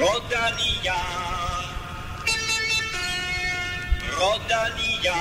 Rodania. 0.00 0.94
Rodania. 4.20 5.18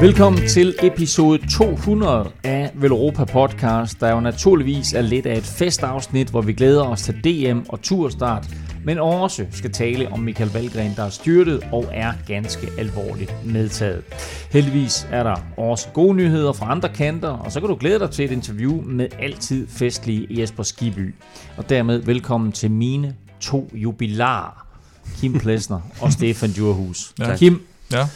Velkommen 0.00 0.48
til 0.48 0.74
episode 0.82 1.46
200 1.46 2.30
af 2.44 2.70
Velropa 2.74 3.24
Podcast, 3.24 4.00
der 4.00 4.10
jo 4.10 4.20
naturligvis 4.20 4.92
er 4.92 5.02
lidt 5.02 5.26
af 5.26 5.36
et 5.36 5.44
festafsnit, 5.44 6.28
hvor 6.28 6.40
vi 6.40 6.52
glæder 6.52 6.82
os 6.82 7.02
til 7.02 7.14
DM 7.14 7.58
og 7.68 7.82
turstart, 7.82 8.46
men 8.84 8.98
også 8.98 9.46
skal 9.50 9.72
tale 9.72 10.12
om 10.12 10.20
Michael 10.20 10.50
Valgren, 10.50 10.92
der 10.96 11.04
er 11.04 11.10
styrtet 11.10 11.66
og 11.72 11.86
er 11.92 12.12
ganske 12.26 12.68
alvorligt 12.78 13.46
medtaget. 13.46 14.02
Heldigvis 14.50 15.08
er 15.10 15.22
der 15.22 15.36
også 15.56 15.88
gode 15.88 16.14
nyheder 16.14 16.52
fra 16.52 16.70
andre 16.70 16.88
kanter, 16.88 17.28
og 17.28 17.52
så 17.52 17.60
kan 17.60 17.68
du 17.68 17.76
glæde 17.80 17.98
dig 17.98 18.10
til 18.10 18.24
et 18.24 18.30
interview 18.30 18.82
med 18.82 19.08
altid 19.18 19.66
festlige 19.68 20.26
Jesper 20.30 20.62
Skiby. 20.62 21.14
Og 21.56 21.68
dermed 21.68 21.98
velkommen 21.98 22.52
til 22.52 22.70
mine 22.70 23.14
to 23.40 23.70
jubilarer, 23.74 24.66
Kim 25.20 25.38
Plesner 25.42 25.80
og 26.00 26.12
Stefan 26.12 26.50
Djurhus. 26.50 27.12
Ja. 27.18 27.36
Kim, 27.36 27.66
Ja, 27.92 28.08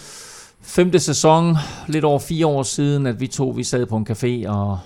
Femte 0.63 0.99
sæson, 1.01 1.57
lidt 1.87 2.05
over 2.05 2.19
fire 2.19 2.47
år 2.47 2.63
siden, 2.63 3.07
at 3.07 3.21
vi 3.21 3.27
to 3.27 3.49
vi 3.49 3.65
sad 3.65 3.87
på 3.87 3.97
en 3.97 4.07
café 4.11 4.49
og 4.49 4.79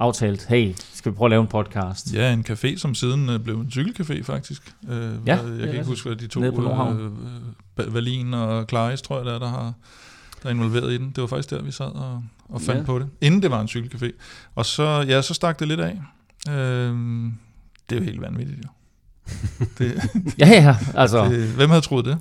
aftalt, 0.00 0.46
hey, 0.46 0.74
skal 0.92 1.12
vi 1.12 1.16
prøve 1.16 1.26
at 1.26 1.30
lave 1.30 1.40
en 1.40 1.46
podcast? 1.46 2.14
ja 2.14 2.32
en 2.32 2.44
café, 2.50 2.76
som 2.78 2.94
siden 2.94 3.28
øh, 3.28 3.40
blev 3.40 3.60
en 3.60 3.66
cykelcafé 3.76 4.22
faktisk. 4.22 4.74
Øh, 4.88 4.96
Ja, 5.00 5.06
jeg 5.26 5.38
kan 5.38 5.52
rigtigt. 5.52 5.72
ikke 5.74 5.84
huske, 5.86 6.08
hvad 6.08 6.16
de 6.16 6.26
to, 6.26 6.42
øh, 6.42 7.10
øh, 7.78 7.94
Valin 7.94 8.34
og 8.34 8.66
Klaris, 8.66 9.02
tror 9.02 9.16
jeg, 9.16 9.26
der, 9.26 9.34
er, 9.34 9.38
der 9.38 9.48
har 9.48 9.72
der 10.42 10.48
er 10.48 10.50
involveret 10.50 10.92
i 10.92 10.98
den. 10.98 11.10
Det 11.10 11.20
var 11.20 11.26
faktisk 11.26 11.50
der, 11.50 11.62
vi 11.62 11.70
sad 11.72 11.86
og, 11.86 12.22
og 12.48 12.60
fandt 12.60 12.80
ja. 12.80 12.86
på 12.86 12.98
det, 12.98 13.06
inden 13.20 13.42
det 13.42 13.50
var 13.50 13.60
en 13.60 13.66
cykelcafé. 13.68 14.10
Og 14.54 14.66
så, 14.66 15.04
ja, 15.08 15.22
så 15.22 15.34
stak 15.34 15.58
det 15.58 15.68
lidt 15.68 15.80
af. 15.80 16.00
Øh, 16.48 16.94
det 17.90 17.96
er 17.96 18.00
jo 18.00 18.04
helt 18.04 18.20
vanvittigt, 18.20 18.58
jo. 18.64 18.68
Det, 19.78 20.02
Ja, 20.38 20.48
ja, 20.48 20.76
altså. 20.94 21.24
det, 21.24 21.48
hvem 21.48 21.70
havde 21.70 21.82
troet 21.82 22.04
det? 22.04 22.18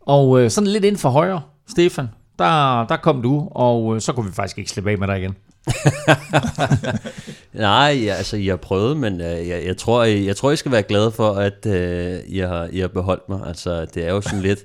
Og 0.00 0.40
øh, 0.40 0.50
sådan 0.50 0.68
lidt 0.70 0.84
ind 0.84 0.96
for 0.96 1.10
højre, 1.10 1.40
Stefan, 1.68 2.08
der, 2.38 2.86
der 2.86 2.96
kom 2.96 3.22
du, 3.22 3.48
og 3.50 3.94
øh, 3.94 4.00
så 4.00 4.12
kunne 4.12 4.26
vi 4.26 4.32
faktisk 4.32 4.58
ikke 4.58 4.70
slippe 4.70 4.90
af 4.90 4.98
med 4.98 5.08
dig 5.08 5.18
igen. 5.18 5.34
Nej, 7.52 8.00
ja, 8.04 8.14
altså 8.14 8.36
I 8.36 8.46
har 8.46 8.56
prøvet, 8.56 8.96
men 8.96 9.20
øh, 9.20 9.48
jeg, 9.48 9.64
jeg, 9.66 9.76
tror, 9.76 10.04
I, 10.04 10.26
jeg 10.26 10.36
tror, 10.36 10.50
I 10.50 10.56
skal 10.56 10.72
være 10.72 10.82
glade 10.82 11.12
for, 11.12 11.32
at 11.32 11.66
øh, 11.66 12.18
I, 12.26 12.38
har, 12.38 12.68
I 12.72 12.80
har 12.80 12.88
beholdt 12.88 13.28
mig. 13.28 13.40
Altså, 13.46 13.84
det 13.94 14.04
er 14.06 14.10
jo 14.10 14.20
sådan 14.20 14.40
lidt... 14.40 14.58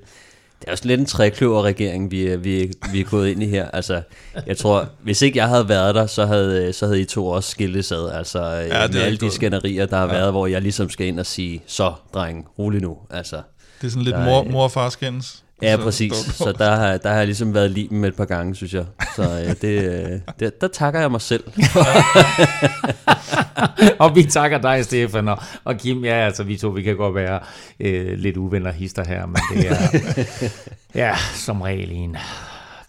Det 0.59 0.67
er 0.67 0.71
jo 0.71 0.75
sådan 0.75 0.89
lidt 0.89 0.99
en 0.99 1.05
trækløver-regering, 1.05 2.11
vi, 2.11 2.27
er- 2.27 2.37
vi, 2.37 2.71
vi 2.91 2.99
er 2.99 3.03
gået 3.03 3.29
ind 3.29 3.43
i 3.43 3.47
her. 3.47 3.67
Altså, 3.73 4.01
jeg 4.47 4.57
tror, 4.57 4.89
hvis 5.03 5.21
ikke 5.21 5.37
jeg 5.37 5.47
havde 5.47 5.69
været 5.69 5.95
der, 5.95 6.05
så 6.07 6.25
havde, 6.25 6.73
så 6.73 6.85
havde 6.85 7.01
I 7.01 7.05
to 7.05 7.27
også 7.27 7.49
skilles 7.51 7.91
ad. 7.91 8.09
Altså, 8.13 8.43
ja, 8.45 8.87
med 8.87 9.01
alle 9.01 9.17
de 9.17 9.31
skænderier, 9.31 9.85
der 9.85 9.97
har 9.97 10.05
ja. 10.07 10.11
været, 10.13 10.31
hvor 10.31 10.47
jeg 10.47 10.61
ligesom 10.61 10.89
skal 10.89 11.07
ind 11.07 11.19
og 11.19 11.25
sige, 11.25 11.61
så 11.67 11.93
dreng, 12.13 12.45
rolig 12.59 12.81
nu. 12.81 12.97
Altså, 13.09 13.35
Det 13.81 13.87
er 13.87 13.91
sådan 13.91 14.03
lidt 14.03 14.19
mor, 14.19 14.43
mor 14.43 14.63
og 14.63 14.71
far 14.71 14.89
skændes. 14.89 15.43
Ja, 15.61 15.75
Så- 15.75 15.81
præcis. 15.83 16.13
Så 16.13 16.53
der 16.57 16.75
har, 16.75 16.97
der 16.97 17.09
har 17.09 17.17
jeg 17.17 17.25
ligesom 17.25 17.53
været 17.53 17.71
limen 17.71 18.03
et 18.03 18.15
par 18.15 18.25
gange, 18.25 18.55
synes 18.55 18.73
jeg. 18.73 18.85
Så 19.15 19.21
øh, 19.21 19.55
det, 19.61 19.83
øh, 19.83 20.19
det, 20.39 20.61
der 20.61 20.67
takker 20.67 20.99
jeg 20.99 21.11
mig 21.11 21.21
selv. 21.21 21.43
og 23.99 24.15
vi 24.15 24.23
takker 24.23 24.57
dig, 24.57 24.85
Stefan, 24.85 25.27
og, 25.27 25.37
og 25.63 25.77
Kim, 25.77 26.05
ja, 26.05 26.13
altså 26.25 26.43
vi 26.43 26.57
to, 26.57 26.67
vi 26.67 26.81
kan 26.81 26.95
godt 26.97 27.15
være 27.15 27.39
øh, 27.79 28.17
lidt 28.17 28.37
uvenner 28.37 28.71
hister 28.71 29.03
her, 29.05 29.25
men 29.25 29.37
det 29.53 29.69
er, 29.71 29.75
ja, 31.05 31.15
som 31.33 31.61
regel 31.61 31.91
en 31.91 32.17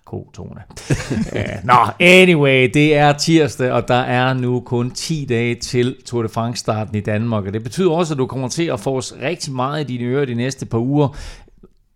god 0.05 0.25
tone. 0.35 0.61
uh, 1.33 1.65
Nå, 1.65 1.75
anyway, 2.01 2.71
det 2.75 2.97
er 2.97 3.13
tirsdag, 3.13 3.73
og 3.73 3.89
der 3.89 3.95
er 4.01 4.33
nu 4.35 4.61
kun 4.61 4.91
10 4.91 5.27
dage 5.29 5.55
til 5.55 5.97
Tour 6.07 6.23
de 6.23 6.29
France-starten 6.29 6.97
i 6.97 7.01
Danmark, 7.01 7.45
og 7.47 7.53
det 7.53 7.63
betyder 7.63 7.91
også, 7.91 8.15
at 8.15 8.19
du 8.19 8.27
kommer 8.27 8.49
til 8.49 8.65
at 8.65 8.81
få 8.81 8.97
os 8.97 9.15
rigtig 9.23 9.53
meget 9.53 9.81
i 9.91 9.97
dine 9.97 10.11
ører 10.11 10.25
de 10.25 10.35
næste 10.35 10.67
par 10.67 10.79
uger. 10.79 11.17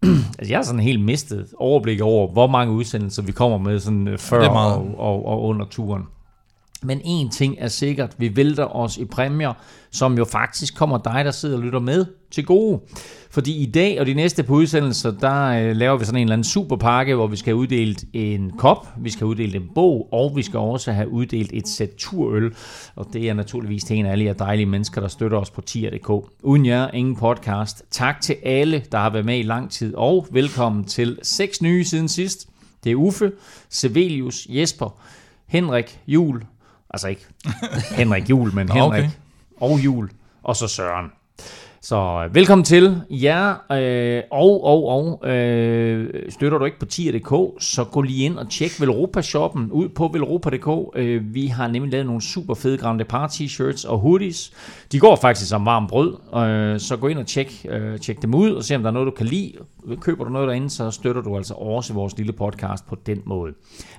altså, 0.39 0.51
jeg 0.53 0.59
har 0.59 0.63
sådan 0.63 0.81
helt 0.81 1.05
mistet 1.05 1.47
overblik 1.57 2.01
over, 2.01 2.33
hvor 2.33 2.47
mange 2.47 2.73
udsendelser 2.73 3.23
vi 3.23 3.33
kommer 3.33 3.59
med 3.59 3.79
sådan 3.81 4.09
øh, 4.09 4.19
før 4.19 4.49
og, 4.49 4.95
og, 4.99 5.27
og 5.27 5.43
under 5.43 5.67
turen. 5.67 6.03
Men 6.87 7.01
en 7.05 7.31
ting 7.31 7.57
er 7.59 7.69
sikkert, 7.69 8.15
vi 8.19 8.37
vælter 8.37 8.77
os 8.77 8.97
i 8.97 9.05
præmier, 9.05 9.53
som 9.91 10.19
jo 10.19 10.25
faktisk 10.25 10.77
kommer 10.77 10.99
dig, 10.99 11.25
der 11.25 11.31
sidder 11.31 11.57
og 11.57 11.63
lytter 11.63 11.79
med, 11.79 12.07
til 12.31 12.45
gode. 12.45 12.81
Fordi 13.31 13.63
i 13.63 13.71
dag 13.71 14.01
og 14.01 14.07
de 14.07 14.15
næste 14.15 14.43
på 14.43 14.55
udsendelser, 14.55 15.11
der 15.11 15.45
øh, 15.45 15.77
laver 15.77 15.97
vi 15.97 16.05
sådan 16.05 16.19
en 16.19 16.23
eller 16.23 16.33
anden 16.33 16.45
superpakke, 16.45 17.15
hvor 17.15 17.27
vi 17.27 17.37
skal 17.37 17.51
have 17.51 17.57
uddelt 17.57 18.05
en 18.13 18.51
kop, 18.51 18.89
vi 18.99 19.11
skal 19.11 19.21
have 19.21 19.29
uddelt 19.29 19.57
en 19.57 19.71
bog, 19.75 20.09
og 20.13 20.37
vi 20.37 20.43
skal 20.43 20.59
også 20.59 20.93
have 20.93 21.09
uddelt 21.09 21.51
et 21.55 21.69
sæt 21.69 21.91
turøl. 21.99 22.55
Og 22.97 23.07
det 23.13 23.29
er 23.29 23.35
naturligvis 23.35 23.85
til 23.85 23.97
en 23.97 24.07
af 24.07 24.13
alle 24.13 24.25
jer 24.25 24.33
dejlige 24.33 24.67
mennesker, 24.67 25.01
der 25.01 25.09
støtter 25.09 25.39
os 25.39 25.51
på 25.51 25.61
tier.dk. 25.61 26.11
Uden 26.43 26.67
jer, 26.67 26.91
ingen 26.91 27.17
podcast. 27.17 27.85
Tak 27.91 28.21
til 28.21 28.37
alle, 28.43 28.85
der 28.93 28.99
har 28.99 29.11
været 29.11 29.27
med 29.27 29.39
i 29.39 29.43
lang 29.43 29.71
tid, 29.71 29.95
og 29.95 30.27
velkommen 30.31 30.85
til 30.85 31.19
seks 31.23 31.63
nye 31.63 31.85
siden 31.85 32.09
sidst. 32.09 32.49
Det 32.85 32.93
er 32.93 32.97
Uffe, 32.97 33.33
Sevelius, 33.69 34.47
Jesper, 34.51 35.01
Henrik, 35.47 36.01
Jul, 36.07 36.43
altså 36.91 37.09
ikke 37.09 37.27
Henrik 37.99 38.31
Jul, 38.31 38.55
men 38.55 38.69
Henrik 38.69 39.05
okay. 39.05 39.11
og 39.61 39.79
Jul, 39.85 40.11
og 40.43 40.57
så 40.57 40.69
Søren. 40.69 41.11
Så 41.89 42.25
øh, 42.25 42.35
velkommen 42.35 42.65
til 42.65 43.03
jer, 43.11 43.73
øh, 43.73 44.23
og, 44.31 44.65
og, 44.65 44.89
og 44.89 45.31
øh, 45.31 46.31
støtter 46.31 46.59
du 46.59 46.65
ikke 46.65 46.79
på 46.79 46.87
tier.dk, 46.87 47.63
så 47.63 47.85
gå 47.85 48.03
lige 48.03 48.25
ind 48.25 48.39
og 48.39 48.51
tjek 48.51 48.81
Velropa-shoppen 48.81 49.71
ud 49.71 49.89
på 49.89 50.09
velropa.dk. 50.13 50.99
Øh, 50.99 51.35
vi 51.35 51.47
har 51.47 51.69
nemlig 51.69 51.93
lavet 51.93 52.07
nogle 52.07 52.23
super 52.23 52.55
fede 52.55 52.79
Grande 52.79 53.05
Par 53.05 53.29
t-shirts 53.29 53.89
og 53.89 53.99
hoodies. 53.99 54.53
De 54.93 55.01
går 55.01 55.17
faktisk 55.17 55.49
som 55.49 55.67
varm 55.67 55.87
brød, 55.87 56.15
øh, 56.35 56.81
så 56.81 56.97
gå 56.97 57.09
ind 57.09 57.19
og 57.19 57.27
tjek, 57.27 57.67
øh, 57.69 57.99
tjek 57.99 58.23
dem 58.23 58.35
ud 58.35 58.51
og 58.51 58.65
se 58.65 58.75
om 58.75 58.83
der 58.83 58.91
er 58.91 58.93
noget, 58.93 59.07
du 59.07 59.17
kan 59.17 59.27
lide. 59.27 59.53
Køber 60.01 60.25
du 60.25 60.31
noget 60.31 60.49
derinde, 60.49 60.71
så 60.71 60.91
støtter 60.91 61.23
du 61.23 61.37
altså 61.37 61.55
også 61.55 61.95
vores 61.95 62.17
lille 62.17 62.33
podcast 62.33 62.87
på 62.87 62.97
den 63.07 63.23
måde. 63.25 63.53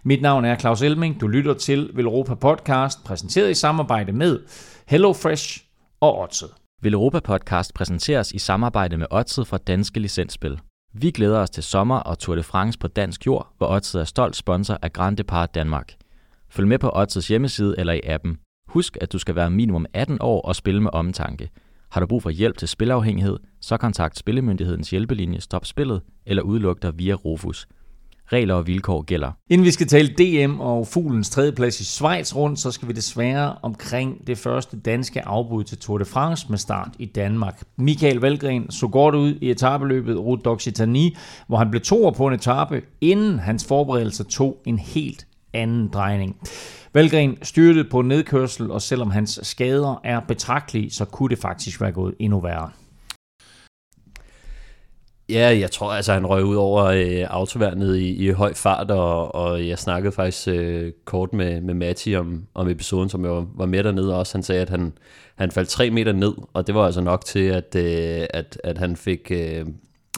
Mit 0.03 0.21
navn 0.21 0.45
er 0.45 0.55
Claus 0.55 0.81
Elming, 0.81 1.21
du 1.21 1.27
lytter 1.27 1.53
til 1.53 1.89
Velropa 1.93 2.33
Podcast, 2.33 3.03
præsenteret 3.03 3.51
i 3.51 3.53
samarbejde 3.53 4.11
med 4.11 4.39
HelloFresh 4.87 5.63
og 6.01 6.19
Odset. 6.19 6.66
Vil 6.81 6.93
Europa 6.93 7.19
Podcast 7.19 7.73
præsenteres 7.73 8.31
i 8.31 8.37
samarbejde 8.37 8.97
med 8.97 9.07
Odset 9.11 9.47
fra 9.47 9.57
Danske 9.57 9.99
Licensspil. 9.99 10.59
Vi 10.93 11.11
glæder 11.11 11.39
os 11.39 11.49
til 11.49 11.63
sommer 11.63 11.95
og 11.95 12.19
Tour 12.19 12.35
de 12.35 12.43
France 12.43 12.79
på 12.79 12.87
dansk 12.87 13.25
jord, 13.25 13.53
hvor 13.57 13.67
Odset 13.67 14.01
er 14.01 14.05
stolt 14.05 14.35
sponsor 14.35 14.77
af 14.81 14.93
Grand 14.93 15.17
Depart 15.17 15.55
Danmark. 15.55 15.93
Følg 16.49 16.67
med 16.67 16.79
på 16.79 16.91
Odsets 16.93 17.27
hjemmeside 17.27 17.75
eller 17.77 17.93
i 17.93 18.01
appen. 18.03 18.37
Husk, 18.67 18.97
at 19.01 19.13
du 19.13 19.19
skal 19.19 19.35
være 19.35 19.49
minimum 19.49 19.85
18 19.93 20.17
år 20.21 20.41
og 20.41 20.55
spille 20.55 20.81
med 20.81 20.89
omtanke. 20.93 21.49
Har 21.91 22.01
du 22.01 22.07
brug 22.07 22.23
for 22.23 22.29
hjælp 22.29 22.57
til 22.57 22.67
spilafhængighed, 22.67 23.37
så 23.61 23.77
kontakt 23.77 24.17
Spillemyndighedens 24.17 24.89
hjælpelinje 24.89 25.41
Stop 25.41 25.65
Spillet 25.65 26.01
eller 26.25 26.43
udluk 26.43 26.81
dig 26.81 26.99
via 26.99 27.13
Rufus. 27.13 27.67
Regler 28.33 28.53
og 28.53 28.67
vilkår 28.67 29.01
gælder. 29.01 29.31
Inden 29.49 29.65
vi 29.65 29.71
skal 29.71 29.87
tale 29.87 30.07
DM 30.07 30.59
og 30.59 30.87
fuglens 30.87 31.29
tredjeplads 31.29 31.79
i 31.79 31.85
Schweiz 31.85 32.35
rundt, 32.35 32.59
så 32.59 32.71
skal 32.71 32.87
vi 32.87 32.93
desværre 32.93 33.55
omkring 33.61 34.27
det 34.27 34.37
første 34.37 34.79
danske 34.79 35.27
afbud 35.27 35.63
til 35.63 35.77
Tour 35.77 35.97
de 35.97 36.05
France 36.05 36.45
med 36.49 36.57
start 36.57 36.89
i 36.99 37.05
Danmark. 37.05 37.63
Michael 37.77 38.17
Valgren 38.17 38.71
så 38.71 38.87
godt 38.87 39.15
ud 39.15 39.35
i 39.41 39.51
etabeløbet 39.51 40.17
Route 40.17 40.49
d'Occitanie, 40.49 41.17
hvor 41.47 41.57
han 41.57 41.69
blev 41.69 41.81
toer 41.81 42.11
på 42.11 42.27
en 42.27 42.33
etape, 42.33 42.81
inden 43.01 43.39
hans 43.39 43.65
forberedelse 43.65 44.23
tog 44.23 44.57
en 44.65 44.79
helt 44.79 45.27
anden 45.53 45.87
drejning. 45.87 46.35
Valgren 46.93 47.37
styrtede 47.41 47.89
på 47.89 48.01
nedkørsel, 48.01 48.71
og 48.71 48.81
selvom 48.81 49.11
hans 49.11 49.39
skader 49.43 50.01
er 50.03 50.19
betragtelige, 50.19 50.91
så 50.91 51.05
kunne 51.05 51.29
det 51.29 51.37
faktisk 51.37 51.81
være 51.81 51.91
gået 51.91 52.13
endnu 52.19 52.39
værre. 52.39 52.69
Ja, 55.29 55.57
jeg 55.59 55.71
tror 55.71 55.91
altså, 55.91 56.13
han 56.13 56.25
røg 56.25 56.43
ud 56.43 56.55
over 56.55 56.83
øh, 56.83 57.25
autoværnet 57.29 57.97
i, 57.97 58.27
i 58.27 58.31
høj 58.31 58.53
fart, 58.53 58.91
og, 58.91 59.35
og 59.35 59.67
jeg 59.67 59.79
snakkede 59.79 60.11
faktisk 60.11 60.47
øh, 60.47 60.91
kort 61.05 61.33
med, 61.33 61.61
med 61.61 61.73
Matti 61.73 62.15
om, 62.15 62.45
om 62.53 62.69
episoden, 62.69 63.09
som 63.09 63.25
jeg 63.25 63.31
var, 63.31 63.65
med 63.65 63.83
dernede 63.83 64.17
også. 64.19 64.37
Han 64.37 64.43
sagde, 64.43 64.61
at 64.61 64.69
han, 64.69 64.93
han 65.35 65.51
faldt 65.51 65.69
tre 65.69 65.89
meter 65.89 66.11
ned, 66.11 66.33
og 66.53 66.67
det 66.67 66.75
var 66.75 66.85
altså 66.85 67.01
nok 67.01 67.25
til, 67.25 67.39
at, 67.39 67.75
øh, 67.75 68.27
at, 68.29 68.61
at 68.63 68.77
han 68.77 68.95
fik 68.95 69.31
øh, 69.31 69.65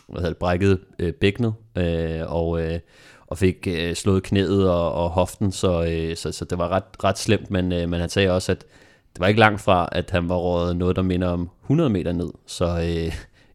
hvad 0.08 0.22
hedder 0.22 0.30
det, 0.30 0.38
brækket 0.38 0.80
øh, 1.00 1.14
bækkenet, 1.14 1.54
øh, 1.78 2.22
og, 2.28 2.62
øh, 2.62 2.80
og 3.28 3.38
fik 3.38 3.68
øh, 3.68 3.96
slået 3.96 4.24
knæet 4.24 4.70
og, 4.70 4.94
og 4.94 5.10
hoften, 5.10 5.52
så, 5.52 5.84
øh, 5.84 6.16
så, 6.16 6.32
så 6.32 6.46
det 6.46 6.58
var 6.58 6.70
ret, 6.70 7.04
ret 7.04 7.18
slemt, 7.18 7.52
men, 7.52 7.72
øh, 7.72 7.90
men 7.90 8.00
han 8.00 8.10
sagde 8.10 8.32
også, 8.32 8.52
at 8.52 8.66
det 9.14 9.20
var 9.20 9.28
ikke 9.28 9.40
langt 9.40 9.62
fra, 9.62 9.90
at 9.92 10.12
han 10.12 10.30
var 10.30 10.36
rådet 10.36 10.78
noget, 10.78 10.96
der 10.96 11.02
minder 11.02 11.28
om 11.28 11.50
100 11.64 11.90
meter 11.90 12.12
ned, 12.12 12.30
så 12.48 12.66
øh, 12.66 13.14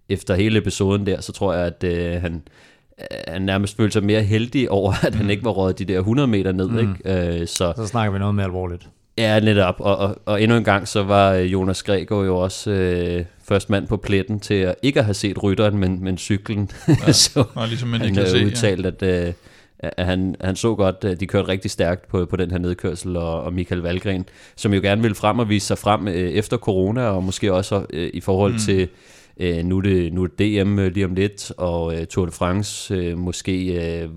efter 0.08 0.34
hele 0.34 0.58
episoden 0.58 1.06
der, 1.06 1.20
så 1.20 1.32
tror 1.32 1.54
jeg, 1.54 1.66
at 1.66 1.84
øh, 1.84 2.20
han, 2.20 2.42
øh, 3.00 3.06
han 3.28 3.42
nærmest 3.42 3.76
følte 3.76 3.92
sig 3.92 4.04
mere 4.04 4.22
heldig 4.22 4.70
over, 4.70 4.92
at 5.06 5.14
han 5.14 5.30
ikke 5.30 5.44
var 5.44 5.50
rådet 5.50 5.78
de 5.78 5.84
der 5.84 5.98
100 5.98 6.28
meter 6.28 6.52
ned, 6.52 6.68
mm. 6.68 6.78
ikke? 6.78 7.40
Øh, 7.40 7.46
så, 7.46 7.72
Så 7.76 7.86
snakker 7.86 8.12
vi 8.12 8.18
noget 8.18 8.34
mere 8.34 8.46
alvorligt. 8.46 8.88
Ja, 9.18 9.40
netop. 9.40 9.74
Og, 9.78 9.96
og, 9.96 10.16
og 10.24 10.42
endnu 10.42 10.56
en 10.56 10.64
gang, 10.64 10.88
så 10.88 11.02
var 11.02 11.32
øh, 11.32 11.52
Jonas 11.52 11.82
Gregor 11.82 12.24
jo 12.24 12.38
også 12.38 12.70
øh, 12.70 13.24
først 13.48 13.70
mand 13.70 13.86
på 13.86 13.96
pletten 13.96 14.40
til 14.40 14.54
at 14.54 14.74
ikke 14.82 14.98
at 14.98 15.04
have 15.04 15.14
set 15.14 15.42
rytteren, 15.42 15.78
men, 15.78 16.04
men 16.04 16.18
cyklen. 16.18 16.70
Ja, 16.88 17.12
så 17.22 17.44
og 17.54 17.68
ligesom 17.68 17.94
en 17.94 18.00
han 18.00 18.14
kan 18.14 18.26
se, 18.26 18.38
har 18.38 18.82
ja. 18.82 18.88
at, 18.88 19.02
øh, 19.02 19.32
at 19.78 20.06
han, 20.06 20.36
han 20.40 20.56
så 20.56 20.74
godt, 20.74 21.04
at 21.04 21.20
de 21.20 21.26
kørte 21.26 21.48
rigtig 21.48 21.70
stærkt 21.70 22.08
på, 22.08 22.26
på 22.26 22.36
den 22.36 22.50
her 22.50 22.58
nedkørsel, 22.58 23.16
og, 23.16 23.42
og 23.42 23.52
Michael 23.52 23.80
Valgren, 23.80 24.24
som 24.56 24.74
jo 24.74 24.80
gerne 24.80 25.02
ville 25.02 25.14
frem 25.14 25.38
og 25.38 25.48
vise 25.48 25.66
sig 25.66 25.78
frem 25.78 26.08
øh, 26.08 26.14
efter 26.14 26.56
corona, 26.56 27.02
og 27.02 27.24
måske 27.24 27.52
også 27.52 27.86
øh, 27.90 28.10
i 28.14 28.20
forhold 28.20 28.52
mm. 28.52 28.58
til, 28.58 28.88
øh, 29.36 29.64
nu, 29.64 29.76
er 29.76 29.82
det, 29.82 30.12
nu 30.12 30.22
er 30.22 30.26
det 30.26 30.64
DM 30.64 30.78
øh, 30.78 30.92
lige 30.92 31.04
om 31.04 31.14
lidt, 31.14 31.52
og 31.58 32.00
øh, 32.00 32.06
Tour 32.06 32.26
de 32.26 32.32
France, 32.32 32.94
øh, 32.94 33.18
måske, 33.18 33.64
øh, 34.02 34.10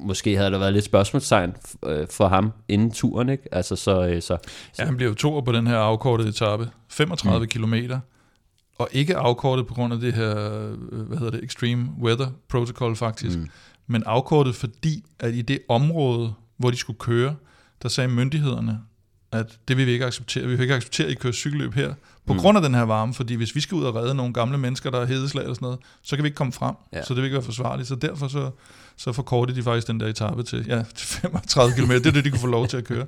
måske 0.00 0.36
havde 0.36 0.50
der 0.50 0.58
været 0.58 0.72
lidt 0.72 0.84
spørgsmålstegn 0.84 1.52
øh, 1.86 2.06
for 2.10 2.28
ham 2.28 2.52
inden 2.68 2.90
turen, 2.90 3.28
ikke? 3.28 3.54
Altså, 3.54 3.76
så, 3.76 4.06
øh, 4.06 4.22
så, 4.22 4.36
Ja, 4.78 4.84
han 4.84 4.96
blev 4.96 5.08
jo 5.08 5.14
toer 5.14 5.40
på 5.40 5.52
den 5.52 5.66
her 5.66 5.76
afkortede 5.76 6.28
etape. 6.28 6.70
35 6.88 7.40
mm. 7.40 7.48
kilometer. 7.48 8.00
Og 8.78 8.88
ikke 8.92 9.16
afkortet 9.16 9.66
på 9.66 9.74
grund 9.74 9.92
af 9.94 10.00
det 10.00 10.12
her, 10.12 10.62
øh, 10.92 11.00
hvad 11.00 11.18
hedder 11.18 11.30
det, 11.30 11.44
Extreme 11.44 11.88
Weather 12.02 12.26
Protocol 12.48 12.96
faktisk. 12.96 13.38
Mm. 13.38 13.48
Men 13.86 14.02
afkortet 14.06 14.54
fordi, 14.54 15.04
at 15.18 15.34
i 15.34 15.42
det 15.42 15.58
område, 15.68 16.34
hvor 16.56 16.70
de 16.70 16.76
skulle 16.76 16.98
køre, 16.98 17.34
der 17.82 17.88
sagde 17.88 18.08
myndighederne, 18.08 18.80
at 19.32 19.58
det 19.68 19.76
vil 19.76 19.86
vi 19.86 19.92
ikke 19.92 20.04
acceptere. 20.04 20.46
Vi 20.46 20.50
vil 20.50 20.60
ikke 20.60 20.74
acceptere, 20.74 21.06
at 21.06 21.12
I 21.12 21.14
kører 21.14 21.32
cykelløb 21.32 21.74
her, 21.74 21.94
på 22.26 22.32
mm. 22.32 22.38
grund 22.38 22.58
af 22.58 22.62
den 22.62 22.74
her 22.74 22.82
varme, 22.82 23.14
fordi 23.14 23.34
hvis 23.34 23.54
vi 23.54 23.60
skal 23.60 23.74
ud 23.74 23.84
og 23.84 23.94
redde 23.94 24.14
nogle 24.14 24.32
gamle 24.32 24.58
mennesker, 24.58 24.90
der 24.90 25.00
er 25.00 25.06
hedeslag 25.06 25.48
og 25.48 25.54
sådan 25.54 25.66
noget, 25.66 25.78
så 26.02 26.16
kan 26.16 26.22
vi 26.22 26.26
ikke 26.26 26.36
komme 26.36 26.52
frem, 26.52 26.74
ja. 26.92 27.02
så 27.02 27.14
det 27.14 27.16
vil 27.16 27.24
ikke 27.24 27.34
være 27.34 27.42
forsvarligt. 27.42 27.88
Så 27.88 27.94
derfor 27.94 28.28
så, 28.28 28.50
så 28.96 29.12
forkortede 29.12 29.58
de 29.58 29.62
faktisk 29.62 29.86
den 29.86 30.00
der 30.00 30.06
etape 30.06 30.42
til, 30.42 30.66
ja, 30.68 30.82
til 30.96 31.06
35 31.06 31.74
km. 31.74 31.90
Det 31.90 32.06
er 32.06 32.10
det, 32.10 32.24
de 32.24 32.30
kunne 32.30 32.40
få 32.40 32.46
lov 32.46 32.66
til 32.66 32.76
at 32.76 32.84
køre. 32.84 33.06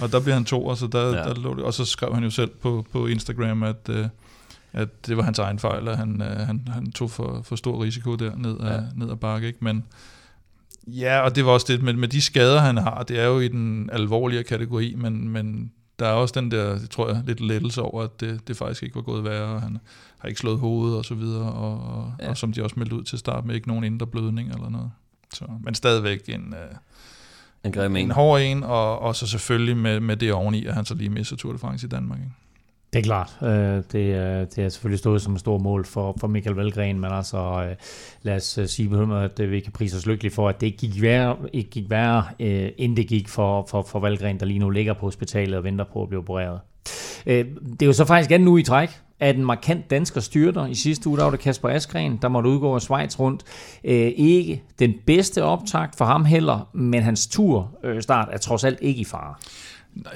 Og 0.00 0.12
der 0.12 0.20
bliver 0.20 0.34
han 0.34 0.44
to, 0.44 0.66
og 0.66 0.76
så, 0.76 0.86
der, 0.86 1.06
ja. 1.06 1.12
der 1.12 1.34
lå 1.34 1.54
det. 1.54 1.64
og 1.64 1.74
så 1.74 1.84
skrev 1.84 2.14
han 2.14 2.24
jo 2.24 2.30
selv 2.30 2.50
på, 2.50 2.86
på 2.92 3.06
Instagram, 3.06 3.62
at, 3.62 3.88
øh, 3.88 4.06
at 4.72 5.06
det 5.06 5.16
var 5.16 5.22
hans 5.22 5.38
egen 5.38 5.58
fejl, 5.58 5.88
at 5.88 5.96
han, 5.96 6.22
øh, 6.22 6.36
han, 6.36 6.68
han 6.72 6.92
tog 6.92 7.10
for, 7.10 7.42
for 7.44 7.56
stor 7.56 7.82
risiko 7.84 8.14
der 8.14 8.36
ned 8.36 8.56
ad, 8.60 8.72
ja. 8.72 8.80
ned 8.96 9.10
ad 9.10 9.16
bakke. 9.16 9.46
Ikke? 9.46 9.58
Men 9.62 9.84
ja, 10.86 11.20
og 11.20 11.36
det 11.36 11.44
var 11.44 11.50
også 11.50 11.66
det, 11.68 11.82
med, 11.82 11.92
med 11.92 12.08
de 12.08 12.20
skader, 12.20 12.60
han 12.60 12.76
har, 12.76 13.02
det 13.02 13.20
er 13.20 13.26
jo 13.26 13.40
i 13.40 13.48
den 13.48 13.90
alvorlige 13.92 14.42
kategori, 14.42 14.94
men, 14.98 15.28
men 15.28 15.72
der 16.02 16.08
er 16.08 16.12
også 16.12 16.40
den 16.40 16.50
der, 16.50 16.78
tror 16.90 17.08
jeg, 17.08 17.22
lidt 17.26 17.40
lettelse 17.40 17.82
over, 17.82 18.02
at 18.02 18.20
det, 18.20 18.48
det 18.48 18.56
faktisk 18.56 18.82
ikke 18.82 18.96
var 18.96 19.02
gået 19.02 19.24
værre, 19.24 19.54
og 19.54 19.62
han 19.62 19.78
har 20.18 20.28
ikke 20.28 20.40
slået 20.40 20.58
hovedet 20.58 20.98
og 20.98 21.04
så 21.04 21.14
videre, 21.14 21.52
og, 21.52 21.80
og, 21.80 22.12
ja. 22.20 22.28
og 22.28 22.36
som 22.36 22.52
de 22.52 22.62
også 22.62 22.78
meldte 22.78 22.96
ud 22.96 23.02
til 23.02 23.18
start 23.18 23.44
med, 23.44 23.54
ikke 23.54 23.68
nogen 23.68 23.84
indre 23.84 24.06
blødning 24.06 24.52
eller 24.52 24.68
noget. 24.68 24.90
Så, 25.34 25.44
men 25.60 25.74
stadigvæk 25.74 26.28
en, 26.28 26.54
øh, 26.54 26.76
en, 27.64 27.72
grim 27.72 27.96
en 27.96 28.10
hård 28.10 28.40
en, 28.40 28.62
og, 28.62 28.98
og 28.98 29.16
så 29.16 29.26
selvfølgelig 29.26 29.76
med, 29.76 30.00
med 30.00 30.16
det 30.16 30.32
oveni, 30.32 30.66
at 30.66 30.74
han 30.74 30.84
så 30.84 30.94
lige 30.94 31.10
misser 31.10 31.36
Tour 31.36 31.52
de 31.52 31.58
France 31.58 31.86
i 31.86 31.88
Danmark. 31.88 32.18
Ikke? 32.18 32.32
Det 32.92 32.98
er 32.98 33.02
klart. 33.02 33.36
Øh, 33.42 33.82
det, 33.92 34.14
er, 34.14 34.44
det 34.44 34.58
er 34.58 34.68
selvfølgelig 34.68 34.98
stået 34.98 35.22
som 35.22 35.34
et 35.34 35.40
stort 35.40 35.60
mål 35.60 35.84
for, 35.84 36.16
for 36.20 36.26
Michael 36.26 36.56
Valgren, 36.56 37.00
men 37.00 37.12
altså 37.12 37.66
øh, 37.68 37.76
lad 38.22 38.36
os 38.36 38.58
øh, 38.58 38.66
sige 38.66 38.88
på 38.88 39.14
at 39.14 39.50
vi 39.50 39.60
kan 39.60 39.72
prise 39.72 39.96
os 39.96 40.06
lykkelige 40.06 40.32
for, 40.32 40.48
at 40.48 40.60
det 40.60 40.66
ikke 40.66 40.78
gik 40.78 41.02
værre, 41.02 41.36
ikke 41.52 41.70
gik 41.70 41.90
værre 41.90 42.24
end 42.78 42.96
det 42.96 43.06
gik 43.06 43.28
for, 43.28 43.66
for, 43.70 43.82
for 43.82 44.00
Valgren, 44.00 44.40
der 44.40 44.46
lige 44.46 44.58
nu 44.58 44.70
ligger 44.70 44.94
på 44.94 45.00
hospitalet 45.00 45.54
og 45.56 45.64
venter 45.64 45.84
på 45.92 46.02
at 46.02 46.08
blive 46.08 46.18
opereret. 46.18 46.60
Det 47.24 47.82
er 47.82 47.86
jo 47.86 47.92
så 47.92 48.04
faktisk 48.04 48.30
anden 48.30 48.44
nu 48.44 48.56
i 48.56 48.62
træk, 48.62 48.90
at 49.20 49.36
en 49.36 49.44
markant 49.44 49.90
dansker 49.90 50.20
styrter. 50.20 50.66
I 50.66 50.74
sidste 50.74 51.08
uge 51.08 51.18
der 51.18 51.24
var 51.24 51.30
det 51.30 51.40
Kasper 51.40 51.68
Askren, 51.68 52.18
der 52.22 52.28
måtte 52.28 52.50
udgå 52.50 52.74
af 52.74 52.82
Schweiz 52.82 53.18
rundt. 53.18 53.42
ikke 53.84 54.62
den 54.78 54.94
bedste 55.06 55.44
optakt 55.44 55.96
for 55.96 56.04
ham 56.04 56.24
heller, 56.24 56.68
men 56.72 57.02
hans 57.02 57.26
tur 57.26 57.70
start 58.00 58.28
er 58.32 58.38
trods 58.38 58.64
alt 58.64 58.78
ikke 58.80 59.00
i 59.00 59.04
fare. 59.04 59.34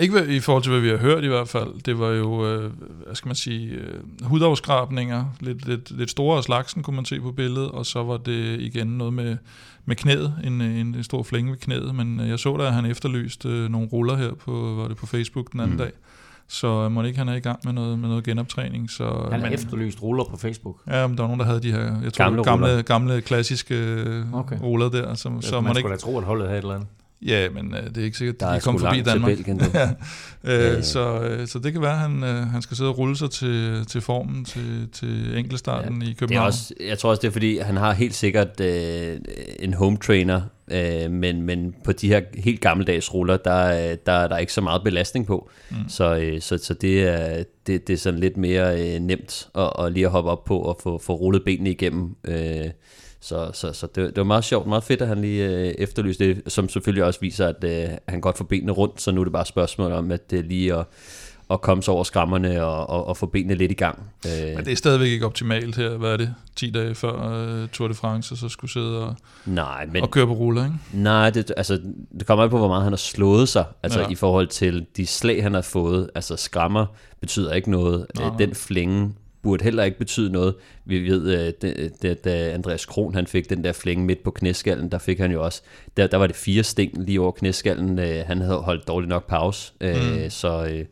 Ikke 0.00 0.26
i 0.26 0.40
forhold 0.40 0.62
til, 0.62 0.72
hvad 0.72 0.80
vi 0.80 0.88
har 0.88 0.96
hørt 0.96 1.24
i 1.24 1.26
hvert 1.26 1.48
fald. 1.48 1.82
Det 1.82 1.98
var 1.98 2.08
jo, 2.08 2.46
øh, 2.46 2.72
hvad 3.04 3.14
skal 3.14 3.28
man 3.28 3.36
sige, 3.36 3.68
øh, 3.68 4.00
hudafskrabninger, 4.22 5.24
lidt, 5.40 5.66
lidt, 5.66 5.90
lidt 5.90 6.10
store 6.10 6.36
af 6.36 6.44
slagsen, 6.44 6.82
kunne 6.82 6.96
man 6.96 7.04
se 7.04 7.20
på 7.20 7.32
billedet, 7.32 7.70
og 7.70 7.86
så 7.86 8.02
var 8.02 8.16
det 8.16 8.60
igen 8.60 8.86
noget 8.86 9.12
med, 9.12 9.36
med 9.84 9.96
knæet, 9.96 10.34
en, 10.44 10.60
en, 10.60 10.94
en 10.94 11.04
stor 11.04 11.22
flænge 11.22 11.50
ved 11.50 11.58
knæet, 11.58 11.94
men 11.94 12.20
jeg 12.20 12.38
så 12.38 12.56
da, 12.56 12.66
at 12.66 12.72
han 12.72 12.86
efterlyste 12.86 13.48
øh, 13.48 13.68
nogle 13.68 13.88
ruller 13.88 14.16
her 14.16 14.34
på, 14.34 14.52
var 14.52 14.88
det 14.88 14.96
på 14.96 15.06
Facebook 15.06 15.52
den 15.52 15.60
anden 15.60 15.76
mm. 15.76 15.78
dag. 15.78 15.90
Så 16.48 16.88
må 16.88 17.02
ikke 17.02 17.18
han 17.18 17.28
er 17.28 17.34
i 17.34 17.40
gang 17.40 17.60
med 17.64 17.72
noget, 17.72 17.98
med 17.98 18.08
noget 18.08 18.24
genoptræning. 18.24 18.90
Så, 18.90 19.28
han 19.30 19.40
har 19.40 19.48
efterlyst 19.48 20.02
ruller 20.02 20.24
på 20.24 20.36
Facebook? 20.36 20.76
Ja, 20.86 21.06
men 21.06 21.16
der 21.16 21.22
var 21.22 21.28
nogen, 21.28 21.40
der 21.40 21.46
havde 21.46 21.62
de 21.62 21.72
her 21.72 22.00
jeg 22.02 22.12
tror, 22.12 22.24
gamle, 22.24 22.44
gamle, 22.44 22.82
gamle 22.82 23.20
klassiske 23.20 23.74
okay. 24.32 24.56
ruller 24.62 24.88
der. 24.88 25.14
Som, 25.14 25.42
så 25.42 25.54
man, 25.54 25.64
man 25.64 25.74
skulle 25.74 25.94
ikke... 25.94 26.00
da 26.00 26.10
tro, 26.10 26.18
at 26.18 26.24
holdet 26.24 26.46
havde 26.46 26.58
et 26.58 26.62
eller 26.62 26.74
andet. 26.74 26.88
Ja, 27.22 27.50
men 27.50 27.74
øh, 27.74 27.88
det 27.88 27.98
er 27.98 28.04
ikke 28.04 28.18
sikkert, 28.18 28.42
at 28.42 28.54
de 28.54 28.60
kommer 28.60 28.80
forbi 28.80 29.00
Danmark. 29.02 29.36
Til 29.36 29.44
Belgien, 29.44 29.60
ja. 30.44 30.76
øh, 30.76 30.82
så, 30.82 31.20
øh, 31.20 31.46
så 31.46 31.58
det 31.58 31.72
kan 31.72 31.82
være, 31.82 31.92
at 31.92 31.98
han, 31.98 32.24
øh, 32.24 32.46
han 32.46 32.62
skal 32.62 32.76
sidde 32.76 32.90
og 32.90 32.98
rulle 32.98 33.16
sig 33.16 33.30
til, 33.30 33.84
til 33.86 34.00
formen 34.00 34.44
til, 34.44 34.88
til 34.92 35.38
enkeltstarten 35.38 36.02
ja, 36.02 36.08
i 36.08 36.12
København. 36.12 36.46
Det 36.46 36.56
er 36.56 36.60
også, 36.60 36.74
jeg 36.80 36.98
tror 36.98 37.10
også, 37.10 37.20
det 37.20 37.28
er 37.28 37.32
fordi, 37.32 37.58
han 37.58 37.76
har 37.76 37.92
helt 37.92 38.14
sikkert 38.14 38.60
øh, 38.60 39.20
en 39.58 39.74
home 39.74 39.96
trainer, 39.96 40.40
øh, 40.70 41.10
men, 41.10 41.42
men 41.42 41.74
på 41.84 41.92
de 41.92 42.08
her 42.08 42.20
helt 42.34 42.60
gammeldags 42.60 43.14
ruller, 43.14 43.36
der, 43.36 43.96
der, 43.96 44.28
der 44.28 44.34
er 44.34 44.38
ikke 44.38 44.52
så 44.52 44.60
meget 44.60 44.84
belastning 44.84 45.26
på. 45.26 45.50
Mm. 45.70 45.76
Så, 45.88 46.16
øh, 46.16 46.40
så, 46.40 46.58
så 46.58 46.74
det, 46.74 47.02
er, 47.02 47.44
det, 47.66 47.86
det 47.86 47.92
er 47.92 47.98
sådan 47.98 48.20
lidt 48.20 48.36
mere 48.36 48.94
øh, 48.94 49.00
nemt 49.00 49.48
at, 49.54 49.72
at 49.78 49.92
lige 49.92 50.06
at 50.06 50.12
hoppe 50.12 50.30
op 50.30 50.44
på 50.44 50.58
og 50.58 50.78
få, 50.82 50.98
få 50.98 51.14
rullet 51.14 51.44
benene 51.44 51.70
igennem. 51.70 52.16
Øh, 52.24 52.70
så, 53.26 53.50
så, 53.52 53.72
så 53.72 53.86
det, 53.86 53.96
det 53.96 54.16
var 54.16 54.24
meget 54.24 54.44
sjovt, 54.44 54.66
meget 54.66 54.84
fedt, 54.84 55.02
at 55.02 55.08
han 55.08 55.20
lige 55.20 55.48
øh, 55.48 55.74
efterlyste 55.78 56.24
det, 56.24 56.52
som 56.52 56.68
selvfølgelig 56.68 57.04
også 57.04 57.20
viser, 57.20 57.48
at 57.48 57.64
øh, 57.64 57.96
han 58.08 58.20
godt 58.20 58.38
får 58.38 58.44
benene 58.44 58.72
rundt, 58.72 59.02
så 59.02 59.12
nu 59.12 59.20
er 59.20 59.24
det 59.24 59.32
bare 59.32 59.42
et 59.42 59.48
spørgsmål 59.48 59.92
om, 59.92 60.12
at 60.12 60.30
det 60.30 60.44
lige 60.44 60.74
at, 60.74 60.84
at 61.50 61.60
komme 61.60 61.82
sig 61.82 61.94
over 61.94 62.04
skræmmerne 62.04 62.64
og, 62.64 62.90
og, 62.90 63.06
og 63.06 63.16
få 63.16 63.26
benene 63.26 63.54
lidt 63.54 63.72
i 63.72 63.74
gang. 63.74 64.10
Øh. 64.26 64.56
Men 64.56 64.64
det 64.64 64.72
er 64.72 64.76
stadigvæk 64.76 65.08
ikke 65.08 65.26
optimalt 65.26 65.76
her, 65.76 65.88
hvad 65.88 66.12
er 66.12 66.16
det, 66.16 66.34
10 66.56 66.70
dage 66.70 66.94
før 66.94 67.12
uh, 67.62 67.68
Tour 67.68 67.88
de 67.88 67.94
France, 67.94 68.34
og 68.34 68.38
så 68.38 68.48
skulle 68.48 68.70
sidde 68.70 69.04
og, 69.04 69.16
Nej, 69.46 69.86
men, 69.86 70.02
og 70.02 70.10
køre 70.10 70.26
på 70.26 70.32
ruller, 70.32 70.64
ikke? 70.64 70.76
Nej, 70.92 71.30
det, 71.30 71.52
altså, 71.56 71.80
det 72.18 72.26
kommer 72.26 72.44
an 72.44 72.50
på, 72.50 72.58
hvor 72.58 72.68
meget 72.68 72.82
han 72.82 72.92
har 72.92 72.96
slået 72.96 73.48
sig, 73.48 73.64
altså 73.82 74.00
ja. 74.00 74.08
i 74.08 74.14
forhold 74.14 74.46
til 74.46 74.86
de 74.96 75.06
slag, 75.06 75.42
han 75.42 75.54
har 75.54 75.62
fået. 75.62 76.10
Altså 76.14 76.36
skrammer 76.36 76.86
betyder 77.20 77.52
ikke 77.52 77.70
noget. 77.70 78.06
Nej. 78.18 78.30
Den 78.38 78.54
flænge 78.54 79.14
burde 79.46 79.64
heller 79.64 79.84
ikke 79.84 79.98
betyde 79.98 80.32
noget. 80.32 80.54
Vi 80.84 81.10
ved, 81.10 81.54
at 82.04 82.24
da 82.24 82.52
Andreas 82.52 82.86
Kron 82.86 83.14
han 83.14 83.26
fik 83.26 83.50
den 83.50 83.64
der 83.64 83.72
flænge 83.72 84.04
midt 84.04 84.22
på 84.22 84.30
knæskallen, 84.30 84.88
der 84.88 84.98
fik 84.98 85.18
han 85.18 85.32
jo 85.32 85.44
også, 85.44 85.62
der, 85.96 86.06
der 86.06 86.16
var 86.16 86.26
det 86.26 86.36
fire 86.36 86.62
sting 86.62 87.04
lige 87.04 87.20
over 87.20 87.30
knæskallen. 87.30 87.98
Øh, 87.98 88.24
han 88.26 88.40
havde 88.40 88.58
holdt 88.58 88.88
dårligt 88.88 89.08
nok 89.08 89.26
pause, 89.28 89.72
øh, 89.80 90.22
mm. 90.24 90.30
så, 90.30 90.84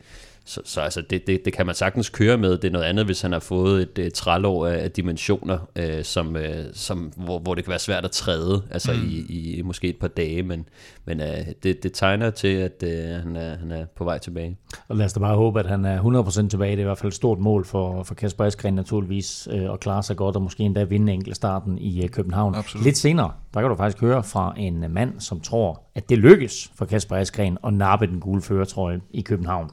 så, 0.47 0.61
så 0.65 0.81
altså 0.81 1.03
det, 1.11 1.27
det, 1.27 1.45
det 1.45 1.53
kan 1.53 1.67
man 1.67 1.75
sagtens 1.75 2.09
køre 2.09 2.39
med. 2.39 2.51
Det 2.59 2.65
er 2.65 2.73
noget 2.73 2.85
andet, 2.85 3.05
hvis 3.05 3.21
han 3.21 3.33
har 3.33 3.39
fået 3.39 3.83
et, 3.83 3.99
et 3.99 4.15
trælår 4.15 4.67
af, 4.67 4.85
af 4.85 4.91
dimensioner, 4.91 5.59
øh, 5.77 6.05
som, 6.05 6.37
øh, 6.37 6.65
som, 6.73 7.13
hvor, 7.17 7.39
hvor 7.39 7.55
det 7.55 7.65
kan 7.65 7.71
være 7.71 7.79
svært 7.79 8.05
at 8.05 8.11
træde, 8.11 8.63
altså 8.71 8.93
mm. 8.93 9.09
i, 9.09 9.57
i 9.57 9.63
måske 9.63 9.89
et 9.89 9.97
par 9.97 10.09
dage, 10.09 10.43
men, 10.43 10.69
men 11.05 11.21
øh, 11.21 11.47
det, 11.63 11.83
det 11.83 11.93
tegner 11.93 12.31
til, 12.31 12.49
at 12.49 12.83
øh, 12.83 13.23
han, 13.23 13.37
er, 13.37 13.57
han 13.57 13.71
er 13.71 13.85
på 13.97 14.05
vej 14.05 14.19
tilbage. 14.19 14.57
Og 14.89 14.97
lad 14.97 15.07
os 15.07 15.13
da 15.13 15.21
bare 15.21 15.37
håbe, 15.37 15.61
at 15.61 15.67
han 15.67 15.85
er 15.85 16.23
100% 16.43 16.49
tilbage. 16.49 16.71
Det 16.71 16.79
er 16.79 16.83
i 16.83 16.85
hvert 16.85 16.99
fald 16.99 17.13
et 17.13 17.17
stort 17.17 17.39
mål 17.39 17.65
for, 17.65 18.03
for 18.03 18.15
Kasper 18.15 18.45
Askren 18.45 18.75
naturligvis, 18.75 19.49
øh, 19.51 19.73
at 19.73 19.81
klare 19.81 20.03
sig 20.03 20.17
godt, 20.17 20.37
og 20.37 20.43
måske 20.43 20.63
endda 20.63 20.85
vinde 20.85 21.13
enkeltstarten 21.13 21.79
i 21.79 22.03
øh, 22.05 22.09
København. 22.09 22.55
Absolut. 22.55 22.85
Lidt 22.85 22.97
senere, 22.97 23.33
der 23.55 23.61
kan 23.61 23.71
du 23.71 23.77
faktisk 23.77 24.01
høre 24.01 24.23
fra 24.23 24.55
en 24.57 24.85
mand, 24.89 25.21
som 25.21 25.41
tror, 25.41 25.83
at 25.95 26.09
det 26.09 26.19
lykkes 26.19 26.71
for 26.75 26.85
Kasper 26.85 27.17
Askren 27.17 27.59
at 27.67 27.75
nappe 27.75 28.07
den 28.07 28.21
gule 28.21 28.43
føretrøje 28.43 29.01
i 29.11 29.21
København. 29.21 29.71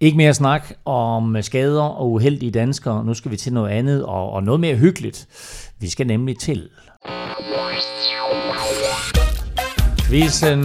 Ikke 0.00 0.16
mere 0.16 0.34
snak 0.34 0.72
om 0.84 1.36
skader 1.42 1.82
og 1.82 2.12
uheldige 2.12 2.50
danskere. 2.50 3.04
Nu 3.04 3.14
skal 3.14 3.30
vi 3.30 3.36
til 3.36 3.52
noget 3.52 3.70
andet 3.70 4.04
og, 4.04 4.30
og 4.30 4.42
noget 4.42 4.60
mere 4.60 4.76
hyggeligt. 4.76 5.26
Vi 5.80 5.88
skal 5.90 6.06
nemlig 6.06 6.38
til... 6.38 6.68
Quizzen. 10.08 10.64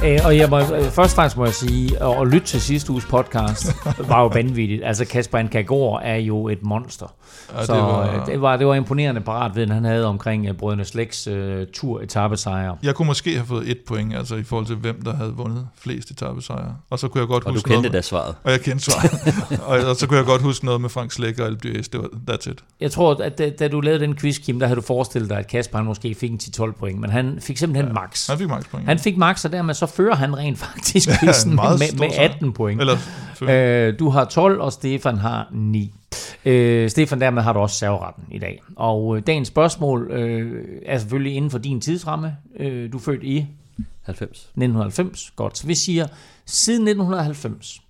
Og 0.00 0.36
jeg 0.36 0.50
må, 0.50 0.60
først 0.90 1.14
faktisk 1.14 1.36
må 1.36 1.44
jeg 1.44 1.54
sige, 1.54 2.02
at 2.02 2.28
lytte 2.28 2.46
til 2.46 2.60
sidste 2.60 2.90
uges 2.92 3.04
podcast 3.04 3.76
var 4.08 4.20
jo 4.20 4.26
vanvittigt. 4.26 4.84
Altså 4.84 5.04
Kasper 5.04 5.38
Ankagor 5.38 5.98
er 5.98 6.16
jo 6.16 6.48
et 6.48 6.62
monster. 6.62 7.14
Ja, 7.54 7.66
så 7.66 7.74
det 7.74 7.82
var... 7.82 8.24
Det, 8.24 8.40
var, 8.40 8.56
det 8.56 8.66
var 8.66 8.74
imponerende 8.74 9.20
paratviden, 9.20 9.70
han 9.70 9.84
havde 9.84 10.06
omkring 10.06 10.50
uh, 10.50 10.56
Brødrene 10.56 10.84
Slæks 10.84 11.28
uh, 11.28 11.34
tur 11.72 12.00
etappesejre. 12.00 12.76
Jeg 12.82 12.94
kunne 12.94 13.06
måske 13.06 13.34
have 13.34 13.46
fået 13.46 13.70
et 13.70 13.78
point, 13.86 14.16
altså 14.16 14.36
i 14.36 14.42
forhold 14.42 14.66
til 14.66 14.76
hvem, 14.76 15.02
der 15.02 15.16
havde 15.16 15.32
vundet 15.32 15.66
flest 15.78 16.10
etappesejre. 16.10 16.76
Og 16.90 16.98
så 16.98 17.08
kunne 17.08 17.20
jeg 17.20 17.28
godt 17.28 17.44
og 17.44 17.52
huske 17.52 17.68
du 17.68 17.68
kendte 17.68 17.88
noget 17.88 17.92
da 17.92 18.00
svaret. 18.00 18.34
Og 18.44 18.50
jeg 18.50 18.60
kendte 18.60 18.84
svaret. 18.84 19.60
og, 19.68 19.90
og, 19.90 19.96
så 19.96 20.06
kunne 20.06 20.18
jeg 20.18 20.26
godt 20.26 20.42
huske 20.42 20.64
noget 20.64 20.80
med 20.80 20.88
Frank 20.88 21.12
Slæk 21.12 21.38
og 21.38 21.46
Alpe 21.46 21.72
Det 21.72 21.94
var 21.94 22.08
that's 22.30 22.50
it. 22.50 22.64
Jeg 22.80 22.90
tror, 22.90 23.22
at 23.22 23.38
da, 23.38 23.50
da 23.50 23.68
du 23.68 23.80
lavede 23.80 24.00
den 24.00 24.16
quiz, 24.16 24.38
Kim, 24.38 24.58
der 24.58 24.66
havde 24.66 24.76
du 24.76 24.86
forestillet 24.86 25.30
dig, 25.30 25.38
at 25.38 25.46
Kasper 25.46 25.78
han 25.78 25.86
måske 25.86 26.14
fik 26.14 26.30
en 26.30 26.40
10-12 26.42 26.72
point, 26.78 27.00
men 27.00 27.10
han 27.10 27.38
fik 27.40 27.56
simpelthen 27.56 27.86
ja, 27.86 27.92
max. 27.92 28.26
Han 28.28 28.38
fik 28.38 28.48
max 28.48 28.64
point. 28.70 28.88
Han 28.88 28.98
fik 28.98 29.16
max, 29.16 29.44
og 29.44 29.52
dermed 29.52 29.74
så 29.74 29.86
fører 29.90 30.14
han 30.14 30.36
rent 30.36 30.58
faktisk 30.58 31.08
quizzen 31.20 31.58
ja, 31.62 31.70
med, 31.70 31.98
med 31.98 32.08
18 32.18 32.52
point. 32.52 32.80
Eller, 32.80 32.96
øh, 33.42 33.98
du 33.98 34.08
har 34.08 34.24
12, 34.24 34.60
og 34.60 34.72
Stefan 34.72 35.16
har 35.16 35.48
9. 35.52 35.94
Øh, 36.44 36.90
Stefan, 36.90 37.20
dermed 37.20 37.42
har 37.42 37.52
du 37.52 37.58
også 37.58 37.76
serveretten 37.76 38.24
i 38.30 38.38
dag. 38.38 38.62
Og 38.76 39.16
øh, 39.16 39.22
dagens 39.26 39.48
spørgsmål 39.48 40.10
øh, 40.10 40.64
er 40.86 40.98
selvfølgelig 40.98 41.34
inden 41.34 41.50
for 41.50 41.58
din 41.58 41.80
tidsramme. 41.80 42.36
Øh, 42.56 42.92
du 42.92 42.96
er 42.96 43.02
født 43.02 43.22
i 43.22 43.46
90. 44.02 44.38
1990. 44.38 45.30
Godt. 45.36 45.58
Så 45.58 45.66
vi 45.66 45.74
siger, 45.74 46.06
siden 46.44 46.88
1990 46.88 47.82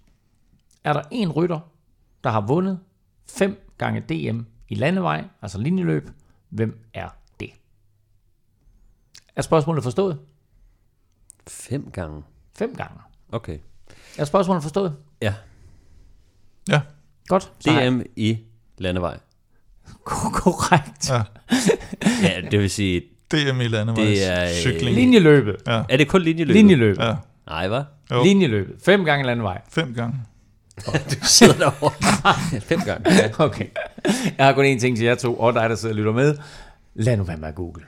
er 0.84 0.92
der 0.92 1.02
en 1.10 1.32
rytter, 1.32 1.58
der 2.24 2.30
har 2.30 2.40
vundet 2.40 2.78
fem 3.28 3.66
gange 3.78 4.00
DM 4.00 4.40
i 4.68 4.74
landevej, 4.74 5.24
altså 5.42 5.58
linjeløb. 5.58 6.10
Hvem 6.48 6.78
er 6.94 7.08
det? 7.40 7.50
Er 9.36 9.42
spørgsmålet 9.42 9.84
forstået? 9.84 10.18
Fem 11.50 11.90
gange. 11.92 12.22
Fem 12.58 12.74
gange. 12.76 12.94
Okay. 13.32 13.58
Er 14.18 14.24
spørgsmålet 14.24 14.62
forstået? 14.62 14.96
Ja. 15.22 15.34
Ja, 16.68 16.80
Godt. 17.28 17.52
DM 17.64 18.00
i 18.16 18.38
landevej. 18.78 19.18
Korrekt. 20.04 21.10
ja. 21.10 21.22
Ja, 22.22 22.40
det 22.50 22.60
vil 22.60 22.70
sige, 22.70 23.00
DM 23.32 23.60
i 23.60 23.68
landevejs 23.68 24.08
Det 24.08 24.26
er, 24.32 24.42
øh, 24.44 24.50
cykling. 24.50 24.96
Linjeløbet. 24.96 25.56
Ja. 25.66 25.82
er 25.88 25.96
det 25.96 26.08
kun 26.08 26.22
linjeløb? 26.22 26.54
Linjeløbet. 26.54 27.02
Ja, 27.04 27.14
Nej, 27.46 27.68
hvad? 27.68 27.82
Jo. 28.10 28.22
Linjeløbet. 28.24 28.76
Fem 28.84 29.04
gange 29.04 29.26
landevej. 29.26 29.60
fem 29.68 29.94
gange. 29.94 30.16
Du 30.86 30.92
sidder 31.22 31.54
derovre. 31.58 32.60
Fem 32.60 32.80
gange. 32.80 33.10
Ja. 33.14 33.30
Okay. 33.44 33.66
Jeg 34.38 34.46
har 34.46 34.52
kun 34.52 34.64
én 34.64 34.80
ting 34.80 34.96
til 34.96 35.06
jer 35.06 35.14
to, 35.14 35.34
og 35.34 35.54
dig, 35.54 35.70
der 35.70 35.76
sidder 35.76 35.94
og 35.94 35.96
lytter 35.96 36.12
med. 36.12 36.36
Lad 36.94 37.16
nu 37.16 37.22
være 37.24 37.36
med 37.36 37.48
at 37.48 37.54
google. 37.54 37.84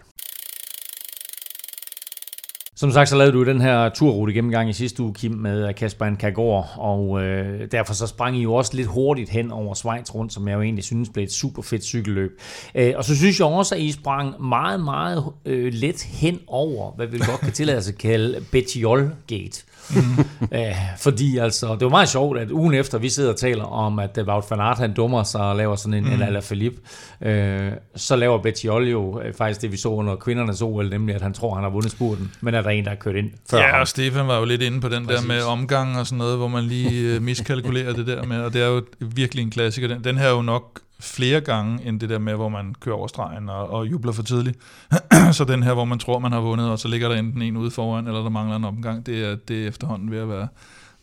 Som 2.83 2.93
sagt, 2.93 3.09
så 3.09 3.17
lavede 3.17 3.33
du 3.33 3.45
den 3.45 3.61
her 3.61 3.89
turrute 3.89 4.33
gennemgang 4.33 4.71
i 4.71 4.73
sidste 4.73 5.03
uge, 5.03 5.15
Kim, 5.15 5.33
med 5.33 5.69
øh, 5.69 5.75
Kasper 5.75 6.05
Ankagård, 6.05 6.71
og 6.77 7.23
øh, 7.23 7.69
derfor 7.73 7.95
så 7.95 8.07
sprang 8.07 8.37
I 8.37 8.43
jo 8.43 8.55
også 8.55 8.77
lidt 8.77 8.89
hurtigt 8.89 9.31
hen 9.31 9.53
over 9.53 9.75
Schweiz 9.75 10.15
rundt, 10.15 10.33
som 10.33 10.49
jeg 10.49 10.55
jo 10.55 10.63
egentlig 10.63 10.85
synes 10.85 11.09
blev 11.09 11.25
et 11.25 11.33
super 11.33 11.63
fedt 11.63 11.85
cykelløb. 11.85 12.41
Øh, 12.75 12.93
og 12.97 13.05
så 13.05 13.17
synes 13.17 13.39
jeg 13.41 13.47
også, 13.47 13.75
at 13.75 13.81
I 13.81 13.93
sprang 13.93 14.43
meget, 14.43 14.81
meget 14.81 15.25
øh, 15.45 15.73
let 15.73 16.03
hen 16.03 16.41
over, 16.47 16.93
hvad 16.97 17.07
vi 17.07 17.19
godt 17.19 17.41
kan 17.41 17.53
tillade 17.53 17.79
os 17.79 17.89
at 17.89 17.99
kalde 17.99 18.45
Bettiol 18.53 19.11
Gate. 19.27 19.65
Æh, 20.53 20.75
fordi 20.99 21.39
altså, 21.39 21.73
det 21.75 21.83
var 21.85 21.89
meget 21.89 22.09
sjovt, 22.09 22.39
at 22.39 22.51
ugen 22.51 22.75
efter 22.75 22.99
vi 22.99 23.09
sidder 23.09 23.31
og 23.31 23.37
taler 23.37 23.65
om, 23.65 23.99
at 23.99 24.19
Wout 24.27 24.45
van 24.51 24.61
Aert, 24.61 24.79
han 24.79 24.95
dummer 24.95 25.23
sig 25.23 25.41
og 25.41 25.57
laver 25.57 25.77
sådan 25.77 25.95
en, 25.95 26.05
mm. 26.05 26.13
en 26.13 26.23
Alaphilippe, 26.23 26.81
øh, 27.23 27.73
så 27.97 28.17
laver 28.17 28.39
Bettiol 28.43 28.89
jo 28.89 29.21
øh, 29.21 29.35
faktisk 29.35 29.63
det, 29.63 29.73
vi 29.73 29.77
så 29.77 29.89
under 29.89 30.17
kvindernes 30.17 30.63
OL, 30.63 30.91
nemlig 30.91 31.15
at 31.15 31.23
han 31.23 31.33
tror, 31.33 31.55
han 31.55 31.65
har 31.65 31.71
vundet 31.71 31.91
spurten, 31.91 32.33
men 32.41 32.55
er 32.55 32.63
der 32.63 32.71
en, 32.71 32.85
der 32.85 32.91
har 32.91 32.97
kørt 32.97 33.17
ind 33.17 33.31
før 33.51 33.59
Ja, 33.59 33.67
ham. 33.71 33.81
og 33.81 33.89
Stefan 33.89 34.27
var 34.29 34.39
jo 34.39 34.45
lidt 34.45 34.63
inde 34.63 34.81
på 34.81 34.89
den 34.89 35.07
Præcis. 35.07 35.21
der 35.21 35.29
med 35.29 35.43
omgang 35.43 35.99
og 35.99 36.07
sådan 36.07 36.19
noget, 36.19 36.37
hvor 36.37 36.49
man 36.49 36.65
lige 36.65 37.15
øh, 37.15 37.23
miskalkulerer 37.23 37.93
det 37.93 38.07
der 38.07 38.23
med, 38.27 38.41
og 38.41 38.53
det 38.53 38.63
er 38.63 38.67
jo 38.67 38.83
virkelig 39.01 39.43
en 39.43 39.51
klassiker. 39.51 39.89
Den, 39.89 40.05
den 40.05 40.19
her 40.19 40.27
er 40.27 40.31
jo 40.31 40.43
nok 40.43 40.81
flere 41.03 41.41
gange 41.41 41.87
end 41.87 42.01
det 42.01 42.09
der 42.09 42.19
med, 42.19 42.35
hvor 42.35 42.49
man 42.49 42.75
kører 42.81 42.97
over 42.97 43.07
stregen 43.07 43.49
og, 43.49 43.71
og 43.71 43.87
jubler 43.87 44.13
for 44.13 44.23
tidligt. 44.23 44.59
så 45.33 45.45
den 45.49 45.63
her, 45.63 45.73
hvor 45.75 45.85
man 45.85 45.99
tror, 45.99 46.19
man 46.19 46.33
har 46.33 46.41
vundet, 46.41 46.71
og 46.71 46.79
så 46.79 46.89
ligger 46.89 47.09
der 47.09 47.17
enten 47.17 47.43
en 47.43 47.57
ude 47.57 47.71
foran, 47.71 48.07
eller 48.07 48.23
der 48.23 48.31
mangler 48.31 48.57
en 48.57 48.65
omgang, 48.65 49.07
det 49.07 49.25
er, 49.25 49.37
det 49.49 49.65
er 49.65 49.69
efterhånden 49.69 50.11
ved 50.11 50.19
at 50.19 50.29
være, 50.29 50.49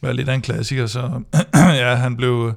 være 0.01 0.13
lidt 0.13 0.29
af 0.29 0.34
en 0.36 0.41
klassiker. 0.41 0.86
Så 0.86 1.22
ja, 1.56 1.96
han 1.96 2.18
blev, 2.18 2.53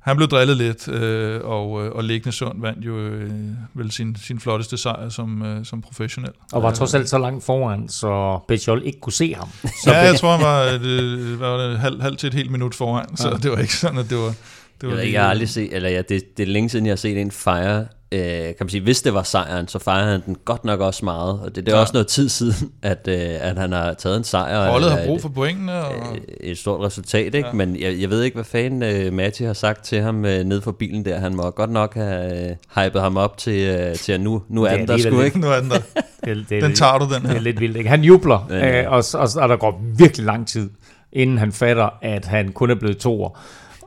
han 0.00 0.16
blev 0.16 0.28
drillet 0.28 0.56
lidt, 0.56 0.88
øh, 0.88 1.40
og, 1.44 1.84
øh, 1.86 1.92
og 1.92 2.04
Liggende 2.04 2.32
Sund 2.36 2.60
vandt 2.60 2.86
jo 2.86 2.96
øh, 2.98 3.30
vel 3.74 3.90
sin, 3.90 4.16
sin 4.16 4.40
flotteste 4.40 4.76
sejr 4.76 5.08
som, 5.08 5.42
øh, 5.42 5.64
som 5.64 5.82
professionel. 5.82 6.30
Og 6.52 6.62
var 6.62 6.70
trods 6.70 6.94
alt 6.94 7.08
så 7.08 7.18
langt 7.18 7.44
foran, 7.44 7.88
så 7.88 8.38
Bettiol 8.48 8.82
ikke 8.84 9.00
kunne 9.00 9.12
se 9.12 9.34
ham. 9.34 9.48
Så 9.84 9.90
ja, 9.92 9.98
jeg 9.98 10.16
tror, 10.16 10.36
han 10.36 10.46
var, 10.46 10.64
det, 10.78 11.18
hvad 11.36 11.48
var 11.48 11.56
det, 11.68 11.78
halv, 11.78 12.02
halv 12.02 12.16
til 12.16 12.26
et 12.26 12.34
helt 12.34 12.50
minut 12.50 12.74
foran, 12.74 13.16
så 13.16 13.28
Ja. 13.28 13.34
det 13.36 13.50
var 13.50 13.58
ikke 13.58 13.74
sådan, 13.76 13.98
at 13.98 14.10
det 14.10 14.18
var... 14.18 14.34
Det 14.80 14.86
Jeg, 14.86 14.90
var 14.90 14.94
ved 14.96 15.02
ikke, 15.02 15.10
lige- 15.10 15.14
jeg 15.18 15.22
har 15.22 15.30
aldrig 15.30 15.48
set, 15.48 15.74
eller 15.76 15.88
ja, 15.88 16.02
det, 16.08 16.36
det 16.36 16.42
er 16.42 16.46
længe 16.46 16.68
siden, 16.68 16.86
jeg 16.86 16.90
har 16.92 16.96
set 16.96 17.18
en 17.20 17.30
fejre, 17.30 17.86
øh, 18.12 18.20
kan 18.44 18.54
man 18.60 18.68
sige, 18.68 18.80
hvis 18.82 19.02
det 19.02 19.14
var 19.14 19.22
sejren, 19.22 19.68
så 19.68 19.78
fejrer 19.78 20.10
han 20.10 20.20
den 20.26 20.36
godt 20.44 20.64
nok 20.64 20.80
også 20.80 21.04
meget, 21.04 21.40
og 21.40 21.56
det, 21.56 21.66
det 21.66 21.72
er 21.72 21.76
Ja. 21.76 21.80
også 21.80 21.92
noget 21.92 22.06
tid 22.06 22.28
siden, 22.28 22.70
at, 22.82 23.08
øh, 23.08 23.16
at 23.40 23.58
han 23.58 23.72
har 23.72 23.94
taget 23.94 24.16
en 24.16 24.24
sejr. 24.24 24.70
Holdet 24.70 24.90
har 24.90 25.04
brug 25.06 25.16
et- 25.16 25.22
for 25.22 25.28
pointene, 25.28 25.84
og 25.84 25.92
øh, 26.12 26.18
et 26.40 26.58
stort 26.58 26.80
resultat, 26.86 27.34
ikke? 27.34 27.46
Ja. 27.48 27.52
Men 27.52 27.80
jeg, 27.80 28.00
jeg 28.00 28.10
ved 28.10 28.22
ikke, 28.22 28.34
hvad 28.34 28.44
fanden 28.44 28.82
øh, 28.82 29.12
Matti 29.12 29.44
har 29.44 29.52
sagt 29.52 29.84
til 29.84 30.00
ham 30.00 30.24
øh, 30.24 30.44
ned 30.44 30.60
for 30.60 30.72
bilen 30.72 31.04
der. 31.04 31.18
Han 31.18 31.34
må 31.36 31.50
godt 31.50 31.70
nok 31.70 31.94
have 31.94 32.50
øh, 32.50 32.56
hypet 32.84 33.02
ham 33.02 33.16
op 33.16 33.38
til, 33.38 33.60
øh, 33.68 33.94
til 33.94 34.12
at 34.12 34.20
nu, 34.20 34.42
nu 34.48 34.62
er 34.64 34.68
er 34.70 34.76
den 34.76 34.88
der 34.88 34.98
sgu, 34.98 35.20
ikke? 35.20 35.40
nu 35.40 35.46
er 35.46 35.60
den 35.60 35.70
der. 35.70 35.80
det, 36.24 36.46
det, 36.50 36.62
Den 36.62 36.74
tager 36.74 36.98
du, 36.98 37.04
den 37.04 37.22
Det 37.22 37.28
er 37.28 37.32
her. 37.32 37.40
lidt 37.40 37.60
vildt, 37.60 37.76
ikke? 37.76 37.88
Han 37.90 38.04
jubler, 38.04 38.46
Ja, 38.50 38.82
øh, 38.82 38.92
og, 38.92 39.04
og, 39.14 39.28
og 39.36 39.48
der 39.48 39.56
går 39.56 39.82
virkelig 39.96 40.26
lang 40.26 40.48
tid, 40.48 40.70
inden 41.12 41.38
han 41.38 41.52
fatter, 41.52 41.88
at 42.02 42.24
han 42.24 42.52
kun 42.52 42.70
er 42.70 42.74
blevet 42.74 42.98
to 42.98 43.22
år. 43.22 43.38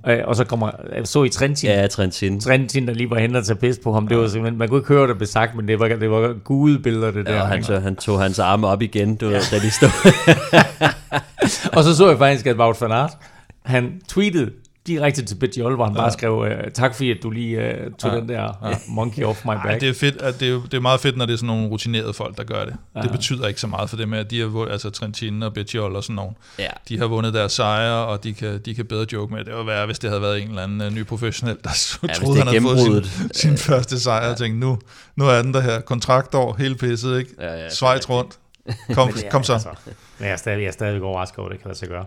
Øh, 0.08 0.20
og 0.26 0.36
så 0.36 0.44
kommer, 0.44 0.72
jeg 0.96 1.08
så 1.08 1.24
i 1.24 1.30
Trentin, 1.30 1.70
Ja, 1.70 1.88
Trentin. 1.88 2.40
Trentin, 2.40 2.88
der 2.88 2.94
lige 2.94 3.10
var 3.10 3.20
henne 3.20 3.38
og 3.38 3.46
tage 3.46 3.56
pis 3.56 3.80
på 3.84 3.94
ham. 3.94 4.08
Det 4.08 4.18
var 4.18 4.28
simpelthen, 4.28 4.60
man 4.60 4.70
kunne 4.70 4.80
ikke 4.80 4.88
høre, 4.88 5.00
hvad 5.00 5.08
der 5.08 5.14
blev 5.14 5.28
sagt, 5.28 5.56
men 5.56 5.68
det 5.68 5.80
var, 5.80 5.88
det 5.88 6.12
var 6.12 6.34
gudebilleder, 6.44 7.12
det 7.12 7.26
der. 7.26 7.34
Ja, 7.36 7.42
og 7.42 7.48
han, 7.48 7.64
så, 7.64 7.80
han 7.80 7.96
tog 7.96 8.22
hans 8.22 8.40
arme 8.40 8.68
op 8.68 8.82
igen, 8.82 9.16
du, 9.16 9.30
ja. 9.30 9.40
da 9.52 9.60
de 9.60 9.72
stod. 9.72 9.90
og 11.78 11.84
så 11.84 11.96
så 11.96 12.10
jeg 12.10 12.18
faktisk, 12.18 12.46
at 12.46 12.58
Wout 12.58 12.82
van 12.82 12.92
Aert, 12.92 13.12
han 13.66 14.02
tweetede 14.08 14.52
direkte 14.88 15.26
til 15.26 15.36
Betjol, 15.36 15.76
hvor 15.76 15.86
han 15.86 15.94
bare 15.96 16.12
skrev, 16.12 16.46
øh, 16.50 16.72
tak 16.72 16.96
fordi, 16.96 17.12
at 17.12 17.18
du 17.24 17.30
lige 17.30 17.62
øh, 17.62 17.92
tog 18.00 18.12
Ja. 18.12 18.18
den 18.20 18.30
der 18.30 18.42
ja. 18.70 18.76
monkey 18.88 19.24
off 19.24 19.46
my 19.46 19.50
Ej, 19.50 19.64
back. 19.68 19.82
det 19.82 19.90
er 19.90 19.94
fedt, 19.94 20.22
at 20.22 20.40
det, 20.40 20.50
er, 20.50 20.62
det 20.62 20.74
er 20.74 20.80
meget 20.80 21.00
fedt, 21.00 21.18
når 21.18 21.26
det 21.26 21.34
er 21.34 21.38
sådan 21.38 21.48
nogle 21.48 21.68
rutinerede 21.68 22.14
folk, 22.14 22.38
der 22.38 22.44
gør 22.44 22.66
det. 22.66 22.76
Ja. 22.96 23.02
Det 23.02 23.12
betyder 23.12 23.48
ikke 23.48 23.60
så 23.60 23.68
meget 23.68 23.90
for 23.90 23.98
dem, 23.98 24.14
at 24.14 24.32
de 24.32 24.40
har 24.40 24.48
vundet, 24.48 24.72
altså 24.72 24.90
Trentin 24.90 25.44
og 25.44 25.54
Betjol 25.54 25.96
og 25.96 26.04
sådan 26.04 26.16
nogen. 26.16 26.36
Ja. 26.60 26.68
De 26.90 26.98
har 27.00 27.06
vundet 27.08 27.34
deres 27.34 27.52
sejre, 27.52 28.06
og 28.06 28.24
de 28.24 28.34
kan, 28.34 28.60
de 28.66 28.76
kan 28.76 28.86
bedre 28.86 29.06
joke 29.14 29.34
med 29.34 29.40
det. 29.40 29.48
Det 29.48 29.56
var 29.56 29.64
værre, 29.64 29.86
hvis 29.86 30.00
det 30.00 30.10
havde 30.10 30.22
været 30.22 30.42
en 30.42 30.50
eller 30.50 30.64
anden 30.64 30.82
uh, 30.88 30.94
ny 30.94 31.06
professionel, 31.06 31.58
der 31.64 31.70
så 31.74 31.98
hvis 32.02 32.18
troede, 32.18 32.38
han 32.38 32.48
havde 32.48 32.62
fået 32.62 33.06
sin, 33.06 33.30
sin 33.34 33.58
første 33.58 34.00
sejr, 34.00 34.32
og 34.32 34.38
tænkte, 34.38 34.60
nu, 34.60 34.80
nu 35.16 35.26
er 35.26 35.42
den 35.42 35.54
der 35.54 35.62
her 35.62 35.80
kontraktår, 35.82 36.56
helt 36.60 36.80
pisset, 36.80 37.20
ikke? 37.20 37.32
Ja, 37.40 37.54
ja, 37.54 37.70
Schweiz 37.70 38.10
rundt. 38.10 38.38
Kom, 38.94 39.10
kom 39.32 39.44
så. 39.44 39.54
Altså, 39.54 39.70
men 40.24 40.28
jeg 40.28 40.34
er 40.34 40.38
stadig, 40.38 40.62
jeg 40.62 40.68
er 40.68 40.72
stadig 40.72 41.02
overrasket 41.02 41.40
over, 41.40 41.50
at 41.50 41.54
det 41.54 41.62
kan 41.62 41.68
lade 41.68 41.78
sig 41.78 41.88
gøre. 41.88 42.06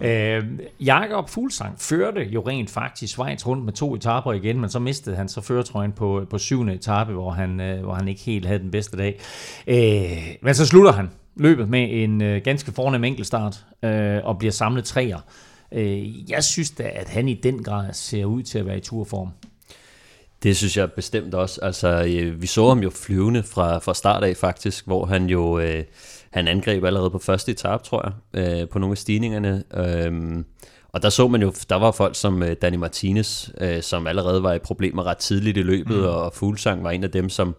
Øh, 0.00 0.44
Jakob 0.80 1.28
Fuglsang 1.28 1.80
førte 1.80 2.20
jo 2.24 2.40
rent 2.48 2.70
faktisk 2.70 3.12
Schweiz 3.12 3.46
rundt 3.46 3.64
med 3.64 3.72
to 3.72 3.94
etaper 3.94 4.32
igen, 4.32 4.60
men 4.60 4.70
så 4.70 4.78
mistede 4.78 5.16
han 5.16 5.28
så 5.28 5.40
føretrøjen 5.40 5.92
på, 5.92 6.26
på 6.30 6.38
syvende 6.38 6.74
etape, 6.74 7.12
hvor 7.12 7.30
han, 7.30 7.60
øh, 7.60 7.84
hvor 7.84 7.94
han 7.94 8.08
ikke 8.08 8.20
helt 8.20 8.46
havde 8.46 8.58
den 8.58 8.70
bedste 8.70 8.96
dag. 8.96 9.20
Øh, 9.66 10.36
men 10.42 10.54
så 10.54 10.66
slutter 10.66 10.92
han 10.92 11.10
løbet 11.36 11.68
med 11.68 11.88
en 11.90 12.22
øh, 12.22 12.42
ganske 12.44 12.72
fornem 12.72 13.04
enkeltstart 13.04 13.64
øh, 13.82 14.20
og 14.24 14.38
bliver 14.38 14.52
samlet 14.52 14.84
træer. 14.84 15.18
Øh, 15.72 16.30
jeg 16.30 16.44
synes 16.44 16.70
da, 16.70 16.90
at 16.94 17.08
han 17.08 17.28
i 17.28 17.34
den 17.34 17.62
grad 17.62 17.92
ser 17.92 18.24
ud 18.24 18.42
til 18.42 18.58
at 18.58 18.66
være 18.66 18.76
i 18.76 18.80
turform. 18.80 19.28
Det 20.42 20.56
synes 20.56 20.76
jeg 20.76 20.92
bestemt 20.92 21.34
også. 21.34 21.60
Altså, 21.62 21.88
øh, 21.88 22.42
vi 22.42 22.46
så 22.46 22.68
ham 22.68 22.78
jo 22.78 22.90
flyvende 22.90 23.42
fra, 23.42 23.78
fra 23.78 23.94
start 23.94 24.24
af 24.24 24.36
faktisk, 24.36 24.86
hvor 24.86 25.06
han 25.06 25.26
jo 25.26 25.58
øh, 25.58 25.84
han 26.30 26.48
angreb 26.48 26.84
allerede 26.84 27.10
på 27.10 27.18
første 27.18 27.52
etape, 27.52 27.84
tror 27.84 28.14
jeg, 28.34 28.62
øh, 28.62 28.68
på 28.68 28.78
nogle 28.78 28.92
af 28.92 28.98
stigningerne. 28.98 29.64
Øhm, 29.74 30.44
og 30.88 31.02
der 31.02 31.08
så 31.08 31.28
man 31.28 31.42
jo, 31.42 31.52
der 31.68 31.76
var 31.76 31.90
folk 31.90 32.16
som 32.16 32.42
øh, 32.42 32.56
Danny 32.62 32.76
Martinez, 32.76 33.48
øh, 33.60 33.82
som 33.82 34.06
allerede 34.06 34.42
var 34.42 34.52
i 34.52 34.58
problemer 34.58 35.06
ret 35.06 35.18
tidligt 35.18 35.56
i 35.56 35.62
løbet, 35.62 35.96
mm. 35.96 36.04
og 36.04 36.32
Fuglsang 36.34 36.84
var 36.84 36.90
en 36.90 37.04
af 37.04 37.10
dem, 37.10 37.28
som 37.28 37.54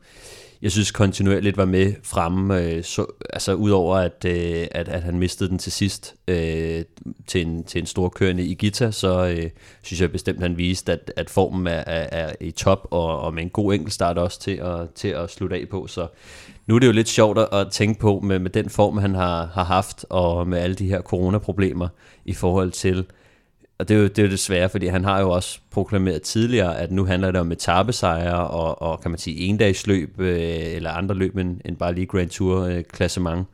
jeg 0.62 0.72
synes 0.72 0.92
kontinuerligt 0.92 1.58
var 1.58 1.66
med 1.66 1.94
fremme, 2.04 2.62
øh, 2.62 2.84
så, 2.84 3.06
altså 3.30 3.54
udover 3.54 3.96
at, 3.96 4.26
øh, 4.26 4.68
at, 4.72 4.90
at 4.90 5.02
han 5.04 5.20
mistede 5.20 5.50
den 5.50 5.58
til 5.58 5.72
sidst 5.72 6.16
øh, 6.28 6.84
til, 7.28 7.48
en, 7.48 7.64
til 7.64 7.82
en 7.82 7.86
stor 7.86 8.10
kørende 8.10 8.44
i 8.44 8.54
Gita, 8.54 8.92
så 8.92 9.28
øh, 9.28 9.50
synes 9.82 10.02
jeg 10.02 10.12
bestemt, 10.12 10.38
at 10.38 10.44
han 10.44 10.58
viste, 10.58 10.92
at, 10.92 11.12
at 11.16 11.30
formen 11.30 11.68
er, 11.68 11.84
er, 11.88 12.08
er 12.12 12.34
i 12.42 12.52
top, 12.52 12.88
og, 12.92 13.20
og 13.20 13.34
med 13.34 13.44
en 13.44 13.50
god 13.50 13.74
enkeltstart 13.74 14.18
også 14.18 14.40
til 14.40 14.52
at, 14.52 14.90
til 14.96 15.08
at 15.08 15.30
slutte 15.30 15.56
af 15.56 15.70
på. 15.72 15.88
Så 15.88 16.08
nu 16.70 16.76
er 16.76 16.80
det 16.80 16.88
jo 16.88 16.92
lidt 16.92 17.10
sjovt 17.10 17.40
at- 17.54 17.68
tænke 17.72 18.00
på 18.00 18.20
med, 18.20 18.40
med 18.40 18.50
den 18.50 18.70
form, 18.70 18.98
han 18.98 19.16
har, 19.16 19.46
har 19.54 19.64
haft, 19.64 20.06
og 20.10 20.48
med 20.48 20.58
alle 20.58 20.76
de 20.76 20.88
her 20.88 21.02
coronaproblemer 21.02 21.88
i 22.26 22.34
forhold 22.34 22.72
til 22.72 23.06
og 23.80 23.90
det 23.90 23.96
er, 23.96 24.00
jo, 24.00 24.08
det 24.08 24.20
er 24.20 24.24
jo 24.24 24.30
det 24.30 24.40
svære, 24.40 24.70
fordi 24.70 24.88
han 24.88 25.04
har 25.04 25.20
jo 25.20 25.30
også 25.30 25.60
proklameret 25.72 26.22
tidligere, 26.22 26.78
at 26.80 26.92
nu 26.92 27.06
handler 27.06 27.32
det 27.32 27.42
om 27.42 27.52
etappesejre 27.52 28.48
og, 28.48 28.82
og 28.82 29.02
kan 29.02 29.12
man 29.12 29.18
sige 29.18 29.38
endagsløb 29.38 30.20
øh, 30.20 30.40
eller 30.76 30.92
andre 30.92 31.16
løb 31.16 31.38
end, 31.38 31.62
end 31.66 31.78
bare 31.78 31.94
lige 31.94 32.06
Grand 32.06 32.30
Tour 32.30 32.64
øh, 32.66 32.84
klassement. 32.84 33.48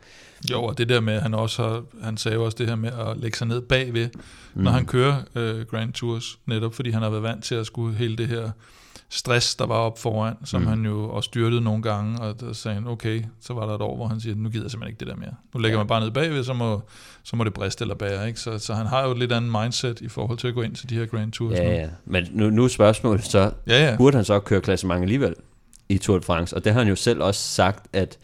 Jo, 0.52 0.64
og 0.64 0.78
det 0.78 0.90
der 0.90 1.00
med, 1.00 1.14
at 1.14 1.22
han 1.22 1.34
også 1.34 1.64
har, 1.64 1.84
han 2.04 2.18
sagde 2.18 2.38
også 2.38 2.58
det 2.58 2.68
her 2.68 2.76
med 2.76 2.90
at 2.90 3.18
lægge 3.18 3.38
sig 3.38 3.48
ned 3.48 3.62
bagved, 3.62 4.10
mm. 4.54 4.64
når 4.64 4.72
han 4.72 4.86
kører 4.86 5.16
øh, 5.36 5.66
Grand 5.66 5.94
Tours, 5.94 6.40
netop 6.46 6.74
fordi 6.74 6.90
han 6.90 7.02
har 7.02 7.10
været 7.10 7.24
vant 7.24 7.44
til 7.44 7.56
at 7.56 7.66
skulle 7.66 7.96
hele 7.96 8.16
det 8.16 8.28
her 8.28 8.52
stress, 9.16 9.56
der 9.56 9.66
var 9.66 9.76
op 9.76 10.00
foran, 10.00 10.36
som 10.46 10.62
mm. 10.62 10.68
han 10.68 10.86
jo 10.86 11.10
også 11.10 11.28
styrtede 11.28 11.62
nogle 11.62 11.84
gange, 11.84 12.22
og 12.22 12.40
der 12.40 12.54
sagde 12.54 12.76
han, 12.76 12.88
okay, 12.88 13.24
så 13.42 13.54
var 13.54 13.66
der 13.66 13.76
et 13.76 13.82
år, 13.82 13.96
hvor 13.96 14.08
han 14.08 14.20
siger, 14.20 14.36
nu 14.36 14.50
gider 14.50 14.64
jeg 14.64 14.72
simpelthen 14.72 14.92
ikke 14.92 15.00
det 15.00 15.08
der 15.08 15.16
mere. 15.16 15.36
Nu 15.54 15.60
lægger 15.60 15.78
ja. 15.78 15.84
man 15.84 15.88
bare 15.88 16.02
ned 16.02 16.12
bagved, 16.12 16.44
så 16.44 16.54
må, 16.54 16.82
så 17.24 17.36
må 17.36 17.44
det 17.44 17.54
briste 17.54 17.84
eller 17.84 17.96
bære, 17.96 18.28
ikke? 18.28 18.40
Så, 18.40 18.60
så 18.60 18.74
han 18.74 18.86
har 18.86 19.06
jo 19.06 19.12
et 19.12 19.18
lidt 19.18 19.32
andet 19.32 19.52
mindset 19.62 20.02
i 20.02 20.08
forhold 20.08 20.38
til 20.38 20.48
at 20.48 20.54
gå 20.54 20.62
ind 20.62 20.76
til 20.76 20.90
de 20.90 20.96
her 20.96 21.06
Grand 21.06 21.32
Tours. 21.32 21.52
nu. 21.52 21.66
Ja, 21.66 21.74
ja. 21.74 21.88
Men 22.06 22.28
nu, 22.32 22.50
nu 22.50 22.64
er 22.64 22.68
spørgsmålet 22.68 23.24
så, 23.24 23.52
ja, 23.68 23.86
ja. 23.90 23.98
burde 23.98 24.16
han 24.16 24.26
så 24.26 24.40
køre 24.40 24.62
klassement 24.62 25.02
alligevel 25.02 25.36
i 25.90 25.98
Tour 25.98 26.18
de 26.18 26.24
France? 26.24 26.56
Og 26.56 26.66
det 26.66 26.74
har 26.74 26.80
han 26.80 26.90
jo 26.90 26.96
selv 26.96 27.22
også 27.22 27.42
sagt, 27.42 27.88
at 27.94 28.18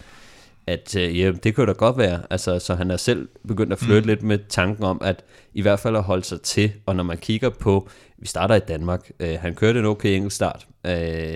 at 0.68 0.96
øh, 0.96 1.20
ja, 1.20 1.32
det 1.32 1.56
kunne 1.56 1.68
da 1.68 1.72
godt 1.72 1.98
være. 1.98 2.22
Altså, 2.30 2.60
så 2.60 2.76
han 2.76 2.92
er 2.92 2.98
selv 2.98 3.28
begyndt 3.48 3.74
at 3.74 3.80
flytte 3.80 4.02
mm. 4.02 4.08
lidt 4.08 4.24
med 4.24 4.40
tanken 4.50 4.84
om, 4.84 5.02
at 5.04 5.24
i 5.54 5.62
hvert 5.62 5.80
fald 5.80 5.96
at 5.96 6.04
holde 6.04 6.24
sig 6.24 6.42
til, 6.42 6.72
og 6.86 6.96
når 6.96 7.04
man 7.04 7.18
kigger 7.18 7.50
på, 7.50 7.90
vi 8.22 8.28
starter 8.28 8.56
i 8.56 8.60
Danmark. 8.60 9.12
Øh, 9.20 9.38
han 9.42 9.56
kørte 9.56 9.80
en 9.80 9.86
okay 9.86 10.10
engelsk 10.10 10.36
start 10.36 10.68
øh, 10.86 10.92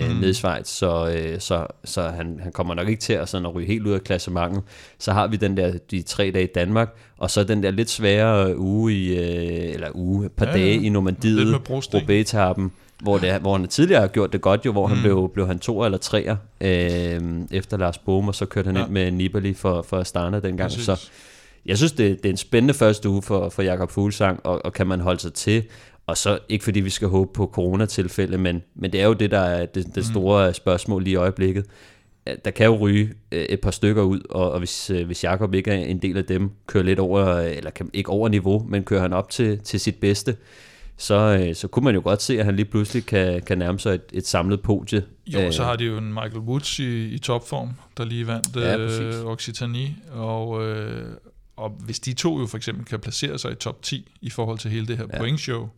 mm. 0.08 0.16
nede 0.16 0.30
i 0.30 0.32
Schweiz, 0.32 0.68
så, 0.68 1.08
øh, 1.16 1.40
så, 1.40 1.66
så 1.84 2.02
han, 2.02 2.40
han 2.42 2.52
kommer 2.52 2.74
nok 2.74 2.88
ikke 2.88 3.00
til 3.00 3.12
at, 3.12 3.28
sådan 3.28 3.46
at 3.46 3.54
ryge 3.54 3.66
helt 3.66 3.86
ud 3.86 3.92
af 3.92 4.04
klassementet. 4.04 4.62
Så 4.98 5.12
har 5.12 5.26
vi 5.26 5.36
den 5.36 5.56
der, 5.56 5.72
de 5.90 6.02
tre 6.02 6.30
dage 6.30 6.44
i 6.44 6.52
Danmark, 6.54 6.96
og 7.18 7.30
så 7.30 7.44
den 7.44 7.62
der 7.62 7.70
lidt 7.70 7.90
sværere 7.90 8.58
uge 8.58 8.92
i, 8.92 9.18
øh, 9.18 9.74
eller 9.74 9.88
uge, 9.94 10.26
et 10.26 10.32
par 10.32 10.46
Ja, 10.46 10.52
ja, 10.52 10.58
ja. 10.58 10.64
dage 10.64 10.82
i 10.82 10.88
Normandiet. 10.88 11.60
Roubaix-etappen, 11.94 12.72
hvor, 13.02 13.18
det, 13.18 13.40
hvor 13.40 13.56
han 13.56 13.68
tidligere 13.68 14.00
har 14.00 14.08
gjort 14.08 14.32
det 14.32 14.40
godt 14.40 14.66
jo, 14.66 14.72
hvor 14.72 14.86
mm. 14.86 14.92
han 14.92 15.02
blev, 15.02 15.30
blev 15.34 15.46
han 15.46 15.58
to 15.58 15.84
eller 15.84 15.98
treer 15.98 16.36
øh, 16.60 17.20
efter 17.50 17.76
Lars 17.76 17.98
Bohm, 17.98 18.28
og 18.28 18.34
så 18.34 18.46
kørte 18.46 18.66
han 18.66 18.74
Ja. 18.74 18.80
ja. 18.80 18.86
ind 18.86 18.92
med 18.92 19.10
Nibali 19.10 19.54
for, 19.54 19.82
for 19.82 19.98
Astana 19.98 20.40
dengang. 20.40 20.70
Præcis. 20.70 20.84
Så 20.84 21.08
jeg 21.66 21.76
synes, 21.76 21.92
det, 21.92 22.22
det 22.22 22.28
er 22.28 22.30
en 22.32 22.36
spændende 22.36 22.74
første 22.74 23.08
uge 23.08 23.22
for, 23.22 23.48
for 23.48 23.62
Jakob 23.62 23.90
Fuglsang, 23.90 24.40
og, 24.44 24.64
og 24.64 24.72
kan 24.72 24.86
man 24.86 25.00
holde 25.00 25.20
sig 25.20 25.32
til. 25.32 25.62
Og 26.06 26.16
så 26.16 26.38
ikke 26.48 26.64
fordi 26.64 26.80
vi 26.80 26.90
skal 26.90 27.08
håbe 27.08 27.30
på 27.34 27.50
coronatilfælde, 27.54 28.38
men, 28.38 28.62
men 28.74 28.92
det 28.92 29.00
er 29.00 29.06
jo 29.06 29.12
det, 29.12 29.30
der 29.30 29.40
er 29.40 29.66
det, 29.66 29.94
det 29.94 30.06
store 30.06 30.54
spørgsmål 30.54 31.02
lige 31.02 31.12
i 31.12 31.16
øjeblikket. 31.16 31.66
Der 32.44 32.50
kan 32.50 32.66
jo 32.66 32.76
ryge 32.76 33.12
øh, 33.32 33.42
et 33.42 33.60
par 33.60 33.70
stykker 33.70 34.02
ud, 34.02 34.20
og, 34.30 34.52
og 34.52 34.58
hvis, 34.58 34.90
øh, 34.90 35.06
hvis 35.06 35.24
Jakob 35.24 35.54
ikke 35.54 35.70
er 35.70 35.76
en 35.76 35.98
del 35.98 36.16
af 36.16 36.24
dem, 36.24 36.50
kører 36.66 36.84
lidt 36.84 36.98
over, 36.98 37.38
eller 37.38 37.70
kan, 37.70 37.90
ikke 37.92 38.10
over 38.10 38.28
niveau, 38.28 38.66
men 38.68 38.84
kører 38.84 39.00
han 39.00 39.12
op 39.12 39.30
til, 39.30 39.58
til 39.58 39.80
sit 39.80 39.94
bedste, 39.94 40.36
så, 40.96 41.14
øh, 41.14 41.54
så 41.54 41.68
kunne 41.68 41.84
man 41.84 41.94
jo 41.94 42.00
godt 42.04 42.22
se, 42.22 42.38
at 42.38 42.44
han 42.44 42.56
lige 42.56 42.66
pludselig 42.66 43.06
kan, 43.06 43.42
kan 43.42 43.58
nærme 43.58 43.78
sig 43.78 43.94
et, 43.94 44.02
et 44.12 44.26
samlet 44.26 44.62
podie. 44.62 45.02
Jo, 45.26 45.52
så 45.52 45.64
har 45.64 45.76
de 45.76 45.84
jo 45.84 45.98
en 45.98 46.08
Michael 46.08 46.38
Woods 46.38 46.78
i, 46.78 47.08
i 47.08 47.18
topform, 47.18 47.70
der 47.96 48.04
lige 48.04 48.26
vandt 48.26 48.56
Ja, 48.56 48.78
øh. 48.78 49.26
Occitanie, 49.26 49.96
og, 50.12 50.66
øh, 50.66 51.06
og 51.56 51.70
hvis 51.84 52.00
de 52.00 52.12
to 52.12 52.40
jo 52.40 52.46
for 52.46 52.56
eksempel 52.56 52.84
kan 52.84 52.98
placere 53.00 53.38
sig 53.38 53.52
i 53.52 53.54
top 53.54 53.82
10 53.82 54.12
i 54.20 54.30
forhold 54.30 54.58
til 54.58 54.70
hele 54.70 54.86
det 54.86 54.96
her 54.96 55.06
ja. 55.12 55.18
pointshow, 55.18 55.68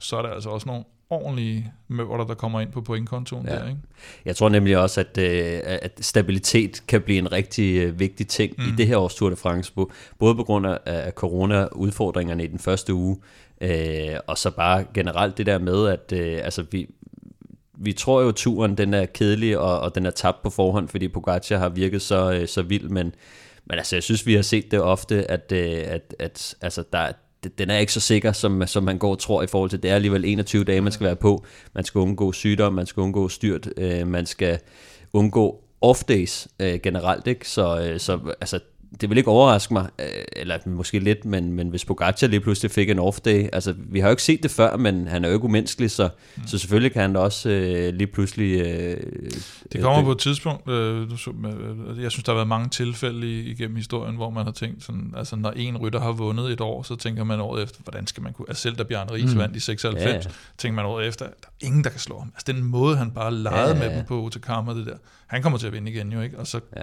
så 0.00 0.16
er 0.16 0.22
der 0.22 0.28
altså 0.28 0.48
også 0.48 0.66
nogle 0.66 0.84
ordentlige 1.10 1.72
møvler, 1.88 2.24
der 2.24 2.34
kommer 2.34 2.60
ind 2.60 2.72
på 2.72 2.80
pointkontoen 2.80 3.46
Ja. 3.46 3.54
der, 3.54 3.68
ikke? 3.68 3.80
Jeg 4.24 4.36
tror 4.36 4.48
nemlig 4.48 4.78
også, 4.78 5.00
at, 5.00 5.18
øh, 5.18 5.60
at 5.64 5.98
stabilitet 6.00 6.82
kan 6.88 7.02
blive 7.02 7.18
en 7.18 7.32
rigtig 7.32 7.76
øh, 7.76 7.98
vigtig 8.00 8.28
ting 8.28 8.54
mm. 8.58 8.64
i 8.64 8.70
det 8.76 8.86
her 8.86 8.96
års 8.96 9.14
Tour 9.14 9.30
de 9.30 9.36
France, 9.36 9.72
både 10.18 10.34
på 10.34 10.44
grund 10.44 10.66
af, 10.66 10.78
af 10.86 11.12
corona-udfordringerne 11.12 12.44
i 12.44 12.46
den 12.46 12.58
første 12.58 12.94
uge, 12.94 13.16
øh, 13.60 14.16
og 14.26 14.38
så 14.38 14.50
bare 14.50 14.84
generelt 14.94 15.38
det 15.38 15.46
der 15.46 15.58
med, 15.58 15.88
at 15.88 16.12
øh, 16.12 16.40
altså 16.44 16.64
vi, 16.70 16.88
vi 17.78 17.92
tror 17.92 18.22
jo, 18.22 18.28
at 18.28 18.34
turen 18.34 18.78
den 18.78 18.94
er 18.94 19.06
kedelig, 19.06 19.58
og, 19.58 19.80
og 19.80 19.94
den 19.94 20.06
er 20.06 20.10
tabt 20.10 20.42
på 20.42 20.50
forhånd, 20.50 20.88
fordi 20.88 21.08
Pogacar 21.08 21.58
har 21.58 21.68
virket 21.68 22.02
så, 22.02 22.32
øh, 22.32 22.48
så 22.48 22.62
vild, 22.62 22.88
men, 22.88 23.14
men 23.64 23.78
altså, 23.78 23.96
jeg 23.96 24.02
synes, 24.02 24.26
vi 24.26 24.34
har 24.34 24.42
set 24.42 24.70
det 24.70 24.80
ofte, 24.80 25.30
at, 25.30 25.52
øh, 25.52 25.82
at, 25.86 26.14
at 26.18 26.54
altså, 26.60 26.84
der, 26.92 27.12
den 27.58 27.70
er 27.70 27.78
ikke 27.78 27.92
så 27.92 28.00
sikker, 28.00 28.32
som, 28.32 28.66
som 28.66 28.84
man 28.84 28.98
går 28.98 29.10
og 29.10 29.18
tror 29.18 29.42
i 29.42 29.46
forhold 29.46 29.70
til, 29.70 29.82
det 29.82 29.90
er 29.90 29.94
alligevel 29.94 30.24
21 30.24 30.64
dage, 30.64 30.80
man 30.80 30.92
skal 30.92 31.06
være 31.06 31.16
på. 31.16 31.44
Man 31.74 31.84
skal 31.84 31.98
undgå 31.98 32.32
sygdom, 32.32 32.72
man 32.72 32.86
skal 32.86 33.00
undgå 33.00 33.28
styrt, 33.28 33.68
øh, 33.76 34.06
man 34.06 34.26
skal 34.26 34.58
undgå 35.12 35.64
off-days 35.86 36.46
øh, 36.60 36.80
generelt, 36.82 37.26
ikke? 37.26 37.48
Så, 37.48 37.80
øh, 37.80 38.00
så 38.00 38.18
altså, 38.40 38.60
det 39.00 39.10
vil 39.10 39.18
ikke 39.18 39.30
overraske 39.30 39.74
mig, 39.74 39.88
øh, 39.98 40.06
eller 40.32 40.58
måske 40.66 40.98
lidt, 40.98 41.24
men, 41.24 41.52
men 41.52 41.68
hvis 41.68 41.84
Pogacar 41.84 42.26
lige 42.26 42.40
pludselig 42.40 42.70
fik 42.70 42.90
en 42.90 42.98
off-day, 42.98 43.48
altså 43.52 43.74
vi 43.78 44.00
har 44.00 44.08
jo 44.08 44.10
ikke 44.10 44.22
set 44.22 44.42
det 44.42 44.50
før, 44.50 44.76
men 44.76 45.06
han 45.06 45.24
er 45.24 45.28
jo 45.28 45.34
ikke 45.34 45.44
umenneskelig, 45.44 45.90
så, 45.90 46.08
mm. 46.36 46.46
så 46.46 46.58
selvfølgelig 46.58 46.92
kan 46.92 47.02
han 47.02 47.12
da 47.12 47.18
også 47.18 47.48
øh, 47.50 47.94
lige 47.94 48.06
pludselig... 48.06 48.60
Øh, 48.60 48.96
Det 49.72 49.82
kommer 49.82 50.02
på 50.02 50.12
et 50.12 50.18
tidspunkt, 50.18 50.70
øh, 50.70 51.02
øh, 51.02 52.02
jeg 52.02 52.10
synes, 52.10 52.24
der 52.24 52.32
har 52.32 52.34
været 52.34 52.48
mange 52.48 52.68
tilfælde 52.68 53.40
igennem 53.42 53.76
historien, 53.76 54.16
hvor 54.16 54.30
man 54.30 54.44
har 54.44 54.52
tænkt 54.52 54.84
sådan, 54.84 55.14
altså 55.16 55.36
når 55.36 55.50
en 55.56 55.76
rytter 55.76 56.00
har 56.00 56.12
vundet 56.12 56.52
et 56.52 56.60
år, 56.60 56.82
så 56.82 56.96
tænker 56.96 57.24
man 57.24 57.40
året 57.40 57.62
efter, 57.62 57.80
hvordan 57.82 58.06
skal 58.06 58.22
man 58.22 58.32
kunne, 58.32 58.46
altså 58.48 58.62
selv 58.62 58.76
da 58.76 58.82
Bjørn 58.82 59.10
Ries 59.10 59.34
mm. 59.34 59.38
vandt 59.38 59.56
i 59.56 59.60
96, 59.60 60.24
Ja, 60.24 60.30
tænker 60.58 60.76
man 60.76 60.84
året 60.84 61.06
efter, 61.06 61.24
der 61.24 61.32
er 61.46 61.66
ingen, 61.66 61.84
der 61.84 61.90
kan 61.90 62.00
slå 62.00 62.18
ham. 62.18 62.32
Altså 62.34 62.52
den 62.52 62.62
måde, 62.62 62.96
han 62.96 63.10
bare 63.10 63.34
legede 63.34 63.60
Ja, 63.60 63.66
ja, 63.66 63.82
ja, 63.82 63.88
med 63.88 63.96
dem 63.96 64.06
på 64.06 64.22
Otakama, 64.24 64.74
det 64.74 64.86
der, 64.86 64.96
han 65.26 65.42
kommer 65.42 65.58
til 65.58 65.66
at 65.66 65.72
vinde 65.72 65.90
igen 65.90 66.12
jo, 66.12 66.20
ikke? 66.20 66.38
Og 66.38 66.46
så 66.46 66.60
ja. 66.76 66.82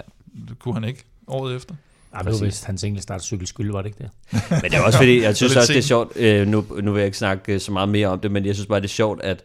kunne 0.59 0.73
han 0.73 0.83
ikke 0.83 1.05
året 1.27 1.55
efter. 1.55 1.75
Ej, 2.17 2.23
det 2.23 2.33
var 2.33 2.45
vist 2.45 2.65
hans 2.65 2.83
enkeltstart 2.83 3.23
cykelskyld, 3.23 3.71
var 3.71 3.81
det 3.81 3.89
ikke 3.89 3.97
det? 3.97 4.09
Men 4.61 4.71
det 4.71 4.73
er 4.73 4.81
også 4.81 4.97
fordi, 4.97 5.21
jeg 5.21 5.35
synes 5.35 5.55
også, 5.55 5.73
det 5.73 5.79
er 5.79 5.83
sjovt, 5.83 6.17
øh, 6.17 6.47
nu, 6.47 6.65
nu 6.81 6.91
vil 6.91 6.99
jeg 6.99 7.05
ikke 7.05 7.17
snakke 7.17 7.53
øh, 7.53 7.59
så 7.59 7.71
meget 7.71 7.89
mere 7.89 8.07
om 8.07 8.19
det, 8.19 8.31
men 8.31 8.45
jeg 8.45 8.55
synes 8.55 8.67
bare, 8.67 8.79
det 8.79 8.85
er 8.85 8.89
sjovt, 8.89 9.21
at 9.23 9.43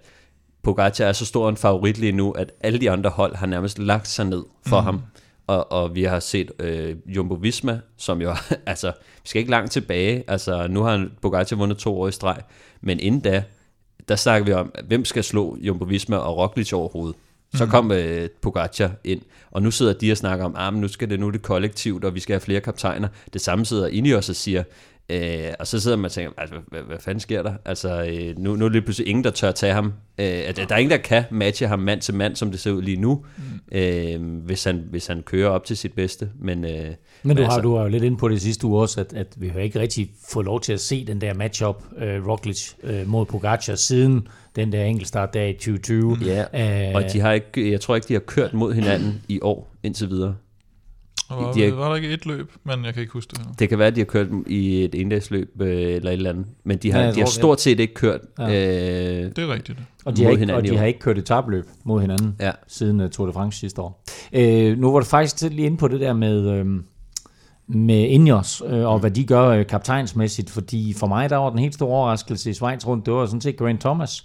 Pogacar 0.62 1.04
er 1.04 1.12
så 1.12 1.26
stor 1.26 1.48
en 1.48 1.56
favorit 1.56 1.98
lige 1.98 2.12
nu, 2.12 2.30
at 2.30 2.52
alle 2.60 2.80
de 2.80 2.90
andre 2.90 3.10
hold 3.10 3.36
har 3.36 3.46
nærmest 3.46 3.78
lagt 3.78 4.08
sig 4.08 4.26
ned 4.26 4.44
for 4.66 4.80
mm. 4.80 4.84
ham. 4.84 5.02
Og, 5.46 5.72
og 5.72 5.94
vi 5.94 6.04
har 6.04 6.20
set 6.20 6.50
øh, 6.58 6.96
Jumbo 7.06 7.34
Visma, 7.34 7.80
som 7.96 8.22
jo, 8.22 8.34
altså, 8.66 8.92
vi 8.96 9.28
skal 9.28 9.38
ikke 9.38 9.50
langt 9.50 9.72
tilbage, 9.72 10.24
altså 10.28 10.66
nu 10.68 10.82
har 10.82 10.90
han 10.90 11.10
Pogacar 11.22 11.56
vundet 11.56 11.78
to 11.78 12.00
år 12.00 12.08
i 12.08 12.12
streg, 12.12 12.42
men 12.80 13.00
inden 13.00 13.20
da, 13.20 13.44
der 14.08 14.16
snakker 14.16 14.46
vi 14.46 14.52
om, 14.52 14.72
hvem 14.86 15.04
skal 15.04 15.24
slå 15.24 15.56
Jumbo 15.60 15.84
Visma 15.84 16.16
og 16.16 16.38
Roglic 16.38 16.72
overhovedet. 16.72 17.16
Så 17.54 17.66
kom 17.66 17.92
øh, 17.92 18.28
Pogacar 18.42 18.90
ind, 19.04 19.20
og 19.50 19.62
nu 19.62 19.70
sidder 19.70 19.92
de 19.92 20.12
og 20.12 20.16
snakker 20.16 20.44
om, 20.44 20.56
at 20.56 20.74
nu 20.74 20.88
skal 20.88 21.10
det 21.10 21.20
nu 21.20 21.30
det 21.30 21.42
kollektivt, 21.42 22.04
og 22.04 22.14
vi 22.14 22.20
skal 22.20 22.34
have 22.34 22.40
flere 22.40 22.60
kaptajner. 22.60 23.08
Det 23.32 23.40
samme 23.40 23.64
sidder 23.64 23.86
Ineos 23.86 24.28
og 24.28 24.36
siger, 24.36 24.62
øh, 25.08 25.52
og 25.58 25.66
så 25.66 25.80
sidder 25.80 25.96
man 25.96 26.04
og 26.04 26.12
tænker, 26.12 26.32
altså, 26.38 26.56
hvad, 26.68 26.80
hvad 26.82 26.98
fanden 27.00 27.20
sker 27.20 27.42
der? 27.42 27.54
Altså, 27.64 28.04
øh, 28.04 28.38
nu, 28.38 28.56
nu 28.56 28.64
er 28.64 28.68
det 28.68 28.72
lige 28.72 28.82
pludselig 28.82 29.08
ingen, 29.08 29.24
der 29.24 29.30
tør 29.30 29.52
tage 29.52 29.72
ham. 29.72 29.86
Øh, 30.18 30.26
at, 30.26 30.56
der 30.56 30.74
er 30.74 30.76
ingen, 30.76 30.90
der 30.90 30.96
kan 30.96 31.24
matche 31.30 31.66
ham 31.66 31.78
mand 31.78 32.00
til 32.00 32.14
mand, 32.14 32.36
som 32.36 32.50
det 32.50 32.60
ser 32.60 32.70
ud 32.70 32.82
lige 32.82 32.96
nu, 32.96 33.24
mm. 33.36 33.78
øh, 33.78 34.44
hvis, 34.44 34.64
han, 34.64 34.84
hvis 34.90 35.06
han 35.06 35.22
kører 35.22 35.48
op 35.50 35.64
til 35.64 35.76
sit 35.76 35.92
bedste. 35.92 36.30
Men, 36.40 36.64
øh, 36.64 36.88
Men 37.22 37.36
du, 37.36 37.42
har, 37.42 37.50
altså- 37.50 37.60
du 37.60 37.76
har 37.76 37.82
jo 37.82 37.88
lidt 37.88 38.04
inde 38.04 38.16
på 38.16 38.28
det 38.28 38.42
sidste 38.42 38.66
uge 38.66 38.80
også, 38.80 39.00
at, 39.00 39.12
at 39.12 39.26
vi 39.36 39.48
har 39.48 39.60
ikke 39.60 39.80
rigtig 39.80 40.10
fået 40.28 40.46
lov 40.46 40.60
til 40.60 40.72
at 40.72 40.80
se 40.80 41.06
den 41.06 41.20
der 41.20 41.34
matchup 41.34 41.84
uh, 41.92 42.28
Roglic 42.28 42.72
uh, 42.82 43.08
mod 43.08 43.26
Pogacar 43.26 43.74
siden 43.74 44.28
den 44.56 44.72
der 44.72 44.84
enkeltstart 44.84 45.34
der 45.34 45.44
i 45.44 45.52
2020. 45.52 46.16
ja, 46.24 46.88
Øh, 46.88 46.94
og 46.94 47.12
de 47.12 47.20
har 47.20 47.32
ikke, 47.32 47.72
jeg 47.72 47.80
tror 47.80 47.94
ikke, 47.94 48.08
de 48.08 48.12
har 48.12 48.20
kørt 48.20 48.54
mod 48.54 48.74
hinanden 48.74 49.22
i 49.28 49.38
år 49.42 49.74
indtil 49.82 50.10
videre. 50.10 50.34
Og 51.36 51.44
var, 51.44 51.52
De 51.52 51.64
er- 51.64 51.74
var 51.74 51.88
der 51.88 51.96
ikke 51.96 52.08
et 52.10 52.26
løb, 52.26 52.52
men 52.64 52.84
jeg 52.84 52.94
kan 52.94 53.00
ikke 53.00 53.12
huske 53.12 53.30
det 53.30 53.38
her. 53.38 53.52
Det 53.58 53.68
kan 53.68 53.78
være, 53.78 53.88
at 53.88 53.94
de 53.96 54.00
har 54.00 54.04
kørt 54.04 54.26
i 54.46 54.84
et 54.84 54.94
endagsløb 54.94 55.60
øh, 55.60 55.68
eller 55.70 56.10
et 56.10 56.12
eller 56.12 56.30
andet, 56.30 56.46
men 56.64 56.78
de 56.78 56.92
har, 56.92 57.00
Ja, 57.00 57.12
de 57.12 57.18
har 57.20 57.26
stort 57.26 57.60
set 57.60 57.80
ikke 57.80 57.94
kørt. 57.94 58.20
Ja. 58.38 58.44
Øh, 58.46 59.30
Det 59.36 59.38
er 59.38 59.52
rigtigt. 59.54 59.78
Og 60.04 60.16
de, 60.16 60.22
har 60.24 60.30
ikke, 60.30 60.40
hinanden 60.40 60.64
og 60.64 60.70
de 60.72 60.76
har 60.78 60.84
ikke 60.86 61.00
kørt 61.00 61.18
et 61.18 61.24
tabløb 61.24 61.64
mod 61.84 62.00
hinanden 62.00 62.36
Ja. 62.40 62.50
siden 62.68 63.00
uh, 63.00 63.10
Tour 63.10 63.26
de 63.26 63.32
France 63.32 63.58
sidste 63.58 63.80
år. 63.82 64.04
Uh, 64.36 64.78
nu 64.78 64.92
var 64.92 64.98
du 65.00 65.04
faktisk 65.06 65.42
lige 65.42 65.66
inde 65.66 65.76
på 65.76 65.88
det 65.88 66.00
der 66.00 66.12
med, 66.12 66.60
uh, 66.60 66.66
med 67.68 68.08
Ineos, 68.08 68.62
uh, 68.62 68.72
og 68.72 68.98
hvad 68.98 69.10
de 69.10 69.24
gør 69.24 69.58
uh, 69.60 69.66
kaptajnsmæssigt, 69.66 70.50
fordi 70.50 70.92
for 70.96 71.06
mig 71.06 71.30
der 71.30 71.36
var 71.36 71.50
den 71.50 71.58
helt 71.58 71.74
store 71.74 71.88
overraskelse 71.88 72.50
i 72.50 72.52
Schweiz 72.54 72.86
rundt, 72.86 73.06
det 73.06 73.14
var 73.14 73.26
sådan 73.26 73.40
set 73.40 73.56
Grant 73.56 73.80
Thomas. 73.80 74.24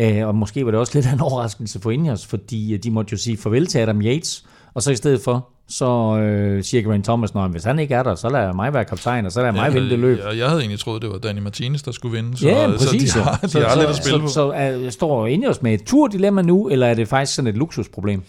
Uh, 0.00 0.26
og 0.28 0.34
måske 0.34 0.64
var 0.64 0.70
det 0.70 0.80
også 0.80 0.92
lidt 0.94 1.06
af 1.06 1.12
en 1.12 1.20
overraskelse 1.30 1.80
for 1.80 1.90
Ineos, 1.90 2.26
fordi 2.26 2.74
uh, 2.74 2.78
de 2.84 2.90
måtte 2.90 3.12
jo 3.12 3.16
sige 3.16 3.36
farvel 3.36 3.66
til 3.66 3.78
Adam 3.78 4.02
Yates, 4.02 4.44
og 4.74 4.82
så 4.82 4.90
i 4.92 4.96
stedet 4.96 5.20
for, 5.20 5.48
så 5.68 6.18
øh, 6.18 6.64
siger 6.64 6.82
Grant 6.82 7.04
Thomas, 7.04 7.30
at 7.36 7.50
hvis 7.50 7.64
han 7.64 7.78
ikke 7.78 7.94
er 7.94 8.02
der, 8.02 8.14
så 8.14 8.28
lader 8.28 8.44
jeg 8.44 8.54
mig 8.54 8.74
være 8.74 8.84
kaptajn, 8.84 9.26
og 9.26 9.32
så 9.32 9.40
lader 9.40 9.52
jeg 9.52 9.62
mig 9.62 9.74
vinde 9.74 9.90
det 9.90 9.98
løb. 9.98 10.18
Jeg, 10.18 10.38
jeg 10.38 10.48
havde 10.48 10.60
egentlig 10.60 10.80
troet, 10.80 11.02
det 11.02 11.10
var 11.10 11.18
Danny 11.18 11.40
Martinez, 11.40 11.82
der 11.82 11.92
skulle 11.92 12.16
vinde. 12.16 12.36
Så, 12.36 12.48
Ja, 12.48 12.66
præcis. 12.70 13.12
Så 13.12 13.18
de 13.18 13.24
har, 13.24 13.36
de 13.52 13.68
har 13.68 13.76
lidt 13.76 13.90
at 13.90 13.96
spille 13.96 14.18
så, 14.18 14.22
på. 14.22 14.28
Så, 14.28 14.34
så 14.34 14.52
er, 14.54 14.90
står 14.90 15.26
Ineos 15.26 15.62
med 15.62 15.74
et 15.74 15.82
turdilemma 15.84 16.42
nu, 16.42 16.68
eller 16.68 16.86
er 16.86 16.94
det 16.94 17.08
faktisk 17.08 17.34
sådan 17.34 17.48
et 17.48 17.56
luksusproblem? 17.56 18.22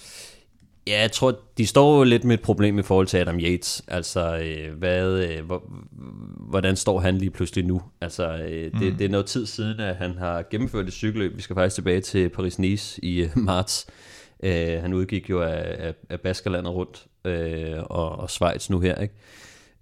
Ja, 0.88 1.02
jeg 1.02 1.12
tror, 1.12 1.39
de 1.58 1.67
står 1.67 1.98
jo 1.98 2.04
lidt 2.04 2.24
med 2.24 2.34
et 2.34 2.41
problem 2.41 2.80
i 2.80 2.82
forhold 2.82 3.08
til 3.08 3.17
Adam 3.17 3.39
Yates. 3.39 3.84
Altså, 3.88 4.38
øh, 4.38 4.78
hvad, 4.78 5.10
øh, 5.12 5.46
hvor, 5.46 5.63
hvordan 6.50 6.76
står 6.76 7.00
han 7.00 7.17
lige 7.17 7.32
pludselig 7.32 7.65
nu? 7.65 7.82
Altså, 8.02 8.34
øh, 8.34 8.72
det, 8.80 8.91
mm. 8.91 8.98
det 8.98 9.06
er 9.06 9.10
noget 9.10 9.26
tid 9.26 9.46
siden, 9.46 9.80
at 9.80 9.96
han 9.96 10.17
har 10.17 10.43
gennemført 10.52 10.88
et 10.88 10.93
cykelløb. 10.93 11.38
Vi 11.38 11.41
skal 11.41 11.56
faktisk 11.56 11.76
tilbage 11.76 12.02
til 12.02 12.30
Paris-Nice 12.30 13.00
i 13.04 13.22
øh, 13.22 13.30
marts. 13.36 13.88
Øh, 14.43 14.82
han 14.82 14.93
udgik 14.93 15.30
jo 15.30 15.41
af, 15.41 15.76
af, 15.80 15.93
af 16.10 16.19
Baskerlandet 16.19 16.74
rundt 16.74 17.06
øh, 17.26 17.84
og, 17.90 18.20
og 18.20 18.30
Schweiz 18.30 18.70
nu 18.70 18.80
her, 18.80 18.96
ikke? 18.96 19.14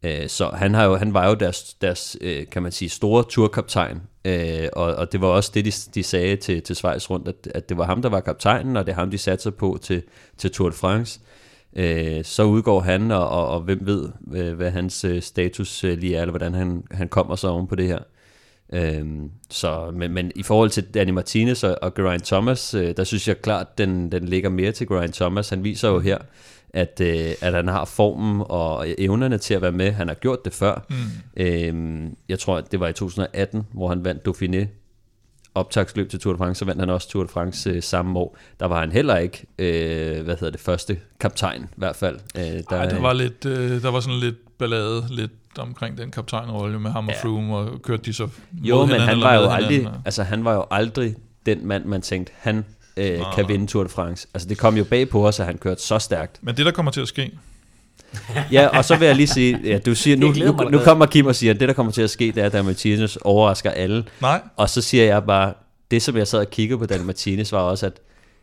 Øh, 0.04 0.30
Så 0.30 0.50
han, 0.50 0.74
har 0.74 0.86
jo, 0.86 0.96
han 0.96 1.14
var 1.14 1.28
jo 1.28 1.34
deres, 1.34 1.74
deres 1.82 2.18
øh, 2.22 2.48
kan 2.52 2.64
man 2.64 2.72
sige, 2.72 2.90
store 2.90 3.24
turkaptajn, 3.30 4.02
øh, 4.26 4.68
og, 4.74 4.96
og 4.96 5.12
det 5.12 5.22
var 5.22 5.28
også 5.28 5.52
det, 5.54 5.66
de, 5.66 5.72
de 5.96 6.04
sagde 6.04 6.36
til, 6.36 6.62
til 6.62 6.76
Schweiz 6.76 7.10
rundt, 7.10 7.28
at, 7.28 7.48
at 7.56 7.70
det 7.70 7.78
var 7.78 7.86
ham, 7.86 8.02
der 8.02 8.10
var 8.10 8.20
kaptajnen, 8.20 8.78
og 8.78 8.86
det 8.86 8.92
er 8.92 8.96
ham, 8.96 9.12
de 9.12 9.18
satte 9.18 9.44
sig 9.44 9.56
på 9.56 9.80
til, 9.82 10.04
til 10.38 10.52
Tour 10.52 10.70
de 10.70 10.76
France. 10.76 11.20
Øh, 11.76 12.24
så 12.24 12.44
udgår 12.44 12.80
han, 12.80 13.12
og, 13.12 13.30
og, 13.30 13.48
og 13.48 13.62
hvem 13.62 13.80
ved, 13.86 14.10
øh, 14.34 14.54
hvad 14.54 14.72
hans 14.72 15.04
øh, 15.04 15.22
status 15.22 15.84
øh, 15.84 15.98
lige 15.98 16.16
er, 16.16 16.22
eller 16.22 16.32
hvordan 16.32 16.54
han, 16.54 16.84
han 16.92 17.08
kommer 17.08 17.36
så 17.36 17.48
oven 17.48 17.68
på 17.68 17.76
det 17.76 17.88
her. 17.88 18.00
Øhm, 18.74 19.32
så, 19.50 19.92
men, 19.94 20.12
men 20.12 20.32
i 20.36 20.44
forhold 20.44 20.70
til 20.70 20.94
Danny 20.94 21.12
Martinez 21.12 21.64
og, 21.64 21.78
og 21.82 21.94
Geraint 21.94 22.24
Thomas, 22.24 22.74
øh, 22.74 22.98
der 22.98 23.04
synes 23.04 23.28
jeg 23.28 23.42
klart, 23.42 23.78
den, 23.78 24.12
den 24.12 24.26
ligger 24.26 24.50
mere 24.50 24.72
til 24.72 24.88
Geraint 24.88 25.16
Thomas. 25.16 25.50
Han 25.50 25.64
viser 25.64 25.90
jo 25.90 26.00
her, 26.00 26.18
at, 26.74 27.02
øh, 27.04 27.32
at 27.42 27.54
han 27.54 27.68
har 27.68 27.86
formen 27.86 28.44
og 28.50 28.86
evnerne 28.98 29.38
til 29.38 29.54
at 29.54 29.62
være 29.62 29.72
med. 29.72 29.92
Han 29.92 30.08
har 30.08 30.16
gjort 30.16 30.46
det 30.46 30.54
før. 30.54 30.86
Mm. 30.90 30.96
Øhm, 31.44 32.16
jeg 32.30 32.40
tror, 32.40 32.58
at 32.58 32.72
det 32.72 32.80
var 32.80 32.88
i 32.88 32.94
2018, 32.94 33.64
hvor 33.74 33.88
han 33.90 34.06
vandt 34.06 34.28
Dauphiné 34.28 34.68
optagsløb 35.56 36.10
til 36.10 36.20
Tour 36.20 36.34
de 36.34 36.38
France, 36.38 36.60
så 36.60 36.66
vandt 36.66 36.80
han 36.80 36.90
også 36.90 37.10
Tour 37.10 37.24
de 37.24 37.30
France 37.30 37.70
øh, 37.70 37.84
samme 37.84 38.20
år. 38.20 38.38
Der 38.60 38.66
var 38.66 38.80
han 38.80 38.92
heller 38.92 39.18
ikke, 39.18 39.46
øh, 39.60 40.24
hvad 40.24 40.36
hedder 40.36 40.50
det, 40.52 40.60
første 40.60 40.98
kaptajn 41.20 41.64
i 41.64 41.68
hvert 41.78 41.96
fald. 41.96 42.20
Øh, 42.38 42.42
der, 42.44 42.64
Ej, 42.72 42.86
der 42.86 43.02
var, 43.02 43.14
lidt, 43.14 43.46
øh, 43.46 43.82
der 43.82 43.92
var 43.92 44.00
sådan 44.00 44.20
lidt 44.20 44.58
ballade 44.58 45.04
lidt 45.10 45.32
omkring 45.58 45.98
den 45.98 46.12
kaptajnrolle 46.12 46.80
med 46.80 46.92
ham 46.92 47.08
og 47.08 47.14
Ja. 47.14 47.30
Froome, 47.30 47.56
og 47.58 47.82
kørte 47.82 48.04
de 48.04 48.14
så 48.14 48.28
Jo, 48.54 48.86
men 48.86 49.00
han 49.00 49.22
var 49.22 49.34
jo 49.34 49.42
aldrig, 49.50 49.78
hinanden, 49.78 49.88
og- 49.96 50.02
altså 50.06 50.24
han 50.24 50.46
var 50.46 50.54
jo 50.54 50.66
aldrig 50.72 51.16
den 51.46 51.68
mand, 51.68 51.86
man 51.86 52.02
tænkte, 52.02 52.34
han 52.38 52.66
øh, 52.98 53.20
kan 53.36 53.48
vinde 53.48 53.68
Tour 53.68 53.84
de 53.84 53.90
France. 53.90 54.28
Altså 54.34 54.50
det 54.50 54.58
kom 54.58 54.78
jo 54.78 54.84
bag 54.84 55.10
på 55.10 55.28
os, 55.28 55.40
at 55.40 55.46
han 55.46 55.58
kørte 55.58 55.82
så 55.82 56.00
stærkt. 56.00 56.40
Men 56.42 56.58
det, 56.58 56.66
der 56.66 56.72
kommer 56.72 56.92
til 56.92 57.02
at 57.02 57.08
ske, 57.08 57.32
Ja, 58.52 58.78
og 58.78 58.86
så 58.86 58.96
vil 58.96 59.06
jeg 59.06 59.16
lige 59.16 59.28
sige, 59.28 59.60
ja, 59.64 59.78
du 59.78 59.96
siger, 59.96 60.18
nu, 60.18 60.28
nu, 60.28 60.34
nu 60.34 60.40
allerede. 60.48 60.84
kommer 60.84 61.06
Kim 61.06 61.26
og 61.26 61.36
siger, 61.36 61.54
at 61.54 61.60
det, 61.60 61.68
der 61.68 61.74
kommer 61.74 61.92
til 61.92 62.02
at 62.02 62.10
ske, 62.10 62.26
det 62.26 62.38
er, 62.38 62.46
at 62.46 62.54
Dan 62.54 62.66
Martinez 62.66 63.16
overrasker 63.16 63.72
alle. 63.72 64.04
nej, 64.22 64.42
Og 64.58 64.70
så 64.70 64.82
siger 64.82 65.04
jeg 65.04 65.24
bare, 65.24 65.54
det 65.92 66.02
som 66.02 66.18
jeg 66.18 66.28
sad 66.28 66.40
og 66.40 66.50
kiggede 66.50 66.80
på 66.80 66.86
Dan 66.86 67.06
Martinez, 67.06 67.52
var 67.52 67.60
også, 67.60 67.86
at 67.86 68.00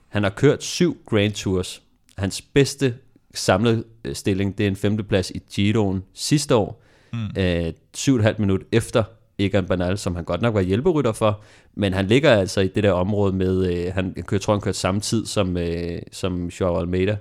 han 0.08 0.22
har 0.22 0.30
kørt 0.30 0.62
syv 0.64 0.96
Grand 1.06 1.32
Tours. 1.32 1.82
Hans 2.18 2.42
bedste 2.42 2.94
samlede 3.34 3.84
øh, 4.04 4.14
stilling, 4.14 4.58
det 4.58 4.64
er 4.64 4.70
en 4.70 4.76
femteplads 4.76 5.30
i 5.30 5.42
Giroen 5.52 6.02
sidste 6.14 6.54
år. 6.54 6.82
Mm. 7.12 7.26
Øh, 7.36 7.72
syv 7.94 8.12
og 8.12 8.18
et 8.18 8.24
halvt 8.24 8.38
minut 8.38 8.60
efter 8.72 9.04
Egan 9.38 9.66
Bernal, 9.66 9.98
som 9.98 10.14
han 10.14 10.24
godt 10.24 10.42
nok 10.42 10.54
var 10.54 10.60
hjælperytter 10.60 11.12
for, 11.12 11.40
men 11.74 11.92
han 11.92 12.06
ligger 12.06 12.32
altså 12.32 12.60
i 12.60 12.68
det 12.68 12.82
der 12.82 12.92
område 12.92 13.32
med, 13.32 13.66
øh, 13.66 13.94
han, 13.94 14.12
jeg 14.16 14.24
kører, 14.24 14.40
tror 14.40 14.54
han 14.54 14.60
kørte 14.60 14.78
samme 14.78 15.00
tid 15.00 15.26
som, 15.26 15.56
øh, 15.56 16.02
som 16.12 16.46
Joao 16.46 16.80
Almeida, 16.80 17.16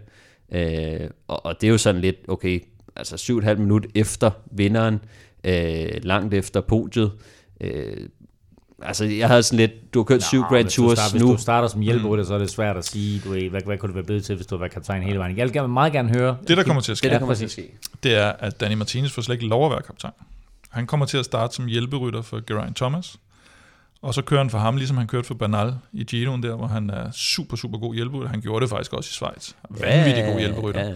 øh, 0.51 1.10
og, 1.27 1.45
og 1.45 1.62
det 1.62 1.67
er 1.67 1.71
jo 1.71 1.77
sådan 1.77 2.01
lidt, 2.01 2.15
okay, 2.27 2.63
altså 2.95 3.17
syv 3.17 3.36
og 3.36 3.39
et 3.39 3.43
halvt 3.43 3.60
minut 3.60 3.86
efter 3.95 4.32
vinderen, 4.51 4.99
øh, 5.43 5.89
langt 6.03 6.34
efter 6.34 6.62
podiet, 6.62 7.12
øh, 7.62 7.97
altså 8.82 9.06
jeg 9.06 9.27
havde 9.27 9.43
sådan 9.43 9.58
lidt, 9.58 9.93
du 9.93 9.99
har 9.99 10.03
kørt 10.03 10.23
syv 10.23 10.41
Grand 10.41 10.67
Tours 10.67 10.97
starter, 10.99 11.19
nu, 11.19 11.27
Hvis 11.27 11.38
du 11.38 11.41
starter 11.41 11.67
som 11.67 11.82
hjælperytter, 11.82 12.25
så 12.25 12.34
er 12.34 12.38
det 12.38 12.49
svært 12.49 12.77
at 12.77 12.86
sige, 12.86 13.21
du 13.25 13.30
ved, 13.30 13.49
hvad, 13.49 13.62
hvad 13.65 13.77
kunne 13.77 13.89
du 13.89 13.93
være 13.93 14.03
blevet 14.03 14.23
til, 14.23 14.36
hvis 14.36 14.47
du 14.47 14.58
var 14.58 14.67
kaptajn 14.67 15.03
hele 15.03 15.19
vejen. 15.19 15.38
Jeg 15.38 15.45
vil 15.45 15.53
gerne, 15.53 15.67
meget 15.67 15.93
gerne 15.93 16.10
høre. 16.10 16.38
det, 16.47 16.58
der 16.58 16.63
kommer 16.63 16.82
til 16.82 16.91
at 16.91 16.97
ske, 16.97 17.03
det 17.03 17.12
der 17.12 17.19
kommer 17.19 17.36
til 17.36 17.45
at 17.45 17.51
ske. 17.51 17.71
det 18.03 18.15
er, 18.15 18.32
at 18.39 18.60
Danny 18.60 18.75
Martinez 18.75 19.12
får 19.12 19.21
slet 19.21 19.36
ikke 19.36 19.47
lov 19.47 19.65
at 19.65 19.71
være 19.71 19.82
kaptajn. 19.82 20.13
Han 20.78 20.88
kommer 20.88 21.06
til 21.06 21.18
at 21.18 21.26
starte 21.26 21.56
som 21.56 21.66
hjælperytter 21.66 22.22
for 22.22 22.42
Geraint 22.48 22.78
Thomas, 22.78 23.18
og 24.02 24.13
så 24.13 24.22
kører 24.22 24.40
han 24.42 24.50
for 24.50 24.58
ham, 24.58 24.78
ligesom 24.78 24.98
han 24.98 25.08
kørte 25.08 25.28
for 25.28 25.34
Bernal 25.36 25.76
i 25.94 26.04
Giroen 26.04 26.44
der, 26.44 26.56
hvor 26.56 26.68
han 26.68 26.90
er 26.90 27.12
super, 27.12 27.58
super 27.58 27.78
god 27.78 27.96
hjælperytter. 27.96 28.30
Han 28.30 28.42
gjorde 28.42 28.62
det 28.62 28.70
faktisk 28.70 28.94
også 28.94 29.10
i 29.10 29.13
Schweiz. 29.13 29.52
Vanvittig 29.70 30.26
god 30.26 30.40
hjælperytter. 30.40 30.88
Ja, 30.90 30.94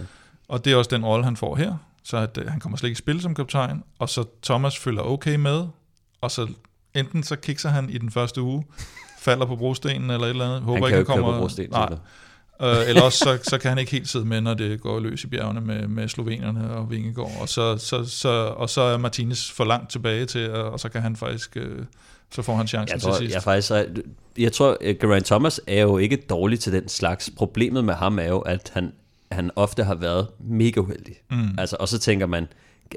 Og 0.48 0.66
det 0.66 0.74
er 0.74 0.78
også 0.78 0.90
den 0.90 1.06
rolle, 1.06 1.26
han 1.26 1.38
får 1.38 1.56
her. 1.56 1.76
Så 2.04 2.18
at, 2.18 2.38
øh, 2.38 2.48
han 2.48 2.60
kommer 2.60 2.78
slet 2.78 2.90
ikke 2.90 2.98
i 2.98 3.04
spil 3.04 3.22
som 3.22 3.36
kaptajn, 3.36 3.84
og 4.00 4.10
så 4.10 4.24
Thomas 4.44 4.78
følger 4.78 5.02
okay 5.02 5.36
med, 5.36 5.68
og 6.22 6.32
så 6.32 6.48
enten 6.94 7.24
så 7.24 7.36
kikser 7.36 7.70
han 7.70 7.90
i 7.90 7.98
den 7.98 8.12
første 8.12 8.42
uge, 8.42 8.66
falder 9.20 9.46
på 9.46 9.56
brostenen 9.56 10.10
eller 10.10 10.26
et 10.26 10.30
eller 10.30 10.46
andet. 10.46 10.62
Håber 10.62 10.82
han 10.82 10.90
kan 10.90 11.00
ikke, 11.00 11.08
køre 11.08 11.18
kommer, 11.18 11.34
på 11.34 11.40
brosten. 11.40 11.70
Nej, 11.72 11.90
Øh, 12.64 12.90
eller 12.90 13.02
også 13.02 13.18
så, 13.18 13.40
så 13.44 13.58
kan 13.58 13.70
han 13.70 13.78
ikke 13.78 13.92
helt 13.92 14.10
sidde 14.10 14.26
med, 14.26 14.42
når 14.42 14.54
det 14.54 14.82
går 14.82 15.00
løs 15.00 15.24
i 15.24 15.28
bjergene 15.28 15.62
med, 15.62 15.88
med 15.88 16.08
slovenerne 16.08 16.72
og 16.72 16.92
Vingegaard. 16.92 17.32
Og 17.42 17.50
så, 17.50 17.78
så, 17.78 18.06
så, 18.06 18.30
og 18.58 18.70
så 18.70 18.82
er 18.82 18.98
Martinez 18.98 19.52
for 19.52 19.64
langt 19.64 19.92
tilbage 19.92 20.26
til, 20.26 20.52
og 20.52 20.80
så 20.80 20.90
kan 20.90 21.02
han 21.02 21.16
faktisk, 21.16 21.58
øh, 21.58 21.80
så 22.32 22.42
får 22.42 22.56
han 22.56 22.68
chancen 22.68 22.94
Jeg 22.96 23.02
til 23.02 23.10
tror, 23.10 23.18
sidst. 23.18 23.34
jeg, 23.34 23.44
faktisk, 23.44 23.72
jeg 24.38 24.52
tror, 24.52 24.78
at 24.82 25.00
Geraint 25.00 25.26
Thomas 25.26 25.62
er 25.68 25.82
jo 25.82 25.98
ikke 25.98 26.16
dårlig 26.30 26.60
til 26.60 26.74
den 26.74 26.90
slags. 26.90 27.30
Problemet 27.38 27.86
med 27.86 27.94
ham 27.94 28.20
er 28.20 28.28
jo, 28.28 28.40
at 28.40 28.72
han, 28.74 28.92
han 29.32 29.52
ofte 29.56 29.84
har 29.84 29.96
været 29.96 30.28
mega 30.40 30.80
uheldig. 30.80 31.16
Mm. 31.32 31.50
Altså, 31.58 31.76
og 31.80 31.88
så 31.88 32.00
tænker 32.00 32.26
man, 32.26 32.48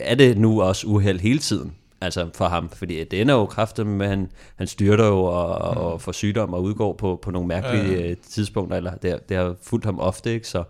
er 0.00 0.14
det 0.14 0.38
nu 0.38 0.62
også 0.62 0.87
uheld 0.87 1.20
hele 1.20 1.38
tiden? 1.38 1.74
Altså 2.05 2.31
for 2.35 2.49
ham, 2.49 2.69
fordi 2.69 3.05
det 3.05 3.21
ender 3.21 3.35
jo 3.35 3.47
kraftigt 3.47 3.88
med, 3.88 4.07
at 4.07 4.11
han, 4.11 4.31
han 4.57 4.67
styrter 4.67 5.07
jo 5.07 5.25
og, 5.25 5.75
mm. 5.75 5.81
og 5.81 6.01
får 6.01 6.12
sygdom 6.12 6.55
og 6.55 6.62
udgår 6.62 6.93
på, 6.93 7.19
på 7.23 7.31
nogle 7.31 7.49
mærkelige 7.49 7.93
Ja, 8.01 8.09
ja. 8.09 8.14
tidspunkter, 8.31 8.77
eller 8.77 8.95
det, 8.95 9.29
det 9.29 9.37
har 9.37 9.55
fulgt 9.62 9.85
ham 9.85 9.99
ofte, 10.01 10.33
ikke? 10.35 10.49
Så, 10.49 10.64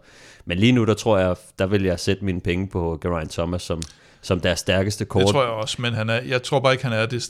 men 0.45 0.59
lige 0.59 0.73
nu, 0.73 0.85
der 0.85 0.95
tror 0.95 1.19
jeg, 1.19 1.37
der 1.59 1.67
vil 1.67 1.83
jeg 1.83 2.01
sætte 2.01 2.25
mine 2.25 2.41
penge 2.41 2.69
på 2.69 2.99
Geraint 3.03 3.31
Thomas 3.31 3.63
som, 3.63 3.83
som 4.23 4.41
deres 4.41 4.59
stærkeste 4.59 5.05
kort. 5.05 5.21
Det 5.23 5.31
tror 5.33 5.43
jeg 5.43 5.51
også, 5.51 5.83
men 5.83 5.93
han 5.95 6.11
er, 6.11 6.21
jeg 6.21 6.43
tror 6.43 6.61
bare 6.61 6.73
ikke, 6.73 6.85
han 6.85 6.93
er, 6.93 7.07
det, 7.07 7.23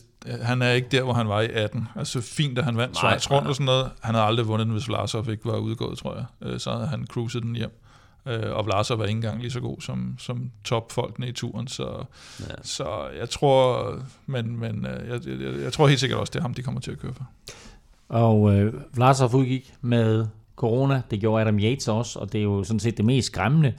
han 0.43 0.63
er 0.63 0.71
ikke 0.71 0.89
der, 0.91 1.03
hvor 1.03 1.13
han 1.13 1.29
var 1.29 1.41
i 1.41 1.49
18. 1.53 1.89
Altså 1.97 2.21
fint, 2.21 2.59
at 2.59 2.65
han 2.65 2.77
vandt 2.77 2.97
Schweiz 2.97 3.31
rundt 3.31 3.49
og 3.49 3.55
sådan 3.55 3.67
noget. 3.67 3.91
Han 4.03 4.15
havde 4.15 4.27
aldrig 4.27 4.49
vundet 4.49 4.67
den, 4.67 4.73
hvis 4.73 4.89
Vlasov 4.89 5.31
ikke 5.31 5.45
var 5.45 5.57
udgået, 5.57 5.99
tror 5.99 6.15
jeg. 6.15 6.25
Øh, 6.49 6.61
Så 6.61 6.71
havde 6.71 6.87
han 6.87 7.07
cruiset 7.07 7.43
den 7.43 7.57
hjem. 7.57 7.71
Øh, 8.29 8.57
Og 8.57 8.67
Vlasov 8.67 8.99
var 8.99 9.05
ikke 9.05 9.17
engang 9.17 9.41
lige 9.41 9.51
så 9.51 9.61
god 9.61 9.81
som, 9.81 10.15
som 10.19 10.51
topfolkene 10.65 11.29
i 11.29 11.33
turen, 11.33 11.69
så, 11.69 12.05
Ja. 12.41 12.45
så 12.63 12.87
jeg 13.19 13.31
tror, 13.31 13.93
men, 14.27 14.61
men 14.61 14.87
øh, 14.87 15.09
jeg, 15.09 15.21
jeg, 15.43 15.63
jeg 15.63 15.73
tror 15.73 15.87
helt 15.89 16.01
sikkert 16.01 16.21
også, 16.21 16.31
det 16.31 16.39
er 16.39 16.43
ham, 16.43 16.55
de 16.55 16.63
kommer 16.63 16.81
til 16.81 16.91
at 16.91 16.99
køre 16.99 17.15
for. 17.15 17.27
Og 18.09 18.55
øh, 18.57 18.73
Vlasov 18.95 19.35
udgik 19.35 19.75
med 19.81 20.27
corona, 20.57 21.03
det 21.11 21.21
gjorde 21.21 21.41
Adam 21.43 21.59
Yates 21.59 21.89
også, 21.89 22.19
og 22.19 22.33
det 22.33 22.39
er 22.39 22.43
jo 22.43 22.65
sådan 22.65 22.81
set 22.81 22.97
det 22.97 23.05
mest 23.05 23.27
skræmmende, 23.27 23.73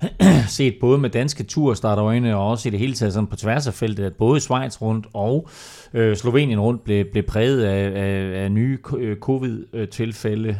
set 0.48 0.74
både 0.80 0.98
med 0.98 1.10
danske 1.10 1.44
turstarterøjne 1.44 2.36
og 2.36 2.50
også 2.50 2.68
i 2.68 2.70
det 2.72 2.78
hele 2.78 2.94
taget 2.94 3.12
sådan 3.12 3.26
på 3.26 3.36
tværs 3.36 3.66
af 3.66 3.74
feltet, 3.74 4.04
at 4.04 4.14
både 4.14 4.40
Schweiz 4.40 4.82
rundt 4.82 5.06
og 5.14 5.48
øh, 5.94 6.16
Slovenien 6.16 6.60
rundt 6.60 6.84
blev, 6.84 7.04
blev 7.12 7.22
præget 7.22 7.62
af, 7.64 8.02
af, 8.02 8.44
af 8.44 8.52
nye 8.52 8.78
øh, 8.96 9.16
covid-tilfælde. 9.16 10.58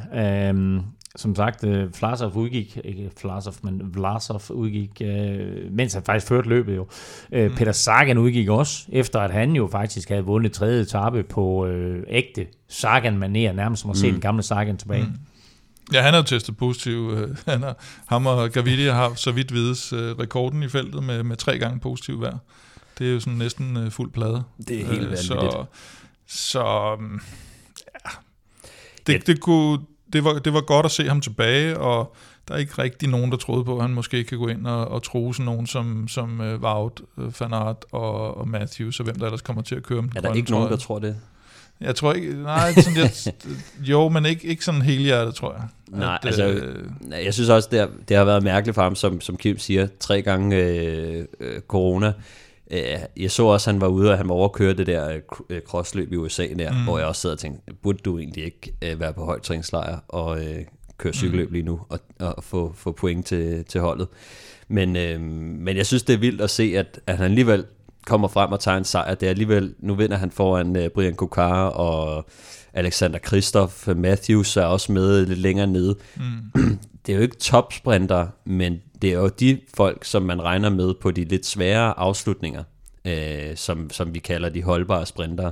Um, 0.51 0.85
som 1.17 1.35
sagt, 1.35 1.65
øh, 1.65 2.01
Vlasov 2.01 2.37
udgik, 2.37 2.81
ikke 2.85 3.11
Vlasov, 3.23 3.55
men 3.63 3.95
Vlasov 3.95 4.43
udgik, 4.51 5.03
øh, 5.05 5.73
mens 5.73 5.95
han 5.95 6.03
faktisk 6.03 6.27
førte 6.27 6.49
løbet 6.49 6.77
jo. 6.77 6.87
Øh, 7.33 7.57
Peter 7.57 7.73
Sagan 7.73 8.19
udgik 8.19 8.49
også, 8.49 8.87
efter 8.89 9.21
at 9.21 9.31
han 9.31 9.53
jo 9.53 9.69
faktisk 9.73 10.09
havde 10.09 10.25
vundet 10.25 10.53
tredje 10.53 10.83
etape 10.83 11.23
på 11.23 11.67
øh, 11.67 12.03
ægte 12.09 12.47
Sagan-manér, 12.69 13.53
nærmest 13.53 13.83
som 13.83 13.91
at 13.91 13.97
se 13.97 14.13
den 14.13 14.21
gamle 14.21 14.43
Sagan 14.43 14.77
tilbage. 14.77 15.03
Mm. 15.03 15.13
Ja, 15.93 16.03
han 16.03 16.15
har 16.15 16.23
testet 16.23 16.57
positiv. 16.57 17.11
øh, 17.17 17.37
Han 17.47 17.63
har, 17.63 17.77
ham 18.07 18.27
og 18.27 18.51
Gavidia 18.51 18.93
har 18.93 19.15
så 19.15 19.33
vidt 19.33 19.55
vides 19.55 19.93
øh, 19.93 20.19
rekorden 20.19 20.63
i 20.63 20.69
feltet 20.69 21.05
med, 21.05 21.23
med 21.23 21.37
tre 21.37 21.59
gange 21.59 21.81
positiv 21.81 22.19
hver. 22.19 22.39
Det 22.99 23.09
er 23.09 23.13
jo 23.13 23.21
sådan 23.21 23.39
næsten 23.39 23.77
øh, 23.77 23.91
fuld 23.91 24.13
plade. 24.13 24.43
Det 24.69 24.81
er 24.81 24.87
helt 24.87 25.01
vanvittigt. 25.01 25.27
Så, 25.27 25.65
så 26.27 26.97
mm, 27.01 27.21
ja. 28.05 28.11
det, 29.07 29.27
det, 29.27 29.41
kunne, 29.41 29.79
det, 30.12 30.25
var, 30.25 30.38
det 30.38 30.53
var 30.53 30.61
godt 30.61 30.87
at 30.87 30.92
se 30.92 31.09
ham 31.09 31.21
tilbage, 31.21 31.79
og 31.79 32.16
der 32.49 32.55
er 32.55 32.59
ikke 32.59 32.83
rigtig 32.83 33.09
nogen, 33.09 33.31
der 33.31 33.37
troede 33.37 33.64
på, 33.64 33.77
at 33.77 33.83
han 33.83 33.95
måske 33.95 34.25
kan 34.25 34.38
gå 34.38 34.49
ind 34.49 34.66
og, 34.66 34.88
og 34.88 35.03
tro 35.03 35.33
sådan 35.33 35.45
nogen 35.45 35.66
som, 35.66 36.09
som 36.09 36.40
uh, 36.40 36.62
Wout, 36.62 37.01
uh, 37.16 37.40
Van 37.40 37.53
Aert 37.53 37.85
og, 37.92 38.37
og 38.37 38.49
Matthews, 38.49 39.01
og 39.01 39.05
hvem 39.05 39.16
der 39.16 39.25
ellers 39.25 39.42
kommer 39.42 39.62
til 39.62 39.75
at 39.75 39.83
køre 39.83 40.01
den 40.01 40.09
Er 40.09 40.21
der 40.21 40.21
grønne 40.21 40.38
ikke 40.38 40.51
nogen, 40.51 40.71
der 40.71 40.77
tror 40.77 40.99
det? 40.99 41.16
Jeg 41.81 41.95
tror 41.95 42.12
ikke, 42.12 42.42
nej, 42.42 42.73
sådan, 42.75 42.99
jeg, 42.99 43.11
jo, 43.90 44.09
men 44.09 44.27
ikke, 44.27 44.47
ikke 44.47 44.64
sådan 44.64 44.83
hele 44.83 45.03
hjertet, 45.03 45.35
tror 45.35 45.53
jeg. 45.53 45.62
Nej, 45.88 46.14
at, 46.14 46.27
altså, 46.27 46.47
øh, 46.47 46.85
Jeg 47.25 47.35
synes 47.35 47.49
også, 47.49 47.69
det 47.73 47.79
har, 47.79 47.88
det 48.09 48.16
har 48.16 48.25
været 48.25 48.42
mærkeligt 48.42 48.75
for 48.75 48.83
ham, 48.83 48.95
som, 48.95 49.21
som 49.21 49.37
Kim 49.37 49.59
siger, 49.59 49.88
tre 50.01 50.23
gange 50.23 50.57
øh, 50.57 51.25
øh, 51.40 51.61
corona. 51.61 52.12
Øh, 52.71 52.99
jeg 53.17 53.31
så 53.31 53.45
også, 53.45 53.71
at 53.71 53.75
han 53.75 53.81
var 53.81 53.89
ude, 53.89 54.11
og 54.11 54.19
han 54.19 54.29
var 54.29 54.35
over 54.35 54.45
at 54.45 54.53
køre 54.53 54.75
det 54.75 54.87
der 54.87 55.09
øh, 55.09 55.21
øh, 55.51 55.61
crossløb 55.61 56.13
i 56.13 56.17
USA 56.17 56.47
der, 56.59 56.73
mm. 56.73 56.85
hvor 56.85 56.99
jeg 56.99 57.07
også 57.07 57.21
sad 57.21 57.31
og 57.33 57.39
tænkte, 57.39 57.75
burde 57.83 57.99
du 57.99 58.19
egentlig 58.19 58.45
ikke 58.45 58.73
øh, 58.83 59.01
være 59.01 59.13
på 59.13 59.25
højtræningslejr 59.25 59.99
og 60.09 60.45
øh, 60.45 60.65
køre 60.99 61.13
cykelløb 61.13 61.53
lige 61.53 61.63
nu, 61.63 61.81
og, 61.89 62.01
og 62.21 62.45
få, 62.45 62.73
få 62.77 62.93
point 62.93 63.27
til, 63.27 63.65
til 63.65 63.81
holdet. 63.81 64.09
Men, 64.69 64.97
øh, 64.97 65.21
men 65.21 65.77
jeg 65.77 65.87
synes, 65.87 66.03
det 66.03 66.15
er 66.15 66.19
vildt 66.19 66.41
at 66.41 66.51
se, 66.51 66.73
at, 66.77 67.01
at 67.07 67.17
han 67.17 67.25
alligevel 67.25 67.65
kommer 68.07 68.29
frem 68.29 68.53
og 68.53 68.61
tager 68.61 68.77
en 68.77 68.85
sejr. 68.85 69.15
Det 69.15 69.27
er 69.27 69.31
alligevel, 69.31 69.75
nu 69.79 69.95
vinder 69.95 70.17
han 70.17 70.31
foran 70.31 70.77
uh, 70.77 70.87
Brian 70.95 71.15
Kokar 71.15 71.67
og 71.67 72.27
Alexander 72.73 73.19
Kristoff. 73.19 73.89
Matthews 73.97 74.57
er 74.57 74.65
også 74.65 74.93
med 74.93 75.27
lidt 75.27 75.39
længere 75.39 75.67
nede. 75.67 75.97
Mm. 76.17 76.79
det 77.07 77.12
er 77.12 77.16
jo 77.16 77.23
ikke 77.23 77.37
topsprinter, 77.37 78.27
men 78.45 78.81
det 79.03 79.11
er 79.11 79.19
jo 79.19 79.29
de 79.29 79.61
folk, 79.75 80.05
som 80.05 80.23
man 80.23 80.42
regner 80.42 80.69
med 80.71 80.95
på 81.01 81.11
de 81.11 81.25
lidt 81.25 81.47
svære 81.47 81.99
afslutninger, 81.99 82.62
øh, 83.05 83.57
som, 83.57 83.90
som 83.90 84.14
vi 84.14 84.19
kalder 84.19 84.49
de 84.49 84.62
holdbare 84.62 85.07
sprinter. 85.07 85.51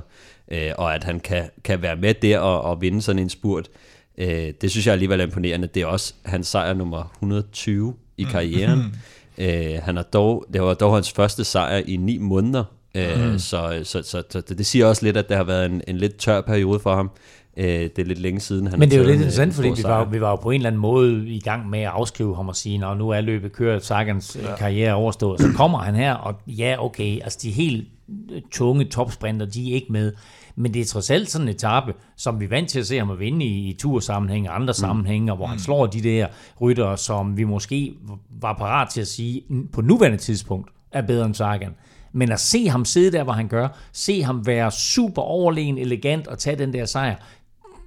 Øh, 0.51 0.71
og 0.77 0.95
at 0.95 1.03
han 1.03 1.19
kan, 1.19 1.49
kan 1.63 1.81
være 1.81 1.95
med 1.95 2.13
der 2.13 2.39
og, 2.39 2.61
og 2.61 2.81
vinde 2.81 3.01
sådan 3.01 3.21
en 3.21 3.29
spurt, 3.29 3.69
øh, 4.17 4.53
det 4.61 4.71
synes 4.71 4.85
jeg 4.85 4.93
alligevel 4.93 5.19
er 5.19 5.25
imponerende. 5.25 5.67
Det 5.67 5.81
er 5.81 5.85
også 5.85 6.13
hans 6.25 6.47
sejr 6.47 6.73
nummer 6.73 7.11
120 7.13 7.95
i 8.17 8.23
karrieren. 8.23 8.79
Mm. 8.79 8.93
Øh, 9.37 9.79
han 9.83 9.95
har 9.95 10.03
dog, 10.03 10.45
det 10.53 10.61
var 10.61 10.73
dog 10.73 10.93
hans 10.93 11.11
første 11.11 11.43
sejr 11.43 11.77
i 11.77 11.97
ni 11.97 12.17
måneder, 12.17 12.63
øh, 12.95 13.31
mm. 13.31 13.39
så, 13.39 13.81
så, 13.83 14.03
så, 14.03 14.23
så 14.29 14.41
det, 14.41 14.57
det 14.57 14.65
siger 14.65 14.85
også 14.85 15.05
lidt, 15.05 15.17
at 15.17 15.29
det 15.29 15.37
har 15.37 15.43
været 15.43 15.65
en, 15.65 15.81
en 15.87 15.97
lidt 15.97 16.17
tør 16.17 16.41
periode 16.41 16.79
for 16.79 16.95
ham. 16.95 17.11
Øh, 17.57 17.65
det 17.65 17.99
er 17.99 18.03
lidt 18.03 18.19
længe 18.19 18.39
siden, 18.39 18.67
han 18.67 18.79
Men 18.79 18.89
det 18.89 18.95
er 18.95 19.01
jo 19.01 19.05
lidt 19.07 19.15
interessant, 19.15 19.53
fordi 19.53 19.69
vi 19.69 19.83
var, 19.83 20.05
vi 20.05 20.21
var 20.21 20.29
jo 20.29 20.35
på 20.35 20.51
en 20.51 20.55
eller 20.55 20.69
anden 20.69 20.81
måde 20.81 21.27
i 21.27 21.39
gang 21.39 21.69
med 21.69 21.79
at 21.79 21.87
afskrive 21.87 22.35
ham 22.35 22.47
og 22.47 22.55
sige, 22.55 22.77
når 22.77 22.95
nu 22.95 23.09
er 23.09 23.21
løbet 23.21 23.51
kørt, 23.51 23.85
Sagans 23.85 24.37
ja. 24.41 24.55
karriere 24.55 24.93
overstået, 24.93 25.41
så 25.41 25.47
kommer 25.55 25.77
han 25.79 25.95
her, 25.95 26.13
og 26.13 26.35
ja, 26.47 26.75
okay, 26.79 27.19
altså 27.23 27.39
de 27.41 27.51
helt 27.51 27.87
øh, 28.31 28.41
tunge 28.51 28.85
topsprinter, 28.85 29.45
de 29.45 29.71
er 29.71 29.75
ikke 29.75 29.91
med, 29.91 30.13
men 30.55 30.73
det 30.73 30.81
er 30.81 30.85
trods 30.85 31.09
alt 31.09 31.29
sådan 31.29 31.47
en 31.47 31.53
etape, 31.53 31.93
som 32.17 32.39
vi 32.39 32.45
er 32.45 32.49
vant 32.49 32.69
til 32.69 32.79
at 32.79 32.87
se 32.87 32.97
ham 32.97 33.11
at 33.11 33.19
vinde 33.19 33.45
i, 33.45 33.69
i 33.69 33.73
tursammenhæng 33.73 34.49
og 34.49 34.55
andre 34.55 34.71
mm. 34.71 34.73
sammenhænge, 34.73 35.35
hvor 35.35 35.45
han 35.45 35.59
slår 35.59 35.85
de 35.85 36.01
der 36.01 36.27
ryttere, 36.61 36.97
som 36.97 37.37
vi 37.37 37.43
måske 37.43 37.93
var 38.41 38.53
parat 38.53 38.89
til 38.89 39.01
at 39.01 39.07
sige, 39.07 39.41
"N- 39.51 39.71
på 39.73 39.81
nuværende 39.81 40.17
tidspunkt 40.17 40.69
er 40.91 41.01
bedre 41.01 41.25
end 41.25 41.33
Sagan. 41.35 41.71
Men 42.13 42.31
at 42.31 42.39
se 42.39 42.67
ham 42.69 42.85
sidde 42.85 43.17
der, 43.17 43.23
hvor 43.23 43.33
han 43.33 43.47
gør, 43.47 43.67
se 43.93 44.23
ham 44.23 44.47
være 44.47 44.71
super 44.71 45.21
overlegen, 45.21 45.77
elegant 45.77 46.27
og 46.27 46.39
tage 46.39 46.55
den 46.55 46.73
der 46.73 46.85
sejr, 46.85 47.15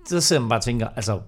så 0.08 0.20
sidder 0.20 0.42
man 0.42 0.48
bare 0.48 0.58
og 0.58 0.62
tænker, 0.64 0.88
altså, 0.96 1.20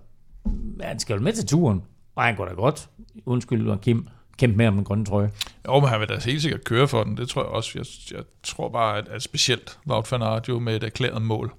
han 0.80 0.98
skal 0.98 1.14
jo 1.14 1.20
med 1.22 1.32
til 1.32 1.46
turen, 1.46 1.82
og 2.16 2.22
han 2.24 2.36
går 2.36 2.44
da 2.44 2.52
godt, 2.52 2.88
undskyld, 3.26 3.68
og 3.68 3.80
Kim, 3.80 4.08
kæmpe 4.38 4.56
med 4.56 4.66
om 4.66 4.74
den 4.74 4.84
grønne 4.84 5.04
trøje. 5.04 5.30
Jo, 5.66 5.80
men 5.80 5.88
han 5.88 6.00
vil 6.00 6.08
da 6.08 6.18
helt 6.24 6.42
sikkert 6.42 6.64
køre 6.64 6.88
for 6.88 7.04
den. 7.04 7.16
Det 7.16 7.28
tror 7.28 7.42
jeg 7.42 7.50
også. 7.50 7.70
Jeg, 7.74 7.86
jeg 8.16 8.24
tror 8.42 8.68
bare, 8.68 8.98
at, 8.98 9.08
at 9.08 9.22
specielt 9.22 9.78
Wout 9.88 10.12
van 10.12 10.22
Aert 10.22 10.48
jo 10.48 10.58
med 10.58 10.76
et 10.76 10.84
erklæret 10.84 11.22
mål 11.22 11.52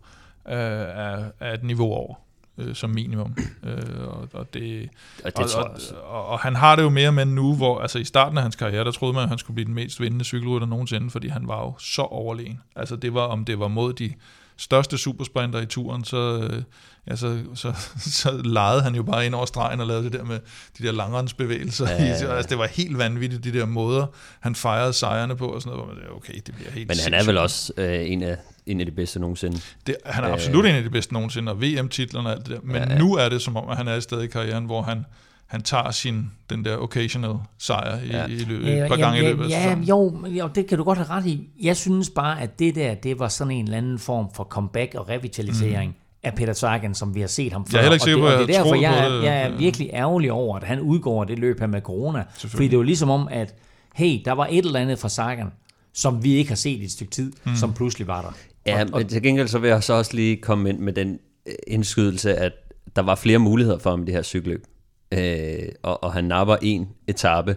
øh, 0.47 0.53
er, 0.55 1.23
er 1.39 1.53
et 1.53 1.63
niveau 1.63 1.91
over. 1.93 2.15
øh, 2.57 2.75
som 2.75 2.89
minimum. 2.89 3.35
Øh, 3.63 4.07
og, 4.07 4.27
og, 4.33 4.53
det, 4.53 4.89
Og 5.25 5.37
det 5.37 5.55
og, 5.55 5.63
og, 5.63 5.71
og, 6.03 6.25
og 6.27 6.39
han 6.39 6.55
har 6.55 6.75
det 6.75 6.83
jo 6.83 6.89
mere 6.89 7.11
med 7.11 7.25
nu, 7.25 7.55
hvor 7.55 7.79
altså 7.79 7.99
i 7.99 8.03
starten 8.03 8.37
af 8.37 8.43
hans 8.43 8.55
karriere, 8.55 8.83
der 8.83 8.91
troede 8.91 9.13
man, 9.13 9.23
at 9.23 9.29
han 9.29 9.37
skulle 9.37 9.55
blive 9.55 9.65
den 9.65 9.73
mest 9.73 9.99
vindende 9.99 10.25
cykelrytter 10.25 10.67
nogensinde, 10.67 11.09
fordi 11.09 11.27
han 11.27 11.47
var 11.47 11.59
jo 11.61 11.73
så 11.79 12.01
overlegen. 12.01 12.61
Altså 12.75 12.95
det 12.95 13.13
var, 13.13 13.21
om 13.21 13.45
det 13.45 13.59
var 13.59 13.67
mod 13.67 13.93
de 13.93 14.13
største 14.57 14.97
supersprinter 14.97 15.61
i 15.61 15.65
turen, 15.65 16.03
så, 16.03 16.49
øh, 16.51 16.63
ja, 17.09 17.15
så, 17.15 17.39
så, 17.55 17.73
så 18.21 18.41
legede 18.45 18.81
han 18.81 18.95
jo 18.95 19.03
bare 19.03 19.25
ind 19.25 19.35
over 19.35 19.45
stregen 19.45 19.79
og 19.79 19.87
lavede 19.87 20.03
det 20.03 20.13
der 20.13 20.23
med 20.23 20.39
de 20.77 20.83
der 20.83 20.91
langrensbevægelser. 20.91 21.89
Ja, 21.89 22.03
ja, 22.03 22.09
Ja. 22.27 22.35
Altså, 22.35 22.49
det 22.49 22.57
var 22.57 22.67
helt 22.67 22.97
vanvittigt, 22.97 23.43
de 23.43 23.53
der 23.53 23.65
måder, 23.65 24.05
han 24.39 24.55
fejrede 24.55 24.93
sejrene 24.93 25.35
på 25.35 25.47
og 25.47 25.61
sådan 25.61 25.77
noget. 25.77 25.95
hvor 25.95 26.03
man 26.03 26.15
Okay, 26.15 26.33
det 26.45 26.55
bliver 26.55 26.71
helt 26.71 26.87
Men 26.87 26.97
han 26.97 27.13
er 27.13 27.17
sindssygt. 27.17 27.27
vel 27.27 27.37
også 27.37 27.73
øh, 27.77 28.11
en, 28.11 28.23
af, 28.23 28.37
en 28.65 28.79
af 28.79 28.85
de 28.85 28.91
bedste 28.91 29.19
nogensinde. 29.19 29.61
Det, 29.87 29.95
han 30.05 30.23
er 30.23 30.27
Øh. 30.29 30.33
absolut 30.33 30.65
en 30.65 30.75
af 30.75 30.83
de 30.83 30.89
bedste 30.89 31.13
nogensinde, 31.13 31.51
og 31.51 31.61
VM-titlerne 31.61 32.29
og 32.29 32.35
alt 32.35 32.45
det 32.47 32.55
der. 32.55 32.61
Men 32.63 32.75
ja. 32.75 32.89
ja. 32.93 32.97
nu 32.97 33.15
er 33.15 33.29
det 33.29 33.41
som 33.41 33.57
om, 33.57 33.69
at 33.69 33.77
han 33.77 33.87
er 33.87 33.95
et 33.95 34.03
sted 34.03 34.21
i 34.21 34.27
karrieren, 34.27 34.65
hvor 34.65 34.81
han, 34.81 35.05
han 35.51 35.61
tager 35.61 35.91
sin, 35.91 36.31
den 36.49 36.65
der 36.65 36.77
occasional 36.77 37.35
sejr 37.57 37.99
i, 38.03 38.07
Ja. 38.07 38.17
ja. 38.17 38.25
i, 38.25 38.29
løbet, 38.37 38.81
et 38.83 38.87
par 38.87 38.95
gange 38.97 39.19
i 39.19 39.21
løbet 39.21 39.43
af 39.45 39.49
ja, 39.49 39.63
sæsonen. 39.63 39.83
jo, 39.83 40.25
jo, 40.27 40.49
det 40.55 40.67
kan 40.67 40.77
du 40.77 40.83
godt 40.83 40.97
have 40.97 41.09
ret 41.09 41.25
i. 41.25 41.49
Jeg 41.61 41.77
synes 41.77 42.09
bare, 42.09 42.41
at 42.41 42.59
det 42.59 42.75
der, 42.75 42.93
det 42.93 43.19
var 43.19 43.27
sådan 43.27 43.51
en 43.51 43.63
eller 43.65 43.77
anden 43.77 43.99
form 43.99 44.25
for 44.35 44.43
comeback 44.43 44.95
og 44.95 45.09
revitalisering 45.09 45.89
mm. 45.91 45.95
af 46.23 46.33
Peter 46.35 46.53
Sagan, 46.53 46.95
som 46.95 47.15
vi 47.15 47.19
har 47.21 47.27
set 47.27 47.53
ham 47.53 47.65
før. 47.65 47.77
Jeg 47.79 47.79
er 47.79 47.91
heller 47.91 47.93
ikke 47.95 48.03
Og 48.03 48.05
sikker 48.05 48.21
det, 48.21 48.29
på, 48.29 48.35
at 48.35 48.41
og 48.41 48.47
det 48.47 48.55
er 48.55 48.59
jeg 48.59 48.65
derfor, 48.65 48.81
jeg, 48.81 49.05
er, 49.05 49.09
det. 49.17 49.23
jeg 49.23 49.41
er 49.41 49.57
virkelig 49.57 49.89
ærgerlig 49.93 50.31
over, 50.31 50.57
at 50.57 50.63
han 50.63 50.79
udgår 50.79 51.23
det 51.23 51.39
løb 51.39 51.59
her 51.59 51.67
med 51.67 51.81
corona. 51.81 52.23
Fordi 52.37 52.63
det 52.65 52.73
er 52.73 52.77
jo 52.77 52.83
ligesom 52.83 53.09
om, 53.09 53.27
at 53.31 53.55
hey, 53.95 54.21
der 54.25 54.31
var 54.31 54.47
et 54.51 54.65
eller 54.65 54.79
andet 54.79 54.99
fra 54.99 55.09
Sagan, 55.09 55.47
som 55.93 56.23
vi 56.23 56.33
ikke 56.33 56.49
har 56.49 56.55
set 56.55 56.79
i 56.79 56.83
et 56.83 56.91
stykke 56.91 57.11
tid, 57.11 57.31
mm. 57.45 57.55
som 57.55 57.73
pludselig 57.73 58.07
var 58.07 58.21
der. 58.21 58.31
Ja, 58.65 58.85
men 58.85 59.07
til 59.07 59.23
gengæld 59.23 59.47
så 59.47 59.59
vil 59.59 59.67
jeg 59.69 59.83
så 59.83 59.93
også 59.93 60.15
lige 60.15 60.37
komme 60.37 60.69
ind 60.69 60.79
med 60.79 60.93
den 60.93 61.19
øh, 61.45 61.53
indskydelse, 61.67 62.35
at 62.35 62.51
der 62.95 63.01
var 63.01 63.15
flere 63.15 63.39
muligheder 63.39 63.77
for 63.79 63.89
ham 63.89 64.01
i 64.01 64.05
det 64.05 64.13
her 64.13 64.21
cykelløb. 64.21 64.65
Øh, 65.11 65.69
og, 65.83 66.03
og 66.03 66.13
han 66.13 66.23
napper 66.23 66.55
en 66.61 66.89
etape. 67.07 67.55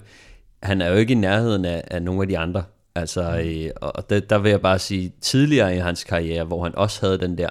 Han 0.62 0.80
er 0.80 0.88
jo 0.88 0.94
ikke 0.94 1.12
i 1.12 1.16
nærheden 1.16 1.64
af, 1.64 1.84
af 1.90 2.02
nogle 2.02 2.22
af 2.22 2.28
de 2.28 2.38
andre. 2.38 2.64
Altså, 2.94 3.42
øh, 3.44 3.70
og 3.80 4.10
der, 4.10 4.20
der 4.20 4.38
vil 4.38 4.50
jeg 4.50 4.60
bare 4.60 4.78
sige, 4.78 5.12
tidligere 5.20 5.76
i 5.76 5.78
hans 5.78 6.04
karriere, 6.04 6.44
hvor 6.44 6.62
han 6.62 6.74
også 6.74 7.06
havde 7.06 7.18
den 7.18 7.38
der 7.38 7.48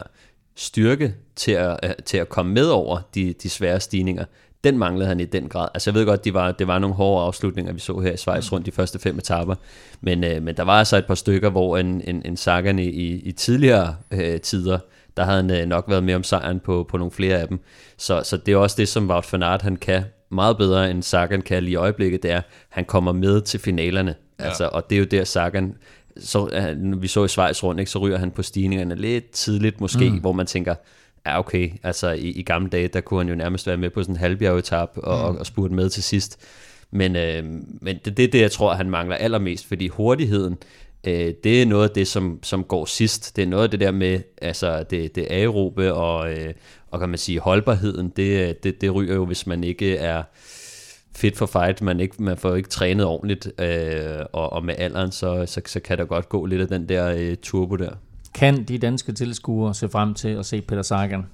styrke 0.55 1.15
til 1.35 1.51
at, 1.51 1.79
øh, 1.83 1.91
til 2.05 2.17
at 2.17 2.29
komme 2.29 2.53
med 2.53 2.67
over 2.67 2.99
de, 3.15 3.33
de 3.43 3.49
svære 3.49 3.79
stigninger, 3.79 4.25
den 4.63 4.77
manglede 4.77 5.07
han 5.07 5.19
i 5.19 5.25
den 5.25 5.49
grad. 5.49 5.67
Altså 5.73 5.89
jeg 5.89 5.95
ved 5.95 6.05
godt, 6.05 6.25
de 6.25 6.33
var, 6.33 6.51
det 6.51 6.67
var 6.67 6.79
nogle 6.79 6.95
hårde 6.95 7.25
afslutninger, 7.25 7.73
vi 7.73 7.79
så 7.79 7.99
her 7.99 8.11
i 8.11 8.17
Schweiz 8.17 8.51
rundt 8.51 8.65
de 8.65 8.71
første 8.71 8.99
fem 8.99 9.17
etaper, 9.17 9.55
men, 10.01 10.23
øh, 10.23 10.43
men 10.43 10.57
der 10.57 10.63
var 10.63 10.79
altså 10.79 10.97
et 10.97 11.05
par 11.05 11.15
stykker, 11.15 11.49
hvor 11.49 11.77
en, 11.77 12.01
en, 12.07 12.21
en 12.25 12.37
Sagan 12.37 12.79
i, 12.79 12.87
i, 12.87 13.19
i 13.19 13.31
tidligere 13.31 13.95
øh, 14.11 14.39
tider, 14.39 14.79
der 15.17 15.23
havde 15.23 15.38
han 15.38 15.52
øh, 15.52 15.65
nok 15.65 15.86
været 15.88 16.04
med 16.04 16.15
om 16.15 16.23
sejren 16.23 16.60
på, 16.60 16.86
på 16.89 16.97
nogle 16.97 17.12
flere 17.12 17.38
af 17.38 17.47
dem. 17.47 17.60
Så, 17.97 18.21
så 18.23 18.38
det 18.38 18.52
er 18.52 18.58
også 18.58 18.76
det, 18.80 18.88
som 18.88 19.10
Wout 19.10 19.34
van 19.34 19.43
Aert, 19.43 19.62
han 19.62 19.76
kan 19.76 20.04
meget 20.32 20.58
bedre 20.58 20.91
end 20.91 21.04
Sagan 21.04 21.41
kan 21.41 21.63
lige 21.63 21.73
i 21.73 21.76
øjeblikket, 21.76 22.23
det 22.23 22.32
er, 22.32 22.41
han 22.69 22.86
kommer 22.86 23.12
med 23.12 23.41
til 23.41 23.60
finalerne. 23.60 24.15
Ja. 24.39 24.45
Altså, 24.45 24.69
og 24.73 24.89
det 24.89 24.95
er 24.95 24.99
jo 24.99 25.06
der 25.06 25.23
Sagan, 25.23 25.76
så, 26.17 26.49
øh, 26.54 27.02
vi 27.02 27.08
så 27.08 27.23
i 27.23 27.28
Schweiz 27.28 27.63
rundt, 27.63 27.80
ikke, 27.80 27.91
så 27.91 27.99
ryger 27.99 28.17
han 28.17 28.32
på 28.32 28.43
stigningerne 28.43 28.95
lidt 28.95 29.32
tidligt 29.32 29.82
måske, 29.82 30.10
mm. 30.10 30.19
hvor 30.19 30.32
man 30.32 30.45
tænker, 30.45 30.76
ja 31.26 31.39
okay, 31.39 31.69
altså 31.84 32.12
i, 32.12 32.30
i 32.30 32.43
gamle 32.43 32.69
dage, 32.69 32.88
der 32.88 33.02
kunne 33.02 33.19
han 33.19 33.30
jo 33.30 33.36
nærmest 33.36 33.67
være 33.67 33.78
med 33.78 33.89
på 33.89 34.04
sådan 34.04 34.15
en 34.15 34.19
halvbjergetap 34.19 34.97
og, 34.97 35.17
mm. 35.17 35.23
og, 35.23 35.39
og 35.39 35.45
spurte 35.45 35.73
med 35.73 35.89
til 35.89 36.04
sidst. 36.04 36.39
Men, 36.91 37.15
øh, 37.15 37.43
men 37.82 37.97
det, 38.06 38.17
det 38.17 38.26
er 38.26 38.32
det, 38.32 38.41
jeg 38.41 38.52
tror, 38.52 38.73
han 38.73 38.89
mangler 38.89 39.15
allermest, 39.15 39.65
fordi 39.65 39.88
hurtigheden, 39.88 40.58
øh, 41.03 41.33
det 41.43 41.61
er 41.61 41.65
noget 41.65 41.89
af 41.89 41.95
det, 41.95 42.07
som, 42.07 42.39
som 42.43 42.63
går 42.63 42.85
sidst. 42.85 43.35
Det 43.35 43.41
er 43.41 43.47
noget 43.47 43.63
af 43.63 43.71
det 43.71 43.79
der 43.79 43.91
med, 43.91 44.19
altså 44.41 44.83
det, 44.83 45.15
det 45.15 45.27
aerobe 45.29 45.93
og, 45.93 46.33
øh, 46.33 46.53
og 46.91 46.99
kan 46.99 47.09
man 47.09 47.17
sige 47.17 47.39
holdbarheden, 47.39 48.09
det, 48.09 48.63
det, 48.63 48.81
det 48.81 48.95
ryger 48.95 49.15
jo, 49.15 49.25
hvis 49.25 49.47
man 49.47 49.63
ikke 49.63 49.97
er 49.97 50.23
fit 51.15 51.37
for 51.37 51.45
fight, 51.45 51.81
man, 51.81 51.99
ikke, 51.99 52.23
man 52.23 52.37
får 52.37 52.55
ikke 52.55 52.69
trænet 52.69 53.05
ordentligt, 53.05 53.61
øh, 53.61 54.25
og, 54.33 54.53
og 54.53 54.65
med 54.65 54.75
alderen, 54.77 55.11
så, 55.11 55.45
så, 55.47 55.61
så 55.65 55.79
kan 55.79 55.97
der 55.97 56.05
godt 56.05 56.29
gå 56.29 56.45
lidt 56.45 56.61
af 56.61 56.67
den 56.67 56.89
der 56.89 57.15
øh, 57.17 57.35
turbo 57.35 57.75
der. 57.75 57.91
Kan 58.33 58.63
de 58.63 58.77
danske 58.77 59.11
tilskuere 59.11 59.73
se 59.73 59.89
frem 59.89 60.13
til 60.13 60.27
at 60.29 60.45
se 60.45 60.61
Peter 60.61 60.81
Sagan? 60.81 61.25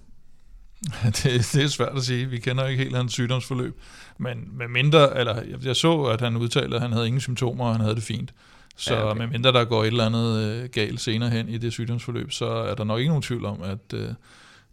det, 1.23 1.49
det 1.53 1.63
er 1.63 1.67
svært 1.67 1.97
at 1.97 2.03
sige. 2.03 2.25
Vi 2.25 2.39
kender 2.39 2.67
ikke 2.67 2.83
helt 2.83 2.95
hans 2.95 3.13
sygdomsforløb. 3.13 3.79
Men 4.17 4.57
med 4.57 4.67
mindre, 4.67 5.19
eller 5.19 5.35
jeg, 5.35 5.65
jeg 5.65 5.75
så, 5.75 6.03
at 6.03 6.21
han 6.21 6.37
udtalte, 6.37 6.75
at 6.75 6.81
han 6.81 6.91
havde 6.91 7.07
ingen 7.07 7.21
symptomer, 7.21 7.65
og 7.65 7.71
han 7.71 7.81
havde 7.81 7.95
det 7.95 8.03
fint. 8.03 8.33
Så 8.79 8.93
Ja, 8.93 8.99
ja, 8.99 9.05
okay. 9.05 9.11
okay. 9.11 9.21
med 9.21 9.27
mindre 9.27 9.51
der 9.51 9.65
går 9.65 9.83
et 9.83 9.87
eller 9.87 10.05
andet 10.05 10.43
øh, 10.43 10.69
galt 10.69 11.01
senere 11.01 11.29
hen 11.29 11.49
i 11.49 11.57
det 11.57 11.73
sygdomsforløb, 11.73 12.31
så 12.31 12.45
er 12.45 12.75
der 12.75 12.83
nok 12.83 12.99
ikke 12.99 13.09
nogen 13.09 13.21
tvivl 13.21 13.45
om, 13.45 13.61
at 13.63 13.93
øh, 13.93 14.07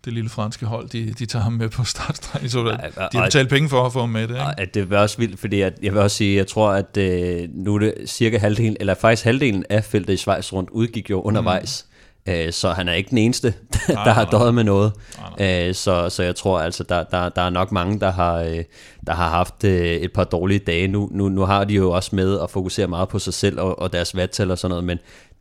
det 0.05 0.12
lille 0.12 0.31
franske 0.31 0.66
hold, 0.66 0.88
de, 0.88 1.12
de 1.19 1.27
tager 1.27 1.42
ham 1.42 1.53
med 1.53 1.69
på 1.69 1.85
startstregen. 1.95 2.49
Så 2.49 2.66
Ej, 2.66 2.90
de 3.12 3.19
har 3.19 3.25
betalt 3.25 3.49
penge 3.49 3.69
for 3.69 3.87
at 3.87 3.92
få 3.92 4.01
ham 4.01 4.09
med 4.09 4.23
det. 4.23 4.35
Ikke? 4.35 4.40
Og 4.40 4.61
at 4.61 4.75
det 4.75 4.92
er 4.92 4.99
også 4.99 5.19
vildt, 5.19 5.40
fordi 5.40 5.61
at, 5.61 5.79
jeg 5.83 5.92
vil 5.92 6.01
også 6.01 6.16
sige, 6.16 6.37
jeg 6.37 6.47
tror, 6.47 6.71
at 6.71 6.97
øh, 6.97 7.49
nu 7.55 7.75
er 7.75 7.79
det 7.79 7.95
cirka 8.07 8.38
halvdelen, 8.38 8.77
eller 8.81 8.95
faktisk 8.95 9.25
halvdelen 9.25 9.64
af 9.71 9.85
feltet 9.85 10.12
i 10.14 10.16
Schweiz 10.16 10.53
rundt 10.53 10.71
udgik 10.71 11.11
jo 11.11 11.21
undervejs. 11.21 11.87
Mm. 11.88 11.95
Øh, 12.29 12.53
så 12.53 12.71
han 12.71 12.89
er 12.89 12.93
ikke 12.93 13.11
den 13.11 13.19
eneste, 13.19 13.49
der 13.73 13.95
nej, 13.95 14.12
har 14.12 14.23
nej. 14.23 14.31
døjet 14.31 14.55
med 14.55 14.65
noget. 14.65 14.93
Nej, 15.39 15.69
Øh, 15.69 15.75
så, 15.75 16.09
så 16.09 16.23
jeg 16.23 16.37
tror 16.37 16.61
altså, 16.61 16.85
der, 16.85 17.05
der, 17.05 17.29
der 17.29 17.43
er 17.43 17.51
nok 17.51 17.73
mange, 17.73 18.01
der 18.01 18.11
har, 18.11 18.35
øh, 18.41 18.65
der 19.07 19.12
har 19.12 19.29
haft 19.29 19.65
øh, 19.65 19.97
et 19.97 20.12
par 20.12 20.25
dårlige 20.25 20.59
dage. 20.59 20.89
Nu, 20.89 21.09
nu, 21.12 21.29
nu 21.29 21.41
har 21.41 21.65
de 21.65 21.75
jo 21.75 21.91
også 21.91 22.17
med 22.17 22.41
at 22.41 22.51
fokusere 22.51 22.87
meget 22.87 23.09
på 23.09 23.19
sig 23.19 23.35
selv 23.35 23.61
og, 23.61 23.79
og 23.79 23.93
deres 23.93 24.17
vattal 24.17 24.51
og 24.51 24.59
sådan 24.59 24.71
noget, 24.71 24.85
men 24.85 24.99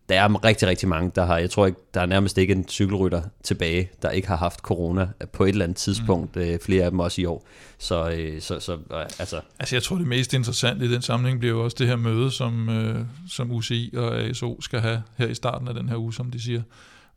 der 0.10 0.22
er 0.22 0.44
rigtig, 0.44 0.68
rigtig 0.68 0.90
mange, 0.90 1.12
der 1.16 1.26
har, 1.26 1.38
jeg 1.38 1.50
tror 1.50 1.66
ikke, 1.66 1.80
der 1.94 2.02
er 2.02 2.06
nærmest 2.06 2.38
ikke 2.38 2.54
en 2.54 2.68
cykelrytter 2.68 3.22
tilbage, 3.44 3.90
der 4.02 4.10
ikke 4.10 4.28
har 4.28 4.38
haft 4.38 4.60
corona 4.60 5.08
på 5.34 5.44
et 5.44 5.50
eller 5.50 5.64
andet 5.64 5.78
tidspunkt, 5.78 6.36
mm. 6.36 6.42
øh, 6.42 6.60
flere 6.60 6.84
af 6.84 6.92
dem 6.92 7.00
også 7.00 7.22
i 7.22 7.26
år. 7.26 7.46
Så, 7.78 8.10
øh, 8.10 8.42
så, 8.42 8.60
så 8.60 8.74
øh, 8.74 9.02
altså, 9.20 9.42
Altså 9.60 9.76
jeg 9.76 9.84
tror 9.84 9.98
det 9.98 10.08
mest 10.08 10.34
interessante 10.34 10.86
i 10.86 10.92
den 10.92 11.02
sammenhæng 11.02 11.40
bliver 11.40 11.56
jo 11.56 11.64
også 11.64 11.76
det 11.80 11.88
her 11.88 11.96
møde, 11.96 12.32
som, 12.32 12.70
øh, 12.70 13.06
som 13.30 13.52
UCI 13.52 13.94
og 13.98 14.18
ASO 14.18 14.62
skal 14.62 14.80
have 14.80 15.04
her 15.18 15.28
i 15.28 15.36
starten 15.36 15.68
af 15.68 15.74
den 15.74 15.90
her 15.90 15.98
uge, 15.98 16.14
som 16.14 16.32
de 16.32 16.44
siger, 16.44 16.62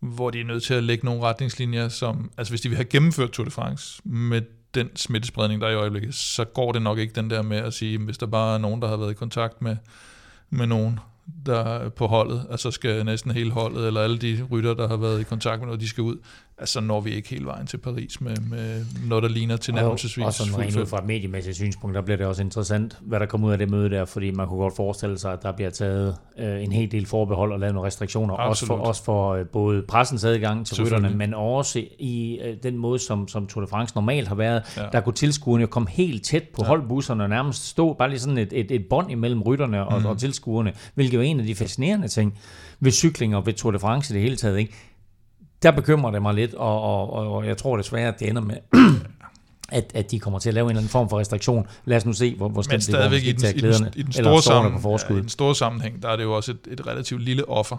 hvor 0.00 0.30
de 0.30 0.40
er 0.40 0.44
nødt 0.44 0.62
til 0.62 0.74
at 0.74 0.84
lægge 0.84 1.04
nogle 1.04 1.22
retningslinjer, 1.22 1.88
som, 1.88 2.30
altså 2.38 2.52
hvis 2.52 2.60
de 2.60 2.68
vil 2.68 2.76
have 2.76 2.84
gennemført 2.84 3.30
Tour 3.30 3.44
de 3.44 3.50
France 3.50 4.00
med 4.04 4.42
den 4.74 4.96
smittespredning, 4.96 5.60
der 5.60 5.66
er 5.66 5.72
i 5.72 5.74
øjeblikket, 5.74 6.14
så 6.14 6.44
går 6.44 6.72
det 6.72 6.82
nok 6.82 6.98
ikke 6.98 7.14
den 7.14 7.30
der 7.30 7.42
med 7.42 7.56
at 7.56 7.74
sige, 7.74 7.98
hvis 7.98 8.18
der 8.18 8.26
bare 8.26 8.54
er 8.54 8.58
nogen, 8.58 8.82
der 8.82 8.88
har 8.88 8.96
været 8.96 9.10
i 9.10 9.14
kontakt 9.14 9.62
med, 9.62 9.76
med 10.50 10.66
nogen, 10.66 11.00
der 11.46 11.88
på 11.88 12.06
holdet, 12.06 12.46
altså 12.50 12.70
skal 12.70 13.04
næsten 13.04 13.30
hele 13.30 13.50
holdet, 13.50 13.86
eller 13.86 14.00
alle 14.00 14.18
de 14.18 14.46
rytter, 14.50 14.74
der 14.74 14.88
har 14.88 14.96
været 14.96 15.20
i 15.20 15.24
kontakt 15.24 15.60
med 15.60 15.66
noget, 15.66 15.80
de 15.80 15.88
skal 15.88 16.02
ud, 16.02 16.16
altså 16.58 16.80
når 16.80 17.00
vi 17.00 17.10
ikke 17.10 17.28
hele 17.28 17.46
vejen 17.46 17.66
til 17.66 17.78
Paris 17.78 18.20
med, 18.20 18.36
med 18.50 18.84
noget, 19.08 19.22
der 19.22 19.28
ligner 19.28 19.56
tilnærmelsesvis 19.56 20.24
Og 20.24 20.32
sådan 20.32 20.58
rent 20.58 20.76
ud 20.76 20.86
fra 20.86 20.98
et 20.98 21.04
mediemæssigt 21.04 21.56
synspunkt, 21.56 21.94
der 21.96 22.02
bliver 22.02 22.16
det 22.16 22.26
også 22.26 22.42
interessant, 22.42 22.98
hvad 23.00 23.20
der 23.20 23.26
kommer 23.26 23.46
ud 23.48 23.52
af 23.52 23.58
det 23.58 23.70
møde 23.70 23.90
der, 23.90 24.04
fordi 24.04 24.30
man 24.30 24.48
kunne 24.48 24.58
godt 24.58 24.76
forestille 24.76 25.18
sig, 25.18 25.32
at 25.32 25.42
der 25.42 25.52
bliver 25.52 25.70
taget 25.70 26.16
øh, 26.38 26.62
en 26.62 26.72
hel 26.72 26.92
del 26.92 27.06
forbehold 27.06 27.52
og 27.52 27.60
lavet 27.60 27.74
nogle 27.74 27.86
restriktioner, 27.86 28.34
også 28.34 28.66
for, 28.66 28.74
Absolut. 28.74 28.88
også 28.88 29.04
for 29.04 29.34
øh, 29.34 29.46
både 29.46 29.82
pressens 29.82 30.24
adgang 30.24 30.66
til 30.66 30.84
rytterne, 30.84 31.10
men 31.10 31.34
også 31.34 31.84
i 31.98 32.38
øh, 32.44 32.56
den 32.62 32.76
måde, 32.76 32.98
som, 32.98 33.28
som 33.28 33.46
Tour 33.46 33.64
de 33.64 33.70
France 33.70 33.94
normalt 33.94 34.28
har 34.28 34.34
været, 34.34 34.62
ja. 34.76 34.82
Der 34.92 35.00
kunne 35.00 35.14
tilskuerne 35.14 35.60
jo 35.60 35.66
komme 35.66 35.88
helt 35.90 36.24
tæt 36.24 36.42
på 36.42 36.62
ja. 36.62 36.68
holdbusserne 36.68 37.24
og 37.24 37.28
nærmest 37.28 37.66
stå 37.66 37.92
bare 37.92 38.08
lige 38.08 38.20
sådan 38.20 38.38
et, 38.38 38.52
et, 38.52 38.70
et 38.70 38.86
bånd 38.90 39.10
imellem 39.10 39.42
rytterne 39.42 39.86
og, 39.86 40.00
mm. 40.00 40.06
og 40.06 40.18
tilskuerne, 40.18 40.72
hvilket 40.94 41.14
jo 41.14 41.20
er 41.20 41.24
en 41.24 41.40
af 41.40 41.46
de 41.46 41.54
fascinerende 41.54 42.08
ting 42.08 42.38
ved 42.80 42.92
cykling 42.92 43.36
og 43.36 43.46
ved 43.46 43.52
Tour 43.52 43.72
de 43.72 43.78
France 43.78 44.12
i 44.12 44.14
det 44.14 44.22
hele 44.22 44.36
taget, 44.36 44.58
ikke? 44.58 44.72
Der 45.62 45.70
bekymrer 45.70 46.10
det 46.10 46.22
mig 46.22 46.34
lidt, 46.34 46.54
og, 46.54 46.82
og, 46.82 47.12
og, 47.12 47.32
og 47.32 47.46
jeg 47.46 47.56
tror 47.56 47.76
desværre, 47.76 48.08
at 48.08 48.20
det 48.20 48.28
ender 48.28 48.42
med, 48.42 48.56
at, 49.78 49.90
at 49.94 50.10
de 50.10 50.18
kommer 50.18 50.38
til 50.38 50.48
at 50.50 50.54
lave 50.54 50.64
en 50.64 50.70
eller 50.70 50.80
anden 50.80 50.90
form 50.90 51.08
for 51.08 51.18
restriktion. 51.18 51.66
Lad 51.84 51.96
os 51.96 52.06
nu 52.06 52.12
se, 52.12 52.34
hvor, 52.34 52.48
hvor 52.48 52.56
Men 52.56 52.64
slemt 52.64 52.86
det 52.86 52.94
går, 52.94 52.98
stadigvæk 52.98 53.22
i 53.22 53.32
de 53.32 53.46
den, 53.46 53.56
i, 53.56 53.60
den, 53.60 53.86
i, 53.96 54.02
den 54.02 54.12
eller 54.16 54.30
store 54.30 54.42
soverne 54.42 54.42
sammen, 54.42 54.72
på 54.72 54.80
forskud. 54.80 55.14
ja, 55.14 55.18
i 55.18 55.22
den 55.22 55.28
store 55.28 55.54
sammenhæng, 55.54 56.02
der 56.02 56.08
er 56.08 56.16
det 56.16 56.22
jo 56.22 56.36
også 56.36 56.52
et, 56.52 56.68
et 56.70 56.86
relativt 56.86 57.22
lille 57.22 57.48
offer. 57.48 57.76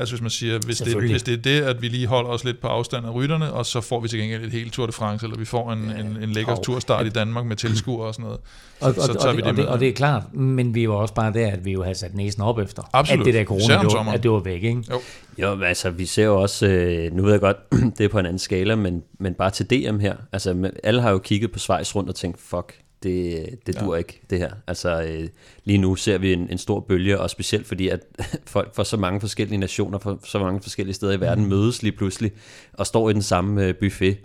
Altså 0.00 0.14
hvis 0.14 0.20
man 0.20 0.30
siger, 0.30 0.58
hvis 0.66 0.78
det, 0.78 1.02
hvis 1.02 1.22
det 1.22 1.34
er 1.34 1.42
det, 1.42 1.60
at 1.60 1.82
vi 1.82 1.88
lige 1.88 2.06
holder 2.06 2.30
os 2.30 2.44
lidt 2.44 2.60
på 2.60 2.66
afstand 2.66 3.06
af 3.06 3.14
rytterne, 3.14 3.52
og 3.52 3.66
så 3.66 3.80
får 3.80 4.00
vi 4.00 4.08
til 4.08 4.18
gengæld 4.18 4.44
et 4.44 4.50
helt 4.50 4.72
Tour 4.72 4.86
de 4.86 4.92
France, 4.92 5.26
eller 5.26 5.38
vi 5.38 5.44
får 5.44 5.72
en, 5.72 5.78
en, 5.78 6.18
en 6.22 6.30
lækker 6.30 6.56
turstart 6.56 7.06
i 7.06 7.08
Danmark 7.08 7.46
med 7.46 7.56
tilskuere 7.56 8.06
og 8.06 8.14
sådan 8.14 8.24
noget, 8.24 8.40
så, 8.80 8.86
Og, 8.86 8.94
og, 8.96 9.02
så 9.02 9.12
tager 9.12 9.28
og, 9.28 9.36
vi 9.36 9.42
det, 9.42 9.44
det 9.44 9.50
og, 9.50 9.56
det, 9.56 9.66
og 9.66 9.80
det 9.80 9.88
er 9.88 9.92
klart, 9.92 10.34
men 10.34 10.74
vi 10.74 10.80
er 10.80 10.84
jo 10.84 10.96
også 10.96 11.14
bare 11.14 11.32
der, 11.32 11.50
at 11.50 11.64
vi 11.64 11.72
jo 11.72 11.82
har 11.82 11.92
sat 11.92 12.14
næsen 12.14 12.42
op 12.42 12.58
efter, 12.58 12.82
Absolut. 12.92 13.20
at 13.20 13.26
det 13.26 13.34
der 13.34 13.44
corona, 13.44 13.78
det 13.78 13.92
var, 13.92 14.12
at 14.12 14.22
det 14.22 14.30
var 14.30 14.38
væk. 14.40 14.62
Ikke? 14.62 14.84
Jo. 14.90 15.00
Jo, 15.38 15.62
altså, 15.62 15.90
vi 15.90 16.06
ser 16.06 16.24
jo 16.24 16.42
også, 16.42 16.66
øh, 16.66 17.12
nu 17.12 17.22
ved 17.22 17.32
jeg 17.32 17.40
godt, 17.40 17.56
det 17.98 18.04
er 18.04 18.08
på 18.08 18.18
en 18.18 18.26
anden 18.26 18.38
skala, 18.38 18.74
men, 18.74 19.02
men 19.18 19.34
bare 19.34 19.50
til 19.50 19.70
DM 19.70 19.98
her. 19.98 20.14
Altså, 20.32 20.70
alle 20.82 21.02
har 21.02 21.10
jo 21.10 21.18
kigget 21.18 21.52
på 21.52 21.58
Schweiz 21.58 21.94
rundt 21.96 22.08
og 22.08 22.14
tænkt, 22.14 22.40
fuck, 22.40 22.74
det, 23.02 23.48
det 23.66 23.80
dur 23.80 23.94
ja. 23.94 23.98
ikke, 23.98 24.20
det 24.30 24.38
her. 24.38 24.50
Altså, 24.66 25.02
øh, 25.02 25.28
lige 25.64 25.78
nu 25.78 25.96
ser 25.96 26.18
vi 26.18 26.32
en, 26.32 26.50
en 26.50 26.58
stor 26.58 26.80
bølge, 26.80 27.20
og 27.20 27.30
specielt 27.30 27.66
fordi, 27.66 27.88
at 27.88 28.00
folk 28.46 28.74
fra 28.74 28.84
så 28.84 28.96
mange 28.96 29.20
forskellige 29.20 29.58
nationer, 29.58 29.98
fra 29.98 30.16
så 30.24 30.38
mange 30.38 30.60
forskellige 30.62 30.94
steder 30.94 31.12
i 31.12 31.20
verden, 31.20 31.44
mm. 31.44 31.50
mødes 31.50 31.82
lige 31.82 31.92
pludselig, 31.92 32.32
og 32.72 32.86
står 32.86 33.10
i 33.10 33.12
den 33.12 33.22
samme 33.22 33.66
øh, 33.66 33.74
buffet. 33.74 34.16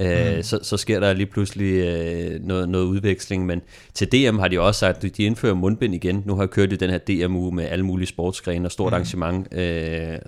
Øh, 0.00 0.36
mm. 0.36 0.42
så, 0.42 0.58
så 0.62 0.76
sker 0.76 1.00
der 1.00 1.12
lige 1.12 1.26
pludselig 1.26 1.72
øh, 1.72 2.44
noget, 2.44 2.68
noget 2.68 2.84
udveksling, 2.84 3.46
men 3.46 3.62
til 3.94 4.12
DM 4.12 4.38
har 4.38 4.48
de 4.48 4.60
også 4.60 4.78
sagt, 4.78 5.04
at 5.04 5.16
de 5.16 5.22
indfører 5.22 5.54
mundbind 5.54 5.94
igen. 5.94 6.22
Nu 6.26 6.34
har 6.34 6.42
jeg 6.42 6.50
kørt 6.50 6.72
i 6.72 6.76
den 6.76 6.90
her 6.90 6.98
DM-uge 6.98 7.54
med 7.54 7.64
alle 7.64 7.84
mulige 7.84 8.06
sportsgrene 8.06 8.68
og 8.68 8.72
stort 8.72 8.90
mm. 8.90 8.94
arrangement. 8.94 9.54
Øh, 9.54 10.18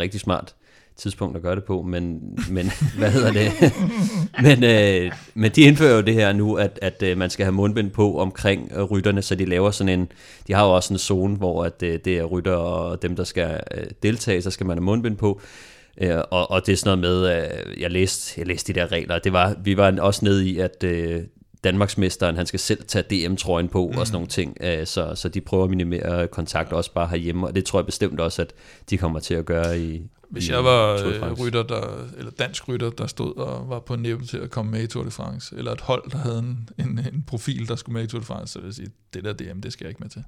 rigtig 0.00 0.20
smart 0.20 0.54
tidspunkt 0.96 1.36
at 1.36 1.42
gøre 1.42 1.56
det 1.56 1.64
på, 1.64 1.82
men, 1.82 2.20
men 2.50 2.70
hvad 2.98 3.10
hedder 3.10 3.32
det? 3.32 3.52
men, 4.46 4.64
øh, 4.64 5.12
men 5.34 5.50
de 5.50 5.60
indfører 5.62 5.96
jo 5.96 6.00
det 6.00 6.14
her 6.14 6.32
nu, 6.32 6.54
at, 6.54 6.78
at 6.82 7.02
øh, 7.02 7.18
man 7.18 7.30
skal 7.30 7.44
have 7.44 7.52
mundbind 7.52 7.90
på 7.90 8.18
omkring 8.18 8.72
øh, 8.74 8.82
rytterne, 8.82 9.22
så 9.22 9.34
de 9.34 9.44
laver 9.44 9.70
sådan 9.70 10.00
en, 10.00 10.08
de 10.46 10.52
har 10.52 10.64
jo 10.64 10.70
også 10.70 10.94
en 10.94 10.98
zone, 10.98 11.36
hvor 11.36 11.64
at, 11.64 11.82
øh, 11.82 11.98
det 12.04 12.18
er 12.18 12.24
rytter 12.24 12.54
og 12.56 13.02
dem, 13.02 13.16
der 13.16 13.24
skal 13.24 13.60
øh, 13.74 13.84
deltage, 14.02 14.42
så 14.42 14.50
skal 14.50 14.66
man 14.66 14.76
have 14.76 14.84
mundbind 14.84 15.16
på. 15.16 15.40
Øh, 15.98 16.18
og, 16.30 16.50
og 16.50 16.66
det 16.66 16.72
er 16.72 16.76
sådan 16.76 16.98
noget 16.98 17.24
med, 17.24 17.36
øh, 17.36 17.80
jeg, 17.82 17.90
læste, 17.90 18.40
jeg 18.40 18.46
læste 18.46 18.72
de 18.72 18.80
der 18.80 18.92
regler, 18.92 19.18
det 19.18 19.32
var, 19.32 19.56
vi 19.64 19.76
var 19.76 20.00
også 20.00 20.24
nede 20.24 20.48
i, 20.48 20.58
at 20.58 20.84
øh, 20.84 21.22
Danmarksmesteren, 21.64 22.36
han 22.36 22.46
skal 22.46 22.60
selv 22.60 22.84
tage 22.84 23.04
DM-trøjen 23.28 23.68
på 23.68 23.90
mm. 23.92 23.98
og 23.98 24.06
sådan 24.06 24.14
nogle 24.14 24.28
ting, 24.28 24.56
øh, 24.60 24.86
så, 24.86 25.14
så 25.14 25.28
de 25.28 25.40
prøver 25.40 25.64
at 25.64 25.70
minimere 25.70 26.28
kontakt 26.28 26.72
også 26.72 26.92
bare 26.92 27.08
herhjemme, 27.08 27.46
og 27.46 27.54
det 27.54 27.64
tror 27.64 27.78
jeg 27.78 27.86
bestemt 27.86 28.20
også, 28.20 28.42
at 28.42 28.52
de 28.90 28.98
kommer 28.98 29.20
til 29.20 29.34
at 29.34 29.44
gøre 29.44 29.80
i 29.80 30.02
Hvis 30.30 30.48
jeg 30.48 30.64
var 30.64 30.92
øh, 30.92 31.32
rytter, 31.32 31.62
der, 31.62 32.08
eller 32.18 32.30
dansk 32.30 32.68
rytter, 32.68 32.90
der 32.90 33.06
stod 33.06 33.36
og 33.36 33.68
var 33.68 33.78
på 33.78 33.96
næppen 33.96 34.26
til 34.26 34.38
at 34.38 34.50
komme 34.50 34.70
med 34.70 34.82
i 34.82 34.86
Tour 34.86 35.04
de 35.04 35.10
France, 35.10 35.56
eller 35.56 35.72
et 35.72 35.80
hold, 35.80 36.10
der 36.10 36.18
havde 36.18 36.38
en, 36.38 36.68
en, 36.78 36.98
en 36.98 37.24
profil, 37.26 37.68
der 37.68 37.76
skulle 37.76 37.94
med 37.94 38.04
i 38.04 38.06
Tour 38.06 38.20
de 38.20 38.26
France, 38.26 38.52
så 38.52 38.58
vil 38.58 38.66
jeg 38.66 38.74
sige, 38.74 38.88
det 39.14 39.24
der 39.24 39.32
DM, 39.32 39.60
det 39.60 39.72
skal 39.72 39.84
jeg 39.84 39.90
ikke 39.90 40.00
med 40.00 40.10
til. 40.10 40.24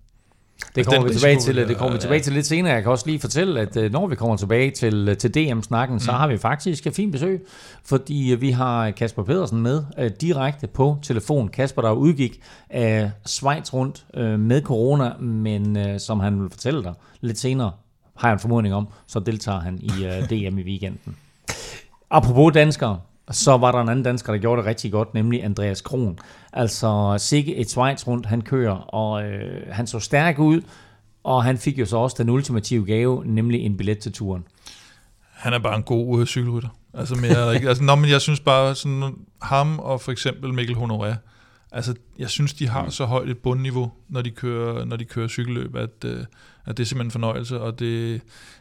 Det 0.74 0.86
kommer 0.86 1.08
vi 1.08 1.14
tilbage 1.14 1.40
til, 1.40 1.56
det 1.56 1.76
kommer 1.76 1.92
vi 1.94 2.00
tilbage 2.00 2.20
til 2.20 2.32
lidt 2.32 2.46
senere. 2.46 2.72
Jeg 2.72 2.82
kan 2.82 2.92
også 2.92 3.06
lige 3.06 3.20
fortælle, 3.20 3.60
at 3.60 3.76
øh, 3.76 3.92
når 3.92 4.06
vi 4.06 4.14
kommer 4.14 4.36
tilbage 4.36 4.70
til, 4.70 5.08
øh, 5.08 5.16
til 5.16 5.34
DM-snakken, 5.34 6.00
så 6.00 6.12
har 6.12 6.26
vi 6.26 6.38
faktisk 6.38 6.86
et 6.86 6.94
fint 6.94 7.12
besøg, 7.12 7.46
fordi 7.84 8.32
øh, 8.32 8.40
vi 8.40 8.50
har 8.50 8.90
Kasper 8.90 9.22
Pedersen 9.22 9.62
med 9.62 10.10
direkte 10.10 10.66
på 10.66 10.98
telefon. 11.02 11.48
Kasper, 11.48 11.82
der 11.82 11.92
udgik 11.92 12.40
af 12.70 13.10
Schweiz 13.26 13.74
rundt 13.74 14.04
med 14.38 14.62
corona, 14.62 15.12
men 15.20 15.98
som 16.00 16.20
han 16.20 16.40
vil 16.40 16.50
fortælle 16.50 16.82
dig 16.82 16.94
lidt 17.20 17.38
senere, 17.38 17.72
har 18.16 18.28
jeg 18.28 18.32
en 18.32 18.38
formodning 18.38 18.74
om, 18.74 18.88
så 19.06 19.20
deltager 19.20 19.60
han 19.60 19.78
i 19.82 19.88
DM 20.30 20.58
i 20.58 20.62
weekenden. 20.62 21.16
Apropos 22.10 22.52
danskere, 22.52 23.00
så 23.30 23.56
var 23.56 23.72
der 23.72 23.80
en 23.80 23.88
anden 23.88 24.04
dansker, 24.04 24.32
der 24.32 24.40
gjorde 24.40 24.58
det 24.58 24.68
rigtig 24.68 24.92
godt, 24.92 25.14
nemlig 25.14 25.44
Andreas 25.44 25.80
Kron. 25.80 26.18
Altså 26.52 27.14
sikke 27.18 27.56
et 27.56 27.70
Schweiz 27.70 28.06
rundt, 28.06 28.26
han 28.26 28.42
kører, 28.42 28.74
og 28.74 29.24
øh, 29.24 29.62
han 29.70 29.86
så 29.86 30.00
stærk 30.00 30.38
ud, 30.38 30.60
og 31.24 31.44
han 31.44 31.58
fik 31.58 31.78
jo 31.78 31.86
så 31.86 31.96
også 31.96 32.16
den 32.18 32.30
ultimative 32.30 32.86
gave, 32.86 33.22
nemlig 33.26 33.60
en 33.60 33.76
billet 33.76 33.98
til 33.98 34.12
turen. 34.12 34.44
Han 35.30 35.52
er 35.52 35.58
bare 35.58 35.76
en 35.76 35.82
god 35.82 36.20
øh, 36.20 36.26
cykelrytter. 36.26 36.68
Altså, 36.94 37.14
mere, 37.14 37.54
er 37.54 37.68
altså, 37.68 37.82
nå, 37.82 37.94
men 37.94 38.10
jeg 38.10 38.20
synes 38.20 38.40
bare, 38.40 38.74
sådan, 38.74 39.14
ham 39.42 39.78
og 39.78 40.00
for 40.00 40.12
eksempel 40.12 40.54
Mikkel 40.54 40.76
Honoré, 40.76 41.14
altså, 41.74 41.94
jeg 42.18 42.30
synes, 42.30 42.54
de 42.54 42.68
har 42.68 42.90
så 42.90 43.04
højt 43.04 43.30
et 43.30 43.38
bundniveau, 43.38 43.92
når 44.08 44.22
de 44.22 44.30
kører, 44.30 44.84
når 44.84 44.96
de 44.96 45.04
kører 45.04 45.28
cykelløb, 45.28 45.76
at, 45.76 46.04
øh, 46.04 46.24
at 46.64 46.76
det 46.76 46.82
er 46.82 46.86
simpelthen 46.86 47.06
en 47.06 47.10
fornøjelse, 47.10 47.60
og 47.60 47.78
det, 47.78 48.20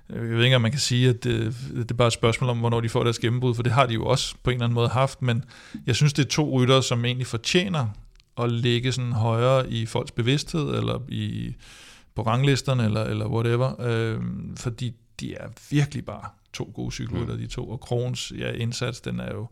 jeg 0.10 0.21
ved 0.21 0.43
ikke, 0.43 0.56
om 0.56 0.62
man 0.62 0.71
kan 0.71 0.80
sige, 0.80 1.10
at 1.10 1.23
det, 1.23 1.56
det 1.76 1.91
er 1.91 1.95
bare 1.95 2.08
et 2.08 2.13
spørgsmål 2.13 2.49
om, 2.49 2.60
hvornår 2.60 2.82
de 2.82 2.89
får 2.89 3.04
deres 3.04 3.19
gennembrud, 3.19 3.56
for 3.56 3.63
det 3.63 3.71
har 3.71 3.86
de 3.86 3.93
jo 3.93 4.06
også 4.06 4.36
på 4.43 4.49
en 4.49 4.54
eller 4.54 4.65
anden 4.65 4.76
måde 4.76 4.89
haft, 4.89 5.21
men 5.21 5.43
jeg 5.86 5.95
synes, 5.95 6.13
det 6.13 6.26
er 6.26 6.30
to 6.30 6.52
ryttere, 6.52 6.84
som 6.84 7.06
egentlig 7.06 7.28
fortjener 7.28 7.88
at 8.38 8.52
ligge 8.52 8.91
sådan 8.91 9.12
højere 9.12 9.69
i 9.69 9.86
folks 9.86 10.12
bevidsthed, 10.12 10.69
eller 10.69 10.99
i, 11.10 11.56
på 12.15 12.21
ranglisterne, 12.21 12.86
eller, 12.86 13.04
eller 13.04 13.28
whatever, 13.28 13.82
øh, 13.82 14.21
fordi 14.58 14.93
de 15.19 15.36
er 15.36 15.47
virkelig 15.69 16.06
bare 16.06 16.30
to 16.54 16.71
gode 16.76 16.91
cykelrytter, 16.91 17.38
de 17.38 17.47
to, 17.47 17.69
og 17.69 17.80
Krogens 17.80 18.32
ja, 18.38 18.52
indsats, 18.52 19.02
den 19.02 19.19
er 19.19 19.34
jo, 19.34 19.47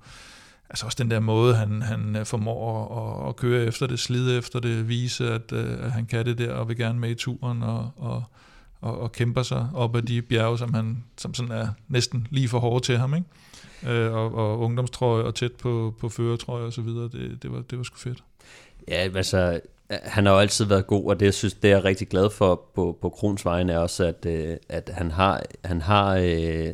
altså 0.72 0.86
også 0.86 1.04
den 1.04 1.12
der 1.12 1.20
måde, 1.20 1.56
han, 1.56 1.82
han 1.82 2.16
øh, 2.16 2.26
formår 2.26 3.24
at, 3.24 3.30
at 3.30 3.36
køre 3.36 3.66
efter 3.66 3.88
det, 3.88 4.00
slide 4.00 4.38
efter 4.38 4.60
det, 4.60 4.90
vise, 4.90 5.34
at, 5.34 5.52
øh, 5.52 5.86
at 5.86 5.92
han 5.92 6.06
kan 6.06 6.26
det 6.26 6.38
der, 6.38 6.54
og 6.54 6.70
vil 6.70 6.78
gerne 6.78 7.00
med 7.00 7.10
i 7.10 7.16
turen, 7.16 7.64
og, 7.64 7.92
og, 7.98 8.24
og, 8.82 9.00
og 9.00 9.12
kæmper 9.12 9.44
sig 9.44 9.70
op 9.74 9.96
ad 9.96 10.02
de 10.02 10.22
bjerge, 10.22 10.58
som 10.58 10.74
han 10.74 11.04
som 11.18 11.34
sådan 11.34 11.52
er 11.52 11.68
næsten 11.88 12.28
lige 12.30 12.48
for 12.48 12.60
hårde 12.60 12.86
til 12.86 12.98
ham, 12.98 13.14
ikke? 13.14 13.28
Øh, 13.88 14.14
og, 14.14 14.36
og 14.36 14.60
ungdomstrøje 14.60 15.24
og 15.24 15.36
tæt 15.36 15.52
på, 15.52 15.96
på 16.00 16.10
førertrøje 16.10 16.66
og 16.66 16.74
så 16.74 16.82
videre, 16.82 17.04
det, 17.04 17.44
det, 17.44 17.52
var, 17.52 17.62
det 17.62 17.78
var 17.78 17.84
sgu 17.84 17.98
fedt. 17.98 18.24
Ja, 18.88 18.94
altså, 19.16 19.62
han 20.04 20.26
har 20.26 20.34
jo 20.34 20.40
altid 20.40 20.66
været 20.66 20.88
god, 20.88 21.06
og 21.06 21.20
det, 21.20 21.26
jeg 21.26 21.34
synes, 21.34 21.54
det 21.54 21.72
er 21.72 21.76
jeg 21.76 21.84
rigtig 21.84 22.08
glad 22.08 22.30
for 22.30 22.62
på, 22.76 22.98
på 23.02 23.10
Krons 23.10 23.46
vegne, 23.46 23.74
er 23.74 23.78
også, 23.78 24.06
at, 24.06 24.26
øh, 24.26 24.58
at 24.70 24.92
han 24.94 25.12
har, 25.12 25.42
han 25.66 25.82
har 25.82 26.16
øh, 26.16 26.74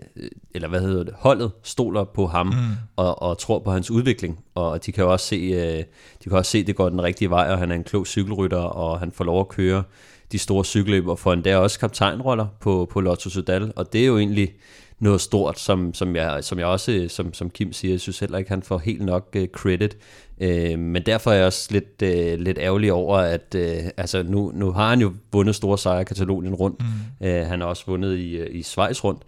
eller 0.54 0.68
hvad 0.68 0.82
hedder 0.82 1.04
det, 1.04 1.14
holdet 1.18 1.52
stoler 1.64 2.04
på 2.04 2.28
ham, 2.28 2.46
mm. 2.46 2.54
og, 2.96 3.22
og 3.22 3.38
tror 3.38 3.60
på 3.60 3.72
hans 3.72 3.92
udvikling, 3.92 4.40
og 4.56 4.86
de 4.86 4.92
kan 4.92 5.04
jo 5.04 5.12
også 5.12 5.26
se, 5.26 5.36
øh, 5.36 5.84
de 6.24 6.30
kan 6.30 6.32
også 6.32 6.52
se, 6.52 6.64
det 6.64 6.76
går 6.76 6.90
den 6.90 7.04
rigtige 7.04 7.30
vej, 7.30 7.52
og 7.52 7.58
han 7.58 7.72
er 7.72 7.76
en 7.76 7.84
klog 7.84 8.08
cykelrytter, 8.08 8.58
og 8.58 9.00
han 9.00 9.12
får 9.12 9.24
lov 9.24 9.40
at 9.40 9.48
køre 9.48 9.84
de 10.32 10.40
store 10.40 10.66
cykelløb, 10.66 11.08
og 11.08 11.20
får 11.20 11.34
endda 11.34 11.58
også 11.58 11.80
kaptajnroller 11.80 12.48
på, 12.60 12.90
på 12.92 13.02
Lotto 13.02 13.30
Sudal, 13.30 13.74
og 13.76 13.94
det 13.94 14.02
er 14.02 14.06
jo 14.06 14.18
egentlig 14.18 14.54
noget 15.00 15.22
stort, 15.22 15.60
som, 15.60 15.94
som, 15.94 16.16
jeg, 16.16 16.44
som 16.44 16.60
jeg 16.60 16.68
også, 16.68 17.06
som, 17.10 17.34
som 17.34 17.50
Kim 17.50 17.74
siger, 17.74 17.94
jeg 17.94 18.00
synes 18.00 18.20
heller 18.20 18.38
ikke, 18.38 18.50
han 18.50 18.64
får 18.64 18.78
helt 18.78 19.02
nok 19.02 19.36
uh, 19.38 19.46
credit. 19.46 19.98
Uh, 20.42 20.80
men 20.80 21.06
derfor 21.06 21.32
er 21.32 21.36
jeg 21.36 21.46
også 21.46 21.68
lidt, 21.72 22.02
uh, 22.04 22.40
lidt 22.40 22.58
ærgerlig 22.58 22.94
over, 22.94 23.18
at 23.18 23.56
uh, 23.56 23.90
altså 23.98 24.24
nu, 24.24 24.52
nu 24.56 24.72
har 24.72 24.90
han 24.90 25.02
jo 25.02 25.14
vundet 25.32 25.56
store 25.56 25.78
sejre 25.78 26.02
i 26.02 26.06
Katalonien 26.06 26.56
rundt. 26.56 26.82
Mm. 27.20 27.28
Uh, 27.28 27.48
han 27.48 27.62
har 27.62 27.68
også 27.68 27.84
vundet 27.88 28.18
i, 28.18 28.42
uh, 28.42 28.48
i 28.52 28.64
Schweiz 28.64 29.04
rundt 29.04 29.22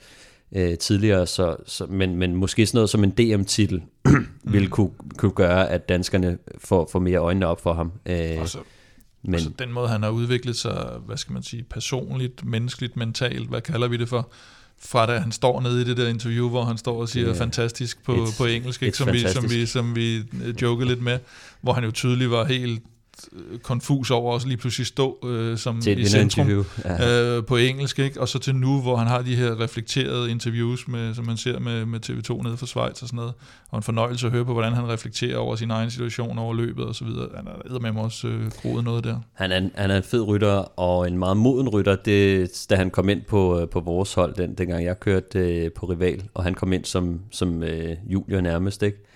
uh, 0.52 0.74
tidligere, 0.80 1.28
så, 1.28 1.56
så, 1.66 1.86
men, 1.86 2.16
men 2.16 2.36
måske 2.36 2.66
sådan 2.66 2.78
noget 2.78 2.90
som 2.90 3.04
en 3.04 3.10
DM-titel 3.12 3.82
ville 4.54 4.68
kunne, 4.68 4.92
kunne 5.18 5.32
gøre, 5.32 5.70
at 5.70 5.90
danskerne 5.90 6.38
får, 6.58 6.90
får 6.92 7.00
mere 7.00 7.18
øjnene 7.18 7.48
op 7.48 7.62
for 7.62 7.74
ham. 7.74 7.92
Uh, 8.10 8.42
Og 8.42 8.50
så, 8.50 8.58
men, 9.24 9.34
Altså 9.34 9.50
den 9.60 9.72
måde, 9.72 9.88
han 9.88 10.04
har 10.04 10.10
udviklet 10.10 10.56
sig, 10.56 10.98
hvad 11.06 11.18
skal 11.18 11.34
man 11.34 11.44
sige, 11.44 11.64
personligt, 11.64 12.46
menneskeligt, 12.46 12.98
mentalt, 12.98 13.50
hvad 13.50 13.62
kalder 13.62 13.88
vi 13.88 13.98
det 13.98 14.10
for? 14.10 14.32
Fra 14.82 15.06
da 15.06 15.18
han 15.20 15.32
står 15.32 15.62
nede 15.62 15.82
i 15.82 15.86
det 15.86 15.98
der 15.98 16.08
interview, 16.08 16.50
hvor 16.50 16.64
han 16.66 16.78
står 16.78 17.02
og 17.02 17.10
siger 17.10 17.26
er 17.30 17.34
fantastisk 17.38 18.04
på, 18.04 18.12
et- 18.24 18.30
på 18.38 18.46
engelsk, 18.46 18.84
ikke? 18.84 18.98
Som, 18.98 19.08
vi, 19.14 19.20
som, 19.34 19.44
vi, 19.50 19.66
som 19.66 19.96
vi 19.96 20.16
øh, 20.46 20.62
jokede 20.62 20.88
lidt 20.90 21.02
med, 21.02 21.20
hvor 21.62 21.74
han 21.74 21.84
jo 21.84 21.92
tydeligt 21.92 22.32
var 22.32 22.46
helt 22.46 22.84
øh, 23.34 23.60
konfus 23.60 24.12
over 24.12 24.34
også 24.34 24.48
lige 24.48 24.58
pludselig 24.58 24.88
stå 24.88 25.18
øh, 25.26 25.58
som 25.58 25.82
til 25.82 25.94
et 25.94 26.00
i 26.00 26.06
centrum. 26.06 26.66
Ja. 26.86 27.38
øh, 27.38 27.46
på 27.46 27.58
engelsk, 27.58 28.00
ikke? 28.00 28.22
og 28.22 28.28
så 28.28 28.40
til 28.40 28.56
nu, 28.56 28.82
hvor 28.82 28.96
han 28.96 29.08
har 29.08 29.22
de 29.22 29.36
her 29.36 29.62
reflekterede 29.62 30.32
interviews, 30.32 30.88
med, 30.88 31.14
som 31.14 31.26
man 31.26 31.38
ser 31.38 31.60
med, 31.60 31.86
med 31.86 32.10
TV2 32.10 32.44
nede 32.44 32.58
fra 32.58 32.66
Schweiz 32.66 33.02
og 33.02 33.08
sådan 33.08 33.18
noget, 33.18 33.34
og 33.70 33.78
en 33.78 33.84
fornøjelse 33.84 34.28
at 34.28 34.34
høre 34.34 34.46
på, 34.46 34.54
hvordan 34.54 34.74
han 34.74 34.90
reflekterer 34.90 35.38
over 35.38 35.56
sin 35.56 35.72
egen 35.72 35.92
situation, 35.92 36.38
over 36.38 36.54
løbet 36.54 36.86
og 36.86 36.96
så 36.96 37.06
videre. 37.06 37.28
Han 37.36 37.48
har 37.72 37.80
med 37.80 37.92
mig 37.92 38.04
også 38.04 38.28
øh, 38.28 38.52
groet 38.62 38.84
noget 38.84 39.04
der. 39.04 39.20
Han 39.34 39.52
er, 39.52 39.70
han 39.76 39.92
er 39.92 39.98
en 39.98 40.04
fed 40.04 40.28
rytter, 40.28 40.80
og 40.80 41.08
en 41.08 41.18
meget 41.18 41.38
moden 41.38 41.70
rytter, 41.70 41.96
det, 41.96 42.52
da 42.70 42.76
han 42.76 42.90
kom 42.90 43.10
ind 43.10 43.22
på, 43.22 43.60
øh, 43.60 43.70
på 43.70 43.80
vores 43.80 44.14
hold, 44.14 44.34
den, 44.34 44.54
dengang 44.54 44.84
jeg 44.84 45.00
kørte 45.00 45.40
øh, 45.40 45.72
på 45.72 45.86
Rival, 45.86 46.24
og 46.34 46.44
han 46.44 46.54
kom 46.54 46.74
ind 46.74 46.86
som, 46.86 47.20
som 47.32 47.64
øh, 47.64 47.96
junior 48.08 48.42
nærmest, 48.42 48.84
ikke? 48.84 49.09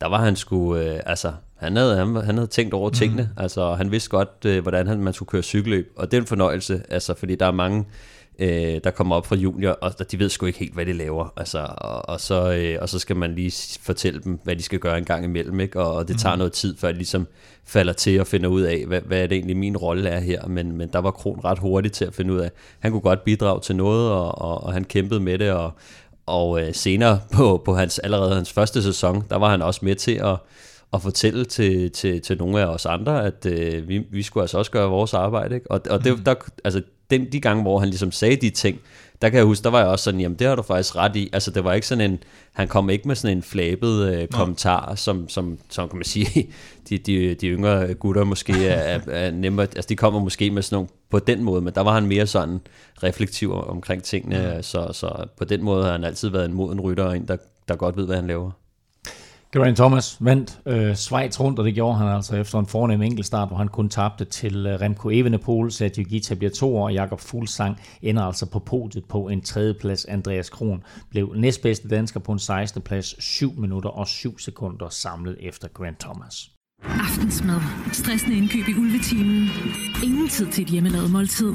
Der 0.00 0.06
var 0.06 0.24
han 0.24 0.36
sgu, 0.36 0.76
øh, 0.76 1.00
altså, 1.06 1.32
han 1.56 1.76
havde, 1.76 1.96
han, 1.96 2.16
han 2.16 2.34
havde 2.34 2.46
tænkt 2.46 2.74
over 2.74 2.90
tingene, 2.90 3.22
mm. 3.22 3.42
altså, 3.42 3.74
han 3.74 3.90
vidste 3.90 4.10
godt, 4.10 4.30
øh, 4.46 4.62
hvordan 4.62 4.86
han, 4.86 4.98
man 4.98 5.12
skulle 5.12 5.28
køre 5.28 5.42
cykelløb, 5.42 5.92
og 5.96 6.10
det 6.10 6.16
er 6.16 6.20
en 6.20 6.26
fornøjelse, 6.26 6.82
altså, 6.88 7.14
fordi 7.14 7.34
der 7.34 7.46
er 7.46 7.52
mange, 7.52 7.84
øh, 8.38 8.80
der 8.84 8.90
kommer 8.90 9.16
op 9.16 9.26
fra 9.26 9.36
junior, 9.36 9.70
og 9.70 10.10
de 10.10 10.18
ved 10.18 10.28
sgu 10.28 10.46
ikke 10.46 10.58
helt, 10.58 10.74
hvad 10.74 10.86
de 10.86 10.92
laver, 10.92 11.32
altså, 11.36 11.58
og, 11.78 12.08
og, 12.08 12.20
så, 12.20 12.52
øh, 12.52 12.78
og 12.80 12.88
så 12.88 12.98
skal 12.98 13.16
man 13.16 13.34
lige 13.34 13.78
fortælle 13.82 14.20
dem, 14.20 14.40
hvad 14.44 14.56
de 14.56 14.62
skal 14.62 14.78
gøre 14.78 14.98
en 14.98 15.04
gang 15.04 15.24
imellem, 15.24 15.60
ikke? 15.60 15.80
Og, 15.80 15.94
og 15.94 16.08
det 16.08 16.18
tager 16.18 16.36
noget 16.36 16.52
tid, 16.52 16.76
før 16.76 16.88
de 16.88 16.96
ligesom 16.96 17.26
falder 17.66 17.92
til 17.92 18.20
og 18.20 18.26
finder 18.26 18.48
ud 18.48 18.62
af, 18.62 18.84
hvad, 18.86 19.00
hvad 19.00 19.22
er 19.22 19.26
det 19.26 19.36
egentlig 19.36 19.56
min 19.56 19.76
rolle 19.76 20.08
er 20.08 20.20
her, 20.20 20.46
men, 20.46 20.76
men 20.76 20.88
der 20.92 20.98
var 20.98 21.10
Kron 21.10 21.40
ret 21.44 21.58
hurtigt 21.58 21.94
til 21.94 22.04
at 22.04 22.14
finde 22.14 22.34
ud 22.34 22.38
af, 22.38 22.50
han 22.80 22.90
kunne 22.90 23.00
godt 23.00 23.24
bidrage 23.24 23.60
til 23.60 23.76
noget, 23.76 24.10
og, 24.10 24.38
og, 24.38 24.64
og 24.64 24.72
han 24.72 24.84
kæmpede 24.84 25.20
med 25.20 25.38
det, 25.38 25.50
og, 25.50 25.72
og 26.26 26.62
øh, 26.62 26.74
senere 26.74 27.20
på, 27.32 27.62
på 27.64 27.74
hans, 27.74 27.98
allerede 27.98 28.34
hans 28.34 28.52
første 28.52 28.82
sæson, 28.82 29.24
der 29.30 29.36
var 29.36 29.50
han 29.50 29.62
også 29.62 29.80
med 29.82 29.94
til 29.94 30.12
at, 30.12 30.36
at 30.92 31.02
fortælle 31.02 31.44
til, 31.44 31.90
til, 31.90 32.22
til 32.22 32.38
nogle 32.38 32.60
af 32.60 32.66
os 32.66 32.86
andre, 32.86 33.24
at 33.26 33.46
øh, 33.46 33.88
vi, 33.88 33.98
vi 33.98 34.22
skulle 34.22 34.42
altså 34.42 34.58
også 34.58 34.70
gøre 34.70 34.88
vores 34.88 35.14
arbejde. 35.14 35.54
Ikke? 35.54 35.70
Og, 35.70 35.80
og 35.90 36.04
det, 36.04 36.20
der, 36.26 36.34
altså, 36.64 36.82
den, 37.10 37.32
de 37.32 37.40
gange, 37.40 37.62
hvor 37.62 37.78
han 37.78 37.88
ligesom 37.88 38.12
sagde 38.12 38.36
de 38.36 38.50
ting, 38.50 38.80
der 39.22 39.28
kan 39.28 39.36
jeg 39.36 39.46
huske, 39.46 39.64
der 39.64 39.70
var 39.70 39.78
jeg 39.78 39.88
også 39.88 40.02
sådan, 40.02 40.20
jamen 40.20 40.38
det 40.38 40.46
har 40.46 40.54
du 40.54 40.62
faktisk 40.62 40.96
ret 40.96 41.16
i. 41.16 41.30
Altså 41.32 41.50
det 41.50 41.64
var 41.64 41.72
ikke 41.72 41.86
sådan 41.86 42.10
en, 42.10 42.18
han 42.52 42.68
kom 42.68 42.90
ikke 42.90 43.08
med 43.08 43.16
sådan 43.16 43.36
en 43.36 43.42
flabet 43.42 44.12
øh, 44.12 44.28
kommentar, 44.28 44.94
som, 44.94 45.28
som, 45.28 45.58
som 45.70 45.88
kan 45.88 45.98
man 45.98 46.04
sige, 46.04 46.48
de, 46.88 46.98
de, 46.98 47.34
de 47.34 47.46
yngre 47.46 47.94
gutter 47.94 48.24
måske 48.24 48.66
er, 48.66 48.98
er, 48.98 49.00
er 49.10 49.30
nemmere, 49.30 49.66
altså 49.66 49.88
de 49.88 49.96
kommer 49.96 50.20
måske 50.20 50.50
med 50.50 50.62
sådan 50.62 50.76
nogle 50.76 50.88
på 51.14 51.18
den 51.18 51.42
måde, 51.42 51.60
men 51.60 51.74
der 51.74 51.80
var 51.80 51.94
han 51.94 52.06
mere 52.06 52.26
sådan 52.26 52.60
reflektiv 53.02 53.52
omkring 53.52 54.02
tingene, 54.02 54.62
så, 54.62 54.90
så 54.92 55.26
på 55.36 55.44
den 55.44 55.62
måde 55.62 55.84
har 55.84 55.92
han 55.92 56.04
altid 56.04 56.28
været 56.28 56.44
en 56.44 56.54
moden 56.54 56.80
rytter, 56.80 57.04
og 57.04 57.16
en, 57.16 57.28
der, 57.28 57.36
der 57.68 57.76
godt 57.76 57.96
ved, 57.96 58.06
hvad 58.06 58.16
han 58.16 58.26
laver. 58.26 58.50
Geraint 59.52 59.76
Thomas 59.76 60.16
vandt 60.20 60.58
øh, 60.66 60.94
Schweiz 60.94 61.40
rundt, 61.40 61.58
og 61.58 61.64
det 61.64 61.74
gjorde 61.74 61.98
han 61.98 62.08
altså 62.08 62.36
efter 62.36 62.58
en 62.58 62.66
fornem 62.66 63.02
enkeltstart, 63.02 63.48
hvor 63.48 63.56
han 63.56 63.68
kun 63.68 63.88
tabte 63.88 64.24
til 64.24 64.66
øh, 64.66 64.80
Remco 64.80 65.10
Evenepoel, 65.10 65.72
Sergio 65.72 66.04
Gita 66.08 66.34
bliver 66.34 66.50
to 66.50 66.76
og 66.76 66.92
Jakob 66.92 67.20
Fuglsang 67.20 67.80
ender 68.02 68.22
altså 68.22 68.46
på 68.46 68.58
podiet 68.58 69.04
på 69.04 69.28
en 69.28 69.42
tredjeplads. 69.42 70.04
Andreas 70.04 70.50
Kron 70.50 70.82
blev 71.10 71.32
næstbedste 71.36 71.88
dansker 71.88 72.20
på 72.20 72.32
en 72.32 72.38
16. 72.38 72.82
plads, 72.82 73.22
7 73.22 73.52
minutter 73.56 73.90
og 73.90 74.06
7 74.06 74.38
sekunder 74.38 74.88
samlet 74.88 75.36
efter 75.40 75.68
Grant 75.68 76.00
Thomas. 76.00 76.53
Aftensmad. 76.88 77.60
Stressende 77.92 78.36
indkøb 78.36 78.68
i 78.68 78.74
ulvetimen. 78.74 79.50
Ingen 80.02 80.28
tid 80.28 80.46
til 80.46 80.62
et 80.62 80.68
hjemmelavet 80.68 81.10
måltid. 81.10 81.52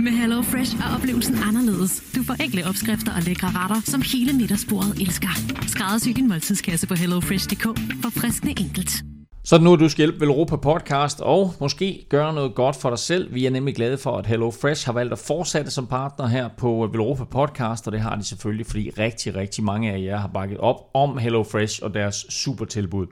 Med 0.00 0.12
Hello 0.12 0.42
Fresh 0.42 0.76
er 0.76 0.94
oplevelsen 0.94 1.36
anderledes. 1.48 2.02
Du 2.16 2.22
får 2.22 2.34
enkle 2.34 2.66
opskrifter 2.66 3.12
og 3.12 3.22
lækre 3.22 3.48
retter, 3.48 3.80
som 3.84 4.02
hele 4.12 4.32
middagsbordet 4.32 5.00
elsker. 5.00 5.28
Skræddersy 5.66 6.08
din 6.08 6.28
måltidskasse 6.28 6.86
på 6.86 6.94
hellofresh.dk 6.94 7.62
for 8.02 8.10
friskende 8.10 8.54
enkelt. 8.60 9.04
Så 9.44 9.58
nu 9.58 9.76
du 9.76 9.88
skal 9.88 9.98
hjælpe 10.06 10.20
Velropa 10.20 10.56
Podcast 10.56 11.20
og 11.20 11.54
måske 11.60 12.06
gøre 12.08 12.34
noget 12.34 12.54
godt 12.54 12.76
for 12.76 12.88
dig 12.88 12.98
selv. 12.98 13.34
Vi 13.34 13.46
er 13.46 13.50
nemlig 13.50 13.74
glade 13.74 13.98
for, 13.98 14.16
at 14.16 14.26
Hello 14.26 14.50
Fresh 14.50 14.86
har 14.86 14.92
valgt 14.92 15.12
at 15.12 15.18
fortsætte 15.18 15.70
som 15.70 15.86
partner 15.86 16.26
her 16.26 16.48
på 16.56 16.86
øh, 16.86 16.92
Velropa 16.92 17.24
Podcast, 17.24 17.86
og 17.86 17.92
det 17.92 18.00
har 18.00 18.16
de 18.16 18.24
selvfølgelig, 18.24 18.66
fordi 18.66 18.90
rigtig, 18.98 19.36
rigtig 19.36 19.64
mange 19.64 19.92
af 19.92 20.00
jer 20.00 20.16
har 20.16 20.28
bakket 20.28 20.58
op 20.58 20.76
om 20.94 21.18
Hello 21.18 21.42
Fresh 21.42 21.80
og 21.82 21.94
deres 21.94 22.26
super 22.28 22.64
tilbud. 22.64 23.06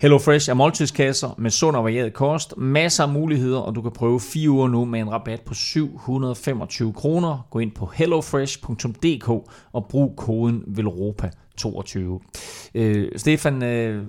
HelloFresh 0.00 0.50
er 0.50 0.54
måltidskasser 0.54 1.34
med 1.38 1.50
sund 1.50 1.76
og 1.76 1.84
varieret 1.84 2.12
kost, 2.12 2.54
masser 2.56 3.04
af 3.04 3.10
muligheder, 3.10 3.58
og 3.58 3.74
du 3.74 3.82
kan 3.82 3.90
prøve 3.92 4.20
fire 4.20 4.50
uger 4.50 4.68
nu 4.68 4.84
med 4.84 5.00
en 5.00 5.12
rabat 5.12 5.40
på 5.40 5.54
725 5.54 6.92
kroner. 6.92 7.46
Gå 7.50 7.58
ind 7.58 7.72
på 7.72 7.86
hellofresh.dk 7.94 9.28
og 9.72 9.86
brug 9.88 10.16
koden 10.16 10.62
VELROPA22. 10.78 11.98
Øh, 12.74 13.08
Stefan, 13.16 13.62
øh, 13.62 14.04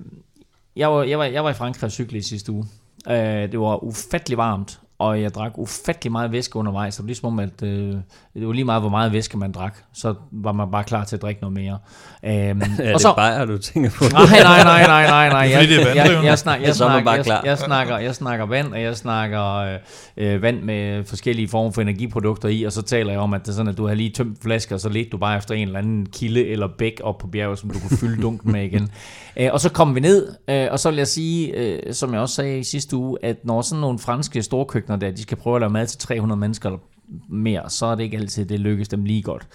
jeg 0.76 0.92
var, 0.92 1.02
jeg, 1.02 1.18
var, 1.18 1.24
jeg 1.24 1.44
var 1.44 1.50
i 1.50 1.54
Frankrig 1.54 1.84
og 1.84 1.92
cyklede 1.92 2.18
i 2.18 2.22
sidste 2.22 2.52
uge. 2.52 2.64
Øh, 3.10 3.52
det 3.52 3.60
var 3.60 3.84
ufattelig 3.84 4.38
varmt, 4.38 4.80
og 4.98 5.22
jeg 5.22 5.34
drak 5.34 5.52
ufattelig 5.58 6.12
meget 6.12 6.32
væske 6.32 6.56
undervejs. 6.56 6.96
Det 6.96 7.02
var 7.02 7.06
ligesom 7.06 7.26
om, 7.26 7.38
at 7.38 7.62
øh, 7.62 7.94
det 8.34 8.46
var 8.46 8.52
lige 8.52 8.64
meget, 8.64 8.82
hvor 8.82 8.90
meget 8.90 9.12
væske 9.12 9.38
man 9.38 9.52
drak. 9.52 9.76
Så 9.94 10.14
var 10.32 10.52
man 10.52 10.70
bare 10.70 10.84
klar 10.84 11.04
til 11.04 11.16
at 11.16 11.22
drikke 11.22 11.40
noget 11.40 11.54
mere. 11.54 11.78
Øhm, 12.24 12.62
Er 12.78 12.88
og 12.88 12.92
det 12.92 13.00
så, 13.00 13.14
bare, 13.16 13.46
du 13.46 13.58
tænker 13.58 13.90
på? 13.90 14.04
Nej, 14.12 14.24
nej, 14.42 14.62
nej, 14.64 14.86
nej, 14.86 15.06
nej, 15.06 15.28
nej. 15.28 15.38
Jeg, 15.40 15.54
Fordi 15.54 15.74
det 15.76 15.82
er 15.82 15.94
jeg, 15.94 16.24
jeg, 16.24 16.38
snak, 16.38 16.60
jeg, 16.60 16.66
man 16.66 16.74
snakker, 16.74 17.04
bare 17.04 17.14
jeg, 17.14 17.24
klar. 17.24 17.42
jeg, 17.44 17.58
snakker, 17.58 17.98
jeg 17.98 18.14
snakker 18.14 18.46
vand, 18.46 18.72
og 18.72 18.82
jeg 18.82 18.96
snakker 18.96 19.56
øh, 19.56 19.78
øh, 20.16 20.42
vand 20.42 20.62
med 20.62 21.04
forskellige 21.04 21.48
former 21.48 21.70
for 21.70 21.82
energiprodukter 21.82 22.48
i, 22.48 22.62
og 22.62 22.72
så 22.72 22.82
taler 22.82 23.12
jeg 23.12 23.20
om, 23.20 23.34
at 23.34 23.40
det 23.40 23.48
er 23.48 23.52
sådan, 23.52 23.68
at 23.68 23.78
du 23.78 23.86
har 23.86 23.94
lige 23.94 24.10
tømt 24.10 24.42
flasker, 24.42 24.74
og 24.74 24.80
så 24.80 24.88
ledte 24.88 25.10
du 25.10 25.16
bare 25.16 25.36
efter 25.36 25.54
en 25.54 25.66
eller 25.66 25.78
anden 25.78 26.06
kilde 26.06 26.46
eller 26.46 26.68
bæk 26.78 27.00
op 27.04 27.18
på 27.18 27.26
bjerget, 27.26 27.58
som 27.58 27.70
du 27.70 27.78
kunne 27.78 27.98
fylde 27.98 28.22
dunken 28.22 28.52
med 28.52 28.64
igen. 28.64 28.90
Øh, 29.36 29.48
og 29.52 29.60
så 29.60 29.70
kom 29.70 29.94
vi 29.94 30.00
ned, 30.00 30.28
øh, 30.48 30.68
og 30.70 30.78
så 30.78 30.90
vil 30.90 30.96
jeg 30.96 31.08
sige, 31.08 31.56
øh, 31.56 31.94
som 31.94 32.12
jeg 32.12 32.20
også 32.20 32.34
sagde 32.34 32.58
i 32.58 32.64
sidste 32.64 32.96
uge, 32.96 33.18
at 33.22 33.36
når 33.44 33.62
sådan 33.62 33.80
nogle 33.80 33.98
franske 33.98 34.42
storkøkkener 34.42 34.91
der, 34.96 35.10
de 35.10 35.22
skal 35.22 35.36
prøve 35.36 35.56
at 35.56 35.60
lave 35.60 35.70
mad 35.70 35.86
til 35.86 35.98
300 35.98 36.40
mennesker 36.40 36.68
eller 36.68 36.80
mere, 37.28 37.70
så 37.70 37.86
er 37.86 37.94
det 37.94 38.02
ikke 38.02 38.16
altid, 38.16 38.44
det 38.44 38.60
lykkes 38.60 38.88
dem 38.88 39.04
lige 39.04 39.22
godt. 39.22 39.46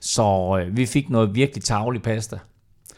Så 0.00 0.58
øh, 0.60 0.76
vi 0.76 0.86
fik 0.86 1.10
noget 1.10 1.34
virkelig 1.34 1.64
tavlig 1.64 2.02
pasta 2.02 2.38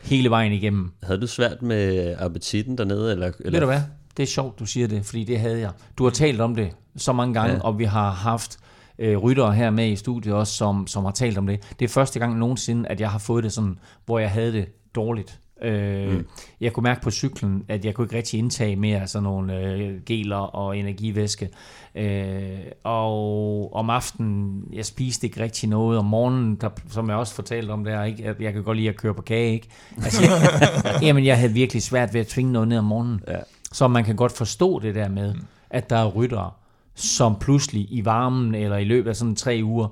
hele 0.02 0.30
vejen 0.30 0.52
igennem. 0.52 0.92
Havde 1.02 1.20
du 1.20 1.26
svært 1.26 1.62
med 1.62 2.14
appetitten 2.18 2.78
dernede? 2.78 3.12
Eller, 3.12 3.32
eller? 3.40 3.50
Ved 3.50 3.60
du 3.60 3.66
hvad? 3.66 3.80
Det 4.16 4.22
er 4.22 4.26
sjovt, 4.26 4.58
du 4.58 4.66
siger 4.66 4.88
det, 4.88 5.04
fordi 5.04 5.24
det 5.24 5.40
havde 5.40 5.60
jeg. 5.60 5.70
Du 5.98 6.04
har 6.04 6.10
talt 6.10 6.40
om 6.40 6.54
det 6.54 6.70
så 6.96 7.12
mange 7.12 7.34
gange. 7.34 7.54
Ja. 7.54 7.60
og 7.60 7.78
vi 7.78 7.84
har 7.84 8.10
haft 8.10 8.58
øh, 8.98 9.16
ryttere 9.16 9.54
her 9.54 9.70
med 9.70 9.88
i 9.88 9.96
studiet 9.96 10.34
også, 10.34 10.52
som, 10.52 10.86
som 10.86 11.04
har 11.04 11.12
talt 11.12 11.38
om 11.38 11.46
det. 11.46 11.74
Det 11.78 11.84
er 11.84 11.88
første 11.88 12.18
gang 12.18 12.38
nogensinde, 12.38 12.88
at 12.88 13.00
jeg 13.00 13.10
har 13.10 13.18
fået 13.18 13.44
det 13.44 13.52
sådan, 13.52 13.78
hvor 14.06 14.18
jeg 14.18 14.30
havde 14.30 14.52
det 14.52 14.66
dårligt. 14.94 15.40
Øh, 15.62 16.12
mm. 16.12 16.26
Jeg 16.60 16.72
kunne 16.72 16.82
mærke 16.82 17.00
på 17.00 17.10
cyklen, 17.10 17.64
at 17.68 17.84
jeg 17.84 17.94
kunne 17.94 18.04
ikke 18.04 18.16
rigtig 18.16 18.38
indtage 18.38 18.76
mere 18.76 19.06
sådan 19.06 19.22
nogle 19.22 19.60
øh, 19.60 20.00
geler 20.06 20.36
og 20.36 20.78
energivæske. 20.78 21.48
Øh, 21.94 22.58
og 22.84 23.74
om 23.74 23.90
aftenen, 23.90 24.64
jeg 24.72 24.84
spiste 24.84 25.26
ikke 25.26 25.40
rigtig 25.40 25.68
noget. 25.68 25.98
Om 25.98 26.04
morgenen, 26.04 26.56
der, 26.56 26.68
som 26.88 27.08
jeg 27.08 27.16
også 27.16 27.34
fortalte 27.34 27.70
om 27.70 27.84
der, 27.84 28.04
ikke? 28.04 28.24
at 28.24 28.40
jeg 28.40 28.52
kan 28.52 28.62
godt 28.62 28.76
lide 28.76 28.88
at 28.88 28.96
køre 28.96 29.14
på 29.14 29.22
kage. 29.22 29.52
Ikke? 29.52 29.68
Altså, 29.96 30.22
jeg, 30.22 31.02
jamen, 31.02 31.24
jeg 31.24 31.38
havde 31.38 31.52
virkelig 31.52 31.82
svært 31.82 32.14
ved 32.14 32.20
at 32.20 32.26
tvinge 32.26 32.52
noget 32.52 32.68
ned 32.68 32.78
om 32.78 32.84
morgenen. 32.84 33.20
Ja. 33.28 33.38
Så 33.72 33.88
man 33.88 34.04
kan 34.04 34.16
godt 34.16 34.32
forstå 34.32 34.78
det 34.78 34.94
der 34.94 35.08
med, 35.08 35.34
at 35.70 35.90
der 35.90 35.96
er 35.96 36.08
ryttere, 36.08 36.50
som 36.94 37.36
pludselig 37.38 37.86
i 37.90 38.04
varmen 38.04 38.54
eller 38.54 38.76
i 38.76 38.84
løbet 38.84 39.10
af 39.10 39.16
sådan 39.16 39.36
tre 39.36 39.60
uger, 39.64 39.88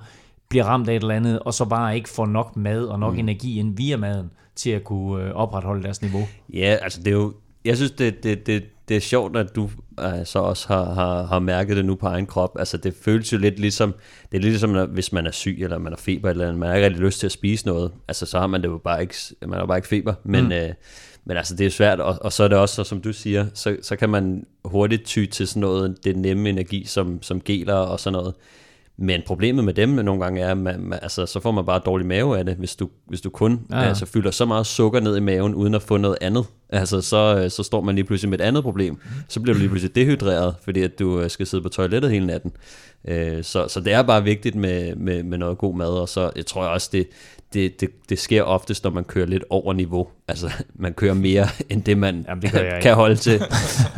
bliver 0.48 0.64
ramt 0.64 0.88
af 0.88 0.96
et 0.96 1.02
eller 1.02 1.14
andet, 1.14 1.38
og 1.38 1.54
så 1.54 1.64
bare 1.64 1.96
ikke 1.96 2.08
får 2.08 2.26
nok 2.26 2.56
mad 2.56 2.84
og 2.84 2.98
nok 2.98 3.12
mm. 3.12 3.18
energi 3.18 3.58
ind 3.58 3.76
via 3.76 3.96
maden, 3.96 4.30
til 4.56 4.70
at 4.70 4.84
kunne 4.84 5.24
øh, 5.24 5.32
opretholde 5.34 5.82
deres 5.82 6.02
niveau. 6.02 6.28
Ja, 6.54 6.76
altså 6.82 6.98
det 6.98 7.08
er 7.08 7.12
jo... 7.16 7.34
Jeg 7.64 7.76
synes, 7.76 7.92
det, 7.92 8.22
det, 8.22 8.46
det, 8.46 8.64
det 8.88 8.96
er 8.96 9.00
sjovt, 9.00 9.36
at 9.36 9.56
du 9.56 9.70
øh, 10.00 10.24
så 10.24 10.38
også 10.38 10.68
har, 10.68 10.94
har, 10.94 11.22
har 11.26 11.38
mærket 11.38 11.76
det 11.76 11.84
nu 11.84 11.94
på 11.94 12.06
egen 12.06 12.26
krop. 12.26 12.56
Altså 12.58 12.76
det 12.76 12.94
føles 13.02 13.32
jo 13.32 13.38
lidt 13.38 13.58
ligesom, 13.58 13.94
det 14.32 14.38
er 14.38 14.42
lidt 14.42 14.52
ligesom, 14.52 14.70
når- 14.70 14.86
hvis 14.86 15.12
man 15.12 15.26
er 15.26 15.30
syg, 15.30 15.58
eller 15.60 15.78
man 15.78 15.92
har 15.92 15.96
feber, 15.96 16.30
eller 16.30 16.52
man 16.56 16.68
har 16.68 16.76
ikke 16.76 16.86
rigtig 16.86 17.02
lyst 17.02 17.20
til 17.20 17.26
at 17.26 17.32
spise 17.32 17.66
noget. 17.66 17.92
Altså 18.08 18.26
så 18.26 18.38
har 18.38 18.46
man 18.46 18.62
det 18.62 18.68
jo 18.68 18.78
bare 18.78 19.00
ikke, 19.00 19.14
man 19.46 19.58
har 19.58 19.66
bare 19.66 19.78
ikke 19.78 19.88
feber. 19.88 20.14
Men, 20.24 20.44
mm. 20.44 20.52
øh, 20.52 20.68
men 21.24 21.36
altså 21.36 21.56
det 21.56 21.66
er 21.66 21.70
svært, 21.70 22.00
og, 22.00 22.18
og 22.20 22.32
så 22.32 22.44
er 22.44 22.48
det 22.48 22.58
også, 22.58 22.74
så, 22.74 22.84
som 22.84 23.00
du 23.00 23.12
siger, 23.12 23.46
så, 23.54 23.76
så 23.82 23.96
kan 23.96 24.10
man 24.10 24.46
hurtigt 24.64 25.04
ty 25.04 25.24
til 25.26 25.46
sådan 25.48 25.60
noget, 25.60 26.04
det 26.04 26.16
nemme 26.16 26.48
energi, 26.48 26.84
som, 26.84 27.22
som 27.22 27.40
geler 27.40 27.74
og 27.74 28.00
sådan 28.00 28.12
noget. 28.12 28.34
Men 28.98 29.20
problemet 29.26 29.64
med 29.64 29.74
dem 29.74 29.88
nogle 29.88 30.22
gange 30.24 30.40
er, 30.40 30.50
at 30.50 30.58
man, 30.58 30.80
man, 30.80 30.98
altså, 31.02 31.26
så 31.26 31.40
får 31.40 31.50
man 31.50 31.64
bare 31.66 31.80
dårlig 31.86 32.06
mave 32.06 32.38
af 32.38 32.44
det, 32.44 32.54
hvis 32.56 32.76
du, 32.76 32.88
hvis 33.06 33.20
du 33.20 33.30
kun 33.30 33.60
Ja, 33.70 33.78
ja. 33.78 33.88
Altså, 33.88 34.06
fylder 34.06 34.30
så 34.30 34.44
meget 34.44 34.66
sukker 34.66 35.00
ned 35.00 35.16
i 35.16 35.20
maven, 35.20 35.54
uden 35.54 35.74
at 35.74 35.82
få 35.82 35.96
noget 35.96 36.16
andet. 36.20 36.44
Altså, 36.68 37.00
så, 37.00 37.40
øh, 37.44 37.50
så 37.50 37.62
står 37.62 37.80
man 37.80 37.94
lige 37.94 38.04
pludselig 38.04 38.30
med 38.30 38.40
et 38.40 38.44
andet 38.44 38.62
problem. 38.62 38.98
Så 39.28 39.40
bliver 39.40 39.54
du 39.54 39.58
lige 39.58 39.68
pludselig 39.68 39.94
dehydreret, 39.94 40.54
fordi 40.62 40.82
at 40.82 40.98
du 40.98 41.20
øh, 41.20 41.30
skal 41.30 41.46
sidde 41.46 41.62
på 41.62 41.68
toilettet 41.68 42.10
hele 42.10 42.26
natten. 42.26 42.52
Øh, 43.08 43.44
Så, 43.44 43.68
så 43.68 43.80
det 43.80 43.92
er 43.92 44.02
bare 44.02 44.24
vigtigt 44.24 44.54
med, 44.54 44.94
med, 44.96 45.22
med 45.22 45.38
noget 45.38 45.58
god 45.58 45.74
mad, 45.76 45.88
og 45.88 46.08
så 46.08 46.30
jeg 46.36 46.46
tror 46.46 46.62
jeg 46.62 46.72
også, 46.72 46.88
det, 46.92 47.08
det, 47.56 47.80
det, 47.80 47.90
det 48.08 48.18
sker 48.18 48.42
oftest, 48.42 48.84
når 48.84 48.90
man 48.90 49.04
kører 49.04 49.26
lidt 49.26 49.44
over 49.50 49.72
niveau. 49.72 50.08
Altså, 50.28 50.50
man 50.74 50.94
kører 50.94 51.14
mere, 51.14 51.46
end 51.70 51.82
det 51.82 51.98
man 51.98 52.24
Jamen, 52.28 52.42
det 52.42 52.52
jeg 52.54 52.64
ikke. 52.66 52.80
kan 52.80 52.94
holde 52.94 53.16
til. 53.16 53.42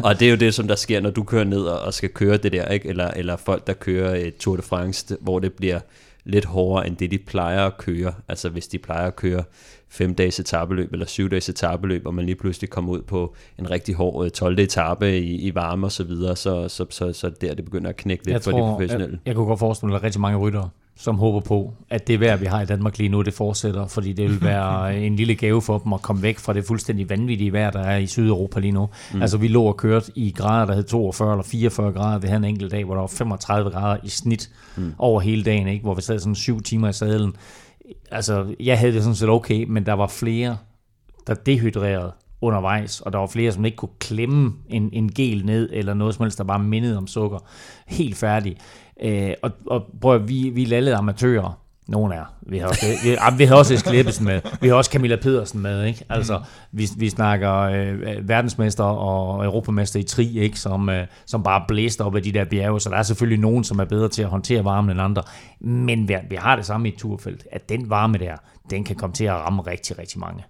og 0.05 0.21
det 0.21 0.27
er 0.27 0.31
jo 0.31 0.37
det, 0.37 0.55
som 0.55 0.69
der 0.69 0.75
sker, 0.75 1.01
når 1.01 1.11
du 1.11 1.23
kører 1.23 1.45
ned 1.45 1.63
og 1.63 1.95
skal 1.95 2.09
køre 2.09 2.37
det 2.37 2.53
der, 2.53 2.69
ikke? 2.69 2.89
Eller, 2.89 3.11
eller 3.11 3.37
folk, 3.37 3.67
der 3.67 3.73
kører 3.73 4.15
et 4.15 4.37
Tour 4.37 4.57
de 4.57 4.63
France, 4.63 5.17
hvor 5.21 5.39
det 5.39 5.53
bliver 5.53 5.81
lidt 6.25 6.45
hårdere, 6.45 6.87
end 6.87 6.97
det 6.97 7.11
de 7.11 7.19
plejer 7.19 7.67
at 7.67 7.77
køre. 7.79 8.13
Altså 8.29 8.49
hvis 8.49 8.67
de 8.69 8.79
plejer 8.79 9.07
at 9.07 9.17
køre 9.17 9.45
fem 9.89 10.15
dages 10.15 10.41
etabeløb 10.41 10.93
eller 10.93 11.07
syv 11.07 11.31
dages 11.31 11.49
etabeløb, 11.49 12.07
og 12.07 12.15
man 12.15 12.25
lige 12.27 12.37
pludselig 12.37 12.71
kommer 12.71 12.93
ud 12.93 13.03
på 13.03 13.35
en 13.59 13.71
rigtig 13.71 13.95
hård 13.95 14.25
øh, 14.25 14.31
12. 14.31 14.59
etape 14.59 15.19
i, 15.19 15.35
i 15.47 15.55
varme 15.55 15.87
og 15.87 15.93
så 15.93 16.05
videre, 16.05 16.37
så, 16.37 16.69
så, 16.69 16.87
så, 16.91 17.13
så 17.13 17.29
der 17.41 17.55
det 17.55 17.65
begynder 17.65 17.89
at 17.89 17.97
knække 17.97 18.25
lidt 18.25 18.33
Jeg 18.35 18.43
for 18.43 18.51
de 18.51 18.59
tror, 18.59 18.71
professionelle. 18.71 19.13
jeg, 19.25 19.29
jeg 19.29 19.35
kunne 19.35 19.47
godt 19.47 19.59
forestille 19.59 19.89
mig, 19.89 19.95
at 19.97 20.01
der 20.01 20.05
er 20.05 20.07
rigtig 20.07 20.21
mange 20.21 20.39
ryttere, 20.39 20.71
som 21.01 21.19
håber 21.19 21.41
på, 21.41 21.75
at 21.91 22.07
det 22.07 22.21
vejr, 22.21 22.37
vi 22.37 22.47
har 22.47 22.63
i 22.63 22.67
Danmark 22.67 22.99
lige 22.99 23.09
nu, 23.09 23.23
det 23.23 23.35
fortsætter, 23.35 23.87
fordi 23.87 24.13
det 24.13 24.31
vil 24.31 24.43
være 24.43 24.99
en 25.07 25.17
lille 25.17 25.35
gave 25.35 25.63
for 25.63 25.79
dem 25.79 25.93
at 25.93 26.03
komme 26.03 26.23
væk 26.23 26.39
fra 26.39 26.53
det 26.53 26.65
fuldstændig 26.65 27.11
vanvittige 27.11 27.53
vejr, 27.53 27.71
der 27.71 27.81
er 27.81 27.97
i 27.97 28.07
Sydeuropa 28.07 28.61
lige 28.61 28.73
nu. 28.73 28.89
Mm. 29.15 29.23
Altså, 29.23 29.39
vi 29.39 29.49
lå 29.49 29.65
og 29.65 29.77
kørte 29.77 30.13
i 30.15 30.31
grader, 30.31 30.67
der 30.67 30.75
hed 30.75 30.83
42 30.83 31.33
eller 31.33 31.45
44 31.45 31.93
grader. 31.93 32.19
Vi 32.19 32.27
havde 32.27 32.39
en 32.39 32.45
enkelt 32.45 32.73
dag, 32.73 32.85
hvor 32.85 32.95
der 32.95 33.01
var 33.01 33.09
35 33.09 33.71
grader 33.71 33.97
i 34.05 34.09
snit 34.09 34.51
mm. 34.77 34.95
over 34.99 35.21
hele 35.21 35.45
dagen, 35.45 35.69
ikke? 35.69 35.83
hvor 35.83 35.95
vi 35.95 36.03
sad 36.03 36.19
sådan 36.19 36.35
syv 36.35 36.63
timer 36.63 36.89
i 36.89 36.93
sadlen. 36.93 37.37
Altså, 38.11 38.55
jeg 38.61 38.79
havde 38.79 38.93
det 38.93 39.03
sådan 39.03 39.17
set 39.17 39.29
okay, 39.29 39.65
men 39.69 39.87
der 39.87 39.93
var 39.93 40.07
flere, 40.07 40.57
der 41.27 41.35
dehydrerede 41.35 42.13
undervejs, 42.41 43.01
og 43.01 43.13
der 43.13 43.19
var 43.19 43.27
flere, 43.27 43.53
som 43.53 43.65
ikke 43.65 43.77
kunne 43.77 43.99
klemme 44.01 44.53
en, 44.69 44.91
en 44.93 45.13
gel 45.13 45.47
ned, 45.47 45.69
eller 45.73 45.95
noget 45.95 46.15
som 46.15 46.23
helst, 46.23 46.39
der 46.39 46.45
bare 46.45 46.59
mindede 46.59 46.97
om 46.97 47.07
sukker. 47.07 47.39
Helt 47.87 48.17
færdig. 48.17 48.57
Øh, 49.03 49.33
og, 49.43 49.51
og 49.67 49.85
prøv 50.01 50.15
at, 50.15 50.29
vi, 50.29 50.51
vi 50.51 50.63
er 50.63 50.67
lallede 50.67 50.97
amatører. 50.97 51.61
Nogle 51.89 52.15
er. 52.15 52.35
Vi 52.43 52.59
har 52.59 52.69
også, 52.69 52.87
vi, 53.05 53.17
ah, 53.21 53.39
vi 53.39 53.45
har 53.45 53.57
også 53.57 53.75
Eskild 53.75 54.01
Ebbesen 54.01 54.25
med. 54.25 54.41
Vi 54.61 54.69
har 54.69 54.75
også 54.75 54.91
Camilla 54.91 55.17
Pedersen 55.17 55.61
med. 55.61 55.85
Ikke? 55.85 56.05
Altså, 56.09 56.41
vi, 56.73 56.89
vi 56.97 57.09
snakker 57.09 57.53
øh, 57.55 58.29
verdensmester 58.29 58.85
og 58.85 59.45
europamester 59.45 60.01
i 60.01 60.03
tri, 60.03 60.39
ikke? 60.39 60.59
Som, 60.59 60.89
øh, 60.89 61.07
som 61.27 61.43
bare 61.43 61.65
blæster 61.69 62.05
op 62.05 62.17
af 62.17 62.23
de 62.23 62.33
der 62.33 62.45
bjerge. 62.45 62.81
Så 62.81 62.91
der 62.91 62.97
er 62.97 63.03
selvfølgelig 63.03 63.41
nogen, 63.41 63.65
som 63.65 63.79
er 63.79 63.85
bedre 63.85 64.09
til 64.09 64.23
at 64.23 64.29
håndtere 64.29 64.65
varmen 64.65 64.91
end 64.91 65.01
andre. 65.01 65.23
Men 65.61 66.09
vi, 66.09 66.17
vi 66.31 66.37
har 66.37 66.57
det 66.57 66.67
samme 66.67 66.89
i 66.89 66.93
et 66.93 66.99
turfelt. 66.99 67.47
At 67.53 67.69
den 67.69 67.91
varme 67.91 68.19
der, 68.19 68.37
den 68.71 68.85
kan 68.85 68.97
komme 68.97 69.15
til 69.15 69.25
at 69.25 69.35
ramme 69.35 69.63
rigtig, 69.63 69.99
rigtig 69.99 70.21
mange. 70.21 70.45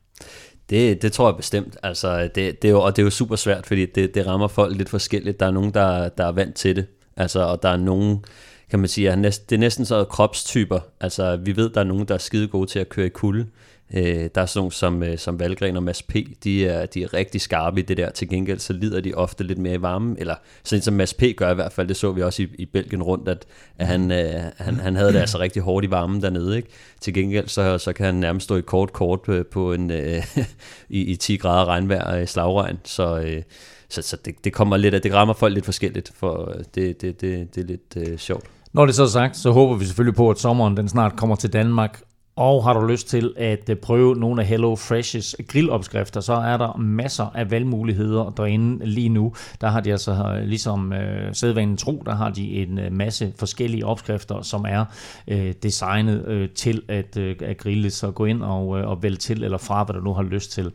Det, 0.71 1.03
det 1.03 1.13
tror 1.13 1.29
jeg 1.29 1.37
bestemt. 1.37 1.77
Altså, 1.83 2.23
det, 2.23 2.63
det 2.63 2.65
er 2.65 2.73
jo, 2.73 2.81
og 2.81 2.97
det 2.97 3.03
er 3.03 3.07
jo 3.07 3.11
super 3.11 3.37
svært, 3.37 3.67
fordi 3.67 3.87
det, 3.87 4.15
det 4.15 4.27
rammer 4.27 4.49
folk 4.49 4.77
lidt 4.77 4.89
forskelligt. 4.89 5.41
Der 5.41 5.47
er 5.47 5.51
nogen, 5.51 5.75
der, 5.75 6.09
der 6.09 6.27
er 6.27 6.33
vant 6.33 6.55
til 6.55 6.77
det. 6.77 6.87
Altså, 7.19 7.41
og 7.41 7.63
der 7.63 7.69
er 7.69 7.77
nogen, 7.77 8.25
kan 8.71 8.79
man 8.79 8.89
sige, 8.89 9.11
at 9.11 9.19
det 9.51 9.53
er 9.53 9.59
næsten 9.59 9.85
så 9.85 10.05
kropstyper. 10.05 10.81
Altså, 11.01 11.37
vi 11.37 11.57
ved, 11.57 11.71
der 11.71 11.81
er 11.81 11.85
nogen, 11.85 12.09
der 12.09 12.15
er 12.15 12.19
skide 12.19 12.49
gode 12.49 12.67
til 12.67 12.79
at 12.79 12.89
køre 12.89 13.07
i 13.07 13.09
kulde. 13.09 13.47
Øh, 13.95 14.31
der 14.35 14.41
er 14.41 14.47
sådan 14.47 14.61
nogle 14.61 14.73
som, 14.73 15.03
øh, 15.03 15.19
som 15.19 15.41
Valgren 15.41 15.77
og 15.77 15.83
Mads 15.83 16.03
P., 16.03 16.17
de 16.45 16.67
er, 16.67 16.87
de 16.87 17.03
er 17.03 17.15
rigtig 17.15 17.41
skarpe 17.41 17.81
i 17.81 17.83
det 17.83 17.97
der. 17.97 18.11
Til 18.11 18.29
gengæld 18.29 18.59
så 18.59 18.73
lider 18.73 19.01
de 19.01 19.15
ofte 19.15 19.45
lidt 19.45 19.59
mere 19.59 19.75
i 19.75 19.83
varmen, 19.83 20.17
eller 20.19 20.35
sådan 20.65 20.83
som 20.83 20.95
Mads 20.95 21.15
P. 21.15 21.23
gør 21.37 21.51
i 21.51 21.55
hvert 21.55 21.73
fald, 21.73 21.89
det 21.89 21.97
så 21.97 22.13
vi 22.13 22.23
også 22.23 22.43
i, 22.43 22.49
i 22.59 22.67
Belgien 22.67 23.03
rundt, 23.03 23.29
at, 23.29 23.45
at 23.79 23.87
han, 23.87 24.11
øh, 24.11 24.43
han, 24.57 24.75
han 24.75 24.97
havde 24.97 25.13
det 25.13 25.19
altså 25.19 25.39
rigtig 25.39 25.63
hårdt 25.63 25.87
i 25.87 25.91
varmen 25.91 26.23
dernede. 26.23 26.57
Ikke? 26.57 26.69
Til 27.01 27.15
gengæld 27.15 27.49
så, 27.49 27.79
så 27.79 27.93
kan 27.93 28.07
han 28.07 28.15
nærmest 28.15 28.45
stå 28.45 28.57
i 28.57 28.61
kort 28.61 28.93
kort 28.93 29.21
på, 29.23 29.43
på 29.51 29.73
en, 29.73 29.91
øh, 29.91 30.37
i, 30.89 31.01
i 31.01 31.17
10 31.17 31.37
grader 31.37 31.65
regnvejr 31.65 32.17
øh, 32.17 32.23
i 32.23 32.27
slagregn, 32.27 32.79
så... 32.85 33.19
Øh, 33.19 33.43
så, 33.89 34.03
så 34.03 34.17
det, 34.25 34.45
det 34.45 34.53
kommer 34.53 34.77
lidt, 34.77 34.95
at 34.95 35.03
det 35.03 35.15
rammer 35.15 35.35
folk 35.35 35.55
lidt 35.55 35.65
forskelligt, 35.65 36.13
for 36.15 36.51
øh, 36.51 36.65
det, 36.75 37.01
det, 37.03 37.21
det, 37.21 37.55
det 37.55 37.61
er 37.61 37.67
lidt 37.67 37.97
øh, 37.97 38.19
sjovt. 38.19 38.45
Når 38.73 38.87
det 38.87 38.95
så 38.95 39.03
er 39.03 39.07
sagt, 39.07 39.37
så 39.37 39.51
håber 39.51 39.75
vi 39.75 39.85
selvfølgelig 39.85 40.17
på, 40.17 40.31
at 40.31 40.39
sommeren 40.39 40.77
den 40.77 40.89
snart 40.89 41.17
kommer 41.17 41.37
til 41.37 41.53
Danmark, 41.53 42.03
og 42.39 42.65
har 42.65 42.73
du 42.73 42.87
lyst 42.87 43.09
til 43.09 43.33
at 43.37 43.71
øh, 43.71 43.77
prøve 43.77 44.17
nogle 44.17 44.43
af 44.43 44.49
Hello 44.49 44.75
Fresh's 44.75 45.35
grillopskrifter, 45.49 46.21
så 46.21 46.33
er 46.33 46.57
der 46.57 46.77
masser 46.77 47.27
af 47.35 47.51
valgmuligheder 47.51 48.31
derinde 48.37 48.87
lige 48.87 49.09
nu. 49.09 49.33
Der 49.61 49.69
har 49.69 49.81
de 49.81 49.91
altså, 49.91 50.13
øh, 50.13 50.45
ligesom 50.45 50.93
øh, 50.93 51.35
sædvanen 51.35 51.77
tro, 51.77 52.03
der 52.07 52.15
har 52.15 52.31
de 52.31 52.51
en 52.51 52.79
øh, 52.79 52.93
masse 52.93 53.33
forskellige 53.39 53.87
opskrifter, 53.87 54.43
som 54.43 54.65
er 54.69 54.85
øh, 55.29 55.55
designet 55.63 56.25
øh, 56.27 56.49
til 56.49 56.83
at, 56.89 57.17
øh, 57.17 57.37
at 57.41 57.59
grille. 57.59 57.91
Så 57.91 58.11
gå 58.11 58.25
ind 58.25 58.43
og, 58.43 58.79
øh, 58.79 58.89
og 58.89 59.03
vælg 59.03 59.19
til 59.19 59.45
eller 59.45 59.59
fra, 59.59 59.85
hvad 59.85 59.95
du 59.95 60.01
nu 60.01 60.13
har 60.13 60.23
lyst 60.23 60.53
til. 60.53 60.73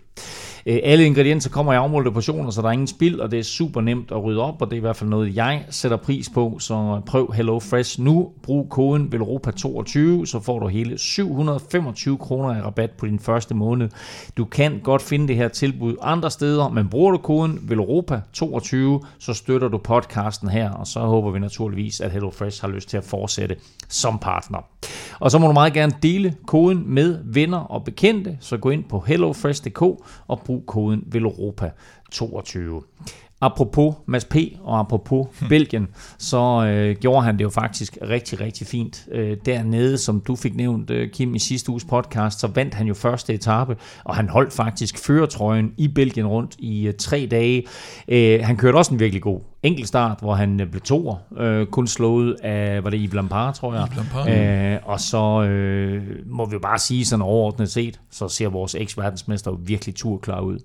Øh, 0.66 0.80
alle 0.84 1.06
ingredienser 1.06 1.50
kommer 1.50 1.74
i 1.74 1.76
afmålte 1.76 2.12
portioner, 2.12 2.50
så 2.50 2.62
der 2.62 2.68
er 2.68 2.72
ingen 2.72 2.88
spild, 2.88 3.20
og 3.20 3.32
det 3.32 3.40
er 3.40 3.44
super 3.44 3.82
nemt 3.82 4.12
at 4.12 4.24
rydde 4.24 4.42
op, 4.42 4.62
og 4.62 4.68
det 4.68 4.74
er 4.74 4.78
i 4.78 4.82
hvert 4.82 4.96
fald 4.96 5.10
noget, 5.10 5.36
jeg 5.36 5.66
sætter 5.70 5.98
pris 5.98 6.30
på. 6.34 6.58
Så 6.60 7.02
prøv 7.06 7.34
Hello 7.36 7.60
Fresh 7.60 8.02
nu. 8.02 8.32
Brug 8.44 8.70
koden 8.70 9.14
VELOROPA22, 9.16 10.26
så 10.26 10.40
får 10.44 10.60
du 10.60 10.68
hele 10.68 10.98
725 11.60 12.18
kroner 12.18 12.58
i 12.58 12.62
rabat 12.62 12.92
på 12.92 13.06
din 13.06 13.20
første 13.20 13.56
måned. 13.56 13.90
Du 14.38 14.46
kan 14.46 14.80
godt 14.84 15.02
finde 15.02 15.28
det 15.28 15.36
her 15.36 15.48
tilbud 15.48 15.96
andre 16.02 16.32
steder, 16.32 16.70
men 16.70 16.90
bruger 16.90 17.12
du 17.12 17.18
koden 17.18 17.58
VELOROPA22, 17.72 19.06
så 19.20 19.34
støtter 19.34 19.68
du 19.68 19.78
podcasten 19.78 20.50
her, 20.50 20.72
og 20.72 20.88
så 20.88 21.00
håber 21.00 21.32
vi 21.32 21.40
naturligvis, 21.40 22.02
at 22.02 22.12
Hello 22.12 22.32
Fresh 22.32 22.62
har 22.62 22.68
lyst 22.68 22.90
til 22.90 22.98
at 22.98 23.04
fortsætte 23.04 23.56
som 23.90 24.20
partner. 24.20 24.60
Og 25.20 25.32
så 25.32 25.40
må 25.40 25.48
du 25.48 25.54
meget 25.54 25.74
gerne 25.74 25.94
dele 26.04 26.36
koden 26.48 26.84
med 26.88 27.20
venner 27.24 27.60
og 27.60 27.84
bekendte, 27.84 28.38
så 28.40 28.58
gå 28.58 28.70
ind 28.70 28.84
på 28.84 29.00
hellofresh.dk 29.00 29.82
og 30.28 30.42
brug 30.46 30.64
koden 30.66 31.04
VELOROPA22. 31.16 32.84
Apropos 33.44 33.94
Mads 34.06 34.26
P. 34.26 34.36
og 34.64 34.80
apropos 34.80 35.28
hmm. 35.40 35.50
Belgien, 35.50 35.88
så 36.18 36.66
øh, 36.66 36.96
gjorde 36.96 37.24
han 37.26 37.38
det 37.38 37.44
jo 37.44 37.50
faktisk 37.50 37.98
rigtig, 38.02 38.40
rigtig 38.40 38.68
fint. 38.68 39.08
Øh, 39.12 39.38
dernede, 39.46 39.98
som 39.98 40.22
du 40.22 40.36
fik 40.36 40.56
nævnt, 40.56 40.90
øh, 40.90 41.10
Kim, 41.10 41.36
i 41.36 41.40
sidste 41.40 41.70
uges 41.72 41.86
podcast, 41.86 42.40
så 42.40 42.48
vandt 42.48 42.74
han 42.74 42.88
jo 42.88 42.94
første 42.94 43.34
etape, 43.34 43.78
og 44.04 44.16
han 44.16 44.30
holdt 44.30 44.54
faktisk 44.54 45.06
føretrøjen 45.06 45.74
i 45.78 45.88
Belgien 45.88 46.28
rundt 46.28 46.56
i 46.60 46.88
øh, 46.88 46.94
tre 46.94 47.28
dage. 47.32 47.64
Øh, 48.08 48.40
han 48.44 48.58
kørte 48.58 48.76
også 48.76 48.94
en 48.94 49.00
virkelig 49.00 49.22
god 49.22 49.40
enkeltstart, 49.64 50.18
hvor 50.22 50.34
han 50.34 50.62
øh, 50.62 50.70
blev 50.70 50.82
toer, 50.82 51.16
øh, 51.38 51.66
kun 51.66 51.88
slået 51.88 52.36
af, 52.44 52.84
var 52.84 52.90
det 52.90 53.00
Yves 53.04 53.14
Lampard, 53.14 53.56
tror 53.56 53.74
jeg. 53.74 53.88
Øh, 54.74 54.80
og 54.84 55.00
så 55.00 55.44
øh, 55.44 56.04
må 56.26 56.46
vi 56.46 56.54
jo 56.54 56.60
bare 56.60 56.80
sige 56.80 57.06
sådan 57.06 57.22
overordnet 57.22 57.72
set, 57.72 58.00
så 58.12 58.28
ser 58.28 58.50
vores 58.50 58.76
eks-verdensmester 58.76 59.52
virkelig 59.52 59.96
turklar 59.96 60.42
ud. 60.42 60.60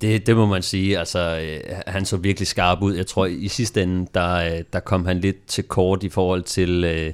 Det, 0.00 0.26
det 0.26 0.36
må 0.36 0.46
man 0.46 0.62
sige. 0.62 0.98
Altså, 0.98 1.40
øh, 1.42 1.76
han 1.86 2.04
så 2.04 2.16
virkelig 2.16 2.46
skarp 2.46 2.82
ud. 2.82 2.94
Jeg 2.94 3.06
tror, 3.06 3.26
i 3.26 3.48
sidste 3.48 3.82
ende, 3.82 4.06
der, 4.14 4.34
øh, 4.34 4.62
der 4.72 4.80
kom 4.80 5.06
han 5.06 5.20
lidt 5.20 5.46
til 5.46 5.64
kort 5.64 6.02
i 6.02 6.08
forhold 6.08 6.42
til 6.42 6.84
øh, 6.84 7.12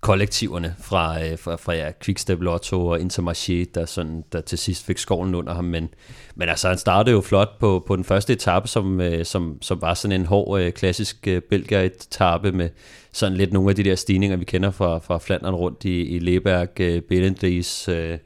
kollektiverne 0.00 0.74
fra, 0.80 1.24
øh, 1.24 1.38
fra, 1.38 1.56
fra 1.56 1.74
ja, 1.74 1.90
Quickstep 2.04 2.40
Lotto 2.40 2.86
og 2.86 3.00
Intermarché, 3.00 3.64
der, 3.74 3.84
sådan, 3.86 4.24
der 4.32 4.40
til 4.40 4.58
sidst 4.58 4.86
fik 4.86 4.98
skoven 4.98 5.34
under 5.34 5.54
ham. 5.54 5.64
Men, 5.64 5.88
men 6.34 6.48
altså, 6.48 6.68
han 6.68 6.78
startede 6.78 7.14
jo 7.14 7.20
flot 7.20 7.58
på, 7.58 7.84
på 7.86 7.96
den 7.96 8.04
første 8.04 8.32
etape, 8.32 8.68
som, 8.68 9.00
øh, 9.00 9.24
som, 9.24 9.58
som 9.60 9.80
var 9.80 9.94
sådan 9.94 10.20
en 10.20 10.26
hård, 10.26 10.60
øh, 10.60 10.72
klassisk 10.72 11.28
øh, 11.28 11.42
belgier-etape 11.50 12.52
med 12.52 12.68
sådan 13.12 13.38
lidt 13.38 13.52
nogle 13.52 13.70
af 13.70 13.76
de 13.76 13.84
der 13.84 13.94
stigninger, 13.94 14.36
vi 14.36 14.44
kender 14.44 14.70
fra, 14.70 14.98
fra 14.98 15.18
Flandern 15.18 15.54
rundt 15.54 15.84
i, 15.84 16.02
i 16.02 16.18
Leberg, 16.18 16.80
øh, 16.80 17.02
Billendries... 17.02 17.88
øh, 17.88 18.18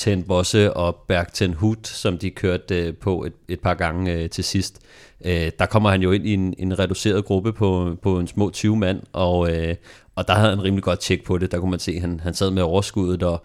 Ten 0.00 0.22
Bosse 0.22 0.72
og 0.72 0.96
Bergten 1.08 1.54
Hut, 1.54 1.86
som 1.86 2.18
de 2.18 2.30
kørte 2.30 2.86
øh, 2.86 2.94
på 2.94 3.24
et, 3.24 3.32
et 3.48 3.60
par 3.60 3.74
gange 3.74 4.12
øh, 4.12 4.30
til 4.30 4.44
sidst. 4.44 4.80
Øh, 5.24 5.50
der 5.58 5.66
kommer 5.66 5.90
han 5.90 6.02
jo 6.02 6.12
ind 6.12 6.26
i 6.26 6.34
en, 6.34 6.54
en 6.58 6.78
reduceret 6.78 7.24
gruppe 7.24 7.52
på, 7.52 7.96
på 8.02 8.18
en 8.18 8.26
små 8.26 8.50
20 8.50 8.76
mand, 8.76 9.02
og, 9.12 9.56
øh, 9.56 9.74
og 10.16 10.28
der 10.28 10.34
havde 10.34 10.50
han 10.50 10.64
rimelig 10.64 10.82
godt 10.82 11.00
tjek 11.00 11.24
på 11.24 11.38
det. 11.38 11.52
Der 11.52 11.58
kunne 11.58 11.70
man 11.70 11.80
se, 11.80 11.92
at 11.92 12.00
han, 12.00 12.20
han 12.20 12.34
sad 12.34 12.50
med 12.50 12.62
overskuddet, 12.62 13.22
og 13.22 13.42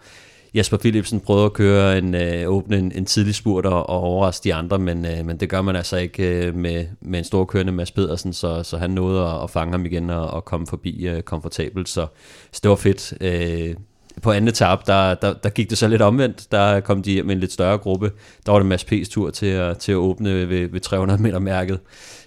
Jesper 0.54 0.76
Philipsen 0.76 1.20
prøvede 1.20 1.44
at 1.44 1.52
køre 1.52 1.98
en, 1.98 2.14
øh, 2.14 2.48
åbne 2.48 2.78
en, 2.78 2.92
en 2.92 3.06
tidlig 3.06 3.34
spurt 3.34 3.66
og, 3.66 3.88
og 3.88 4.00
overraske 4.00 4.44
de 4.44 4.54
andre, 4.54 4.78
men, 4.78 5.04
øh, 5.04 5.26
men 5.26 5.40
det 5.40 5.48
gør 5.48 5.62
man 5.62 5.76
altså 5.76 5.96
ikke 5.96 6.46
øh, 6.46 6.54
med, 6.54 6.86
med 7.00 7.18
en 7.18 7.24
stor 7.24 7.44
kørende 7.44 7.72
Mads 7.72 7.90
Pedersen, 7.90 8.32
så, 8.32 8.62
så 8.62 8.78
han 8.78 8.90
nåede 8.90 9.26
at, 9.26 9.42
at 9.42 9.50
fange 9.50 9.72
ham 9.72 9.86
igen 9.86 10.10
og, 10.10 10.30
og 10.30 10.44
komme 10.44 10.66
forbi 10.66 11.06
øh, 11.06 11.22
komfortabelt, 11.22 11.88
så, 11.88 12.06
så 12.52 12.60
det 12.62 12.68
var 12.68 12.76
fedt. 12.76 13.14
Øh, 13.20 13.74
på 14.22 14.32
anden 14.32 14.48
etape, 14.48 14.82
der, 14.86 15.14
der, 15.14 15.32
der 15.32 15.48
gik 15.48 15.70
det 15.70 15.78
så 15.78 15.88
lidt 15.88 16.02
omvendt. 16.02 16.52
Der 16.52 16.80
kom 16.80 17.02
de 17.02 17.12
hjem 17.12 17.26
med 17.26 17.34
en 17.34 17.40
lidt 17.40 17.52
større 17.52 17.78
gruppe. 17.78 18.12
Der 18.46 18.52
var 18.52 18.58
det 18.58 18.66
Mads 18.66 18.84
P's 18.84 19.10
tur 19.10 19.30
til 19.30 19.46
at, 19.46 19.78
til 19.78 19.92
at 19.92 19.96
åbne 19.96 20.48
ved, 20.48 20.68
ved 20.68 20.80
300 20.80 21.22
meter 21.22 21.38
mærket, 21.38 21.80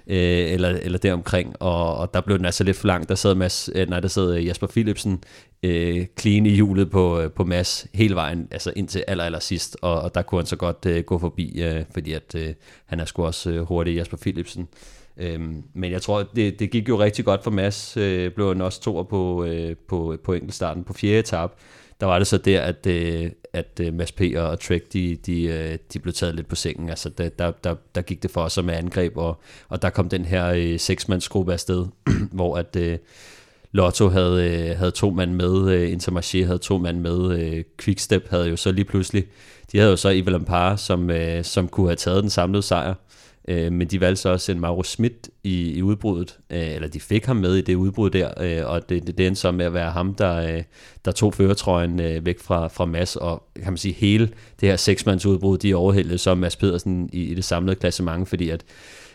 øh, 0.08 0.52
eller, 0.52 0.70
eller 0.70 0.98
deromkring, 0.98 1.56
og, 1.60 1.98
og 1.98 2.14
der 2.14 2.22
blev 2.22 2.38
den 2.38 2.46
altså 2.46 2.64
lidt 2.64 2.78
for 2.78 2.88
langt. 2.88 3.10
Der 3.10 3.16
sad, 3.16 3.36
Mads, 3.36 3.70
øh, 3.76 3.90
nej, 3.90 4.00
der 4.00 4.08
sad 4.08 4.36
øh, 4.36 4.46
Jasper 4.46 4.68
Philipsen 4.68 5.24
øh, 5.64 6.06
clean 6.20 6.46
i 6.46 6.50
hjulet 6.50 6.92
på, 6.92 7.20
øh, 7.20 7.32
på 7.32 7.44
Mads 7.44 7.88
hele 7.94 8.16
vejen, 8.16 8.48
altså 8.52 8.74
indtil 8.76 9.04
aller, 9.08 9.24
aller 9.24 9.40
sidst, 9.40 9.78
og, 9.82 10.02
og 10.02 10.16
der 10.16 10.22
kunne 10.22 10.42
han 10.42 10.46
så 10.46 10.56
godt 10.56 10.86
øh, 10.88 11.04
gå 11.04 11.18
forbi, 11.20 11.62
øh, 11.62 11.84
fordi 11.94 12.14
at 12.14 12.36
øh, 12.36 12.54
han 12.86 13.00
er 13.00 13.06
sgu 13.06 13.26
også 13.26 13.50
øh, 13.50 13.62
hurtig, 13.62 13.96
Jasper 13.96 14.18
Philipsen. 14.18 14.68
Øhm, 15.18 15.64
men 15.74 15.92
jeg 15.92 16.02
tror, 16.02 16.24
det, 16.36 16.60
det 16.60 16.72
gik 16.72 16.90
jo 16.90 17.00
rigtig 17.00 17.26
godt 17.26 17.44
for 17.44 17.52
Mads. 17.52 17.98
Øh, 17.98 18.32
blev 18.32 18.48
han 18.48 18.62
også 18.62 18.82
toer 18.82 19.04
på, 19.04 19.46
øh, 19.46 19.76
på, 19.88 20.18
på 20.24 20.34
enkeltstarten 20.34 20.84
på 20.84 20.94
fjerde 20.94 21.20
etape 21.20 21.54
der 22.00 22.06
var 22.06 22.18
det 22.18 22.28
så 22.28 22.38
der, 22.38 22.62
at, 22.62 22.86
øh, 22.88 23.32
at 23.54 23.80
øh, 23.82 23.94
Mads 23.94 24.12
P. 24.12 24.22
og 24.38 24.60
Trek, 24.60 24.94
de, 24.94 25.18
de, 25.26 25.44
øh, 25.44 25.78
de 25.94 26.00
blev 26.00 26.14
taget 26.14 26.36
lidt 26.36 26.48
på 26.48 26.56
sengen. 26.56 26.90
Altså, 26.90 27.10
der, 27.10 27.30
der, 27.30 27.52
der, 27.64 27.76
der 27.96 28.02
gik 28.02 28.24
det 28.24 28.32
for 28.32 28.42
os 28.42 28.64
med 28.64 28.74
angreb, 28.74 29.18
og, 29.18 29.42
og 29.70 29.82
der 29.82 29.90
kom 29.90 30.10
den 30.10 30.26
her 30.26 30.48
øh, 30.48 30.80
seksmandsgruppe 30.80 31.54
afsted, 31.54 31.86
hvor 32.32 32.58
at 32.58 32.76
øh, 32.76 32.98
Lotto 33.72 34.10
havde, 34.10 34.70
øh, 34.70 34.78
havde 34.78 34.92
to 34.92 35.10
mand 35.10 35.34
med, 35.34 35.72
øh, 35.72 35.98
Intermarché 35.98 36.46
havde 36.46 36.58
to 36.58 36.78
mand 36.78 37.00
med, 37.00 37.40
øh, 37.40 37.64
Quickstep 37.78 38.30
havde 38.30 38.50
jo 38.50 38.56
så 38.56 38.72
lige 38.72 38.86
pludselig, 38.86 39.26
de 39.72 39.78
havde 39.78 39.92
jo 39.92 39.98
så 39.98 40.14
Yves 40.14 40.34
Ampar, 40.34 40.76
som, 40.76 41.10
øh, 41.10 41.44
som 41.44 41.68
kunne 41.68 41.88
have 41.88 41.96
taget 41.96 42.24
den 42.24 42.30
samlede 42.30 42.64
sejr, 42.64 42.94
Øh, 43.48 43.72
men 43.72 43.88
de 43.88 44.02
valgte 44.02 44.22
så 44.22 44.30
også 44.30 44.46
sende 44.46 44.62
Mauro 44.62 44.84
Schmidt 44.84 45.30
i, 45.44 45.72
i 45.72 45.82
udbruddet, 45.82 46.40
øh, 46.50 46.76
eller 46.76 46.88
de 46.88 47.00
fik 47.00 47.26
ham 47.26 47.36
med 47.36 47.56
i 47.56 47.62
det 47.62 47.76
udbrud 47.76 48.10
der, 48.10 48.34
øh, 48.42 48.72
og 48.72 48.90
det, 48.90 49.08
det, 49.08 49.18
det 49.18 49.28
endte 49.28 49.42
så 49.42 49.52
med 49.52 49.66
at 49.66 49.74
være 49.74 49.92
ham, 49.92 50.16
der, 50.16 50.36
øh, 50.36 50.64
der 51.06 51.12
tog 51.12 51.34
føretrøjen 51.34 52.00
øh, 52.00 52.26
væk 52.26 52.40
fra, 52.40 52.68
fra 52.68 52.86
Mads, 52.86 53.16
og 53.16 53.44
kan 53.56 53.74
man 53.74 53.78
sige, 53.78 53.94
hele 53.94 54.30
det 54.62 54.70
her 54.70 54.76
seksmandsudbrud, 54.76 55.58
de 55.58 55.76
overhældede 55.76 56.18
så 56.18 56.36
Mads 56.36 56.56
Pedersen 56.56 57.10
i, 57.14 57.24
i 57.24 57.34
det 57.34 57.44
samlede 57.44 57.76
klassement, 57.76 58.30
fordi 58.30 58.50
at 58.50 58.64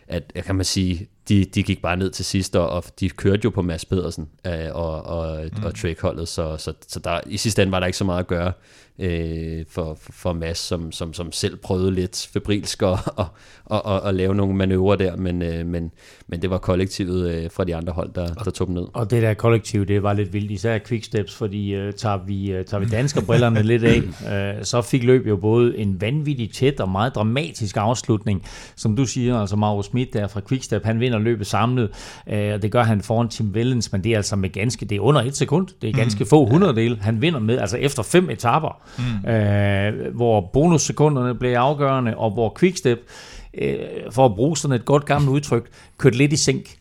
at, 0.08 0.32
kan 0.46 0.54
man 0.54 0.64
sige, 0.64 1.08
de, 1.28 1.44
de 1.44 1.62
gik 1.62 1.82
bare 1.82 1.96
ned 1.96 2.10
til 2.10 2.24
sidst, 2.24 2.56
og, 2.56 2.68
og 2.68 2.84
de 3.00 3.10
kørte 3.10 3.40
jo 3.44 3.50
på 3.50 3.62
Mads 3.62 3.84
Pedersen 3.84 4.28
øh, 4.46 4.52
og, 4.72 5.02
og, 5.02 5.44
mm. 5.56 5.64
og 5.64 5.74
Trek-holdet, 5.74 6.28
så, 6.28 6.56
så, 6.56 6.72
så 6.88 7.00
der, 7.00 7.20
i 7.26 7.36
sidste 7.36 7.62
ende 7.62 7.72
var 7.72 7.80
der 7.80 7.86
ikke 7.86 7.98
så 7.98 8.04
meget 8.04 8.20
at 8.20 8.26
gøre 8.26 8.52
øh, 8.98 9.64
for, 9.68 9.98
for 10.00 10.32
Mads, 10.32 10.58
som, 10.58 10.92
som, 10.92 11.12
som 11.12 11.32
selv 11.32 11.56
prøvede 11.56 11.90
lidt 11.90 12.28
febrilsk 12.32 12.82
at, 12.82 12.88
og, 12.88 13.26
og, 13.64 13.86
og, 13.86 14.00
og 14.00 14.14
lave 14.14 14.34
nogle 14.34 14.56
manøvrer 14.56 14.96
der, 14.96 15.16
men, 15.16 15.42
øh, 15.42 15.66
men, 15.66 15.90
men 16.26 16.42
det 16.42 16.50
var 16.50 16.58
kollektivet 16.58 17.30
øh, 17.30 17.50
fra 17.50 17.64
de 17.64 17.76
andre 17.76 17.92
hold, 17.92 18.10
der, 18.14 18.26
der 18.26 18.50
tog 18.50 18.66
dem 18.66 18.74
ned. 18.74 18.84
Og 18.92 19.10
det 19.10 19.22
der 19.22 19.34
kollektiv, 19.34 19.86
det 19.86 20.02
var 20.02 20.12
lidt 20.12 20.32
vildt, 20.32 20.50
især 20.50 20.78
Quicksteps, 20.78 21.34
fordi 21.34 21.74
øh, 21.74 21.92
tager 21.92 22.24
vi, 22.26 22.52
øh, 22.52 22.64
tager 22.64 22.80
vi 22.80 22.86
danskerbrillerne 22.86 23.62
lidt 23.72 23.84
af, 23.84 24.56
øh, 24.58 24.64
så 24.64 24.82
fik 24.82 25.02
løb 25.02 25.26
jo 25.26 25.36
både 25.36 25.78
en 25.78 26.00
vanvittig 26.00 26.52
tæt 26.52 26.80
og 26.80 26.88
meget 26.88 27.14
dramatisk 27.14 27.76
afslutning, 27.76 28.42
som 28.76 28.96
du 28.96 29.06
siger, 29.06 29.38
altså 29.38 29.56
Mauro 29.56 29.82
Schmidt 29.82 30.12
der 30.12 30.26
fra 30.26 30.40
Quickstep, 30.48 30.84
han 30.84 31.00
vinder 31.00 31.13
løbet 31.18 31.46
samlet, 31.46 31.90
øh, 32.26 32.54
og 32.54 32.62
det 32.62 32.72
gør 32.72 32.82
han 32.82 33.00
foran 33.00 33.28
Tim 33.28 33.46
Wellens, 33.46 33.92
men 33.92 34.04
det 34.04 34.12
er 34.12 34.16
altså 34.16 34.36
med 34.36 34.52
ganske, 34.52 34.86
det 34.86 34.96
er 34.96 35.00
under 35.00 35.22
et 35.22 35.36
sekund, 35.36 35.68
det 35.82 35.88
er 35.88 35.92
ganske 35.92 36.24
mm. 36.24 36.28
få 36.28 36.46
hundreddele, 36.46 36.98
han 37.00 37.22
vinder 37.22 37.40
med, 37.40 37.58
altså 37.58 37.76
efter 37.76 38.02
fem 38.02 38.30
etaper, 38.30 38.82
mm. 38.98 39.30
øh, 39.30 40.14
hvor 40.14 40.50
bonussekunderne 40.52 41.34
blev 41.34 41.54
afgørende, 41.54 42.16
og 42.16 42.30
hvor 42.30 42.56
Quickstep, 42.60 42.98
øh, 43.58 43.76
for 44.10 44.26
at 44.26 44.34
bruge 44.34 44.56
sådan 44.56 44.74
et 44.74 44.84
godt 44.84 45.04
gammelt 45.04 45.30
udtryk, 45.30 45.70
kørte 45.98 46.16
lidt 46.16 46.32
i 46.32 46.36
sænk. 46.36 46.76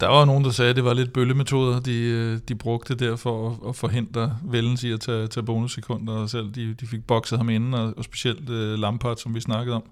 Der 0.00 0.08
var 0.08 0.24
nogen, 0.24 0.44
der 0.44 0.50
sagde, 0.50 0.70
at 0.70 0.76
det 0.76 0.84
var 0.84 0.94
lidt 0.94 1.12
bøllemetoder, 1.12 1.80
de, 1.80 2.02
øh, 2.02 2.38
de 2.48 2.54
brugte 2.54 2.94
der 2.94 3.16
for 3.16 3.48
at, 3.48 3.68
at 3.68 3.76
forhindre 3.76 4.36
Vellens 4.44 4.84
i 4.84 4.92
at 4.92 5.00
tage, 5.00 5.26
tage 5.26 5.44
bonussekunder, 5.44 6.12
og 6.12 6.30
selv 6.30 6.50
de, 6.54 6.74
de 6.80 6.86
fik 6.86 7.06
bokset 7.06 7.38
ham 7.38 7.48
inden, 7.48 7.74
og, 7.74 7.94
og 7.96 8.04
specielt 8.04 8.50
uh, 8.50 8.80
Lampard, 8.80 9.16
som 9.16 9.34
vi 9.34 9.40
snakkede 9.40 9.76
om, 9.76 9.82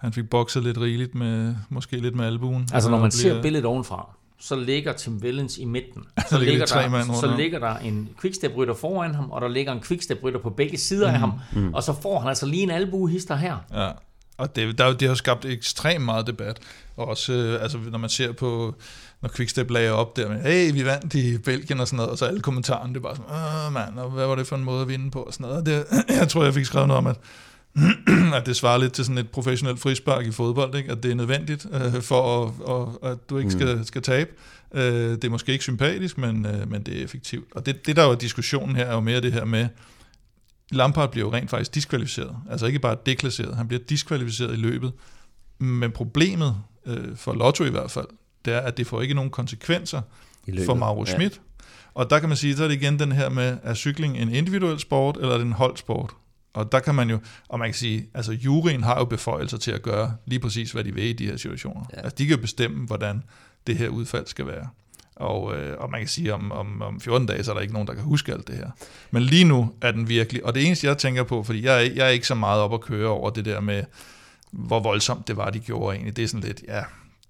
han 0.00 0.12
fik 0.12 0.30
bokset 0.30 0.62
lidt 0.62 0.78
rigeligt 0.78 1.14
med, 1.14 1.54
måske 1.68 1.96
lidt 1.96 2.14
med 2.14 2.26
albuen. 2.26 2.68
Altså 2.72 2.90
når 2.90 2.98
man 2.98 3.10
bliver, 3.10 3.34
ser 3.34 3.42
billedet 3.42 3.66
ovenfra, 3.66 4.16
så 4.38 4.56
ligger 4.56 4.92
Tim 4.92 5.16
Wellens 5.16 5.58
i 5.58 5.64
midten. 5.64 6.02
Så, 6.30 6.38
ligger, 6.38 6.52
ligger 6.52 6.66
der, 6.66 6.88
mand 6.88 7.14
så 7.14 7.36
ligger 7.36 7.58
der 7.58 7.76
en 7.76 8.08
quickstep-rytter 8.20 8.74
foran 8.74 9.14
ham, 9.14 9.30
og 9.30 9.40
der 9.40 9.48
ligger 9.48 9.72
en 9.72 9.80
quickstep-rytter 9.80 10.40
på 10.40 10.50
begge 10.50 10.78
sider 10.78 11.08
mm. 11.08 11.14
af 11.14 11.20
ham, 11.20 11.32
mm. 11.52 11.74
og 11.74 11.82
så 11.82 11.94
får 12.02 12.18
han 12.18 12.28
altså 12.28 12.46
lige 12.46 12.62
en 12.62 12.70
albuehister 12.70 13.36
her. 13.36 13.56
Ja, 13.72 13.90
og 14.40 14.56
det, 14.56 14.78
der, 14.78 14.92
det 14.92 15.08
har 15.08 15.14
skabt 15.14 15.44
ekstremt 15.44 16.04
meget 16.04 16.26
debat. 16.26 16.58
Og 16.96 17.08
også, 17.08 17.32
øh, 17.32 17.62
altså, 17.62 17.78
når 17.90 17.98
man 17.98 18.10
ser 18.10 18.32
på, 18.32 18.74
når 19.22 19.28
Quickstep 19.36 19.70
lagde 19.70 19.92
op 19.92 20.16
der 20.16 20.28
med, 20.28 20.42
hey, 20.42 20.72
vi 20.72 20.84
vandt 20.84 21.14
i 21.14 21.38
Belgien 21.38 21.80
og 21.80 21.88
sådan 21.88 21.96
noget, 21.96 22.10
og 22.10 22.18
så 22.18 22.24
alle 22.24 22.40
kommentarerne, 22.40 22.94
det 22.94 22.96
er 22.96 23.02
bare 23.02 23.16
sådan, 23.16 23.30
åh 23.30 23.72
mand, 23.72 23.98
og 23.98 24.10
hvad 24.10 24.26
var 24.26 24.34
det 24.34 24.46
for 24.46 24.56
en 24.56 24.64
måde 24.64 24.82
at 24.82 24.88
vinde 24.88 25.10
på 25.10 25.22
og 25.22 25.32
sådan 25.32 25.48
noget. 25.48 25.66
Det, 25.66 25.84
jeg 26.20 26.28
tror, 26.28 26.44
jeg 26.44 26.54
fik 26.54 26.64
skrevet 26.64 26.88
noget 26.88 26.98
om, 26.98 27.06
at 27.06 27.16
at 28.34 28.46
det 28.46 28.56
svarer 28.56 28.78
lidt 28.78 28.92
til 28.92 29.04
sådan 29.04 29.18
et 29.18 29.30
professionelt 29.30 29.80
frispark 29.80 30.26
i 30.26 30.30
fodbold, 30.30 30.74
ikke? 30.74 30.92
at 30.92 31.02
det 31.02 31.10
er 31.10 31.14
nødvendigt 31.14 31.66
øh, 31.72 32.02
for, 32.02 32.46
at, 32.46 32.52
og, 32.60 33.10
at 33.10 33.30
du 33.30 33.38
ikke 33.38 33.50
skal, 33.50 33.76
mm. 33.76 33.84
skal 33.84 34.02
tabe. 34.02 34.30
Øh, 34.74 34.82
det 35.10 35.24
er 35.24 35.30
måske 35.30 35.52
ikke 35.52 35.62
sympatisk, 35.62 36.18
men, 36.18 36.46
øh, 36.46 36.70
men 36.70 36.82
det 36.82 37.00
er 37.00 37.04
effektivt. 37.04 37.48
Og 37.54 37.66
det, 37.66 37.86
det, 37.86 37.96
der 37.96 38.02
er 38.02 38.08
jo 38.08 38.14
diskussionen 38.14 38.76
her, 38.76 38.84
er 38.84 38.94
jo 38.94 39.00
mere 39.00 39.20
det 39.20 39.32
her 39.32 39.44
med, 39.44 39.68
Lampard 40.70 41.10
bliver 41.10 41.26
jo 41.26 41.32
rent 41.32 41.50
faktisk 41.50 41.74
diskvalificeret. 41.74 42.36
Altså 42.50 42.66
ikke 42.66 42.78
bare 42.78 42.96
deklasseret, 43.06 43.56
han 43.56 43.68
bliver 43.68 43.82
diskvalificeret 43.88 44.52
i 44.52 44.56
løbet. 44.56 44.92
Men 45.58 45.90
problemet, 45.90 46.56
øh, 46.86 47.16
for 47.16 47.32
Lotto 47.32 47.64
i 47.64 47.70
hvert 47.70 47.90
fald, 47.90 48.06
det 48.44 48.52
er, 48.54 48.60
at 48.60 48.76
det 48.76 48.86
får 48.86 49.02
ikke 49.02 49.14
nogen 49.14 49.30
konsekvenser 49.30 50.00
for 50.66 50.74
Mauro 50.74 51.04
Ja. 51.06 51.12
Schmidt. 51.12 51.40
Og 51.94 52.10
der 52.10 52.18
kan 52.18 52.28
man 52.28 52.36
sige, 52.36 52.56
så 52.56 52.64
er 52.64 52.68
det 52.68 52.74
igen 52.74 52.98
den 52.98 53.12
her 53.12 53.28
med, 53.28 53.58
er 53.62 53.74
cykling 53.74 54.18
en 54.18 54.34
individuel 54.34 54.78
sport, 54.78 55.16
eller 55.16 55.32
er 55.32 55.38
det 55.38 55.46
en 55.46 55.52
holdsport? 55.52 56.10
Og 56.54 56.72
der 56.72 56.80
kan 56.80 56.94
man 56.94 57.10
jo, 57.10 57.18
og 57.48 57.58
man 57.58 57.68
kan 57.68 57.74
sige, 57.74 58.08
altså 58.14 58.32
juryen 58.32 58.82
har 58.82 58.98
jo 58.98 59.04
beføjelser 59.04 59.58
til 59.58 59.70
at 59.70 59.82
gøre 59.82 60.16
lige 60.26 60.40
præcis, 60.40 60.72
hvad 60.72 60.84
de 60.84 60.94
vil 60.94 61.04
i 61.04 61.12
de 61.12 61.26
her 61.26 61.36
situationer. 61.36 61.84
Ja. 61.92 62.00
Altså 62.00 62.14
de 62.18 62.26
kan 62.26 62.36
jo 62.36 62.40
bestemme, 62.40 62.86
hvordan 62.86 63.22
det 63.66 63.76
her 63.76 63.88
udfald 63.88 64.26
skal 64.26 64.46
være. 64.46 64.68
Og, 65.16 65.56
øh, 65.56 65.78
og 65.78 65.90
man 65.90 66.00
kan 66.00 66.08
sige, 66.08 66.34
om, 66.34 66.52
om, 66.52 66.82
om 66.82 67.00
14 67.00 67.26
dage, 67.26 67.44
så 67.44 67.50
er 67.50 67.54
der 67.54 67.60
ikke 67.60 67.72
nogen, 67.72 67.88
der 67.88 67.94
kan 67.94 68.02
huske 68.02 68.32
alt 68.32 68.48
det 68.48 68.56
her. 68.56 68.70
Men 69.10 69.22
lige 69.22 69.44
nu 69.44 69.72
er 69.82 69.90
den 69.92 70.08
virkelig, 70.08 70.44
og 70.44 70.54
det 70.54 70.66
eneste, 70.66 70.86
jeg 70.86 70.98
tænker 70.98 71.22
på, 71.22 71.42
fordi 71.42 71.64
jeg, 71.64 71.86
er- 71.86 71.92
jeg 71.94 72.06
er 72.06 72.10
ikke 72.10 72.26
så 72.26 72.34
meget 72.34 72.60
op 72.62 72.74
at 72.74 72.80
køre 72.80 73.08
over 73.08 73.30
det 73.30 73.44
der 73.44 73.60
med, 73.60 73.82
hvor 74.50 74.80
voldsomt 74.80 75.28
det 75.28 75.36
var, 75.36 75.50
de 75.50 75.58
gjorde 75.58 75.94
egentlig. 75.96 76.16
Det 76.16 76.24
er 76.24 76.28
sådan 76.28 76.46
lidt, 76.46 76.62
ja, 76.68 76.82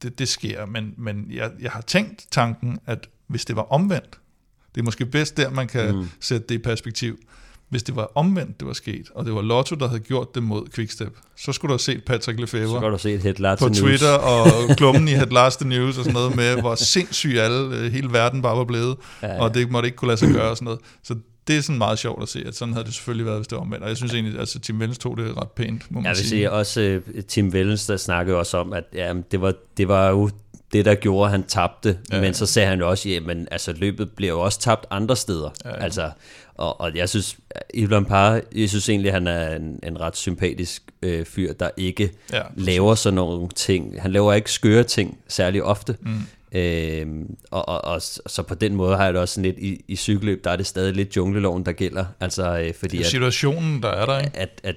det, 0.02 0.18
det 0.18 0.28
sker, 0.28 0.66
men, 0.66 0.94
men 0.96 1.26
jeg, 1.30 1.50
jeg 1.60 1.70
har 1.70 1.80
tænkt 1.80 2.26
tanken, 2.30 2.78
at 2.86 3.08
hvis 3.26 3.44
det 3.44 3.56
var 3.56 3.62
omvendt, 3.62 4.18
det 4.74 4.80
er 4.80 4.84
måske 4.84 5.06
bedst 5.06 5.36
der, 5.36 5.50
man 5.50 5.68
kan 5.68 5.94
mm. 5.94 6.08
sætte 6.20 6.46
det 6.48 6.54
i 6.54 6.58
perspektiv. 6.58 7.18
Hvis 7.70 7.82
det 7.82 7.96
var 7.96 8.10
omvendt, 8.14 8.60
det 8.60 8.66
var 8.68 8.72
sket, 8.72 9.06
og 9.14 9.24
det 9.24 9.34
var 9.34 9.42
Lotto, 9.42 9.76
der 9.76 9.88
havde 9.88 10.00
gjort 10.00 10.34
det 10.34 10.42
mod 10.42 10.66
Quickstep, 10.74 11.16
så 11.36 11.52
skulle 11.52 11.68
du 11.68 11.72
have 11.72 11.78
set 11.78 12.04
Patrick 12.04 12.40
Lefebvre 12.40 12.90
du 12.90 12.98
se 12.98 13.12
et 13.12 13.22
headline 13.22 13.56
på 13.56 13.68
Twitter 13.68 14.12
og 14.32 14.46
klummen 14.76 15.08
i 15.08 15.10
Head 15.10 15.26
Last 15.26 15.64
News 15.64 15.98
og 15.98 16.04
sådan 16.04 16.14
noget 16.14 16.36
med, 16.36 16.60
hvor 16.60 16.74
sindssyg 16.74 17.36
alle, 17.38 17.76
øh, 17.76 17.92
hele 17.92 18.12
verden 18.12 18.42
bare 18.42 18.56
var 18.56 18.64
blevet, 18.64 18.96
ja, 19.22 19.28
Ja, 19.28 19.42
og 19.42 19.54
det 19.54 19.70
måtte 19.70 19.86
ikke 19.86 19.96
kunne 19.96 20.08
lade 20.08 20.18
sig 20.18 20.28
gøre 20.28 20.50
og 20.50 20.56
sådan 20.56 20.64
noget. 20.64 20.80
Så 21.02 21.14
det 21.48 21.56
er 21.56 21.60
sådan 21.60 21.78
meget 21.78 21.98
sjovt 21.98 22.22
at 22.22 22.28
se, 22.28 22.44
at 22.46 22.56
sådan 22.56 22.74
havde 22.74 22.86
det 22.86 22.94
selvfølgelig 22.94 23.26
været, 23.26 23.38
hvis 23.38 23.46
det 23.46 23.56
var 23.56 23.62
omvendt. 23.62 23.82
Og 23.82 23.88
jeg 23.88 23.96
synes 23.96 24.14
egentlig, 24.14 24.34
at 24.34 24.40
altså, 24.40 24.58
Tim 24.60 24.80
Vellens 24.80 24.98
tog 24.98 25.16
det 25.16 25.36
ret 25.36 25.50
pænt, 25.50 25.90
må 25.90 26.00
man 26.00 26.04
Jeg 26.04 26.10
vil 26.10 26.16
sige. 26.16 26.28
sige 26.28 26.52
også, 26.52 27.00
uh, 27.16 27.20
Tim 27.28 27.48
Wellens, 27.48 27.86
der 27.86 27.96
snakkede 27.96 28.36
også 28.36 28.56
om, 28.56 28.72
at 28.72 28.84
ja, 28.94 29.14
det, 29.30 29.40
var, 29.40 29.54
det 29.76 29.88
var 29.88 30.08
jo 30.08 30.30
det, 30.72 30.84
der 30.84 30.94
gjorde, 30.94 31.24
at 31.24 31.30
han 31.30 31.42
tabte. 31.42 31.98
Ja. 32.12 32.20
Men 32.20 32.34
så 32.34 32.46
sagde 32.46 32.68
han 32.68 32.78
jo 32.78 32.90
også, 32.90 33.08
at 33.28 33.36
altså, 33.50 33.72
løbet 33.72 34.10
bliver 34.10 34.32
jo 34.32 34.40
også 34.40 34.60
tabt 34.60 34.86
andre 34.90 35.16
steder. 35.16 35.50
Ja, 35.64 35.70
Ja. 35.70 35.84
Altså, 35.84 36.10
og, 36.54 36.80
og 36.80 36.96
jeg 36.96 37.08
synes, 37.08 37.36
Yves 37.74 37.90
Lampard, 37.90 38.40
jeg 38.54 38.68
synes 38.68 38.88
egentlig, 38.88 39.12
han 39.12 39.26
er 39.26 39.56
en, 39.56 39.80
en 39.82 40.00
ret 40.00 40.16
sympatisk 40.16 40.82
øh, 41.02 41.24
fyr, 41.24 41.52
der 41.52 41.70
ikke 41.76 42.10
Ja, 42.32 42.42
laver 42.56 42.94
sådan 42.94 43.14
nogle 43.14 43.48
ting. 43.48 44.02
Han 44.02 44.12
laver 44.12 44.32
ikke 44.32 44.52
skøre 44.52 44.82
ting 44.84 45.18
særlig 45.28 45.62
ofte. 45.62 45.96
Mm. 46.00 46.58
Øhm, 46.58 47.36
og, 47.50 47.68
og, 47.68 47.84
og, 47.84 48.02
så 48.02 48.42
på 48.48 48.54
den 48.54 48.74
måde 48.74 48.96
har 48.96 49.04
jeg 49.04 49.14
det 49.14 49.20
også 49.22 49.34
sådan 49.34 49.44
lidt, 49.52 49.58
i, 49.58 49.84
i 49.88 49.96
cykelløb, 49.96 50.44
der 50.44 50.50
er 50.50 50.56
det 50.56 50.66
stadig 50.66 50.94
lidt 50.94 51.16
jungleloven, 51.16 51.66
der 51.66 51.72
gælder. 51.72 52.04
Altså, 52.20 52.58
øh, 52.58 52.74
fordi 52.74 52.96
Det 52.96 53.02
er 53.02 53.06
at, 53.06 53.10
situationen, 53.10 53.82
der 53.82 53.88
er 53.88 54.06
der, 54.06 54.18
ikke? 54.18 54.38
at, 54.38 54.60
at 54.62 54.76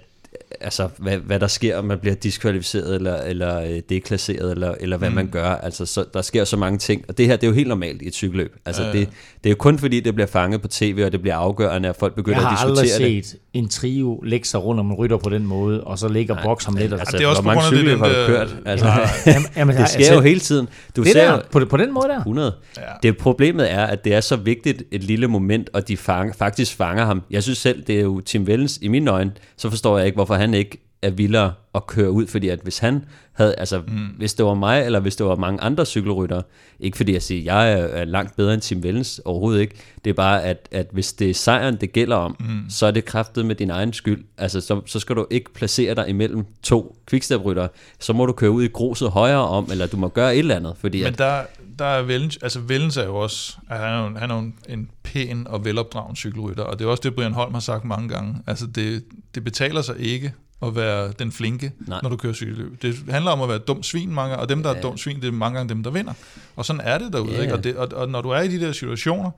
altså, 0.62 0.88
hvad, 0.98 1.18
hvad 1.18 1.40
der 1.40 1.48
sker, 1.48 1.78
om 1.78 1.86
man 1.86 2.00
bliver 2.00 2.16
diskvalificeret, 2.16 2.96
eller, 2.96 3.16
eller 3.18 3.62
øh, 3.62 3.82
deklasseret, 3.90 4.52
eller, 4.52 4.74
eller 4.80 4.98
hvad 4.98 5.10
mm. 5.10 5.16
man 5.16 5.28
gør. 5.28 5.46
Altså, 5.50 5.86
så, 5.86 6.06
der 6.14 6.22
sker 6.22 6.44
så 6.44 6.58
mange 6.58 6.78
ting, 6.78 7.06
og 7.08 7.18
det 7.18 7.26
her, 7.28 7.36
det 7.36 7.44
er 7.44 7.48
jo 7.48 7.54
helt 7.56 7.68
normalt 7.68 8.02
i 8.02 8.08
et 8.08 8.14
cykelløb. 8.14 8.56
Altså, 8.66 8.82
Ja, 8.84 8.88
ja, 8.88 8.94
ja. 8.94 9.00
Det, 9.00 9.10
det 9.44 9.50
er 9.50 9.52
jo 9.52 9.56
kun 9.56 9.80
fordi, 9.80 10.00
det 10.00 10.14
bliver 10.16 10.28
fanget 10.28 10.62
på 10.62 10.68
tv, 10.68 11.02
og 11.06 11.12
det 11.12 11.22
bliver 11.22 11.36
afgørende, 11.36 11.90
at 11.90 11.96
folk 11.96 12.16
begynder 12.16 12.40
Jeg 12.40 12.52
at 12.52 12.58
har 12.58 12.66
aldrig 12.66 12.84
diskutere 12.84 13.10
det. 13.10 13.26
set 13.26 13.40
en 13.54 13.70
trio 13.70 14.22
lægge 14.26 14.48
sig 14.48 14.64
rundt 14.64 14.80
om 14.80 14.88
en 14.92 14.94
rytter 14.94 15.18
på 15.18 15.30
den 15.30 15.46
måde, 15.48 15.84
og 15.84 16.00
så 16.00 16.08
ligger 16.08 16.44
boks 16.44 16.66
ham 16.66 16.76
lidt. 16.76 16.94
Og, 16.94 17.00
Altså, 17.00 17.18
det 17.18 17.24
er 17.24 17.28
også 17.28 17.42
hvor 17.42 17.52
mange 17.54 17.62
det, 17.62 17.68
cykelløb 17.78 18.00
har 18.00 18.08
du 18.08 18.14
kørt? 18.28 18.56
Altså, 18.66 18.88
jamen, 19.26 19.48
jamen, 19.58 19.76
det 19.82 19.90
sker 19.90 20.14
jo 20.14 20.22
hele 20.22 20.40
tiden. 20.40 20.68
Du 20.96 21.04
det 21.04 21.12
ser 21.12 21.32
der, 21.32 21.42
på, 21.52 21.66
på 21.70 21.78
den 21.78 21.94
måde 21.94 22.08
der. 22.08 22.18
100. 22.18 22.54
Ja. 22.78 22.82
Ja. 22.82 22.88
Det 23.04 23.18
problemet 23.18 23.72
er, 23.72 23.86
at 23.86 24.04
det 24.06 24.14
er 24.14 24.22
så 24.22 24.36
vigtigt 24.36 24.84
et 24.92 25.04
lille 25.04 25.28
moment, 25.28 25.70
og 25.74 25.88
de 25.88 25.98
fang, 25.98 26.36
faktisk 26.36 26.76
fanger 26.76 27.06
ham. 27.06 27.22
Jeg 27.32 27.44
synes 27.44 27.58
selv, 27.58 27.84
det 27.84 27.98
er 27.98 28.02
jo 28.02 28.20
Tim 28.20 28.44
Wellens 28.44 28.80
i 28.82 28.88
mine 28.88 29.12
øjne, 29.12 29.32
så 29.58 29.70
forstår 29.70 29.98
jeg 29.98 30.06
ikke, 30.06 30.16
hvorfor 30.16 30.36
han 30.36 30.43
ikke 30.54 30.84
er 31.02 31.10
vildere 31.10 31.54
at 31.76 31.88
køre 31.88 32.12
ud, 32.12 32.28
fordi 32.28 32.50
at 32.50 32.60
hvis 32.64 32.78
han 32.78 33.06
havde, 33.34 33.56
altså 33.56 33.82
mm. 33.88 34.08
hvis 34.18 34.34
det 34.34 34.46
var 34.46 34.54
mig, 34.54 34.86
eller 34.86 35.00
hvis 35.00 35.16
det 35.16 35.26
var 35.26 35.36
mange 35.36 35.62
andre 35.62 35.86
cykelryttere, 35.86 36.44
ikke 36.80 36.98
fordi 36.98 37.14
jeg 37.14 37.22
siger, 37.22 37.44
jeg 37.44 37.72
er, 37.74 37.86
er 37.86 38.06
langt 38.06 38.36
bedre 38.36 38.54
end 38.54 38.62
Tim 38.62 38.80
Wellens, 38.80 39.22
overhovedet 39.26 39.62
ikke, 39.62 39.76
det 40.04 40.10
er 40.10 40.14
bare, 40.14 40.44
at, 40.44 40.70
at 40.72 40.88
hvis 40.92 41.14
det 41.14 41.30
er 41.30 41.34
sejren, 41.34 41.76
det 41.76 41.94
gælder 41.94 42.16
om, 42.16 42.36
mm. 42.40 42.70
så 42.70 42.86
er 42.86 42.92
det 42.92 43.06
kraftet 43.06 43.46
med 43.46 43.56
din 43.56 43.70
egen 43.70 43.94
skyld, 43.94 44.24
altså 44.38 44.62
så, 44.62 44.82
så 44.86 45.00
skal 45.00 45.16
du 45.16 45.28
ikke 45.30 45.54
placere 45.54 45.96
dig 45.96 46.10
imellem 46.10 46.46
to 46.64 46.96
quickstep-ryttere, 47.10 47.68
så 48.00 48.14
må 48.14 48.26
du 48.26 48.34
køre 48.34 48.52
ud 48.52 48.64
i 48.64 48.68
gruset 48.68 49.10
højere 49.10 49.48
om, 49.48 49.68
eller 49.72 49.88
du 49.88 49.98
må 49.98 50.08
gøre 50.08 50.34
et 50.36 50.40
eller 50.40 50.56
andet, 50.56 50.76
fordi 50.78 50.98
Men 50.98 51.08
at, 51.08 51.18
der, 51.18 51.42
der 51.80 51.86
er 51.86 52.02
Vellens, 52.02 52.38
altså 52.42 52.60
Vellens 52.60 52.98
er 52.98 53.06
jo 53.06 53.16
også, 53.16 53.58
at 53.70 53.80
han 53.80 53.88
er 53.90 54.04
jo, 54.04 54.18
han 54.18 54.32
er 54.32 54.36
jo 54.36 54.42
en, 54.42 54.56
en 54.70 54.90
pæn 55.04 55.48
og 55.48 55.66
velopdragen 55.66 56.16
cykelrytter, 56.16 56.64
og 56.64 56.80
det 56.80 56.86
er 56.86 56.90
også 56.90 57.02
det, 57.04 57.16
Brian 57.16 57.34
Holm 57.34 57.54
har 57.54 57.62
sagt 57.62 57.86
mange 57.86 58.10
gange. 58.10 58.36
Altså 58.48 58.68
det, 58.68 59.04
det 59.36 59.44
betaler 59.44 59.82
sig 59.82 60.00
ikke 60.00 60.34
at 60.62 60.76
være 60.76 61.12
den 61.20 61.32
flinke, 61.32 61.72
Nej. 61.88 62.00
Når 62.04 62.10
du 62.10 62.18
kører 62.18 62.34
cykelløb. 62.34 62.82
Det 62.82 62.96
handler 63.10 63.32
om 63.32 63.42
at 63.42 63.48
være 63.48 63.58
et 63.58 63.68
dumt 63.68 63.86
svin, 63.86 64.14
mange, 64.14 64.38
og 64.38 64.50
dem, 64.50 64.64
der 64.64 64.70
ja. 64.70 64.78
er 64.78 64.82
dumt 64.82 65.00
svin, 65.00 65.22
det 65.22 65.28
er 65.28 65.32
mange 65.32 65.58
gange 65.58 65.70
dem, 65.70 65.84
der 65.84 65.92
vinder. 65.92 66.14
Og 66.56 66.66
sådan 66.66 66.82
er 66.84 66.98
det 66.98 67.14
derude, 67.14 67.36
Ja. 67.36 67.42
ikke? 67.42 67.54
Og, 67.54 67.64
det, 67.64 67.76
og, 67.76 67.88
og 67.96 68.10
når 68.10 68.22
du 68.22 68.30
er 68.30 68.42
i 68.42 68.48
de 68.48 68.60
der 68.60 68.72
situationer, 68.72 69.32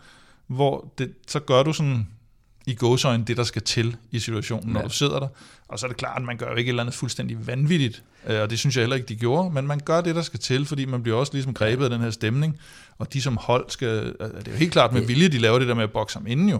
hvor 0.48 0.94
det, 0.98 1.14
så 1.28 1.40
gør 1.40 1.64
du 1.64 1.74
sådan 1.74 2.08
i 2.68 2.74
gåsøjne 2.74 3.24
det, 3.24 3.38
der 3.38 3.44
skal 3.44 3.62
til 3.62 3.96
i 4.12 4.20
situationen, 4.20 4.74
når 4.74 4.80
Ja. 4.80 4.86
du 4.88 4.94
sidder 4.94 5.20
der. 5.20 5.28
Og 5.68 5.80
så 5.80 5.86
er 5.86 5.88
det 5.88 5.98
klart, 5.98 6.18
at 6.18 6.24
man 6.26 6.38
gør 6.38 6.50
jo 6.52 6.56
ikke 6.56 6.70
et 6.70 6.72
eller 6.72 6.84
andet 6.84 6.96
fuldstændig 6.96 7.48
vanvittigt, 7.48 8.04
øh, 8.28 8.42
og 8.42 8.50
det 8.50 8.60
synes 8.60 8.76
jeg 8.76 8.82
heller 8.82 8.96
ikke, 8.96 9.08
de 9.08 9.16
gjorde, 9.16 9.54
men 9.54 9.68
man 9.68 9.80
gør 9.86 10.02
det, 10.02 10.16
der 10.16 10.22
skal 10.22 10.40
til, 10.40 10.66
fordi 10.66 10.86
man 10.86 11.04
bliver 11.04 11.18
også 11.18 11.34
ligesom 11.34 11.54
grebet 11.54 11.84
af 11.84 11.90
den 11.90 12.02
her 12.02 12.10
stemning, 12.10 12.58
og 12.98 13.14
de 13.14 13.22
som 13.22 13.38
hold 13.42 13.66
skal, 13.70 14.14
altså, 14.20 14.40
det 14.40 14.48
er 14.48 14.52
jo 14.52 14.58
helt 14.58 14.72
klart 14.72 14.94
med 14.94 15.02
vilje, 15.02 15.28
de 15.28 15.38
laver 15.38 15.60
det 15.60 15.68
der 15.68 15.74
med 15.76 15.84
at 15.84 15.92
bokse 15.92 16.18
ham 16.20 16.28
inden 16.28 16.50
jo. 16.50 16.60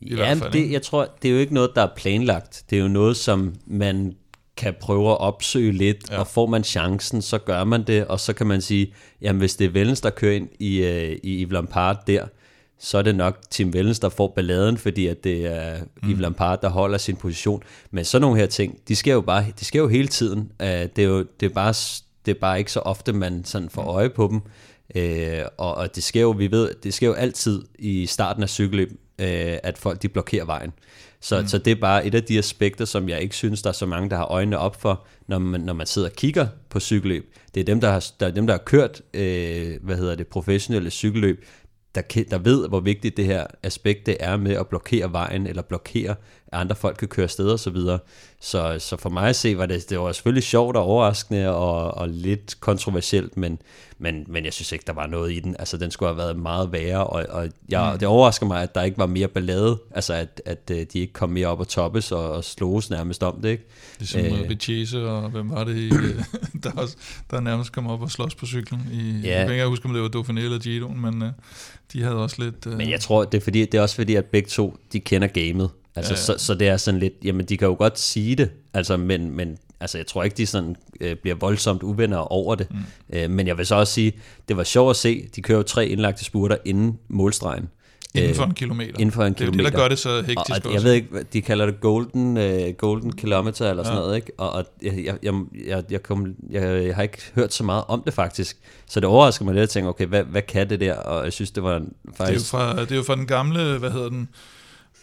I 0.00 0.08
ja, 0.10 0.14
hvert 0.16 0.38
fald, 0.38 0.52
det, 0.52 0.70
jeg 0.70 0.82
tror, 0.82 1.08
det 1.22 1.28
er 1.28 1.32
jo 1.32 1.38
ikke 1.38 1.54
noget, 1.54 1.70
der 1.74 1.82
er 1.82 1.88
planlagt. 1.96 2.64
Det 2.70 2.78
er 2.78 2.82
jo 2.82 2.88
noget, 2.88 3.16
som 3.16 3.54
man 3.66 4.14
kan 4.56 4.74
prøve 4.80 5.10
at 5.10 5.18
opsøge 5.20 5.72
lidt, 5.72 6.10
ja. 6.10 6.18
og 6.18 6.26
får 6.26 6.46
man 6.46 6.64
chancen, 6.64 7.22
så 7.22 7.38
gør 7.38 7.64
man 7.64 7.82
det, 7.86 8.06
og 8.06 8.20
så 8.20 8.32
kan 8.32 8.46
man 8.46 8.60
sige, 8.60 8.94
jamen 9.20 9.38
hvis 9.38 9.56
det 9.56 9.64
er 9.64 9.70
Vellens, 9.70 10.00
der 10.00 10.10
kører 10.10 10.36
ind 10.36 10.48
i, 10.60 10.76
øh, 10.82 11.16
i 11.22 11.42
Yves 11.44 11.52
Lampard 11.52 12.06
der, 12.06 12.26
så 12.84 12.98
er 12.98 13.02
det 13.02 13.14
nok 13.14 13.38
Tim 13.50 13.72
Vellens, 13.72 13.98
der 13.98 14.08
får 14.08 14.32
balladen, 14.36 14.78
fordi 14.78 15.06
at 15.06 15.24
det 15.24 15.46
er 15.46 15.78
mm. 16.02 16.10
Yves 16.10 16.20
Lampard, 16.20 16.60
der 16.60 16.68
holder 16.68 16.98
sin 16.98 17.16
position. 17.16 17.62
Men 17.90 18.04
sådan 18.04 18.22
nogle 18.22 18.38
her 18.38 18.46
ting, 18.46 18.78
de 18.88 18.96
sker 18.96 19.12
jo 19.12 19.20
bare, 19.20 19.44
de 19.60 19.64
sker 19.64 19.80
jo 19.80 19.88
hele 19.88 20.08
tiden. 20.08 20.38
Uh, 20.60 20.66
det, 20.66 20.98
er 20.98 21.02
jo, 21.02 21.26
det, 21.40 21.46
er 21.46 21.54
bare, 21.54 21.74
det 22.26 22.36
er 22.36 22.40
bare 22.40 22.58
ikke 22.58 22.72
så 22.72 22.80
ofte, 22.80 23.12
man 23.12 23.44
sådan 23.44 23.68
får 23.68 23.82
øje 23.82 24.10
på 24.10 24.28
dem. 24.28 24.40
Uh, 24.96 25.46
og, 25.58 25.74
og 25.74 25.94
det 25.94 26.02
sker 26.02 26.20
jo, 26.20 26.30
vi 26.30 26.50
ved, 26.50 26.70
det 26.82 26.94
sker 26.94 27.06
jo 27.06 27.12
altid 27.12 27.62
i 27.78 28.06
starten 28.06 28.42
af 28.42 28.48
cykelløb, 28.48 28.90
uh, 28.92 29.26
at 29.62 29.78
folk 29.78 30.02
de 30.02 30.08
blokerer 30.08 30.44
vejen. 30.44 30.72
Så, 31.20 31.40
mm. 31.40 31.48
så 31.48 31.58
det 31.58 31.70
er 31.70 31.80
bare 31.80 32.06
et 32.06 32.14
af 32.14 32.22
de 32.22 32.38
aspekter, 32.38 32.84
som 32.84 33.08
jeg 33.08 33.20
ikke 33.20 33.36
synes, 33.36 33.62
der 33.62 33.68
er 33.68 33.74
så 33.74 33.86
mange, 33.86 34.10
der 34.10 34.16
har 34.16 34.24
øjnene 34.26 34.58
op 34.58 34.80
for, 34.80 35.06
når 35.26 35.38
man, 35.38 35.60
når 35.60 35.72
man 35.72 35.86
sidder 35.86 36.08
og 36.08 36.14
kigger 36.14 36.46
på 36.68 36.80
cykelløb. 36.80 37.34
Det 37.54 37.60
er 37.60 37.64
dem, 37.64 37.80
der 37.80 37.90
har, 37.90 38.06
der, 38.20 38.26
er 38.26 38.30
dem, 38.30 38.46
der 38.46 38.54
har 38.54 38.62
kørt 38.64 39.02
øh, 39.14 39.76
hvad 39.82 39.96
hedder 39.96 40.14
det, 40.14 40.26
professionelle 40.26 40.90
cykelløb, 40.90 41.44
der, 41.94 42.24
der 42.30 42.38
ved, 42.38 42.68
hvor 42.68 42.80
vigtigt 42.80 43.16
det 43.16 43.24
her 43.24 43.46
aspekt 43.62 44.06
det 44.06 44.16
er 44.20 44.36
med 44.36 44.56
at 44.56 44.68
blokere 44.68 45.12
vejen, 45.12 45.46
eller 45.46 45.62
blokere, 45.62 46.14
andre 46.52 46.76
folk 46.76 46.96
kan 46.96 47.08
køre 47.08 47.24
afsted 47.24 47.48
og 47.48 47.58
så 47.58 47.70
videre. 47.70 47.98
Så, 48.40 48.76
så 48.78 48.96
for 48.96 49.10
mig 49.10 49.28
at 49.28 49.36
se, 49.36 49.58
var 49.58 49.66
det, 49.66 49.90
det 49.90 49.98
var 49.98 50.12
selvfølgelig 50.12 50.42
sjovt 50.42 50.76
og 50.76 50.82
overraskende 50.82 51.54
og, 51.54 51.94
og 51.94 52.08
lidt 52.08 52.60
kontroversielt, 52.60 53.36
men, 53.36 53.58
men, 53.98 54.24
men 54.28 54.44
jeg 54.44 54.52
synes 54.52 54.72
ikke, 54.72 54.84
der 54.86 54.92
var 54.92 55.06
noget 55.06 55.32
i 55.32 55.40
den. 55.40 55.56
Altså, 55.58 55.76
den 55.76 55.90
skulle 55.90 56.08
have 56.08 56.16
været 56.16 56.38
meget 56.38 56.72
værre, 56.72 57.06
og, 57.06 57.26
og 57.28 57.48
jeg, 57.68 57.90
mm. 57.92 57.98
det 57.98 58.08
overrasker 58.08 58.46
mig, 58.46 58.62
at 58.62 58.74
der 58.74 58.82
ikke 58.82 58.98
var 58.98 59.06
mere 59.06 59.28
ballade, 59.28 59.78
altså 59.90 60.14
at, 60.14 60.42
at 60.46 60.70
øh, 60.70 60.86
de 60.92 60.98
ikke 60.98 61.12
kom 61.12 61.30
mere 61.30 61.46
op 61.46 61.60
og 61.60 61.68
toppes 61.68 62.12
og, 62.12 62.32
og 62.32 62.44
slås 62.44 62.90
nærmest 62.90 63.22
om 63.22 63.40
det, 63.42 63.48
ikke? 63.48 63.64
Ligesom 63.98 64.20
Øh. 64.20 64.40
øh, 64.40 64.48
Vichese 64.48 65.08
og 65.08 65.30
hvem 65.30 65.50
var 65.50 65.64
det, 65.64 65.76
i, 65.76 65.90
der, 66.62 66.70
også, 66.76 66.96
der 67.30 67.40
nærmest 67.40 67.72
kom 67.72 67.86
op 67.86 68.02
og 68.02 68.10
slås 68.10 68.34
på 68.34 68.46
cyklen. 68.46 68.80
I, 68.92 69.12
Ja. 69.22 69.38
Jeg 69.38 69.46
kan 69.46 69.54
ikke 69.54 69.66
huske, 69.66 69.86
om 69.86 69.92
det 69.92 70.02
var 70.02 70.08
Dauphiné 70.08 70.40
eller 70.40 70.58
Giroen, 70.58 71.00
men 71.00 71.22
øh, 71.22 71.28
de 71.92 72.02
havde 72.02 72.16
også 72.16 72.42
lidt... 72.42 72.66
Øh, 72.66 72.76
Men 72.76 72.90
jeg 72.90 73.00
tror, 73.00 73.24
det 73.24 73.38
er, 73.38 73.42
fordi, 73.44 73.60
det 73.60 73.74
er 73.74 73.82
også 73.82 73.94
fordi, 73.94 74.14
at 74.14 74.24
begge 74.24 74.48
to, 74.48 74.76
de 74.92 75.00
kender 75.00 75.28
gamet. 75.28 75.70
Altså, 75.96 76.12
Ja, 76.12 76.18
ja. 76.18 76.38
Så, 76.38 76.44
så 76.46 76.54
det 76.54 76.68
er 76.68 76.76
sådan 76.76 77.00
lidt, 77.00 77.12
jamen 77.24 77.46
de 77.46 77.56
kan 77.56 77.68
jo 77.68 77.74
godt 77.78 77.98
sige 77.98 78.36
det, 78.36 78.50
altså, 78.74 78.96
men, 78.96 79.30
men 79.30 79.58
altså, 79.80 79.98
jeg 79.98 80.06
tror 80.06 80.22
ikke, 80.22 80.36
de 80.36 80.46
sådan, 80.46 80.76
øh, 81.00 81.16
bliver 81.16 81.34
voldsomt 81.36 81.82
uvenner 81.82 82.16
over 82.32 82.54
det. 82.54 82.66
Mm. 82.70 83.16
Øh, 83.16 83.30
men 83.30 83.46
jeg 83.46 83.58
vil 83.58 83.66
så 83.66 83.74
også 83.74 83.92
sige, 83.92 84.12
det 84.48 84.56
var 84.56 84.64
sjovt 84.64 84.90
at 84.90 84.96
se, 84.96 85.28
de 85.36 85.42
kører 85.42 85.58
jo 85.58 85.62
tre 85.62 85.86
indlagte 85.86 86.24
spurter 86.24 86.56
inden 86.64 86.98
målstregen. 87.08 87.68
inden 88.14 88.34
for 88.34 88.42
Øh, 88.42 88.48
en 88.48 88.54
kilometer. 88.54 88.92
inden 88.98 89.12
for 89.12 89.24
en 89.24 89.32
Det 89.32 89.40
er 89.40 89.44
det, 89.44 89.52
der 89.52 89.58
kilometer. 89.58 89.78
gør 89.78 89.88
det 89.88 89.98
så 89.98 90.08
Og, 90.18 90.24
hektisk 90.24 90.50
og 90.50 90.56
også. 90.56 90.70
jeg 90.72 90.82
ved 90.82 90.92
ikke, 90.92 91.08
de 91.32 91.42
kalder 91.42 91.66
det 91.66 91.80
golden, 91.80 92.36
uh, 92.36 92.74
golden 92.78 93.12
kilometer 93.12 93.70
eller 93.70 93.82
sådan 93.82 93.96
Ja. 93.98 94.02
noget, 94.02 94.16
ikke? 94.16 94.32
Og, 94.38 94.50
og 94.52 94.64
jeg, 94.82 95.16
jeg, 95.22 95.34
jeg, 95.66 95.82
jeg, 95.90 96.02
kom, 96.02 96.34
jeg, 96.50 96.86
jeg 96.86 96.94
har 96.94 97.02
ikke 97.02 97.18
hørt 97.34 97.54
så 97.54 97.64
meget 97.64 97.84
om 97.88 98.02
det 98.06 98.14
faktisk. 98.14 98.56
Så 98.86 99.00
det 99.00 99.08
overrasker 99.08 99.44
mig 99.44 99.54
lidt 99.54 99.62
at 99.62 99.68
tænke, 99.70 99.88
okay, 99.88 100.06
hvad, 100.06 100.22
hvad 100.22 100.42
kan 100.42 100.70
det 100.70 100.80
der? 100.80 100.94
Og 100.94 101.24
jeg 101.24 101.32
synes, 101.32 101.50
det 101.50 101.62
var 101.62 101.78
Det 101.78 101.80
er, 101.80 101.86
jo 102.08 102.12
faktisk... 102.16 102.50
fra, 102.50 102.80
det 102.80 102.92
er 102.92 102.96
jo 102.96 103.02
fra 103.02 103.16
den 103.16 103.26
gamle, 103.26 103.78
hvad 103.78 103.90
hedder 103.90 104.08
den, 104.08 104.28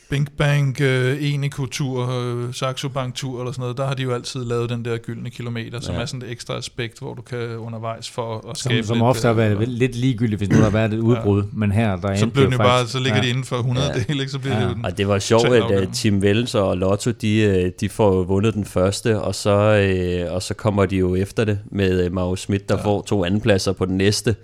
Bink 0.09 0.27
Bank, 0.37 0.81
øh, 0.81 1.33
Enico-tur, 1.33 2.09
øh, 2.21 2.53
Saxo 2.53 2.89
Bank-tur 2.89 3.39
eller 3.39 3.51
sådan 3.51 3.61
noget, 3.61 3.77
der 3.77 3.85
har 3.87 3.93
de 3.93 4.03
jo 4.03 4.13
altid 4.13 4.45
lavet 4.45 4.69
den 4.69 4.85
der 4.85 4.97
gyldne 4.97 5.29
kilometer, 5.29 5.79
som 5.79 5.95
Ja. 5.95 6.01
er 6.01 6.05
sådan 6.05 6.21
et 6.21 6.31
ekstra 6.31 6.57
aspekt, 6.57 6.99
hvor 6.99 7.13
du 7.13 7.21
kan 7.21 7.57
undervejs 7.57 8.09
for 8.09 8.35
at 8.37 8.43
Som, 8.43 8.55
skabe 8.71 8.87
som 8.87 8.95
lidt, 8.97 9.03
ofte 9.03 9.21
har 9.27 9.31
øh, 9.31 9.37
været 9.37 9.67
lidt 9.67 9.95
ligegyldigt, 9.95 10.39
hvis 10.39 10.49
nu 10.49 10.57
der 10.57 10.63
har 10.63 10.69
været 10.69 10.93
et 10.93 10.99
udbrud, 10.99 11.43
men 11.53 11.71
her 11.71 11.95
der 11.95 12.15
Så 12.15 12.23
endte 12.25 12.33
blev 12.33 12.45
det 12.45 12.51
jo 12.51 12.51
jo 12.51 12.57
bare, 12.57 12.77
faktisk- 12.79 12.91
så 12.93 12.99
ligger 12.99 13.17
ja. 13.17 13.23
de 13.23 13.29
inden 13.29 13.43
for 13.43 13.55
100 13.55 13.87
Ja. 13.87 13.93
del, 14.07 14.19
ikke? 14.19 14.31
så 14.31 14.39
bliver 14.39 14.55
Ja. 14.55 14.61
det 14.63 14.69
jo 14.69 14.73
den. 14.73 14.85
Og 14.85 14.97
det 14.97 15.07
var 15.07 15.19
sjovt, 15.19 15.45
at 15.47 15.87
uh. 15.87 15.93
Team 15.93 16.17
Welles 16.19 16.55
og 16.55 16.77
Lotto, 16.77 17.11
de, 17.11 17.35
øh, 17.41 17.71
de 17.79 17.89
får 17.89 18.15
jo 18.15 18.21
vundet 18.21 18.53
den 18.53 18.65
første, 18.65 19.21
og 19.21 19.35
så, 19.35 19.51
øh, 20.29 20.33
og 20.33 20.41
så 20.43 20.53
kommer 20.53 20.85
de 20.85 20.95
jo 20.97 21.15
efter 21.15 21.45
det 21.45 21.59
med 21.71 22.05
øh, 22.05 22.13
Mauro 22.13 22.35
Schmidt, 22.35 22.69
der 22.69 22.77
ja. 22.77 22.83
får 22.83 23.01
to 23.01 23.25
andenpladser 23.25 23.71
på 23.71 23.85
den 23.85 23.97
næste. 23.97 24.35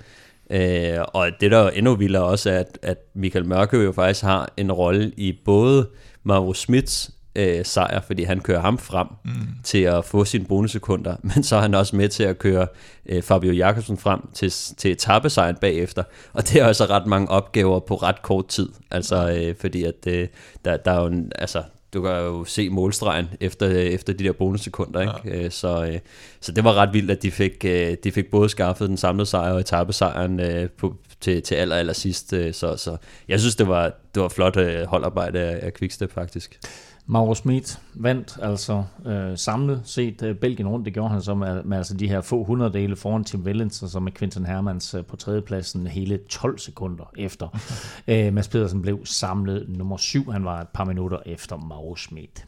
Øh, 0.49 0.97
og 1.07 1.29
det 1.39 1.51
der 1.51 1.57
er 1.57 1.69
endnu 1.69 1.95
vildere 1.95 2.23
også 2.23 2.49
er, 2.49 2.59
at, 2.59 2.79
at 2.81 2.97
Michael 3.15 3.45
Mørke 3.45 3.77
jo 3.77 3.91
faktisk 3.91 4.23
har 4.23 4.49
en 4.57 4.71
rolle 4.71 5.11
i 5.17 5.39
både 5.45 5.89
Mauro 6.23 6.53
Schmidts 6.53 7.11
øh, 7.35 7.65
sejr, 7.65 8.01
fordi 8.01 8.23
han 8.23 8.39
kører 8.39 8.61
ham 8.61 8.77
frem 8.77 9.07
mm. 9.25 9.31
til 9.63 9.81
at 9.81 10.05
få 10.05 10.25
sine 10.25 10.45
bonussekunder, 10.45 11.15
men 11.35 11.43
så 11.43 11.55
er 11.55 11.61
han 11.61 11.73
også 11.73 11.95
med 11.95 12.09
til 12.09 12.23
at 12.23 12.39
køre 12.39 12.67
øh, 13.05 13.23
Fabio 13.23 13.51
Jakobsen 13.51 13.97
frem 13.97 14.19
til, 14.33 14.51
til 14.51 14.91
etappesejren 14.91 15.55
bagefter, 15.55 16.03
og 16.33 16.49
det 16.49 16.61
er 16.61 16.65
også 16.65 16.85
ret 16.85 17.05
mange 17.05 17.29
opgaver 17.29 17.79
på 17.79 17.95
ret 17.95 18.21
kort 18.21 18.47
tid, 18.47 18.69
altså 18.91 19.39
øh, 19.39 19.55
fordi 19.61 19.83
at 19.83 20.07
øh, 20.07 20.27
der, 20.65 20.77
der 20.77 20.91
er 20.91 21.01
jo 21.01 21.07
en, 21.07 21.31
altså 21.35 21.63
du 21.93 22.01
kan 22.01 22.11
jo 22.11 22.45
se 22.45 22.69
målstregen 22.69 23.25
efter, 23.39 23.67
efter 23.69 24.13
de 24.13 24.23
der 24.23 24.31
bonussekunder, 24.31 25.01
ikke? 25.01 25.43
Ja. 25.43 25.49
Så, 25.49 25.85
øh, 25.85 25.99
så 26.41 26.51
det 26.51 26.63
var 26.63 26.73
ret 26.73 26.93
vildt, 26.93 27.11
at 27.11 27.23
de 27.23 27.31
fik, 27.31 27.65
øh, 27.65 27.97
de 28.03 28.11
fik 28.11 28.31
både 28.31 28.49
skaffet 28.49 28.89
den 28.89 28.97
samlede 28.97 29.25
sejr 29.25 29.51
og 29.53 29.59
etappesejren 29.59 30.39
øh, 30.39 30.69
på, 30.69 30.95
til, 31.21 31.41
til 31.41 31.55
aller, 31.55 31.75
aller 31.75 31.93
sidst. 31.93 32.33
øh, 32.33 32.53
Så, 32.53 32.77
så 32.77 32.97
jeg 33.27 33.39
synes, 33.39 33.55
det 33.55 33.67
var, 33.67 33.93
det 34.15 34.21
var 34.21 34.29
flot 34.29 34.57
øh, 34.57 34.85
holdarbejde 34.85 35.39
af 35.39 35.73
Quickstep 35.73 36.11
faktisk. 36.13 36.59
Mauro 37.07 37.35
Schmidt 37.35 37.79
vandt 37.93 38.37
altså 38.41 38.83
øh, 39.05 39.37
samlet 39.37 39.81
set 39.83 40.21
øh, 40.21 40.35
Belgien 40.35 40.67
rundt. 40.67 40.85
Det 40.85 40.93
gjorde 40.93 41.09
han 41.09 41.21
så 41.21 41.35
med, 41.35 41.63
med 41.63 41.77
altså 41.77 41.93
de 41.97 42.07
her 42.07 42.21
få 42.21 42.43
hundreddele 42.43 42.95
foran 42.95 43.23
Tim 43.23 43.41
Wellens, 43.41 43.83
og 43.83 43.89
så 43.89 43.99
med 43.99 44.11
Quinton 44.11 44.45
Hermans 44.45 44.93
øh, 44.93 45.05
på 45.05 45.15
tredjepladsen 45.15 45.87
hele 45.87 46.19
12 46.29 46.59
sekunder 46.59 47.11
efter. 47.17 47.47
øh, 48.07 48.33
Mads 48.33 48.47
Pedersen 48.47 48.81
blev 48.81 49.05
samlet 49.05 49.65
nummer 49.67 49.97
syv. 49.97 50.31
Han 50.31 50.45
var 50.45 50.61
et 50.61 50.67
par 50.67 50.83
minutter 50.83 51.17
efter 51.25 51.57
Mauro 51.57 51.95
Schmidt. 51.95 52.45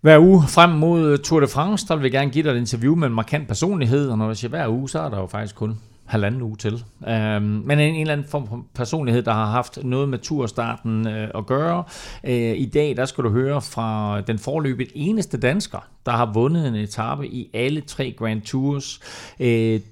Hver 0.00 0.18
uge 0.18 0.42
frem 0.48 0.70
mod 0.70 1.18
Tour 1.18 1.40
de 1.40 1.48
France, 1.48 1.88
der 1.88 1.96
vil 1.96 2.02
jeg 2.02 2.12
gerne 2.12 2.30
give 2.30 2.44
dig 2.44 2.50
et 2.50 2.56
interview 2.56 2.94
med 2.94 3.08
en 3.08 3.14
markant 3.14 3.48
personlighed, 3.48 4.08
og 4.08 4.18
når 4.18 4.26
jeg 4.26 4.36
siger 4.36 4.48
hver 4.48 4.68
uge, 4.68 4.88
så 4.88 4.98
er 4.98 5.08
der 5.08 5.20
jo 5.20 5.26
faktisk 5.26 5.54
kun 5.54 5.78
halvanden 6.06 6.42
uge 6.42 6.56
til. 6.56 6.84
Um, 7.00 7.42
men 7.42 7.70
en, 7.70 7.80
en 7.80 8.00
eller 8.00 8.12
anden 8.12 8.26
form 8.28 8.48
for 8.48 8.66
personlighed, 8.74 9.22
der 9.22 9.32
har 9.32 9.46
haft 9.46 9.78
noget 9.84 10.08
med 10.08 10.18
turstarten 10.18 11.06
uh, 11.06 11.12
at 11.12 11.46
gøre. 11.46 11.84
Uh, 12.24 12.30
I 12.32 12.70
dag, 12.74 12.96
der 12.96 13.04
skal 13.04 13.24
du 13.24 13.30
høre 13.30 13.62
fra 13.62 14.20
den 14.20 14.38
forløbet 14.38 14.88
eneste 14.94 15.38
dansker, 15.38 15.78
der 16.06 16.12
har 16.12 16.32
vundet 16.32 16.68
en 16.68 16.74
etape 16.74 17.26
i 17.26 17.50
alle 17.54 17.80
tre 17.80 18.14
Grand 18.18 18.42
Tours. 18.42 19.00
Uh, 19.40 19.46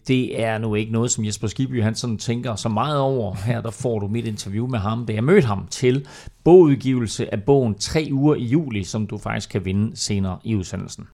det 0.09 0.43
er 0.43 0.59
nu 0.59 0.75
ikke 0.75 0.93
noget, 0.93 1.11
som 1.11 1.25
Jesper 1.25 1.47
Skibby 1.47 1.83
han 1.83 1.95
sådan 1.95 2.19
tænker 2.19 2.55
så 2.55 2.69
meget 2.69 2.99
over. 2.99 3.35
Her 3.35 3.61
der 3.61 3.71
får 3.71 3.99
du 3.99 4.07
mit 4.07 4.27
interview 4.27 4.67
med 4.67 4.79
ham, 4.79 5.07
da 5.07 5.13
jeg 5.13 5.25
mødte 5.25 5.47
ham 5.47 5.67
til 5.71 6.07
bogudgivelse 6.45 7.35
af 7.35 7.43
bogen 7.43 7.75
3 7.75 8.09
uger 8.13 8.35
i 8.35 8.45
juli, 8.45 8.85
som 8.85 9.07
du 9.07 9.19
faktisk 9.19 9.51
kan 9.51 9.65
vinde 9.65 9.97
senere 9.97 10.39
i 10.45 10.55
udsendelsen. 10.55 11.09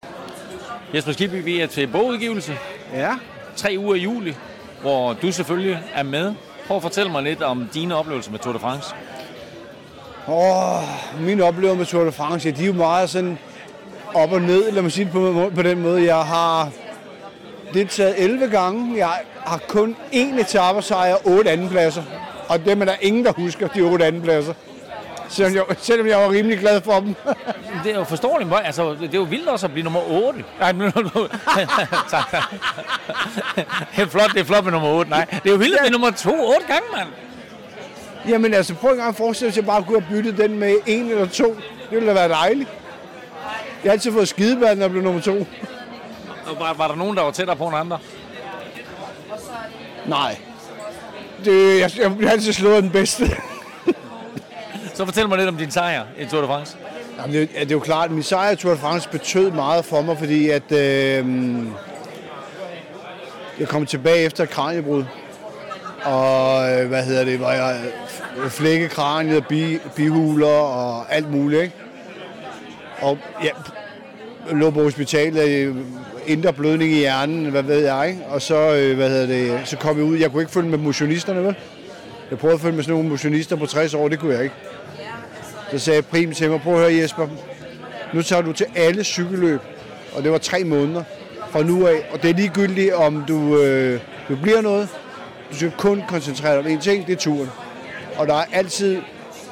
Jesper 0.95 1.13
Skibby, 1.13 1.45
vi 1.45 1.61
er 1.61 1.67
til 1.67 1.87
bogudgivelse. 1.87 2.53
Ja, 2.95 3.15
Tre 3.59 3.75
uger 3.79 3.95
i 3.95 3.99
juli, 3.99 4.35
hvor 4.81 5.13
du 5.13 5.33
selvfølgelig 5.33 5.79
er 5.95 6.03
med. 6.03 6.35
Prøv 6.67 6.77
at 6.77 6.83
fortælle 6.83 7.13
mig 7.13 7.23
lidt 7.23 7.43
om 7.43 7.69
dine 7.75 7.97
oplevelser 7.97 8.31
med 8.31 8.39
Tour 8.39 8.53
de 8.53 8.59
France. 8.59 8.95
Åh, 10.29 10.83
mine 11.21 11.45
oplevelser 11.45 11.79
med 11.79 11.87
Tour 11.87 12.05
de 12.05 12.13
France, 12.13 12.49
ja, 12.49 12.55
de 12.57 12.63
er 12.63 12.67
jo 12.67 12.73
meget 12.73 13.11
sådan 13.11 13.39
op 14.15 14.33
og 14.33 14.43
ned, 14.43 14.73
lad 14.73 14.83
mig 14.83 14.93
sige 14.93 15.05
det 15.05 15.13
på, 15.13 15.51
på 15.55 15.63
den 15.63 15.83
måde. 15.83 16.05
Jeg 16.05 16.25
har 16.25 16.71
deltaget 17.75 18.15
11 18.19 18.51
gange. 18.51 18.97
Jeg 18.99 19.13
har 19.47 19.61
kun 19.69 19.97
én 20.13 20.41
etappesejr 20.41 21.15
og 21.15 21.21
otte 21.25 21.51
andenpladser. 21.51 22.03
Og 22.49 22.65
dem 22.65 22.81
er 22.81 22.85
der 22.85 22.95
ingen, 23.01 23.25
der 23.25 23.33
husker, 23.33 23.69
de 23.69 23.81
otte 23.81 24.05
andenpladser. 24.05 24.55
Selvom 25.29 25.55
jeg, 25.55 25.77
selvom 25.79 26.07
jeg 26.07 26.19
var 26.19 26.31
rimelig 26.31 26.59
glad 26.59 26.81
for 26.81 27.01
dem. 27.01 27.15
Det 27.85 27.93
er 27.93 27.99
jo 27.99 28.05
forståeligt, 28.05 28.51
altså 28.65 28.95
det 28.95 29.15
er 29.15 29.19
jo 29.19 29.23
vildt 29.23 29.49
også 29.49 29.67
at 29.67 29.73
blive 29.73 29.85
nummer 29.85 30.01
8. 30.11 30.45
Nej, 30.61 30.73
nu, 30.73 30.85
nu, 30.85 31.03
nu. 31.15 31.27
Tak. 32.11 32.31
det 33.97 34.03
er 34.03 34.07
flot, 34.07 34.33
det 34.33 34.41
er 34.41 34.45
flot 34.45 34.65
med 34.65 34.73
nummer 34.73 34.89
8. 34.89 35.11
Nej, 35.11 35.25
det 35.31 35.47
er 35.47 35.51
jo 35.51 35.57
vildt 35.57 35.75
at 35.75 35.81
blive 35.81 35.93
nummer 35.93 36.11
2 36.11 36.31
8 36.31 36.67
gange, 36.67 36.83
mand. 36.97 37.09
Jamen 38.29 38.55
altså, 38.55 38.75
prøv 38.75 38.91
en 38.91 38.97
gang 38.97 39.09
at 39.09 39.17
forestille 39.17 39.53
sig, 39.53 39.61
at 39.61 39.67
jeg 39.67 39.73
bare 39.73 39.83
kunne 39.85 40.01
have 40.01 40.11
byttet 40.11 40.39
den 40.39 40.59
med 40.59 40.77
en 40.87 41.11
eller 41.11 41.27
to. 41.27 41.45
Det 41.55 41.91
ville 41.91 42.09
da 42.09 42.15
være 42.15 42.29
dejligt. 42.29 42.69
Jeg 43.85 43.91
har 43.91 43.93
altid 43.93 44.13
fået 44.13 44.29
skidebad, 44.29 44.75
når 44.77 44.83
jeg 44.83 44.91
blev 44.91 45.03
nummer 45.03 45.21
to. 45.21 45.47
Og 46.47 46.61
Var, 46.61 46.75
var 46.75 46.89
der 46.89 46.95
nogen, 46.95 47.17
der 47.17 47.23
var 47.23 47.31
tættere 47.31 47.57
på 47.57 47.67
end 47.69 47.77
andre? 47.77 47.99
Nej. 50.07 50.37
Det, 51.45 51.81
jeg, 51.81 51.91
jeg 51.99 52.17
bliver 52.17 52.31
altid 52.31 52.53
slået 52.53 52.83
den 52.83 52.91
bedste. 52.91 53.37
Så 54.95 55.05
fortæl 55.05 55.29
mig 55.29 55.39
lidt 55.39 55.49
om 55.49 55.57
din 55.57 55.71
sejr 55.71 56.05
i 56.19 56.25
Tour 56.27 56.41
de 56.41 56.47
France. 56.47 56.77
Jamen, 57.19 57.35
det, 57.37 57.43
er- 57.55 57.61
det 57.61 57.71
er 57.71 57.75
jo 57.75 57.81
klart, 57.81 58.05
at 58.05 58.11
min 58.11 58.23
sejr 58.23 58.51
i 58.53 58.57
Tour 58.57 58.73
de 58.73 58.79
France 58.79 59.09
betød 59.09 59.51
meget 59.51 59.85
for 59.85 60.01
mig, 60.03 60.19
fordi 60.19 60.51
at, 60.51 60.73
øh, 60.73 61.27
jeg 63.61 63.69
kom 63.69 63.87
tilbage 63.87 64.19
efter 64.25 64.45
et 64.45 64.51
kraniebrud. 64.51 65.05
Og 66.05 66.71
øh, 66.73 66.89
hvad 66.89 67.05
hedder 67.05 67.25
det, 67.25 67.39
hvor 67.39 67.51
jeg 67.51 67.81
øh, 68.45 68.51
flække 68.51 68.89
kraniet, 68.89 69.47
bi, 69.47 69.79
bihuler 69.97 70.47
og 70.47 71.15
alt 71.15 71.31
muligt. 71.31 71.63
Ikke? 71.63 71.75
Og 73.01 73.19
jeg 73.43 73.51
lå 74.53 74.71
på 74.71 74.83
hospitalet, 74.83 75.49
øh, 75.49 75.77
indre 76.27 76.53
blødning 76.53 76.93
i 76.93 76.99
hjernen, 76.99 77.47
hvad 77.47 77.63
ved 77.63 77.85
jeg. 77.87 78.09
Ikke? 78.09 78.21
Og 78.29 78.43
så, 78.43 78.57
hvad 78.97 79.11
hedder 79.11 79.27
det, 79.27 79.61
så 79.69 79.77
kom 79.77 79.97
jeg 79.97 80.05
ud. 80.05 80.19
Jeg 80.19 80.31
kunne 80.31 80.43
ikke 80.43 80.53
følge 80.53 80.69
med 80.69 80.79
motionisterne, 80.79 81.45
vel? 81.45 81.55
Jeg 82.31 82.39
prøvede 82.39 82.55
at 82.55 82.61
følge 82.61 82.77
med 82.77 82.85
sådan 82.85 82.95
nogle 82.95 83.09
motionister 83.09 83.57
på 83.57 83.67
60 83.67 83.95
år, 83.95 84.09
det 84.09 84.19
kunne 84.19 84.35
jeg 84.35 84.43
ikke. 84.43 84.55
Så 85.71 85.79
sagde 85.79 86.03
Prim 86.03 86.33
til 86.33 86.51
mig, 86.51 86.61
prøv 86.61 86.75
at 86.75 86.81
høre 86.81 87.03
Jesper, 87.03 87.29
nu 88.15 88.23
tager 88.23 88.43
du 88.43 88.53
til 88.53 88.67
alle 88.77 89.05
cykelløb, 89.05 89.61
og 90.17 90.23
det 90.23 90.33
var 90.33 90.39
tre 90.39 90.65
måneder 90.65 91.03
fra 91.51 91.63
nu 91.63 91.87
af, 91.87 92.09
og 92.13 92.23
det 92.23 92.31
er 92.31 92.35
ligegyldigt, 92.35 92.93
om 92.95 93.25
du, 93.29 93.59
øh, 93.63 94.01
du 94.29 94.37
bliver 94.37 94.61
noget. 94.61 94.89
Du 95.51 95.57
skal 95.57 95.73
kun 95.79 96.03
koncentrere 96.09 96.63
dig 96.63 96.73
om 96.73 96.79
én 96.79 96.81
ting, 96.81 97.07
det 97.07 97.13
er 97.13 97.17
turen. 97.17 97.51
Og 98.17 98.27
der 98.27 98.35
er 98.35 98.45
altid 98.53 98.99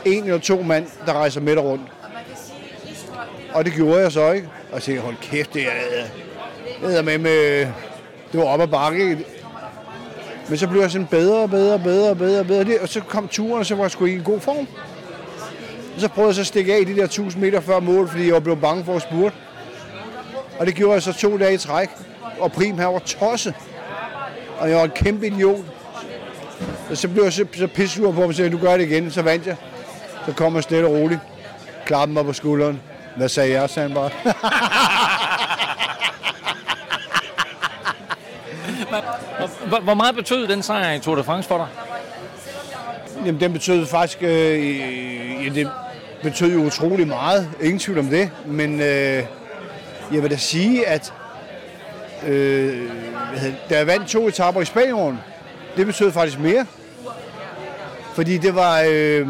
en 0.05 0.25
eller 0.25 0.39
to 0.39 0.63
mand, 0.63 0.87
der 1.07 1.13
rejser 1.13 1.41
med 1.41 1.57
dig 1.57 1.65
rundt. 1.65 1.83
Og 3.55 3.65
det 3.65 3.73
gjorde 3.73 4.01
jeg 4.01 4.13
så, 4.13 4.33
ikke? 4.33 4.49
Og 4.69 4.75
jeg 4.75 4.83
tænkte, 4.83 5.03
hold 5.03 5.17
kæft, 5.23 5.55
det 5.55 5.63
er, 5.63 5.71
det 6.89 6.99
er 6.99 7.03
med 7.03 7.19
med, 7.19 7.61
det 8.33 8.41
var 8.41 8.45
op 8.45 8.61
ad 8.61 8.67
bakke, 8.67 9.11
ikke? 9.11 9.25
Men 10.49 10.59
så 10.59 10.69
blev 10.69 10.81
jeg 10.81 10.91
sådan 10.91 11.07
bedre 11.07 11.39
og 11.39 11.51
bedre 11.51 11.75
og 11.75 11.83
bedre 11.83 12.11
og 12.11 12.17
bedre 12.19 12.41
og 12.41 12.47
bedre. 12.47 12.81
Og 12.81 12.89
så 12.89 13.01
kom 13.01 13.29
turen, 13.29 13.59
og 13.59 13.67
så 13.67 13.75
var 13.75 13.85
jeg 13.85 13.91
sgu 13.91 14.05
i 14.05 14.13
en 14.13 14.23
god 14.23 14.41
form. 14.41 14.69
Og 15.97 16.03
så 16.03 16.09
prøvede 16.09 16.29
jeg 16.29 16.35
så 16.35 16.41
at 16.41 16.47
stikke 16.47 16.75
af 16.75 16.81
i 16.81 16.85
de 16.85 16.97
der 16.97 17.05
1000 17.05 17.43
meter 17.43 17.61
før 17.61 17.81
mål, 17.81 18.09
fordi 18.09 18.27
jeg 18.27 18.35
var 18.35 18.41
blevet 18.41 18.61
bange 18.61 18.85
for 18.85 18.97
at 18.97 19.03
spurte. 19.03 19.35
Og 20.59 20.67
det 20.67 20.75
gjorde 20.75 20.93
jeg 20.93 21.03
så 21.03 21.13
to 21.13 21.39
dage 21.39 21.55
i 21.55 21.59
træk. 21.59 21.89
Og 22.41 22.53
Prim 22.53 22.79
her 22.79 22.87
var 22.87 22.99
tosset. 22.99 23.55
Og 24.59 24.71
jeg 24.71 24.77
var 24.77 24.85
en 24.85 24.91
kæmpe 24.91 25.27
idiot. 25.27 25.65
Og 26.91 26.97
så 26.97 27.09
blev 27.09 27.23
jeg 27.23 27.33
så, 27.33 27.47
så 27.55 27.67
pissur 27.67 28.13
på, 28.13 28.23
at 28.23 28.53
du 28.53 28.59
gør 28.59 28.77
det 28.77 28.91
igen, 28.91 29.11
så 29.11 29.23
vandt 29.23 29.47
jeg. 29.47 29.57
Så 30.27 30.33
kom 30.33 30.55
jeg 30.55 30.63
stille 30.63 30.87
og 30.87 30.93
roligt. 30.93 31.21
Klappen 31.87 32.15
mig 32.15 32.25
på 32.25 32.33
skulderen. 32.33 32.81
Hvad 33.17 33.29
sagde 33.29 33.61
jeg, 33.61 33.71
sagde 33.71 33.89
han 33.89 33.97
bare. 33.97 34.11
Hvor 39.83 39.95
meget 39.95 40.15
betød 40.15 40.49
den 40.49 40.63
sejr 40.63 40.93
i 40.93 40.99
Tour 40.99 41.17
de 41.17 41.25
France 41.25 41.49
for 41.49 41.57
dig? 41.57 41.67
Jamen, 43.27 43.41
den 43.41 43.53
betød 43.53 43.87
faktisk, 43.87 44.23
øh, 44.23 45.47
ja, 45.47 45.51
det 45.55 45.71
betød 46.31 46.53
jo 46.53 46.59
utrolig 46.59 47.09
meget. 47.09 47.51
Ingen 47.61 47.79
tvivl 47.79 47.99
om 47.99 48.07
det. 48.07 48.31
Men 48.47 48.81
øh, 48.81 49.25
jeg 50.13 50.23
vil 50.23 50.31
da 50.31 50.37
sige, 50.37 50.87
at 50.87 51.13
øh, 52.27 52.91
hvad 53.31 53.41
hedder 53.41 53.57
da 53.71 53.79
jeg 53.79 53.87
vandt 53.87 54.09
to 54.09 54.29
etaper 54.29 54.61
i 54.61 54.65
Spanien, 54.65 55.19
det 55.77 55.87
betød 55.87 56.13
faktisk 56.13 56.39
mere. 56.39 56.67
Fordi 58.15 58.39
det 58.39 58.55
var, 58.55 58.81
øh, 58.81 59.29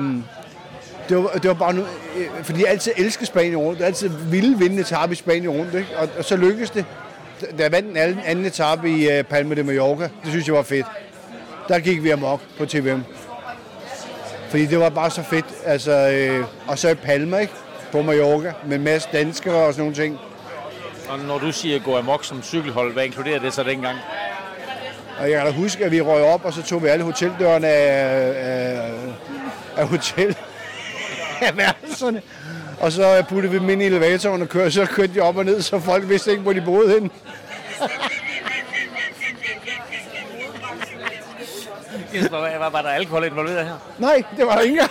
det 1.08 1.16
var, 1.16 1.28
det 1.28 1.48
var 1.48 1.54
bare 1.54 1.74
nu, 1.74 1.80
øh, 2.16 2.26
fordi 2.42 2.60
jeg 2.60 2.68
altid 2.68 2.92
elsker 2.96 3.26
Spanien 3.26 3.56
rundt. 3.56 3.78
Jeg 3.78 3.86
altid 3.86 4.10
ville 4.30 4.58
vinde 4.58 4.80
etape 4.80 5.12
i 5.12 5.16
Spanien 5.16 5.50
rundt, 5.50 5.74
ikke? 5.74 5.88
Og, 5.96 6.08
og 6.18 6.24
så 6.24 6.36
lykkedes 6.36 6.70
det. 6.70 6.84
Da 7.58 7.62
jeg 7.62 7.72
vandt 7.72 7.88
den 7.88 7.96
anden, 7.96 8.20
anden 8.24 8.44
etape 8.44 8.90
i 8.90 9.10
øh, 9.10 9.24
Palma 9.24 9.54
de 9.54 9.62
Mallorca, 9.62 10.02
det 10.02 10.30
synes 10.30 10.46
jeg 10.46 10.54
var 10.54 10.62
fedt. 10.62 10.86
Der 11.68 11.78
gik 11.78 12.02
vi 12.02 12.10
amok 12.10 12.40
på 12.58 12.66
TVM. 12.66 13.00
Fordi 14.48 14.66
det 14.66 14.78
var 14.78 14.88
bare 14.88 15.10
så 15.10 15.22
fedt. 15.22 15.46
Altså, 15.64 15.92
øh, 15.92 16.44
og 16.66 16.78
så 16.78 16.88
i 16.88 16.94
Palma, 16.94 17.38
ikke? 17.38 17.52
På 17.92 18.02
Mallorca, 18.02 18.52
med 18.66 18.76
en 18.76 18.84
masse 18.84 19.08
danskere 19.12 19.54
og 19.54 19.72
sådan 19.72 19.82
nogle 19.82 19.94
ting. 19.94 20.18
Og 21.08 21.18
når 21.18 21.38
du 21.38 21.52
siger 21.52 21.78
gå 21.78 21.96
amok 21.96 22.24
som 22.24 22.42
cykelhold, 22.42 22.92
hvad 22.92 23.04
inkluderer 23.04 23.38
det 23.38 23.54
så 23.54 23.62
dengang? 23.62 23.98
Og 25.20 25.30
jeg 25.30 25.38
kan 25.38 25.46
da 25.46 25.52
huske, 25.52 25.84
at 25.84 25.92
vi 25.92 26.00
røg 26.00 26.22
op, 26.22 26.44
og 26.44 26.52
så 26.52 26.62
tog 26.62 26.82
vi 26.82 26.88
alle 26.88 27.04
hoteldørene 27.04 27.68
af, 27.68 28.32
af, 28.36 28.90
af 29.76 29.88
hotel, 29.88 30.36
af 31.46 31.56
værelserne. 31.56 32.22
Og 32.80 32.92
så 32.92 33.24
puttede 33.28 33.52
vi 33.52 33.58
dem 33.58 33.70
ind 33.70 33.82
i 33.82 33.84
elevatoren 33.84 34.42
og 34.42 34.48
kørte, 34.48 34.70
så 34.70 34.86
kørte 34.86 35.14
de 35.14 35.20
op 35.20 35.36
og 35.36 35.44
ned, 35.44 35.62
så 35.62 35.80
folk 35.80 36.08
vidste 36.08 36.30
ikke, 36.30 36.42
hvor 36.42 36.52
de 36.52 36.60
boede 36.60 36.92
henne. 36.92 37.10
Jesper, 42.16 42.58
var, 42.58 42.70
var 42.70 42.82
der 42.82 42.88
alkohol 42.88 43.24
involveret 43.24 43.64
her? 43.66 43.74
Nej, 43.98 44.22
det 44.36 44.46
var 44.46 44.54
der 44.54 44.60
ikke. 44.60 44.82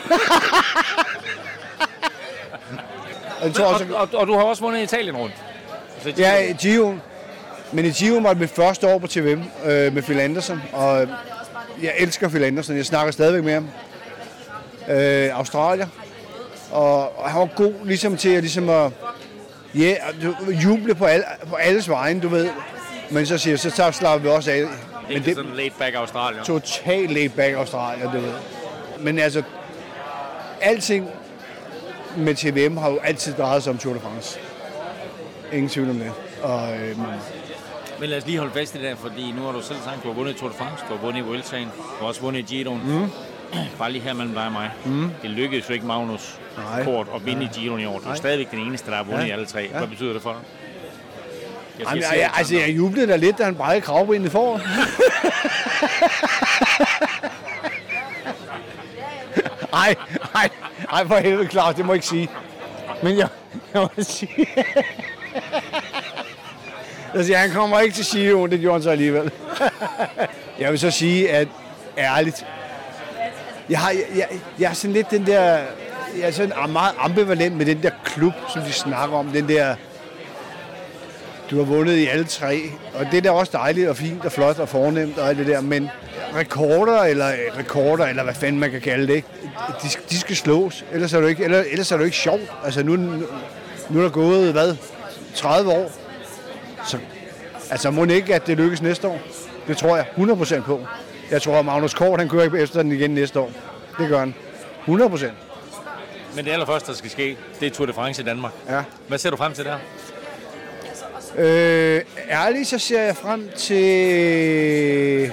Og 3.42 3.54
tror 3.54 3.66
også, 3.66 3.86
Og, 3.86 4.02
og, 4.02 4.20
og 4.20 4.28
du 4.28 4.34
har 4.34 4.44
også 4.44 4.62
vundet 4.62 4.82
Italien 4.82 5.18
rundt. 5.18 5.36
Så 6.04 6.14
Ja, 6.18 6.38
i 6.38 6.54
Gio. 6.54 6.98
Men 7.72 7.86
i 7.86 7.90
Gio 7.90 8.18
var 8.18 8.30
det 8.30 8.40
mit 8.40 8.50
første 8.50 8.88
år 8.88 9.00
på 9.00 9.08
TVM 9.08 9.44
øh, 9.66 9.94
med 9.94 10.02
Phil 10.02 10.20
Anderson, 10.20 10.62
og 10.74 11.08
jeg 11.82 11.94
elsker 11.98 12.30
Phil 12.30 12.44
Anderson. 12.44 12.78
Jeg 12.78 12.86
snakker 12.86 13.12
stadigvæk 13.12 13.44
med 13.44 13.54
ham. 13.54 13.70
Øh, 14.90 15.38
Australier. 15.38 15.88
Og, 16.72 17.20
og 17.20 17.30
han 17.30 17.40
var 17.40 17.50
god 17.56 17.74
ligesom 17.86 18.18
til 18.18 18.30
at, 18.30 18.44
ligesom 18.44 18.70
at 18.70 18.92
ja, 19.76 19.96
du, 20.24 20.36
juble 20.52 20.96
på, 20.96 21.06
al, 21.06 21.24
på 21.50 21.56
alles 21.56 21.90
vegne, 21.90 22.22
du 22.22 22.28
ved. 22.28 22.50
Men 23.10 23.26
så 23.26 23.38
siger 23.38 23.52
jeg, 23.52 23.60
så 23.60 23.72
tager 23.72 23.92
slapper 23.92 24.30
vi 24.30 24.36
også 24.36 24.52
af. 24.52 24.66
Men 25.08 25.18
Ikke 25.18 25.34
sådan 25.36 25.51
laid 25.56 25.70
back 25.80 25.95
Australier. 25.95 26.43
totalt 26.43 27.12
laid 27.12 27.30
back 27.30 27.56
Australier, 27.56 28.12
du 28.12 28.20
ved. 28.20 28.34
Men 28.99 29.20
altså, 29.20 29.43
alting 30.62 31.10
med 32.18 32.36
TVM 32.36 32.78
har 32.78 32.89
jo 32.89 32.97
altid 33.03 33.34
drejet 33.34 33.64
sig 33.64 33.72
om 33.72 33.78
Tour 33.78 33.93
de 33.93 33.99
France. 33.99 34.39
Ingen 35.53 35.70
tvivl 35.70 35.89
om 35.89 35.95
det. 35.95 36.12
Og, 36.43 36.78
øhm, 36.78 36.99
Men 37.99 38.10
lad 38.10 38.18
os 38.18 38.26
lige 38.26 38.38
holde 38.38 38.53
fast 38.53 38.76
i 38.76 38.82
det, 38.82 38.97
fordi 38.97 39.32
nu 39.32 39.41
har 39.45 39.51
du 39.51 39.62
selv 39.62 39.78
sagt, 39.86 39.97
at 39.97 40.03
du 40.03 40.08
har 40.08 40.16
vundet 40.16 40.36
Tour 40.36 40.49
de 40.49 40.56
France, 40.56 40.84
du 40.89 40.95
har 40.95 41.01
vundet 41.01 41.20
i 41.22 41.24
Vueltaen, 41.24 41.66
du 41.68 41.82
har 41.99 42.08
også 42.08 42.22
vundet 42.22 42.39
i 42.39 42.43
Giroen. 42.56 42.82
Mm. 42.86 43.10
Bare 43.80 43.91
lige 43.91 44.01
her 44.01 44.14
mellem 44.14 44.34
dig 44.34 44.45
og 44.45 44.51
mig. 44.51 44.70
Mm. 44.86 45.10
Det 45.22 45.30
lykkedes 45.30 45.70
jo 45.70 45.74
ikke 45.74 45.86
Magnus 45.86 46.39
Nej. 46.58 46.84
Kort 46.84 47.08
at 47.16 47.26
vinde 47.26 47.43
i 47.43 47.49
Giroen 47.60 47.82
i 47.82 47.86
år. 47.86 47.97
Du 47.97 48.03
er 48.03 48.08
Nej. 48.08 48.16
stadigvæk 48.16 48.51
den 48.51 48.60
eneste, 48.60 48.91
der 48.91 48.97
har 48.97 49.03
vundet 49.03 49.22
Ja. 49.22 49.28
i 49.28 49.32
alle 49.32 49.45
tre. 49.45 49.68
Hvad 49.68 49.88
betyder 49.88 50.14
det 50.14 50.22
for 50.22 50.32
dig? 50.32 50.41
Jeg 51.80 51.88
Jamen, 51.88 52.04
jeg, 52.04 52.20
jeg, 52.20 52.32
altså, 52.34 52.56
jeg 52.56 52.70
jublede 52.70 53.08
da 53.08 53.16
lidt, 53.16 53.38
da 53.38 53.44
han 53.44 53.56
brækkede 53.56 53.86
kravbenet 53.86 54.32
for. 54.32 54.62
Ej, 59.74 59.96
ej, 60.36 60.50
ej, 60.92 61.08
for 61.08 61.16
helvede, 61.16 61.50
Claus, 61.50 61.76
det 61.76 61.86
må 61.86 61.94
jeg 61.94 61.96
ikke 61.96 62.08
sige. 62.08 62.30
Men 63.04 63.18
jeg, 63.18 63.28
jeg 63.74 63.82
må 63.82 63.90
sige... 64.04 64.48
Jeg 67.14 67.26
siger, 67.26 67.38
han 67.38 67.52
kommer 67.52 67.80
ikke 67.80 67.96
til 67.96 68.06
Giro, 68.06 68.46
det 68.46 68.60
gjorde 68.60 68.74
han 68.74 68.84
så 68.84 68.90
alligevel. 68.90 69.32
jeg 70.60 70.72
vil 70.72 70.80
så 70.80 70.92
sige, 70.92 71.32
at 71.32 71.48
ærligt, 71.98 72.46
jeg, 73.70 73.80
har, 73.80 73.90
jeg, 73.92 74.06
jeg, 74.16 74.28
jeg 74.60 74.70
er 74.70 74.74
sådan 74.74 74.94
lidt 74.94 75.12
den 75.12 75.28
der, 75.28 75.44
jeg 76.20 76.28
er 76.28 76.32
sådan 76.32 76.54
meget 76.70 76.96
ambivalent 77.00 77.56
med 77.56 77.66
den 77.66 77.84
der 77.84 77.92
klub, 78.04 78.34
som 78.54 78.62
de 78.62 78.74
snakker 78.74 79.18
om, 79.18 79.28
den 79.28 79.50
der, 79.50 79.76
du 81.52 81.58
har 81.58 81.64
vundet 81.64 81.98
i 81.98 82.08
alle 82.08 82.26
tre, 82.26 82.62
og 82.93 83.06
det 83.12 83.18
er 83.18 83.22
da 83.22 83.32
også 83.32 83.52
dejligt 83.56 83.89
og 83.89 83.98
fint 83.98 84.26
og 84.26 84.32
flot 84.32 84.60
og 84.60 84.70
fornemt 84.70 85.18
og 85.18 85.30
alt 85.30 85.38
det 85.38 85.48
der, 85.48 85.62
men 85.62 85.89
rekorder, 86.36 87.00
eller 87.04 87.28
øh, 87.28 87.58
rekorder, 87.60 88.06
eller 88.06 88.24
hvad 88.24 88.34
fanden 88.34 88.60
man 88.60 88.72
kan 88.72 88.82
kalde 88.82 89.14
det? 89.14 89.24
De, 89.84 89.88
de 90.10 90.20
skal 90.20 90.36
slås, 90.36 90.86
ellers 90.91 91.14
er 91.14 91.22
det 91.22 91.30
ikke, 91.30 91.43
ellers, 91.43 91.66
ellers 91.72 91.91
er 91.91 91.98
det 91.98 92.06
ikke 92.06 92.18
sjovt. 92.18 92.52
Altså 92.64 92.84
nu, 92.84 92.96
nu, 93.89 94.00
er 94.00 94.02
der 94.02 94.10
gået, 94.10 94.52
hvad, 94.52 94.76
30 95.36 95.72
år, 95.72 95.91
så 96.88 96.98
altså 97.72 97.91
må 97.91 98.06
det 98.06 98.14
ikke, 98.14 98.36
at 98.36 98.48
det 98.48 98.58
lykkes 98.58 98.82
næste 98.82 99.08
år. 99.08 99.20
Det 99.68 99.78
tror 99.78 99.96
jeg 99.96 100.06
100% 100.18 100.62
på. 100.62 100.82
Jeg 101.32 101.41
tror, 101.41 101.60
at 101.60 101.66
Magnus 101.66 101.93
Kort, 101.93 102.20
han 102.20 102.30
kører 102.30 102.43
ikke 102.43 102.60
efter 102.60 102.82
den 102.82 102.91
igen 102.91 103.12
næste 103.12 103.39
år. 103.39 103.52
Det 104.00 104.10
gør 104.10 104.20
han. 104.20 104.36
100%. 104.88 105.26
Men 106.36 106.46
det 106.46 106.52
allerførste, 106.52 106.91
der 106.91 106.98
skal 106.98 107.10
ske, 107.10 107.38
det 107.60 107.66
er 107.66 107.72
Tour 107.72 107.86
de 107.86 107.93
France 107.93 108.22
i 108.22 108.26
Danmark. 108.26 108.52
Ja. 108.70 108.84
Hvad 109.08 109.18
ser 109.18 109.30
du 109.30 109.38
frem 109.38 109.54
til 109.54 109.66
der? 109.66 109.78
Øh, 111.38 112.02
ærligt, 112.30 112.68
så 112.68 112.80
ser 112.80 113.02
jeg 113.02 113.16
frem 113.16 113.50
til 113.58 115.32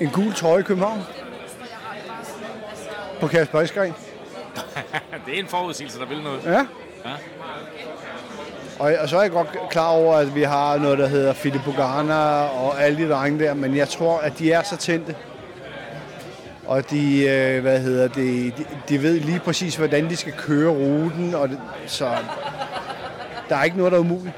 en 0.00 0.10
gul 0.10 0.34
trøje 0.34 0.60
i 0.60 0.62
København. 0.62 1.02
På 3.20 3.26
Kasper 3.26 3.60
Eskren. 3.60 3.92
det 5.26 5.34
er 5.34 5.38
en 5.38 5.48
forudsigelse, 5.48 5.98
der 5.98 6.06
vil 6.06 6.22
noget. 6.22 6.44
Ja. 6.44 6.66
Ja. 7.04 7.14
Og, 8.78 8.94
og 9.00 9.08
så 9.08 9.16
er 9.16 9.22
jeg 9.22 9.30
godt 9.30 9.48
klar 9.70 9.88
over, 9.88 10.16
at 10.16 10.34
vi 10.34 10.42
har 10.42 10.78
noget, 10.78 10.98
der 10.98 11.06
hedder 11.06 11.32
Philip 11.32 11.60
Bogana 11.64 12.14
og 12.42 12.82
alle 12.82 13.04
de 13.04 13.10
drenge 13.10 13.44
der, 13.44 13.54
men 13.54 13.76
jeg 13.76 13.88
tror, 13.88 14.18
at 14.18 14.38
de 14.38 14.52
er 14.52 14.62
så 14.62 14.76
tændte. 14.76 15.16
Og 16.66 16.90
de, 16.90 17.24
øh, 17.24 17.62
hvad 17.62 17.80
hedder 17.80 18.08
det, 18.08 18.56
de, 18.58 18.64
de 18.88 19.02
ved 19.02 19.20
lige 19.20 19.38
præcis, 19.38 19.76
hvordan 19.76 20.10
de 20.10 20.16
skal 20.16 20.32
køre 20.32 20.70
ruten, 20.70 21.34
og 21.34 21.48
det, 21.48 21.58
så 21.86 22.10
der 23.52 23.58
er 23.58 23.64
ikke 23.64 23.76
noget, 23.76 23.92
der 23.92 23.98
er 23.98 24.02
umuligt. 24.02 24.34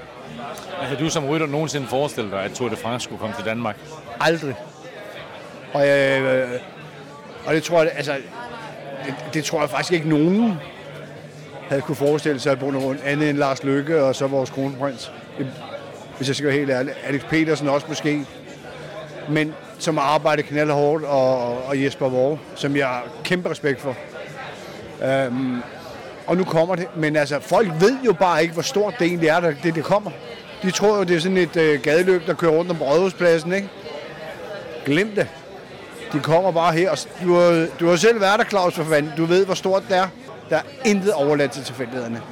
Har 0.80 0.96
du 0.96 1.08
som 1.10 1.26
rytter 1.28 1.46
nogensinde 1.46 1.86
forestillet 1.86 2.32
dig, 2.32 2.42
at 2.42 2.50
Tour 2.52 2.68
de 2.68 2.76
France 2.76 3.04
skulle 3.04 3.18
komme 3.20 3.34
til 3.36 3.44
Danmark? 3.44 3.76
Aldrig. 4.20 4.54
Og, 5.72 5.88
øh, 5.88 6.48
og 7.46 7.54
det 7.54 7.62
tror 7.62 7.82
jeg, 7.82 7.92
altså, 7.96 8.12
det, 9.06 9.14
det 9.34 9.44
tror 9.44 9.60
jeg 9.60 9.70
faktisk 9.70 9.92
ikke 9.92 10.08
nogen 10.08 10.54
havde 11.68 11.82
kunne 11.82 11.96
forestille 11.96 12.40
sig 12.40 12.52
at 12.52 12.58
bruge 12.58 12.76
rundt, 12.78 13.02
andet 13.04 13.30
end 13.30 13.38
Lars 13.38 13.62
Lykke 13.64 14.02
og 14.04 14.14
så 14.14 14.26
vores 14.26 14.50
kronprins. 14.50 15.12
Det- 15.38 15.46
Hvis 16.16 16.28
jeg 16.28 16.36
skal 16.36 16.48
være 16.48 16.56
helt 16.58 16.70
ærlig. 16.70 16.94
Alex 17.06 17.20
Petersen 17.24 17.68
også 17.68 17.86
måske. 17.88 18.24
Men 19.28 19.54
som 19.78 19.96
har 19.96 20.04
arbejdet 20.04 20.44
knaldhårdt, 20.44 21.04
og, 21.04 21.64
og 21.66 21.82
Jesper 21.82 22.08
Vore, 22.08 22.38
som 22.54 22.76
jeg 22.76 22.86
har 22.86 23.04
kæmpe 23.24 23.50
respekt 23.50 23.80
for. 23.80 23.96
Øhm, 25.04 25.62
og 26.26 26.36
nu 26.36 26.44
kommer 26.44 26.74
det. 26.74 26.96
Men 26.96 27.16
altså, 27.16 27.40
folk 27.40 27.68
ved 27.80 27.96
jo 28.06 28.12
bare 28.12 28.42
ikke, 28.42 28.54
hvor 28.54 28.62
stort 28.62 28.94
det 28.98 29.06
egentlig 29.06 29.28
er, 29.28 29.40
der, 29.40 29.52
det, 29.62 29.74
det 29.74 29.84
kommer. 29.84 30.10
De 30.62 30.70
tror 30.70 30.96
jo, 30.96 31.02
det 31.04 31.16
er 31.16 31.20
sådan 31.20 31.36
et 31.36 31.56
øh, 31.56 31.80
gadeløb, 31.80 32.26
der 32.26 32.34
kører 32.34 32.52
rundt 32.52 32.70
om 32.70 32.82
Rådhuspladsen, 32.82 33.52
ikke? 33.52 33.68
Glem 34.84 35.14
det. 35.14 35.28
De 36.12 36.20
kommer 36.20 36.50
bare 36.52 36.72
her. 36.72 36.90
og 36.90 36.98
Du 37.24 37.34
har, 37.34 37.66
du 37.80 37.88
har 37.88 37.96
selv 37.96 38.20
været 38.20 38.38
der, 38.38 38.44
Claus, 38.44 38.74
for 38.74 38.84
fanden. 38.84 39.12
Du 39.16 39.24
ved, 39.24 39.44
hvor 39.46 39.54
stort 39.54 39.82
det 39.88 39.96
er. 39.96 40.08
Der 40.50 40.56
er 40.56 40.62
intet 40.84 41.12
overladt 41.12 41.52
til 41.52 41.64
tilfældighederne. 41.64 42.22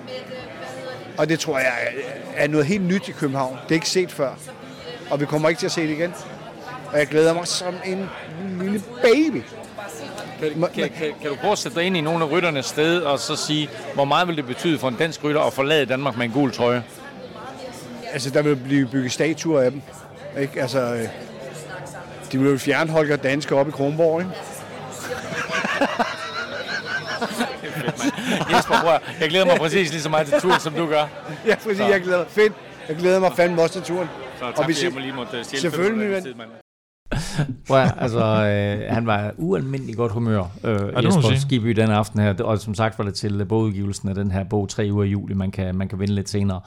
Og 1.18 1.28
det 1.28 1.40
tror 1.40 1.58
jeg 1.58 1.72
øh, 1.96 2.02
er 2.36 2.48
noget 2.48 2.66
helt 2.66 2.84
nyt 2.84 3.08
i 3.08 3.12
København. 3.12 3.58
Det 3.62 3.70
er 3.70 3.74
ikke 3.74 3.88
set 3.88 4.12
før. 4.12 4.30
Og 5.10 5.20
vi 5.20 5.26
kommer 5.26 5.48
ikke 5.48 5.58
til 5.58 5.66
at 5.66 5.72
se 5.72 5.82
det 5.82 5.90
igen. 5.90 6.14
Og 6.92 6.98
jeg 6.98 7.06
glæder 7.06 7.34
mig 7.34 7.48
som 7.48 7.74
en 7.84 8.10
lille 8.60 8.82
baby. 9.02 9.42
Kan, 10.42 10.68
kan, 10.74 10.90
kan, 10.90 11.12
kan 11.20 11.30
du 11.30 11.36
prøve 11.36 11.52
at 11.52 11.58
sætte 11.58 11.78
dig 11.78 11.86
ind 11.86 11.96
i 11.96 12.00
nogle 12.00 12.24
af 12.24 12.30
rytternes 12.30 12.66
sted, 12.66 13.00
og 13.00 13.18
så 13.18 13.36
sige, 13.36 13.68
hvor 13.94 14.04
meget 14.04 14.28
vil 14.28 14.36
det 14.36 14.46
betyde 14.46 14.78
for 14.78 14.88
en 14.88 14.94
dansk 14.94 15.24
rytter 15.24 15.40
at 15.40 15.52
forlade 15.52 15.86
Danmark 15.86 16.16
med 16.16 16.26
en 16.26 16.32
gul 16.32 16.52
trøje? 16.52 16.84
Altså, 18.12 18.30
der 18.30 18.42
vil 18.42 18.56
blive 18.56 18.86
bygget 18.86 19.12
statuer 19.12 19.60
af 19.60 19.70
dem. 19.70 19.82
Ikke? 20.40 20.60
Altså, 20.60 20.80
øh, 20.80 21.08
de 22.32 22.38
vil 22.38 22.50
jo 22.50 22.58
fjerne 22.58 22.90
Holger 22.90 23.16
Danske 23.16 23.56
op 23.56 23.68
i 23.68 23.70
Kronborg, 23.70 24.20
ikke? 24.20 24.32
Jesper, 28.56 28.74
prøv, 28.82 28.98
jeg 29.20 29.28
glæder 29.28 29.44
mig 29.44 29.56
præcis 29.56 29.90
lige 29.90 30.02
så 30.02 30.08
meget 30.08 30.26
til 30.26 30.40
turen, 30.40 30.60
som 30.60 30.74
du 30.74 30.86
gør. 30.86 31.06
Ja, 31.46 31.54
fordi 31.58 31.82
jeg 31.82 32.00
glæder 32.00 32.24
Fedt. 32.28 32.52
Jeg 32.88 32.96
glæder 32.96 33.20
mig 33.20 33.32
fandme 33.36 33.62
også 33.62 33.74
til 33.74 33.82
turen. 33.82 34.08
Så 34.38 34.44
tak, 34.44 34.58
Og 34.58 34.68
vi 34.68 34.76
jeg 34.82 34.92
må 34.92 34.98
lige 34.98 35.12
måtte 35.12 35.44
stjæle 35.44 35.60
Selvfølgelig, 35.60 36.22
fem 36.22 36.52
Prøv, 37.68 37.78
at- 37.78 37.94
altså, 37.98 38.24
øh, 38.24 38.94
han 38.94 39.06
var 39.06 39.32
ualmindelig 39.36 39.96
godt 39.96 40.12
humør, 40.12 40.44
øh, 40.64 40.94
man 40.94 41.04
Jesper 41.04 41.22
sige. 41.22 41.40
Skibby, 41.40 41.68
den 41.68 41.90
aften 41.90 42.20
her. 42.20 42.34
Og 42.42 42.58
som 42.58 42.74
sagt 42.74 42.98
var 42.98 43.04
det 43.04 43.14
til 43.14 43.44
bogudgivelsen 43.44 44.08
af 44.08 44.14
den 44.14 44.30
her 44.30 44.44
bog, 44.44 44.68
tre 44.68 44.88
uger 44.92 45.04
i 45.04 45.08
juli, 45.08 45.34
man 45.34 45.50
kan, 45.50 45.74
man 45.74 45.88
kan 45.88 46.00
vinde 46.00 46.14
lidt 46.14 46.28
senere. 46.28 46.60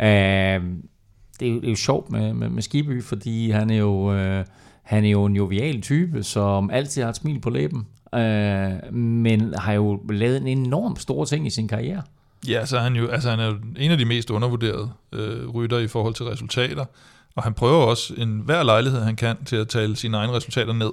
Øh, 0.00 0.06
det, 0.06 1.48
er 1.48 1.52
jo, 1.52 1.60
det 1.60 1.64
er 1.66 1.70
jo 1.70 1.76
sjovt 1.76 2.10
med, 2.10 2.32
med, 2.34 2.48
med 2.48 2.62
Skibby, 2.62 3.02
fordi 3.02 3.50
han 3.50 3.70
er 3.70 3.76
jo... 3.76 4.12
Øh, 4.14 4.44
han 4.82 5.04
er 5.04 5.10
jo 5.10 5.24
en 5.24 5.36
jovial 5.36 5.80
type, 5.80 6.22
som 6.22 6.70
altid 6.70 7.02
har 7.02 7.08
et 7.10 7.16
smil 7.16 7.40
på 7.40 7.50
læben, 7.50 7.86
øh, 8.14 8.94
men 8.94 9.54
har 9.58 9.72
jo 9.72 10.00
lavet 10.10 10.36
en 10.36 10.46
enorm 10.46 10.96
stor 10.96 11.24
ting 11.24 11.46
i 11.46 11.50
sin 11.50 11.68
karriere. 11.68 12.02
Ja, 12.48 12.66
så 12.66 12.76
er 12.76 12.80
han 12.80 12.94
jo 12.96 13.06
altså, 13.06 13.30
han 13.30 13.40
er 13.40 13.46
jo 13.46 13.54
en 13.76 13.90
af 13.90 13.98
de 13.98 14.04
mest 14.04 14.30
undervurderede 14.30 14.90
øh, 15.12 15.48
rytter 15.48 15.78
i 15.78 15.86
forhold 15.86 16.14
til 16.14 16.24
resultater. 16.26 16.84
Og 17.36 17.42
han 17.42 17.54
prøver 17.54 17.84
også 17.84 18.14
en 18.16 18.40
hver 18.44 18.62
lejlighed, 18.62 19.00
han 19.00 19.16
kan, 19.16 19.44
til 19.44 19.56
at 19.56 19.68
tale 19.68 19.96
sine 19.96 20.16
egne 20.16 20.32
resultater 20.32 20.72
ned. 20.72 20.90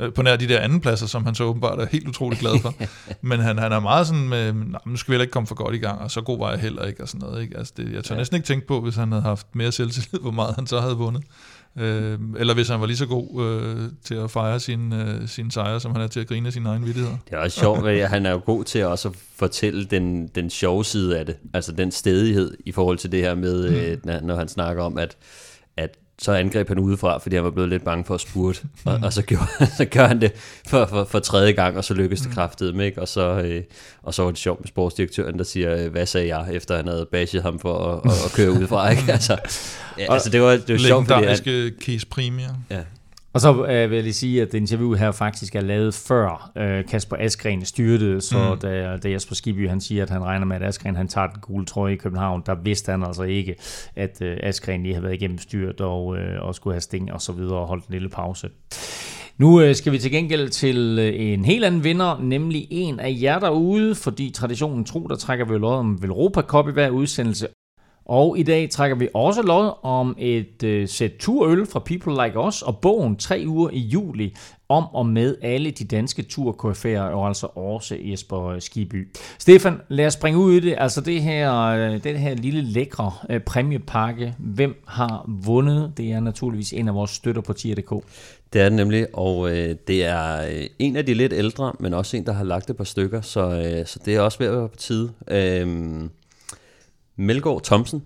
Øh, 0.00 0.12
på 0.12 0.22
nær 0.22 0.36
de 0.36 0.48
der 0.48 0.60
andenpladser, 0.60 1.06
som 1.06 1.24
han 1.24 1.34
så 1.34 1.44
åbenbart 1.44 1.80
er 1.80 1.86
helt 1.86 2.08
utrolig 2.08 2.38
glad 2.38 2.60
for. 2.62 2.74
Men 3.28 3.40
han, 3.40 3.58
han 3.58 3.72
er 3.72 3.80
meget 3.80 4.06
sådan 4.06 4.28
med, 4.28 4.52
"Nå, 4.52 4.78
nu 4.86 4.96
skal 4.96 5.12
vi 5.12 5.14
heller 5.14 5.22
ikke 5.22 5.32
komme 5.32 5.46
for 5.46 5.54
godt 5.54 5.74
i 5.74 5.78
gang, 5.78 6.00
og 6.00 6.10
så 6.10 6.20
god 6.20 6.38
var 6.38 6.50
jeg 6.50 6.60
heller 6.60 6.84
ikke, 6.84 7.02
og 7.02 7.08
sådan 7.08 7.28
noget. 7.28 7.42
Ikke? 7.42 7.58
Altså 7.58 7.72
det, 7.76 7.92
jeg 7.92 8.04
tør 8.04 8.14
ja. 8.14 8.18
næsten 8.20 8.36
ikke 8.36 8.46
tænke 8.46 8.66
på, 8.66 8.80
hvis 8.80 8.94
han 8.96 9.12
havde 9.12 9.22
haft 9.22 9.46
mere 9.54 9.72
selvtillid, 9.72 10.20
hvor 10.20 10.30
meget 10.30 10.54
han 10.54 10.66
så 10.66 10.80
havde 10.80 10.94
vundet. 10.94 11.22
Øh, 11.78 12.18
eller 12.38 12.54
hvis 12.54 12.68
han 12.68 12.80
var 12.80 12.86
lige 12.86 12.96
så 12.96 13.06
god 13.06 13.44
øh, 13.44 13.88
til 14.04 14.14
at 14.14 14.30
fejre 14.30 14.60
sine, 14.60 15.04
øh, 15.04 15.28
sine 15.28 15.52
sejre, 15.52 15.80
som 15.80 15.92
han 15.92 16.00
er 16.00 16.06
til 16.06 16.20
at 16.20 16.26
grine 16.26 16.52
sine 16.52 16.68
egne 16.68 16.84
vittigheder. 16.84 17.16
Det 17.30 17.34
er 17.34 17.38
også 17.38 17.60
sjovt, 17.60 17.88
at 17.88 18.10
han 18.10 18.26
er 18.26 18.30
jo 18.30 18.40
god 18.46 18.64
til 18.64 18.84
også 18.84 19.08
at 19.08 19.14
fortælle 19.36 19.84
den, 19.84 20.26
den 20.26 20.50
sjove 20.50 20.84
side 20.84 21.18
af 21.18 21.26
det. 21.26 21.36
Altså 21.54 21.72
den 21.72 21.92
stedighed 21.92 22.54
i 22.66 22.72
forhold 22.72 22.98
til 22.98 23.12
det 23.12 23.20
her 23.20 23.34
med, 23.34 23.70
mm. 23.70 24.10
øh, 24.10 24.22
når 24.22 24.36
han 24.36 24.48
snakker 24.48 24.82
om, 24.82 24.98
at, 24.98 25.16
at 25.78 25.98
så 26.20 26.32
angreb 26.32 26.68
han 26.68 26.78
udefra, 26.78 27.18
fordi 27.18 27.36
han 27.36 27.44
var 27.44 27.50
blevet 27.50 27.68
lidt 27.68 27.84
bange 27.84 28.04
for 28.04 28.14
at 28.14 28.20
spurte, 28.20 28.60
og, 28.84 29.00
og 29.02 29.12
så, 29.12 29.22
gjorde, 29.22 29.46
så 29.76 29.84
gør 29.84 30.06
han 30.06 30.20
det 30.20 30.32
for, 30.66 30.86
for, 30.86 31.04
for 31.04 31.18
tredje 31.18 31.52
gang, 31.52 31.76
og 31.76 31.84
så 31.84 31.94
lykkedes 31.94 32.20
det 32.20 32.30
kraftigt 32.32 32.76
med, 32.76 32.86
ikke? 32.86 33.00
Og, 33.00 33.08
så, 33.08 33.40
øh, 33.40 33.62
og 34.02 34.14
så 34.14 34.22
var 34.22 34.30
det 34.30 34.38
sjovt 34.38 34.60
med 34.60 34.68
sportsdirektøren, 34.68 35.38
der 35.38 35.44
siger, 35.44 35.76
øh, 35.84 35.92
hvad 35.92 36.06
sagde 36.06 36.36
jeg, 36.36 36.54
efter 36.54 36.76
han 36.76 36.86
havde 36.86 37.06
bashet 37.12 37.42
ham 37.42 37.58
for 37.58 37.92
at, 37.92 38.12
at, 38.12 38.24
at 38.24 38.32
køre 38.32 38.50
udefra, 38.50 38.90
ikke? 38.90 39.02
Altså, 39.18 39.36
ja, 39.98 40.12
altså 40.12 40.30
det 40.30 40.42
var, 40.42 40.50
det 40.50 40.68
var 40.68 40.78
sjovt, 40.78 41.06
fordi 41.06 41.14
han, 41.14 41.22
Legendariske 41.22 41.70
Kees 41.80 42.04
Premier. 42.04 42.48
ja, 42.70 42.80
Og 43.32 43.40
så 43.40 43.64
øh, 43.64 43.90
vil 43.90 43.96
jeg 43.96 44.02
lige 44.02 44.12
sige, 44.12 44.42
at 44.42 44.54
interviewet 44.54 44.98
her 44.98 45.12
faktisk 45.12 45.54
er 45.54 45.60
lavet 45.60 45.94
før 45.94 46.50
øh, 46.56 46.84
Kasper 46.84 47.16
Askren 47.16 47.64
styrtede, 47.64 48.20
så 48.20 48.54
mm. 48.54 48.60
da, 48.60 48.96
da 48.96 49.10
Jesper 49.10 49.34
Skibby 49.34 49.68
han 49.68 49.80
siger, 49.80 50.02
at 50.02 50.10
han 50.10 50.24
regner 50.24 50.46
med, 50.46 50.56
at 50.56 50.62
Askren 50.62 50.96
han 50.96 51.08
tager 51.08 51.26
den 51.26 51.40
gule 51.40 51.66
trøje 51.66 51.92
i 51.92 51.96
København, 51.96 52.42
der 52.46 52.54
vidste 52.54 52.90
han 52.90 53.02
altså 53.02 53.22
ikke, 53.22 53.54
at 53.96 54.22
øh, 54.22 54.36
Askren 54.42 54.82
lige 54.82 54.94
havde 54.94 55.04
været 55.04 55.14
igennem 55.14 55.38
styrt 55.38 55.80
og, 55.80 56.16
øh, 56.16 56.42
og 56.42 56.54
skulle 56.54 56.74
have 56.74 56.80
sting 56.80 57.12
og 57.12 57.20
så 57.20 57.32
videre 57.32 57.58
og 57.58 57.66
holdt 57.66 57.86
en 57.86 57.92
lille 57.92 58.08
pause. 58.08 58.48
Nu 59.38 59.60
øh, 59.60 59.74
skal 59.74 59.92
vi 59.92 59.98
til 59.98 60.10
gengæld 60.10 60.48
til 60.48 60.98
øh, 60.98 61.20
en 61.32 61.44
helt 61.44 61.64
anden 61.64 61.84
vinder, 61.84 62.20
nemlig 62.22 62.66
en 62.70 63.00
af 63.00 63.18
jer 63.22 63.38
derude, 63.38 63.94
fordi 63.94 64.30
traditionen 64.30 64.84
tro, 64.84 65.06
der 65.06 65.16
trækker 65.16 65.44
vi 65.44 65.54
jo 65.54 65.66
om 65.66 66.02
Velropa 66.02 66.40
Cup 66.40 66.68
i 66.68 66.72
hver 66.72 66.90
udsendelse, 66.90 67.46
og 68.08 68.38
i 68.38 68.42
dag 68.42 68.70
trækker 68.70 68.96
vi 68.96 69.08
også 69.14 69.42
lod 69.42 69.72
om 69.82 70.16
et 70.18 70.62
øh, 70.62 70.88
sæt 70.88 71.12
turøl 71.18 71.66
fra 71.66 71.78
People 71.78 72.24
Like 72.24 72.38
Us 72.38 72.62
og 72.62 72.78
bogen 72.78 73.16
3 73.16 73.44
uger 73.46 73.70
i 73.72 73.78
juli 73.78 74.34
om 74.68 74.84
og 74.94 75.06
med 75.06 75.36
alle 75.42 75.70
de 75.70 75.84
danske 75.84 76.22
turkoryfærer 76.22 77.02
og 77.02 77.28
altså 77.28 77.46
også 77.46 77.96
Jesper 78.00 78.58
Skiby. 78.58 79.08
Stefan, 79.38 79.80
lad 79.88 80.06
os 80.06 80.12
springe 80.12 80.38
ud 80.40 80.52
i 80.52 80.60
det. 80.60 80.74
Altså 80.78 81.00
det 81.00 81.22
her, 81.22 81.54
øh, 81.62 82.04
den 82.04 82.16
her 82.16 82.34
lille 82.34 82.62
lækre 82.62 83.12
øh, 83.30 83.40
præmiepakke. 83.40 84.34
Hvem 84.38 84.82
har 84.86 85.24
vundet? 85.28 85.92
Det 85.96 86.12
er 86.12 86.20
naturligvis 86.20 86.72
en 86.72 86.88
af 86.88 86.94
vores 86.94 87.10
støtter 87.10 87.42
på 87.42 87.52
tier.dk. 87.52 88.04
Det 88.52 88.60
er 88.60 88.68
det 88.68 88.72
nemlig, 88.72 89.06
og 89.12 89.50
øh, 89.50 89.74
det 89.88 90.04
er 90.04 90.42
øh, 90.48 90.66
en 90.78 90.96
af 90.96 91.06
de 91.06 91.14
lidt 91.14 91.32
ældre, 91.32 91.72
men 91.80 91.94
også 91.94 92.16
en, 92.16 92.26
der 92.26 92.32
har 92.32 92.44
lagt 92.44 92.70
et 92.70 92.76
par 92.76 92.84
stykker, 92.84 93.20
så, 93.20 93.40
øh, 93.40 93.86
så 93.86 93.98
det 94.04 94.14
er 94.14 94.20
også 94.20 94.38
ved 94.38 94.46
at 94.46 94.52
være 94.52 94.68
på 94.68 94.76
tide. 94.76 95.12
Øh, 95.28 96.08
Melgaard 97.18 97.62
Thomsen 97.62 98.02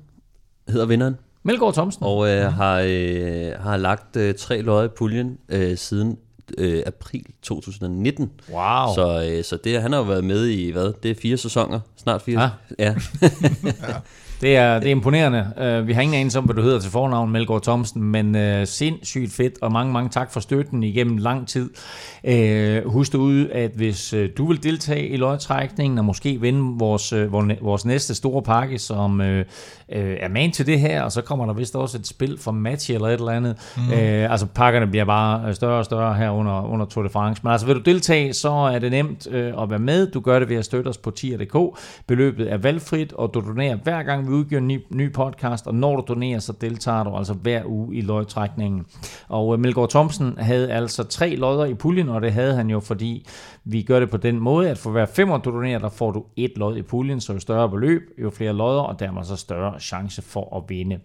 hedder 0.69 0.87
vinderen, 0.87 1.17
Melgaard 1.43 1.75
Thomsen. 1.75 2.03
og 2.05 2.29
øh, 2.29 2.53
har, 2.53 2.85
øh, 2.87 3.53
har 3.61 3.77
lagt 3.77 4.17
øh, 4.17 4.35
tre 4.35 4.61
lodder 4.61 4.85
i 4.85 4.89
puljen 4.89 5.39
øh, 5.49 5.77
siden 5.77 6.19
øh, 6.59 6.83
april 6.87 7.25
2019. 7.43 8.31
Wow. 8.51 8.95
Så, 8.95 9.29
øh, 9.31 9.45
så 9.45 9.57
det, 9.65 9.83
han 9.83 9.93
har 9.93 9.99
jo 9.99 10.05
været 10.05 10.25
med 10.25 10.47
i, 10.47 10.71
hvad, 10.71 10.93
det 11.03 11.11
er 11.11 11.15
fire 11.15 11.37
sæsoner, 11.37 11.81
snart 11.97 12.23
fire. 12.23 12.39
Ah. 12.43 12.51
Ja. 12.79 12.95
Det 14.43 14.57
er, 14.57 14.79
det 14.79 14.87
er 14.87 14.91
imponerende. 14.91 15.47
Uh, 15.57 15.87
vi 15.89 15.93
har 15.93 16.03
ingen 16.03 16.19
anelse 16.19 16.39
om, 16.39 16.45
hvad 16.45 16.55
du 16.55 16.63
hedder 16.63 16.79
til 16.81 16.91
fornavn, 16.91 17.31
Melgaard 17.31 17.63
Thomsen, 17.63 18.03
men 18.03 18.35
uh, 18.35 18.65
sindssygt 18.65 19.33
fedt, 19.33 19.55
og 19.61 19.73
mange, 19.73 19.93
mange 19.93 20.11
tak 20.11 20.33
for 20.33 20.41
støtten 20.41 20.83
igennem 20.83 21.17
lang 21.17 21.49
tid. 21.49 21.71
Uh, 22.25 22.93
husk 22.93 23.15
ud, 23.15 23.49
at 23.53 23.71
hvis 23.75 24.15
uh, 24.15 24.25
du 24.37 24.47
vil 24.47 24.63
deltage 24.63 25.09
i 25.09 25.17
lodtrækningen, 25.17 25.99
og 25.99 26.05
måske 26.05 26.41
vinde 26.41 26.79
vores, 26.79 27.13
uh, 27.13 27.33
vores 27.63 27.85
næste 27.85 28.15
store 28.15 28.43
pakke, 28.43 28.79
som 28.79 29.21
uh, 29.21 29.27
uh, 29.27 29.43
er 29.89 30.29
man 30.29 30.53
til 30.53 30.67
det 30.67 30.81
her, 30.81 31.03
og 31.03 31.13
så 31.13 31.23
kommer 31.23 31.47
der 31.47 31.53
vist 31.53 31.77
også 31.77 31.99
et 31.99 32.07
spil 32.07 32.39
for 32.41 32.51
match 32.53 32.91
eller 32.91 33.07
et 33.07 33.13
eller 33.13 33.33
andet. 33.33 33.57
Mm. 33.77 33.83
Uh, 33.83 34.33
altså 34.33 34.47
pakkerne 34.47 34.87
bliver 34.87 35.05
bare 35.05 35.55
større 35.55 35.79
og 35.79 35.85
større 35.85 36.15
her 36.15 36.31
under, 36.31 36.63
under 36.73 36.87
Tour 36.87 37.03
de 37.03 37.11
France. 37.11 37.41
Men 37.45 37.53
altså 37.53 37.67
vil 37.67 37.77
du 37.77 37.81
deltage, 37.81 38.33
så 38.33 38.51
er 38.51 38.79
det 38.79 38.91
nemt 38.91 39.27
uh, 39.27 39.63
at 39.63 39.71
være 39.71 39.79
med. 39.79 40.07
Du 40.07 40.21
gør 40.21 40.39
det 40.39 40.49
ved 40.49 40.57
at 40.57 40.65
støtte 40.65 40.89
os 40.89 40.99
på 40.99 41.11
tier.dk. 41.11 41.79
Beløbet 42.07 42.53
er 42.53 42.57
valgfrit, 42.57 43.13
og 43.13 43.31
du 43.35 43.41
donerer 43.41 43.77
hver 43.77 44.03
gang, 44.03 44.27
vi 44.29 44.32
udgiver 44.33 44.61
en 44.61 44.69
ny, 44.69 44.81
ny 44.91 45.13
podcast, 45.13 45.67
og 45.67 45.75
når 45.75 45.97
du 45.97 46.05
donerer, 46.09 46.39
så 46.39 46.53
deltager 46.53 47.05
du 47.05 47.17
altså 47.17 47.35
hver 47.35 47.63
uge 47.67 47.97
i 47.97 48.01
lodtrækningen. 48.01 48.87
Og 49.29 49.55
øh, 49.55 49.61
Melgaard 49.61 49.91
Thomsen 49.91 50.39
havde 50.39 50.73
altså 50.73 51.05
tre 51.05 51.37
lodder 51.37 51.65
i 51.65 51.75
puljen, 51.75 52.09
og 52.09 52.23
det 52.23 52.33
havde 52.33 52.55
han 52.55 52.71
jo, 52.71 52.81
fordi 52.81 53.27
vi 53.65 53.83
gør 53.83 54.01
det 54.01 54.11
på 54.11 54.17
den 54.17 54.41
måde, 54.41 54.71
at 54.71 54.79
for 54.79 54.91
hver 54.91 55.07
femmer 55.07 55.39
du 55.39 55.51
donerer, 55.51 55.79
der 55.79 55.89
får 55.89 56.11
du 56.11 56.25
et 56.37 56.53
lod 56.57 56.77
i 56.77 56.83
puljen, 56.83 57.21
så 57.21 57.33
jo 57.33 57.41
større 57.41 57.69
beløb, 57.71 58.03
jo 58.19 58.31
flere 58.31 58.53
lodder, 58.53 58.83
og 58.83 59.01
dermed 59.01 59.25
så 59.25 59.37
større 59.37 59.81
chance 59.81 60.23
for 60.23 60.57
at 60.57 60.63
vinde. 60.69 60.99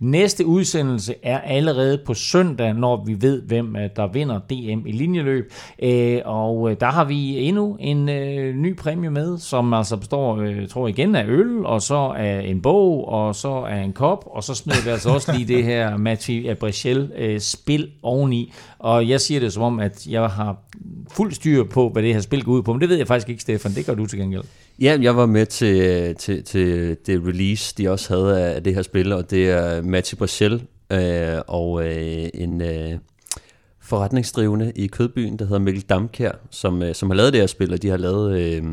Næste 0.00 0.46
udsendelse 0.46 1.14
er 1.22 1.40
allerede 1.40 1.98
på 2.06 2.14
søndag, 2.14 2.74
når 2.74 3.04
vi 3.04 3.16
ved, 3.20 3.42
hvem 3.42 3.76
øh, 3.76 3.90
der 3.96 4.06
vinder 4.06 4.38
DM 4.38 4.86
i 4.86 4.92
linjeløb. 4.92 5.52
Øh, 5.82 6.20
og 6.24 6.70
øh, 6.70 6.76
der 6.80 6.86
har 6.86 7.04
vi 7.04 7.38
endnu 7.38 7.76
en 7.80 8.04
ny 8.62 8.76
præmie 8.76 9.10
med, 9.10 9.38
som 9.38 9.74
altså 9.74 9.96
består, 9.96 10.36
tror 10.70 10.86
jeg 10.86 10.98
igen, 10.98 11.14
af 11.14 11.24
øl, 11.26 11.66
og 11.66 11.82
så 11.82 12.14
af 12.16 12.42
en 12.46 12.62
bog, 12.62 13.08
og 13.08 13.34
så 13.34 13.48
af 13.48 13.80
en 13.80 13.92
kop, 13.92 14.24
og 14.26 14.44
så 14.44 14.54
smider 14.54 14.84
vi 14.84 14.90
altså 14.90 15.10
også 15.10 15.32
lige 15.32 15.56
det 15.56 15.64
her 15.64 15.96
Mathieu 15.96 16.50
Abrichel 16.50 17.36
spil 17.40 17.90
oveni. 18.02 18.52
Og 18.78 19.08
jeg 19.08 19.20
siger 19.20 19.40
det 19.40 19.52
som 19.52 19.62
om, 19.62 19.80
at 19.80 20.06
jeg 20.06 20.26
har 20.26 20.56
fuld 21.10 21.32
styr 21.32 21.64
på, 21.64 21.88
hvad 21.88 22.02
det 22.02 22.14
her 22.14 22.20
spil 22.20 22.44
går 22.44 22.52
ud 22.52 22.62
på, 22.62 22.72
men 22.72 22.80
det 22.80 22.88
ved 22.88 22.96
jeg 22.96 23.06
faktisk 23.06 23.28
ikke, 23.28 23.42
Stefan. 23.42 23.74
Det 23.74 23.86
gør 23.86 23.94
du 23.94 24.06
til 24.06 24.18
gengæld. 24.18 24.42
Ja, 24.80 24.98
jeg 25.00 25.16
var 25.16 25.26
med 25.26 25.46
til, 25.46 26.14
til, 26.14 26.44
til 26.44 26.96
det 27.06 27.22
release, 27.26 27.74
de 27.78 27.90
også 27.90 28.14
havde 28.14 28.54
af 28.54 28.62
det 28.62 28.74
her 28.74 28.82
spil, 28.82 29.12
og 29.12 29.30
det 29.30 29.50
er 29.50 29.82
Matti 29.82 30.16
Brachel 30.16 30.62
øh, 30.92 31.38
og 31.46 31.86
øh, 31.86 32.28
en 32.34 32.60
øh, 32.60 32.98
forretningsdrivende 33.80 34.72
i 34.76 34.86
Kødbyen, 34.86 35.38
der 35.38 35.44
hedder 35.44 35.58
Mikkel 35.58 35.82
Damkær, 35.82 36.32
som, 36.50 36.82
øh, 36.82 36.94
som 36.94 37.10
har 37.10 37.16
lavet 37.16 37.32
det 37.32 37.40
her 37.40 37.46
spil, 37.46 37.72
og 37.72 37.82
de 37.82 37.88
har 37.88 37.96
lavet 37.96 38.38
øh, 38.40 38.64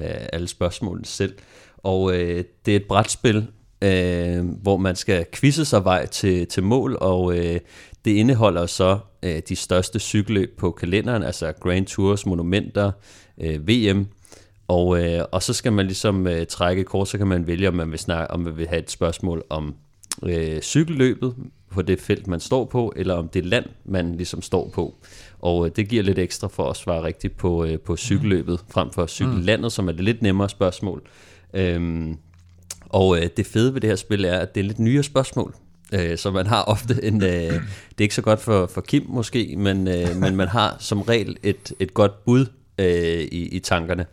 øh 0.00 0.10
alle 0.32 0.48
spørgsmålene 0.48 1.06
selv. 1.06 1.34
Og 1.78 2.14
øh, 2.14 2.44
det 2.66 2.72
er 2.72 2.76
et 2.76 2.86
brætspil, 2.88 3.46
øh, 3.82 4.48
hvor 4.62 4.76
man 4.76 4.96
skal 4.96 5.26
quizze 5.32 5.64
sig 5.64 5.84
vej 5.84 6.06
til, 6.06 6.46
til 6.46 6.62
mål, 6.62 6.96
og 7.00 7.38
øh, 7.38 7.60
det 8.04 8.10
indeholder 8.10 8.66
så 8.66 8.98
øh, 9.22 9.42
de 9.48 9.56
største 9.56 9.98
cykelløb 9.98 10.58
på 10.58 10.70
kalenderen, 10.70 11.22
altså 11.22 11.52
Grand 11.52 11.86
Tours, 11.86 12.26
monumenter, 12.26 12.92
øh, 13.40 13.68
VM, 13.68 14.06
og, 14.68 15.04
øh, 15.04 15.24
og 15.32 15.42
så 15.42 15.52
skal 15.52 15.72
man 15.72 15.86
ligesom 15.86 16.26
øh, 16.26 16.46
trække 16.46 16.84
kort, 16.84 17.08
så 17.08 17.18
kan 17.18 17.26
man 17.26 17.46
vælge, 17.46 17.68
om 17.68 17.74
man 17.74 17.90
vil, 17.90 17.98
snakke, 17.98 18.30
om 18.30 18.40
man 18.40 18.56
vil 18.56 18.68
have 18.68 18.82
et 18.82 18.90
spørgsmål 18.90 19.44
om 19.50 19.74
øh, 20.22 20.60
cykelløbet 20.60 21.34
på 21.70 21.82
det 21.82 22.00
felt, 22.00 22.26
man 22.26 22.40
står 22.40 22.64
på, 22.64 22.92
eller 22.96 23.14
om 23.14 23.28
det 23.28 23.46
land, 23.46 23.64
man 23.84 24.16
ligesom 24.16 24.42
står 24.42 24.70
på. 24.74 24.94
Og 25.38 25.66
øh, 25.66 25.72
det 25.76 25.88
giver 25.88 26.02
lidt 26.02 26.18
ekstra 26.18 26.48
for 26.48 26.70
at 26.70 26.76
svare 26.76 27.02
rigtigt 27.02 27.36
på, 27.36 27.64
øh, 27.64 27.78
på 27.78 27.96
cykelløbet, 27.96 28.60
frem 28.70 28.90
for 28.90 29.06
cykellandet, 29.06 29.72
som 29.72 29.88
er 29.88 29.92
det 29.92 30.04
lidt 30.04 30.22
nemmere 30.22 30.48
spørgsmål. 30.48 31.02
Øhm, 31.54 32.16
og 32.90 33.18
øh, 33.18 33.28
det 33.36 33.46
fede 33.46 33.74
ved 33.74 33.80
det 33.80 33.90
her 33.90 33.96
spil 33.96 34.24
er, 34.24 34.38
at 34.38 34.54
det 34.54 34.60
er 34.60 34.64
lidt 34.64 34.78
nyere 34.78 35.02
spørgsmål. 35.02 35.54
Øh, 35.92 36.18
så 36.18 36.30
man 36.30 36.46
har 36.46 36.62
ofte 36.62 37.04
en... 37.04 37.22
Øh, 37.22 37.30
det 37.30 37.54
er 37.98 38.02
ikke 38.02 38.14
så 38.14 38.22
godt 38.22 38.40
for, 38.40 38.66
for 38.66 38.80
Kim 38.80 39.04
måske, 39.08 39.54
men, 39.58 39.88
øh, 39.88 40.16
men 40.16 40.36
man 40.36 40.48
har 40.48 40.76
som 40.78 41.02
regel 41.02 41.36
et, 41.42 41.72
et 41.80 41.94
godt 41.94 42.24
bud 42.24 42.46
øh, 42.78 43.20
i, 43.20 43.48
i 43.48 43.58
tankerne. 43.58 44.06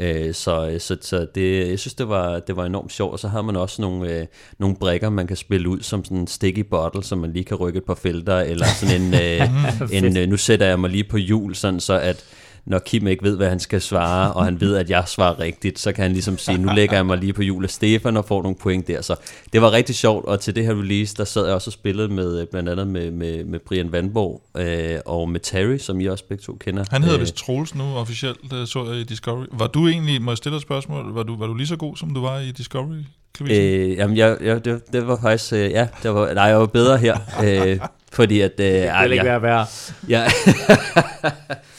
Øh, 0.00 0.34
så 0.34 0.76
så, 0.78 0.96
så 1.00 1.26
det, 1.34 1.68
jeg 1.68 1.78
synes, 1.78 1.94
det 1.94 2.08
var, 2.08 2.38
det 2.38 2.56
var 2.56 2.64
enormt 2.64 2.92
sjovt. 2.92 3.12
Og 3.12 3.18
så 3.18 3.28
har 3.28 3.42
man 3.42 3.56
også 3.56 3.82
nogle, 3.82 4.12
øh, 4.12 4.26
nogle 4.58 4.76
brækker, 4.76 5.10
man 5.10 5.26
kan 5.26 5.36
spille 5.36 5.68
ud 5.68 5.80
som 5.80 6.04
sådan 6.04 6.16
en 6.16 6.26
sticky 6.26 6.60
bottle, 6.60 7.04
så 7.04 7.16
man 7.16 7.32
lige 7.32 7.44
kan 7.44 7.56
rykke 7.56 7.76
et 7.76 7.84
par 7.84 7.94
felter, 7.94 8.36
eller 8.36 8.66
sådan 8.66 9.02
en, 9.02 9.14
øh, 9.14 9.92
en 10.04 10.16
øh, 10.16 10.28
nu 10.28 10.36
sætter 10.36 10.66
jeg 10.66 10.80
mig 10.80 10.90
lige 10.90 11.04
på 11.04 11.18
jul, 11.18 11.54
sådan 11.54 11.80
så 11.80 11.98
at 11.98 12.24
når 12.66 12.78
Kim 12.78 13.06
ikke 13.06 13.24
ved, 13.24 13.36
hvad 13.36 13.48
han 13.48 13.60
skal 13.60 13.80
svare, 13.80 14.32
og 14.32 14.44
han 14.44 14.60
ved, 14.60 14.76
at 14.76 14.90
jeg 14.90 15.04
svarer 15.06 15.38
rigtigt, 15.40 15.78
så 15.78 15.92
kan 15.92 16.02
han 16.02 16.12
ligesom 16.12 16.38
sige, 16.38 16.58
nu 16.58 16.72
lægger 16.72 16.96
jeg 16.96 17.06
mig 17.06 17.18
lige 17.18 17.32
på 17.32 17.42
jul 17.42 17.64
af 17.64 17.70
Stefan 17.70 18.16
og 18.16 18.24
får 18.24 18.42
nogle 18.42 18.56
point 18.56 18.88
der. 18.88 19.02
Så 19.02 19.16
det 19.52 19.62
var 19.62 19.72
rigtig 19.72 19.94
sjovt, 19.94 20.24
og 20.26 20.40
til 20.40 20.54
det 20.54 20.64
her 20.64 20.72
release, 20.72 21.16
der 21.16 21.24
sad 21.24 21.44
jeg 21.46 21.54
også 21.54 21.68
og 21.68 21.72
spillede 21.72 22.08
med, 22.08 22.40
øh, 22.40 22.46
blandt 22.46 22.68
andet 22.68 22.86
med, 22.86 23.10
med, 23.10 23.44
med 23.44 23.58
Brian 23.58 23.92
Vandborg 23.92 24.42
øh, 24.56 24.98
og 25.06 25.28
med 25.28 25.40
Terry, 25.40 25.78
som 25.78 26.00
I 26.00 26.06
også 26.06 26.24
begge 26.24 26.42
to 26.42 26.52
kender. 26.60 26.84
Han 26.90 27.02
hedder 27.02 27.16
Øh, 27.16 27.20
vist 27.20 27.34
Troels 27.36 27.74
nu 27.74 27.84
officielt, 27.96 28.38
det 28.50 28.68
så 28.68 28.84
jeg 28.90 28.96
i 29.00 29.04
Discovery. 29.04 29.44
Var 29.52 29.66
du 29.66 29.88
egentlig, 29.88 30.22
må 30.22 30.30
jeg 30.30 30.38
stille 30.38 30.56
et 30.56 30.62
spørgsmål, 30.62 31.14
var 31.14 31.22
du, 31.22 31.36
var 31.38 31.46
du 31.46 31.54
lige 31.54 31.66
så 31.66 31.76
god, 31.76 31.96
som 31.96 32.14
du 32.14 32.20
var 32.20 32.38
i 32.38 32.50
Discovery? 32.50 32.96
Øh, 33.40 33.90
jamen, 33.96 34.16
jeg, 34.16 34.36
jeg, 34.40 34.64
det, 34.64 34.92
det 34.92 35.06
var 35.06 35.18
faktisk, 35.22 35.52
øh, 35.52 35.70
ja, 35.70 35.86
det 36.02 36.14
var, 36.14 36.34
nej, 36.34 36.44
jeg 36.44 36.60
var 36.60 36.66
bedre 36.66 36.98
her, 36.98 37.16
øh, 37.44 37.78
fordi 38.12 38.40
at... 38.40 38.52
Øh, 38.58 38.66
Det 38.66 38.92
vil 39.02 39.12
ikke 39.12 39.24
være 39.24 39.42
værre. 39.42 39.66
jeg, 40.08 40.30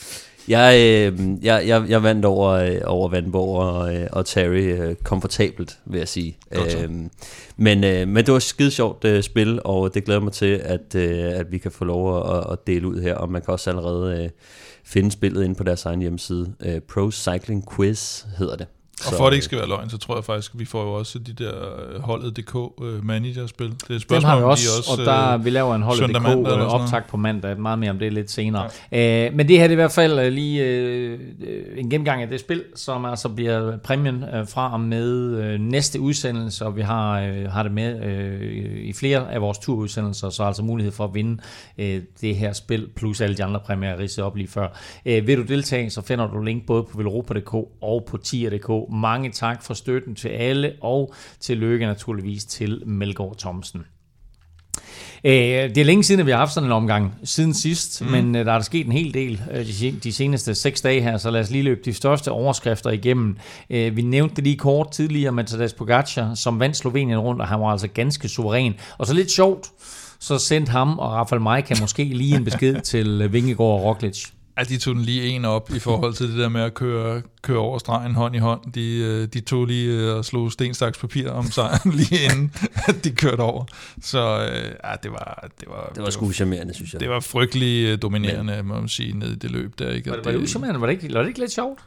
jeg, 0.52 0.76
øh, 0.80 1.20
jeg, 1.46 1.68
jeg, 1.68 1.86
jeg 1.90 2.04
vandt 2.04 2.26
over, 2.26 2.50
øh, 2.50 2.82
over 2.86 3.10
Vandborg 3.10 3.58
og, 3.58 3.96
øh, 3.96 4.08
og 4.12 4.26
Terry 4.26 4.80
øh, 4.80 4.96
komfortabelt, 4.96 5.80
vil 5.86 5.98
jeg 5.98 6.08
sige. 6.08 6.38
Øhm, 6.52 7.10
men, 7.58 7.84
øh, 7.84 8.08
men 8.08 8.26
det 8.26 8.32
var 8.32 8.38
et 8.38 8.44
skide 8.44 8.72
sjovt 8.72 9.06
øh, 9.06 9.24
spil, 9.24 9.60
og 9.64 9.94
det 9.94 10.06
glæder 10.06 10.20
mig 10.20 10.34
til, 10.34 10.62
at, 10.64 10.96
øh, 10.96 11.40
at 11.40 11.52
vi 11.52 11.58
kan 11.58 11.72
få 11.72 11.86
lov 11.86 12.36
at, 12.38 12.52
at 12.52 12.68
dele 12.68 12.88
ud 12.88 13.02
her, 13.02 13.16
og 13.16 13.32
man 13.32 13.42
kan 13.42 13.52
også 13.52 13.70
allerede 13.70 14.24
øh, 14.24 14.30
finde 14.84 15.12
spillet 15.12 15.44
inde 15.44 15.56
på 15.56 15.64
deres 15.64 15.86
egen 15.86 16.02
hjemmeside. 16.02 16.54
Øh, 16.66 16.80
Pro 16.80 17.12
Cycling 17.12 17.76
Quiz 17.76 18.26
hedder 18.38 18.56
det. 18.56 18.68
Og 19.08 19.14
for 19.18 19.26
at 19.26 19.32
det 19.32 19.36
ikke 19.36 19.46
skal 19.46 19.58
være 19.58 19.68
løgn, 19.68 19.90
så 19.90 19.98
tror 19.98 20.16
jeg 20.16 20.24
faktisk, 20.24 20.54
at 20.54 20.60
vi 20.60 20.66
får 20.66 20.84
jo 20.84 20.94
også 20.94 21.20
de 21.20 21.34
der 21.44 21.54
øh, 21.54 22.02
holdet 22.02 22.38
DK 22.38 22.56
øh, 22.56 23.06
managerspil. 23.06 23.68
Det 23.68 23.74
er 23.74 23.84
et 23.84 23.90
Dem 23.90 24.00
spørgsmål, 24.00 24.30
har 24.30 24.38
vi 24.38 24.44
om 24.44 24.48
de 24.48 24.52
også, 24.52 24.68
også 24.78 25.02
og 25.02 25.06
der 25.06 25.38
vi 25.38 25.50
laver 25.50 25.76
en 25.76 25.82
holdet 25.82 26.00
søndag, 26.00 26.22
DK 26.22 26.28
mandag 26.28 26.54
eller 26.54 26.70
sådan 26.70 26.82
optag 26.82 27.02
på 27.10 27.18
mandag. 27.18 27.60
Meget 27.60 27.80
mere 27.80 27.90
om 27.90 28.00
det 28.00 28.14
lidt 28.14 28.32
senere. 28.32 28.70
Ja. 28.92 29.28
Øh, 29.28 29.34
men 29.34 29.48
det 29.48 29.58
her 29.58 29.64
det 29.64 29.70
er 29.70 29.72
i 29.72 29.76
hvert 29.76 29.92
fald 29.92 30.20
øh, 30.20 30.32
lige 30.32 30.64
øh, 30.66 31.20
en 31.78 31.90
gennemgang 31.90 32.22
af 32.22 32.28
det 32.28 32.40
spil, 32.40 32.64
som 32.76 33.06
altså 33.06 33.30
bliver 33.30 33.78
præmien 33.78 34.24
øh, 34.24 34.48
fra 34.48 34.74
og 34.74 34.80
med 34.80 35.38
øh, 35.38 35.60
næste 35.60 36.00
udsendelse, 36.00 36.66
og 36.66 36.76
vi 36.76 36.82
har, 36.82 37.20
øh, 37.20 37.52
har 37.52 37.64
det 37.64 37.72
med 37.72 38.04
øh, 38.04 38.82
i 38.82 38.94
flere 38.94 39.34
af 39.34 39.42
vores 39.42 39.58
turudsendelser, 39.58 40.30
så 40.30 40.44
altså 40.44 40.64
mulighed 40.64 40.92
for 40.92 41.04
at 41.04 41.14
vinde 41.14 41.42
øh, 41.78 42.02
det 42.22 42.36
her 42.36 42.54
spil, 42.54 42.90
plus 42.96 43.22
alle 43.22 43.38
de 43.38 43.44
andre 43.44 43.60
præmier, 43.60 44.08
jeg 44.18 44.26
op 44.26 44.36
lige 44.36 44.48
før. 44.48 44.68
Øh, 45.06 45.28
vil 45.28 45.38
du 45.38 45.44
deltage, 45.44 45.90
så 45.90 46.02
finder 46.02 46.28
du 46.28 46.42
link 46.42 46.66
både 46.66 46.84
på 46.84 46.98
velropa.dk 46.98 47.54
og 47.82 48.04
på 48.08 48.18
tier.dk. 48.18 48.91
Mange 48.92 49.32
tak 49.32 49.64
for 49.64 49.74
støtten 49.74 50.16
til 50.16 50.30
alle, 50.30 50.74
og 50.82 51.14
tillykke 51.40 51.86
naturligvis 51.86 52.46
til 52.46 52.82
Melgaard 52.86 53.38
Thomsen. 53.38 53.86
Øh, 55.24 55.32
det 55.34 55.78
er 55.78 55.84
længe 55.84 56.04
siden, 56.04 56.20
at 56.20 56.26
vi 56.26 56.32
har 56.32 56.38
haft 56.38 56.54
sådan 56.54 56.68
en 56.68 56.74
omgang 56.74 57.14
siden 57.24 57.54
sidst, 57.54 58.02
mm. 58.02 58.08
men 58.08 58.36
øh, 58.36 58.46
der 58.46 58.52
er 58.52 58.58
der 58.58 58.64
sket 58.64 58.86
en 58.86 58.92
hel 58.92 59.14
del 59.14 59.42
øh, 59.52 59.66
de, 60.04 60.14
seneste 60.14 60.56
seks 60.56 60.82
dage 60.82 61.02
her, 61.02 61.18
så 61.18 61.32
lad 61.32 61.42
os 61.42 61.52
lige 61.52 61.64
løbe 61.64 61.82
de 61.86 61.94
største 61.94 62.32
overskrifter 62.32 62.90
igennem. 62.90 63.38
Vi 63.70 64.02
nævnte 64.02 64.36
det 64.36 64.44
lige 64.44 64.58
kort 64.58 64.92
tidligere 64.92 65.32
med 65.32 65.44
Tadej 65.44 65.68
Pogacar, 65.78 66.34
som 66.34 66.60
vandt 66.60 66.78
Slovenien 66.78 67.20
rundt, 67.20 67.42
og 67.42 67.48
han 67.48 67.60
var 67.60 67.68
altså 67.68 67.88
ganske 67.88 68.30
suveræn. 68.30 68.74
Og 68.98 69.08
så 69.08 69.14
lidt 69.14 69.32
sjovt, 69.32 69.68
så 70.20 70.38
sendte 70.38 70.72
ham 70.72 71.00
og 71.00 71.12
Rafael 71.12 71.42
Majka 71.42 71.76
måske 71.82 72.04
lige 72.04 72.36
en 72.36 72.44
besked 72.44 72.82
til 72.92 73.34
Vingegaard 73.34 73.80
og 73.80 73.84
Roglic. 73.84 74.28
Ja, 74.58 74.64
de 74.64 74.78
tog 74.78 74.96
den 74.96 75.04
lige 75.04 75.28
en 75.28 75.46
op 75.46 75.70
i 75.76 75.80
forhold 75.80 76.14
til 76.14 76.30
det 76.30 76.38
der 76.38 76.50
med 76.50 76.62
at 76.62 76.74
køre, 76.74 77.22
køre 77.42 77.58
over 77.58 77.78
stregen 77.78 78.16
hånd 78.16 78.36
i 78.36 78.40
hånd. 78.40 78.74
De, 78.74 78.98
øh, 78.98 79.28
de 79.28 79.40
tog 79.40 79.66
lige 79.66 79.92
øh, 79.92 80.18
og 80.18 80.26
slog 80.26 80.52
stenstaks 80.52 80.98
papir 80.98 81.30
om 81.30 81.46
sejren 81.46 81.92
lige 82.00 82.24
inden, 82.24 82.54
at 82.88 83.04
de 83.04 83.12
kørte 83.12 83.42
over. 83.42 83.66
Så 84.02 84.20
øh, 84.20 84.72
ja, 84.84 84.96
det 85.04 85.12
var... 85.12 85.50
Det 85.60 85.68
var, 85.68 85.92
det 85.96 86.04
var 86.04 86.10
sgu 86.10 86.32
charmerende, 86.32 86.74
synes 86.74 86.94
jeg. 86.94 87.00
Det 87.00 87.10
var 87.10 87.20
frygtelig 87.20 88.02
dominerende, 88.02 88.56
Men, 88.56 88.68
må 88.68 88.80
man 88.80 88.90
sige, 88.90 89.20
ned 89.20 89.32
i 89.32 89.36
det 89.36 89.52
løb 89.52 89.80
der. 89.80 89.90
Ikke? 89.90 90.10
Var 90.10 90.16
det, 90.16 90.26
var 90.26 90.32
det 90.32 90.42
uschammerende? 90.42 90.82
Var 90.82 90.88
det 90.88 90.94
ikke, 91.04 91.14
var 91.14 91.22
det 91.22 91.28
ikke 91.28 91.40
lidt 91.40 91.52
sjovt? 91.52 91.80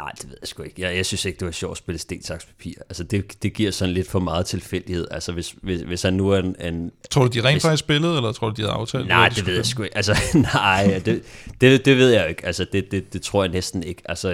Nej, 0.00 0.12
det 0.12 0.28
ved 0.28 0.36
jeg 0.40 0.48
sgu 0.48 0.62
ikke. 0.62 0.82
Jeg, 0.82 0.96
jeg 0.96 1.06
synes 1.06 1.24
ikke, 1.24 1.38
det 1.38 1.46
var 1.46 1.52
sjovt 1.52 1.70
at 1.70 1.78
spille 1.78 1.98
sten, 1.98 2.22
saks, 2.22 2.44
papir. 2.44 2.72
Altså, 2.80 3.04
det, 3.04 3.42
det 3.42 3.52
giver 3.52 3.70
sådan 3.70 3.94
lidt 3.94 4.10
for 4.10 4.18
meget 4.18 4.46
tilfældighed. 4.46 5.06
Altså, 5.10 5.32
hvis, 5.32 5.54
hvis, 5.62 5.80
hvis 5.80 6.02
han 6.02 6.14
nu 6.14 6.30
er 6.30 6.38
en... 6.38 6.56
en 6.60 6.92
tror 7.10 7.22
du, 7.22 7.28
de 7.28 7.40
rent 7.40 7.54
hvis, 7.54 7.62
faktisk 7.62 7.80
spillede, 7.80 8.16
eller 8.16 8.32
tror 8.32 8.48
du, 8.48 8.54
de 8.54 8.62
havde 8.62 8.72
aftalt? 8.72 9.08
Nej, 9.08 9.28
det, 9.28 9.36
det 9.36 9.46
ved 9.46 9.54
jeg 9.54 9.66
sgu 9.66 9.82
ikke. 9.82 9.96
Altså, 9.96 10.18
nej, 10.54 11.02
det, 11.04 11.22
det, 11.60 11.84
det 11.84 11.96
ved 11.96 12.10
jeg 12.10 12.28
ikke. 12.28 12.46
Altså, 12.46 12.66
det, 12.72 12.90
det, 12.90 13.12
det 13.12 13.22
tror 13.22 13.44
jeg 13.44 13.52
næsten 13.52 13.82
ikke. 13.82 14.02
Altså, 14.04 14.30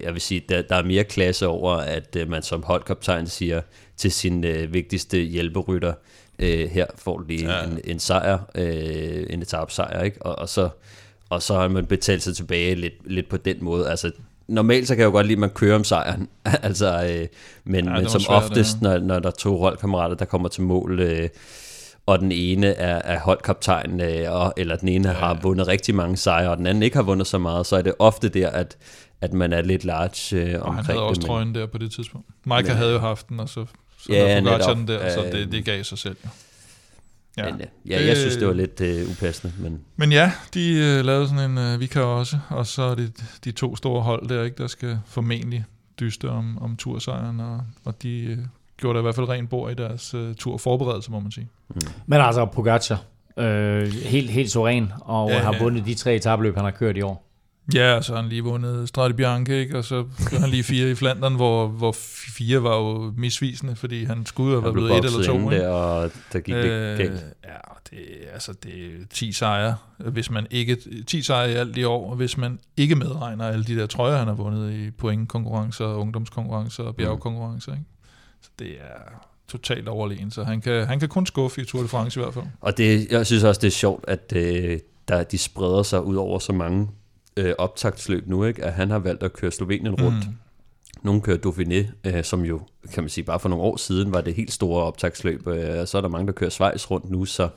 jeg 0.00 0.12
vil 0.12 0.20
sige, 0.20 0.42
der, 0.48 0.62
der 0.62 0.76
er 0.76 0.82
mere 0.82 1.04
klasse 1.04 1.46
over, 1.46 1.76
at 1.76 2.16
uh, 2.22 2.28
man 2.28 2.42
som 2.42 2.62
holdkaptajn 2.62 3.26
siger 3.26 3.60
til 3.96 4.12
sin 4.12 4.44
uh, 4.44 4.72
vigtigste 4.72 5.18
hjælperytter, 5.18 5.94
uh, 6.42 6.48
her 6.48 6.86
får 6.96 7.18
du 7.18 7.24
lige 7.24 7.58
ja. 7.58 7.64
en, 7.64 7.80
en 7.84 7.98
sejr, 7.98 8.38
uh, 8.54 9.34
en 9.34 9.44
sejr, 9.68 10.02
ikke? 10.02 10.22
Og, 10.22 10.38
og 10.38 10.48
så 10.48 10.68
og 11.30 11.42
så 11.42 11.54
har 11.54 11.68
man 11.68 11.86
betalt 11.86 12.22
sig 12.22 12.36
tilbage 12.36 12.74
lidt, 12.74 12.94
lidt 13.04 13.28
på 13.28 13.36
den 13.36 13.56
måde. 13.60 13.90
Altså, 13.90 14.10
normalt 14.50 14.88
så 14.88 14.94
kan 14.94 15.00
jeg 15.00 15.06
jo 15.06 15.12
godt 15.12 15.26
lide, 15.26 15.36
at 15.36 15.40
man 15.40 15.50
kører 15.50 15.76
om 15.76 15.84
sejren. 15.84 16.28
altså, 16.62 17.04
øh, 17.04 17.26
men, 17.64 17.84
ja, 17.84 17.92
men 17.92 18.08
som 18.08 18.20
svært, 18.20 18.42
oftest, 18.42 18.76
ja. 18.82 18.86
når, 18.86 18.98
når 18.98 19.18
der 19.18 19.28
er 19.28 19.34
to 19.38 19.58
holdkammerater, 19.58 20.14
der 20.14 20.24
kommer 20.24 20.48
til 20.48 20.62
mål, 20.62 21.00
øh, 21.00 21.28
og 22.06 22.18
den 22.18 22.32
ene 22.32 22.66
er, 22.66 23.02
er 23.04 23.20
holdkaptajn, 23.20 24.00
øh, 24.00 24.32
og, 24.32 24.54
eller 24.56 24.76
den 24.76 24.88
ene 24.88 25.08
ja, 25.08 25.14
har 25.14 25.38
vundet 25.42 25.68
rigtig 25.68 25.94
mange 25.94 26.16
sejre, 26.16 26.50
og 26.50 26.56
den 26.56 26.66
anden 26.66 26.82
ikke 26.82 26.96
har 26.96 27.02
vundet 27.02 27.26
så 27.26 27.38
meget, 27.38 27.66
så 27.66 27.76
er 27.76 27.82
det 27.82 27.94
ofte 27.98 28.28
der, 28.28 28.50
at, 28.50 28.76
at 29.20 29.32
man 29.32 29.52
er 29.52 29.62
lidt 29.62 29.84
large 29.84 30.36
øh, 30.36 30.44
omkring 30.44 30.62
og 30.62 30.74
han 30.74 30.84
havde 30.84 31.02
også 31.02 31.20
det, 31.20 31.26
trøjen 31.26 31.54
der 31.54 31.66
på 31.66 31.78
det 31.78 31.92
tidspunkt. 31.92 32.26
Michael 32.44 32.66
men, 32.66 32.76
havde 32.76 32.92
jo 32.92 32.98
haft 32.98 33.28
den, 33.28 33.40
og 33.40 33.48
så, 33.48 33.66
så 33.98 34.12
ja, 34.12 34.40
der 34.40 34.74
den 34.74 34.88
der, 34.88 35.10
så 35.10 35.22
det, 35.32 35.52
det 35.52 35.64
gav 35.64 35.84
sig 35.84 35.98
selv. 35.98 36.16
Ja. 36.24 36.28
Ja, 37.36 37.52
men, 37.52 37.60
ja 37.88 38.06
jeg 38.06 38.16
synes, 38.16 38.36
det 38.36 38.46
var 38.46 38.52
lidt 38.52 38.80
uh, 38.80 39.10
upassende. 39.10 39.54
Men, 39.58 39.80
men 39.96 40.12
ja, 40.12 40.32
de 40.54 40.70
uh, 40.70 41.06
lavede 41.06 41.28
sådan 41.28 41.50
en 41.50 41.74
uh, 41.74 41.80
vikar 41.80 42.00
også, 42.00 42.38
og 42.48 42.66
så 42.66 42.82
er 42.82 42.94
det 42.94 43.24
de 43.44 43.52
to 43.52 43.76
store 43.76 44.02
hold 44.02 44.28
der, 44.28 44.42
ikke, 44.42 44.56
der 44.62 44.66
skal 44.66 44.98
formentlig 45.06 45.64
dyste 46.00 46.30
om, 46.30 46.62
om 46.62 46.76
tursejren, 46.76 47.40
og, 47.40 47.60
og 47.84 48.02
de 48.02 48.36
uh, 48.38 48.44
gjorde 48.76 48.94
der 48.94 49.00
i 49.00 49.02
hvert 49.02 49.14
fald 49.14 49.28
ren 49.28 49.46
bord 49.46 49.70
i 49.70 49.74
deres 49.74 50.14
uh, 50.14 50.34
turforberedelse, 50.34 51.10
må 51.10 51.20
man 51.20 51.30
sige. 51.30 51.48
Mm. 51.68 51.80
Men 52.06 52.20
altså, 52.20 52.44
Pogacar, 52.44 53.02
øh, 53.38 53.92
helt, 53.92 54.30
helt 54.30 54.50
suveræn, 54.50 54.92
og 55.00 55.30
ja, 55.30 55.38
har 55.38 55.58
vundet 55.58 55.86
de 55.86 55.94
tre 55.94 56.14
etabløb, 56.14 56.54
han 56.54 56.64
har 56.64 56.70
kørt 56.70 56.96
i 56.96 57.02
år. 57.02 57.29
Ja, 57.74 58.02
så 58.02 58.14
har 58.14 58.20
han 58.20 58.30
lige 58.30 58.44
vundet 58.44 58.88
Strade 58.88 59.14
Bianche, 59.14 59.60
ikke? 59.60 59.78
og 59.78 59.84
så 59.84 60.04
han 60.32 60.48
lige 60.48 60.62
fire 60.62 60.90
i 60.90 60.94
Flandern, 60.94 61.34
hvor, 61.34 61.66
hvor 61.66 61.92
fire 62.36 62.62
var 62.62 62.76
jo 62.76 63.12
misvisende, 63.16 63.76
fordi 63.76 64.04
han 64.04 64.26
skulle 64.26 64.50
have 64.50 64.62
været 64.62 64.74
blevet 64.74 64.90
et 64.90 65.04
eller 65.04 65.22
to. 65.22 65.50
Der, 65.50 65.68
og 65.68 66.10
der 66.32 66.40
gik 66.40 66.54
det 66.54 66.64
øh, 66.64 66.98
galt. 66.98 67.24
Ja, 67.44 67.56
det, 67.90 67.98
altså, 68.32 68.52
det 68.52 68.72
er 68.72 69.06
10 69.10 69.32
sejre, 69.32 69.76
hvis 69.98 70.30
man 70.30 70.46
ikke, 70.50 70.76
10 71.06 71.22
sejre 71.22 71.52
i 71.52 71.54
alt 71.54 71.76
i 71.76 71.84
år, 71.84 72.14
hvis 72.14 72.36
man 72.36 72.58
ikke 72.76 72.94
medregner 72.94 73.44
alle 73.44 73.64
de 73.64 73.76
der 73.76 73.86
trøjer, 73.86 74.18
han 74.18 74.26
har 74.26 74.34
vundet 74.34 74.72
i 74.72 74.90
pointkonkurrencer, 74.90 75.86
ungdomskonkurrencer 75.86 76.82
og 76.82 76.96
bjergkonkurrencer. 76.96 77.72
Ikke? 77.72 77.84
Så 78.42 78.50
det 78.58 78.70
er 78.70 79.26
totalt 79.48 79.88
overlegen, 79.88 80.30
så 80.30 80.44
han 80.44 80.60
kan, 80.60 80.86
han 80.86 81.00
kan 81.00 81.08
kun 81.08 81.26
skuffe 81.26 81.60
i 81.62 81.64
Tour 81.64 81.82
de 81.82 81.88
France 81.88 82.20
i 82.20 82.22
hvert 82.22 82.34
fald. 82.34 82.44
Og 82.60 82.76
det, 82.76 83.06
jeg 83.10 83.26
synes 83.26 83.44
også, 83.44 83.60
det 83.60 83.66
er 83.66 83.72
sjovt, 83.72 84.04
at 84.08 84.32
øh, 84.36 84.78
der, 85.08 85.22
de 85.22 85.38
spreder 85.38 85.82
sig 85.82 86.04
ud 86.04 86.16
over 86.16 86.38
så 86.38 86.52
mange 86.52 86.88
øh, 87.40 87.54
optagtsløb 87.58 88.26
nu, 88.26 88.44
ikke? 88.44 88.64
at 88.64 88.72
han 88.72 88.90
har 88.90 88.98
valgt 88.98 89.22
at 89.22 89.32
køre 89.32 89.50
Slovenien 89.50 89.94
rundt. 89.94 90.26
Mm. 90.28 90.34
Nogle 91.02 91.20
kører 91.20 91.38
Dauphiné, 91.46 92.08
øh, 92.10 92.24
som 92.24 92.44
jo, 92.44 92.60
kan 92.94 93.02
man 93.02 93.10
sige, 93.10 93.24
bare 93.24 93.40
for 93.40 93.48
nogle 93.48 93.64
år 93.64 93.76
siden 93.76 94.12
var 94.12 94.20
det 94.20 94.34
helt 94.34 94.52
store 94.52 94.84
optagtsløb, 94.84 95.46
øh, 95.48 95.86
så 95.86 95.96
er 95.96 96.02
der 96.02 96.08
mange, 96.08 96.26
der 96.26 96.32
kører 96.32 96.50
Schweiz 96.50 96.90
rundt 96.90 97.10
nu, 97.10 97.24
så, 97.24 97.48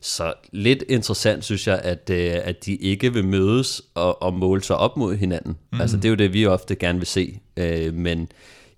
så 0.00 0.34
lidt 0.52 0.84
interessant 0.88 1.44
synes 1.44 1.66
jeg, 1.66 1.78
at, 1.78 2.10
øh, 2.10 2.34
at 2.44 2.66
de 2.66 2.74
ikke 2.74 3.12
vil 3.12 3.24
mødes 3.24 3.82
og, 3.94 4.22
og 4.22 4.34
måle 4.34 4.62
sig 4.62 4.76
op 4.76 4.96
mod 4.96 5.16
hinanden. 5.16 5.56
Mm. 5.72 5.80
Altså 5.80 5.96
det 5.96 6.04
er 6.04 6.08
jo 6.08 6.14
det, 6.14 6.32
vi 6.32 6.46
ofte 6.46 6.74
gerne 6.74 6.98
vil 6.98 7.06
se, 7.06 7.40
øh, 7.56 7.94
men 7.94 8.28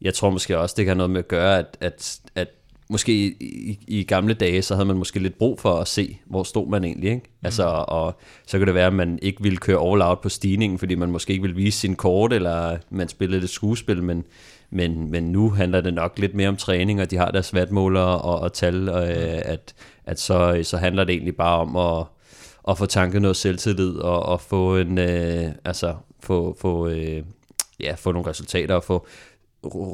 jeg 0.00 0.14
tror 0.14 0.30
måske 0.30 0.58
også, 0.58 0.74
det 0.78 0.84
kan 0.84 0.90
have 0.90 0.96
noget 0.98 1.10
med 1.10 1.18
at 1.18 1.28
gøre, 1.28 1.58
at, 1.58 1.76
at, 1.80 2.20
at 2.34 2.48
måske 2.90 3.12
i, 3.40 3.78
i, 3.86 4.02
gamle 4.02 4.34
dage, 4.34 4.62
så 4.62 4.74
havde 4.74 4.86
man 4.86 4.96
måske 4.96 5.18
lidt 5.18 5.38
brug 5.38 5.60
for 5.60 5.74
at 5.74 5.88
se, 5.88 6.18
hvor 6.26 6.42
stod 6.42 6.68
man 6.68 6.84
egentlig. 6.84 7.10
Ikke? 7.10 7.22
Mm. 7.24 7.46
Altså, 7.46 7.64
og 7.88 8.18
så 8.46 8.58
kan 8.58 8.66
det 8.66 8.74
være, 8.74 8.86
at 8.86 8.92
man 8.92 9.18
ikke 9.22 9.42
ville 9.42 9.58
køre 9.58 9.90
all 9.90 10.02
out 10.02 10.20
på 10.20 10.28
stigningen, 10.28 10.78
fordi 10.78 10.94
man 10.94 11.10
måske 11.10 11.30
ikke 11.30 11.42
ville 11.42 11.56
vise 11.56 11.78
sin 11.78 11.96
kort, 11.96 12.32
eller 12.32 12.76
man 12.90 13.08
spillede 13.08 13.40
lidt 13.40 13.50
skuespil, 13.50 14.02
men, 14.02 14.24
men, 14.70 15.10
men 15.10 15.24
nu 15.24 15.50
handler 15.50 15.80
det 15.80 15.94
nok 15.94 16.18
lidt 16.18 16.34
mere 16.34 16.48
om 16.48 16.56
træning, 16.56 17.00
og 17.00 17.10
de 17.10 17.16
har 17.16 17.30
deres 17.30 17.54
vatmåler 17.54 18.00
og, 18.00 18.40
og 18.40 18.52
tal, 18.52 18.88
og, 18.88 19.02
mm. 19.02 19.40
at, 19.44 19.74
at 20.06 20.20
så, 20.20 20.60
så 20.62 20.76
handler 20.76 21.04
det 21.04 21.12
egentlig 21.12 21.36
bare 21.36 21.58
om 21.58 21.76
at, 21.76 22.06
at 22.68 22.78
få 22.78 22.86
tanket 22.86 23.22
noget 23.22 23.36
selvtillid, 23.36 23.96
og, 23.96 24.22
og 24.22 24.40
få 24.40 24.76
en, 24.76 24.98
øh, 24.98 25.50
altså, 25.64 25.94
få, 26.22 26.56
få, 26.60 26.88
øh, 26.88 27.22
ja, 27.80 27.94
få 27.94 28.12
nogle 28.12 28.28
resultater, 28.28 28.74
og 28.74 28.84
få, 28.84 29.06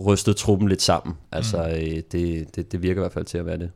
rystet 0.06 0.36
truppen 0.36 0.68
lidt 0.68 0.82
sammen. 0.82 1.16
Altså, 1.32 1.56
mm. 1.56 1.62
Øh, 1.62 2.02
det, 2.12 2.56
det, 2.56 2.72
det 2.72 2.82
virker 2.82 3.00
i 3.00 3.02
hvert 3.02 3.12
fald 3.12 3.24
til 3.24 3.38
at 3.38 3.46
være 3.46 3.58
det. 3.58 3.70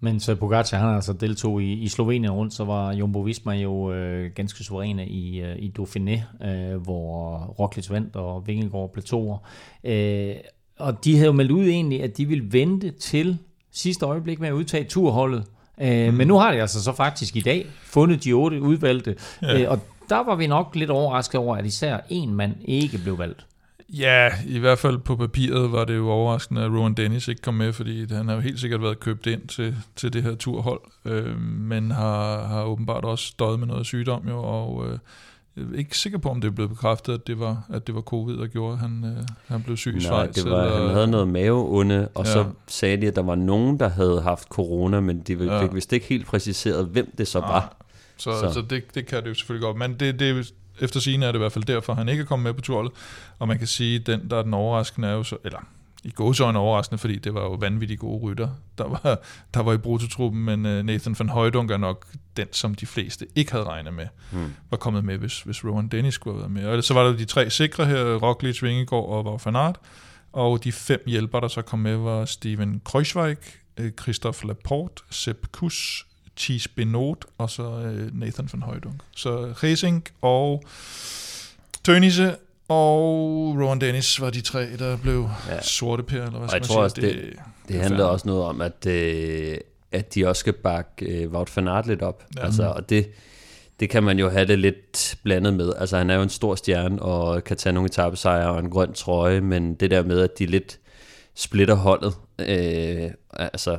Men 0.00 0.20
så 0.20 0.34
Pogacar, 0.34 0.78
han 0.78 0.94
altså 0.94 1.12
deltog 1.12 1.62
i, 1.62 1.72
i 1.72 1.88
Slovenien 1.88 2.32
rundt, 2.32 2.54
så 2.54 2.64
var 2.64 2.92
Jumbo 2.92 3.20
Visma 3.20 3.52
jo 3.52 3.92
øh, 3.92 4.30
ganske 4.34 4.64
suveræne 4.64 5.06
i, 5.06 5.40
øh, 5.40 5.56
i 5.58 5.72
Dauphiné, 5.78 6.46
øh, 6.46 6.76
hvor 6.76 7.36
Roglic 7.36 7.90
vandt 7.90 8.16
og 8.16 8.46
Vingegaard 8.46 8.92
blev 8.92 9.04
toer. 9.04 9.38
Øh, 9.84 10.34
og 10.78 11.04
de 11.04 11.14
havde 11.14 11.26
jo 11.26 11.32
meldt 11.32 11.50
ud 11.50 11.66
egentlig, 11.66 12.02
at 12.02 12.16
de 12.16 12.26
ville 12.26 12.52
vente 12.52 12.90
til 12.90 13.38
sidste 13.72 14.06
øjeblik 14.06 14.40
med 14.40 14.48
at 14.48 14.52
udtage 14.52 14.84
turholdet. 14.84 15.44
Øh, 15.80 16.08
mm. 16.08 16.14
Men 16.14 16.28
nu 16.28 16.38
har 16.38 16.52
de 16.52 16.60
altså 16.60 16.82
så 16.82 16.92
faktisk 16.92 17.36
i 17.36 17.40
dag 17.40 17.66
fundet 17.82 18.24
de 18.24 18.32
otte 18.32 18.62
udvalgte, 18.62 19.16
ja. 19.42 19.62
øh, 19.62 19.70
og 19.70 19.80
der 20.08 20.24
var 20.24 20.34
vi 20.34 20.46
nok 20.46 20.76
lidt 20.76 20.90
overrasket 20.90 21.40
over, 21.40 21.56
at 21.56 21.66
især 21.66 21.98
en 22.08 22.34
mand 22.34 22.54
ikke 22.64 22.98
blev 22.98 23.18
valgt. 23.18 23.46
Ja, 23.92 24.30
i 24.46 24.58
hvert 24.58 24.78
fald 24.78 24.98
på 24.98 25.16
papiret 25.16 25.72
var 25.72 25.84
det 25.84 25.96
jo 25.96 26.10
overraskende, 26.10 26.62
at 26.62 26.70
Rowan 26.70 26.94
Dennis 26.94 27.28
ikke 27.28 27.42
kom 27.42 27.54
med, 27.54 27.72
fordi 27.72 28.06
han 28.14 28.28
har 28.28 28.34
jo 28.34 28.40
helt 28.40 28.60
sikkert 28.60 28.82
været 28.82 29.00
købt 29.00 29.26
ind 29.26 29.48
til, 29.48 29.76
til 29.96 30.12
det 30.12 30.22
her 30.22 30.34
turhold, 30.34 30.80
øh, 31.04 31.40
men 31.40 31.90
har, 31.90 32.46
har 32.46 32.64
åbenbart 32.64 33.04
også 33.04 33.34
døjet 33.38 33.58
med 33.58 33.66
noget 33.66 33.86
sygdom 33.86 34.28
jo, 34.28 34.38
og 34.38 34.86
øh, 34.86 34.98
jeg 35.56 35.64
er 35.74 35.78
ikke 35.78 35.98
sikker 35.98 36.18
på, 36.18 36.28
om 36.28 36.40
det 36.40 36.48
er 36.48 36.52
blevet 36.52 36.70
bekræftet, 36.70 37.14
at 37.14 37.26
det 37.26 37.40
var, 37.40 37.66
at 37.72 37.86
det 37.86 37.94
var 37.94 38.00
covid, 38.00 38.36
der 38.36 38.46
gjorde, 38.46 38.72
at 38.72 38.78
han, 38.78 39.04
øh, 39.04 39.24
han 39.46 39.62
blev 39.62 39.76
syg 39.76 39.96
i 39.96 40.00
Schweiz. 40.00 40.34
det 40.34 40.50
var, 40.50 40.64
eller, 40.64 40.86
han 40.86 40.94
havde 40.94 41.08
noget 41.08 41.28
maveonde, 41.28 42.08
og 42.14 42.24
ja. 42.24 42.32
så 42.32 42.44
sagde 42.66 43.00
de, 43.00 43.06
at 43.06 43.16
der 43.16 43.22
var 43.22 43.34
nogen, 43.34 43.80
der 43.80 43.88
havde 43.88 44.22
haft 44.22 44.48
corona, 44.48 45.00
men 45.00 45.20
de 45.20 45.38
fik 45.38 45.46
ja. 45.46 45.66
vist 45.66 45.92
ikke 45.92 46.06
helt 46.06 46.26
præciseret, 46.26 46.86
hvem 46.86 47.14
det 47.18 47.28
så 47.28 47.40
var. 47.40 47.76
Så, 48.16 48.32
så. 48.40 48.50
så 48.52 48.62
det, 48.70 48.94
det 48.94 49.06
kan 49.06 49.22
det 49.22 49.28
jo 49.28 49.34
selvfølgelig 49.34 49.62
godt. 49.62 49.76
Men 49.76 49.94
det, 50.00 50.20
det, 50.20 50.52
efter 50.80 51.00
sine 51.00 51.26
er 51.26 51.32
det 51.32 51.38
i 51.38 51.42
hvert 51.42 51.52
fald 51.52 51.64
derfor, 51.64 51.94
han 51.94 52.08
ikke 52.08 52.20
er 52.20 52.26
kommet 52.26 52.44
med 52.44 52.54
på 52.54 52.60
turholdet. 52.60 52.92
Og 53.38 53.48
man 53.48 53.58
kan 53.58 53.66
sige, 53.66 54.00
at 54.00 54.06
den, 54.06 54.30
der 54.30 54.36
er 54.38 54.42
den 54.42 54.54
overraskende, 54.54 55.08
er 55.08 55.12
jo 55.12 55.22
så, 55.22 55.36
eller 55.44 55.58
i 56.04 56.10
gåsøjne 56.10 56.58
overraskende, 56.58 56.98
fordi 56.98 57.16
det 57.18 57.34
var 57.34 57.40
jo 57.42 57.50
vanvittigt 57.52 58.00
gode 58.00 58.20
rytter, 58.22 58.48
der 58.78 58.84
var, 58.84 59.18
der 59.54 59.60
var 59.62 59.72
i 59.72 59.76
brutotruppen, 59.78 60.44
men 60.44 60.66
øh, 60.66 60.82
Nathan 60.84 61.16
van 61.18 61.28
Højdunk 61.28 61.70
er 61.70 61.76
nok 61.76 62.06
den, 62.36 62.46
som 62.52 62.74
de 62.74 62.86
fleste 62.86 63.26
ikke 63.34 63.52
havde 63.52 63.64
regnet 63.64 63.94
med, 63.94 64.06
Mm. 64.32 64.52
var 64.70 64.76
kommet 64.76 65.04
med, 65.04 65.18
hvis, 65.18 65.40
hvis 65.42 65.64
Rowan 65.64 65.88
Dennis 65.88 66.14
skulle 66.14 66.34
have 66.34 66.40
været 66.54 66.64
med. 66.70 66.78
Og 66.78 66.84
så 66.84 66.94
var 66.94 67.04
der 67.04 67.16
de 67.16 67.24
tre 67.24 67.50
sikre 67.50 67.86
her, 67.86 68.14
Roglic, 68.14 68.62
Vingegaard 68.62 69.04
og 69.08 69.24
Wout 69.26 69.46
van 69.46 69.56
Aert, 69.56 69.78
og 70.32 70.64
de 70.64 70.72
fem 70.72 71.02
hjælpere, 71.06 71.40
der 71.40 71.48
så 71.48 71.62
kom 71.62 71.78
med, 71.78 71.96
var 71.96 72.24
Steven 72.24 72.80
Kreuzweig, 72.84 73.36
øh, 73.76 73.90
Christophe 74.02 74.46
Laporte, 74.46 75.02
Sepp 75.10 75.46
Kuss, 75.52 76.06
Thies 76.38 76.68
Benot 76.68 77.24
og 77.38 77.50
så 77.50 77.62
øh, 77.62 78.20
Nathan 78.20 78.48
van 78.52 78.62
Højdunk. 78.62 79.00
Så 79.16 79.52
Racing 79.62 80.04
og 80.22 80.62
Tønise 81.84 82.36
og 82.68 83.20
Rowan 83.60 83.80
Dennis 83.80 84.20
var 84.20 84.30
de 84.30 84.40
tre, 84.40 84.76
der 84.78 84.96
blev 84.96 85.28
Ja. 85.48 85.62
sorte 85.62 86.02
per, 86.02 86.16
eller 86.16 86.30
hvad 86.30 86.40
Og 86.40 86.48
skal 86.48 86.56
jeg 86.56 86.60
man 86.60 86.68
tror 86.68 86.88
sige. 86.88 87.06
også, 87.20 87.36
Det 87.68 87.76
er 87.76 87.82
handler 87.82 87.98
fair. 87.98 88.06
også 88.06 88.28
noget 88.28 88.44
om, 88.44 88.60
at, 88.60 88.86
øh, 88.86 89.58
at 89.92 90.14
de 90.14 90.26
også 90.28 90.40
skal 90.40 90.52
bakke 90.52 91.06
øh, 91.06 91.30
Wout 91.32 91.56
van 91.56 91.68
Aert 91.68 91.86
lidt 91.86 92.02
op. 92.02 92.24
Ja. 92.36 92.44
Altså, 92.44 92.62
og 92.62 92.90
det, 92.90 93.10
det 93.80 93.90
kan 93.90 94.02
man 94.02 94.18
jo 94.18 94.28
have 94.28 94.46
det 94.46 94.58
lidt 94.58 95.16
blandet 95.22 95.54
med. 95.54 95.72
Altså, 95.78 95.96
han 95.98 96.10
er 96.10 96.14
jo 96.14 96.22
en 96.22 96.28
stor 96.28 96.54
stjerne 96.54 97.02
og 97.02 97.44
kan 97.44 97.56
tage 97.56 97.72
nogle 97.72 97.86
etappesejre 97.86 98.50
og 98.50 98.58
en 98.58 98.70
grøn 98.70 98.92
trøje, 98.92 99.40
men 99.40 99.74
det 99.74 99.90
der 99.90 100.02
med, 100.02 100.20
at 100.20 100.38
de 100.38 100.46
lidt 100.46 100.78
splitter 101.34 101.74
holdet, 101.74 102.14
øh, 102.38 103.10
altså, 103.32 103.78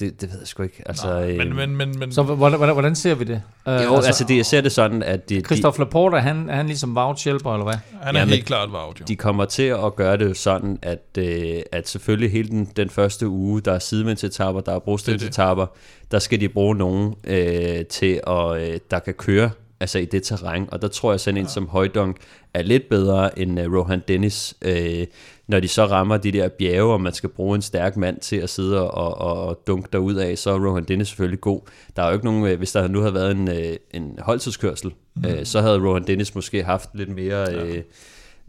det, 0.00 0.20
det 0.20 0.30
ved 0.32 0.38
jeg 0.38 0.48
sgu 0.48 0.62
ikke. 0.62 0.82
Altså, 0.86 1.06
Nej, 1.06 1.26
men, 1.26 1.48
øh, 1.48 1.56
men, 1.56 1.76
men, 1.76 1.98
men 1.98 2.12
Så 2.12 2.22
hvordan, 2.22 2.58
hvordan, 2.58 2.74
hvordan 2.74 2.94
ser 2.94 3.14
vi 3.14 3.24
det? 3.24 3.42
Uh, 3.66 3.72
Øh, 3.72 3.84
jo, 3.84 3.94
altså, 3.94 4.08
altså 4.08 4.24
det, 4.24 4.36
jeg 4.36 4.46
ser 4.46 4.60
det 4.60 4.72
sådan, 4.72 5.02
at 5.02 5.28
de, 5.28 5.40
Christophe 5.40 5.78
Laporte, 5.78 6.20
han, 6.20 6.50
er 6.50 6.54
han 6.54 6.66
ligesom 6.66 6.96
Wout 6.96 7.24
hjælper, 7.24 7.52
eller 7.52 7.64
hvad? 7.64 7.74
han 8.02 8.16
er 8.16 8.20
Ja, 8.20 8.24
men 8.24 8.34
helt 8.34 8.46
klart 8.46 8.68
jo. 8.68 9.04
de 9.08 9.16
kommer 9.16 9.44
til 9.44 9.62
at 9.62 9.96
gøre 9.96 10.16
det 10.16 10.36
sådan, 10.36 10.78
at, 10.82 11.18
øh, 11.18 11.60
at 11.72 11.88
selvfølgelig 11.88 12.32
hele 12.32 12.48
den, 12.48 12.68
den 12.76 12.90
første 12.90 13.28
uge, 13.28 13.60
der 13.60 13.72
er 13.72 13.78
sidevendsetaper, 13.78 14.60
der 14.60 14.74
er 14.74 14.78
brostensetaper, 14.78 15.66
der 16.10 16.18
skal 16.18 16.40
de 16.40 16.48
bruge 16.48 16.76
nogen 16.76 17.14
øh, 17.24 17.86
til, 17.86 18.20
at, 18.26 18.56
øh, 18.56 18.78
der 18.90 18.98
kan 18.98 19.14
køre 19.14 19.50
altså 19.80 19.98
i 19.98 20.04
det 20.04 20.22
terræn. 20.22 20.68
Og 20.72 20.82
der 20.82 20.88
tror 20.88 21.12
jeg, 21.12 21.20
sådan 21.20 21.38
en 21.38 21.44
ja. 21.44 21.50
som 21.50 21.68
Højdunk 21.68 22.16
er 22.54 22.62
lidt 22.62 22.88
bedre 22.88 23.38
end 23.38 23.60
øh, 23.60 23.72
Rohan 23.72 24.02
Dennis, 24.08 24.54
øh, 24.62 25.06
når 25.48 25.60
de 25.60 25.68
så 25.68 25.86
rammer 25.86 26.16
de 26.16 26.32
der 26.32 26.48
bjerge, 26.48 26.92
og 26.92 27.00
man 27.00 27.12
skal 27.12 27.28
bruge 27.28 27.56
en 27.56 27.62
stærk 27.62 27.96
mand 27.96 28.20
til 28.20 28.36
at 28.36 28.50
sidde 28.50 28.90
og, 28.90 29.46
og, 29.46 29.62
dunke 29.66 29.88
derud 29.92 30.14
af, 30.14 30.38
så 30.38 30.50
er 30.50 30.66
Rohan 30.66 30.84
Dennis 30.84 31.08
selvfølgelig 31.08 31.40
god. 31.40 31.60
Der 31.96 32.02
er 32.02 32.06
jo 32.06 32.12
ikke 32.12 32.24
nogen, 32.24 32.46
øh, 32.46 32.58
hvis 32.58 32.72
der 32.72 32.88
nu 32.88 33.00
havde 33.00 33.14
været 33.14 33.30
en, 33.30 33.48
øh, 33.48 33.76
en 33.90 34.18
holdtidskørsel, 34.18 34.92
mm. 35.14 35.24
øh, 35.24 35.44
så 35.44 35.60
havde 35.60 35.78
Rohan 35.78 36.06
Dennis 36.06 36.34
måske 36.34 36.64
haft 36.64 36.90
lidt 36.94 37.08
mere... 37.08 37.54
Øh, 37.54 37.82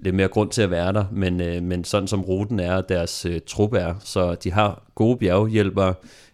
lidt 0.02 0.16
mere 0.16 0.28
grund 0.28 0.50
til 0.50 0.62
at 0.62 0.72
være 0.72 0.94
der, 0.94 1.06
men, 1.12 1.42
øh, 1.42 1.64
men 1.64 1.84
sådan 1.84 2.08
som 2.08 2.22
ruten 2.22 2.60
er, 2.60 2.82
deres 2.82 3.26
øh, 3.26 3.40
trup 3.48 3.74
er, 3.74 3.96
så 4.00 4.36
de 4.36 4.52
har 4.52 4.84
gode 4.96 5.18
bjerghjælpere. 5.18 5.94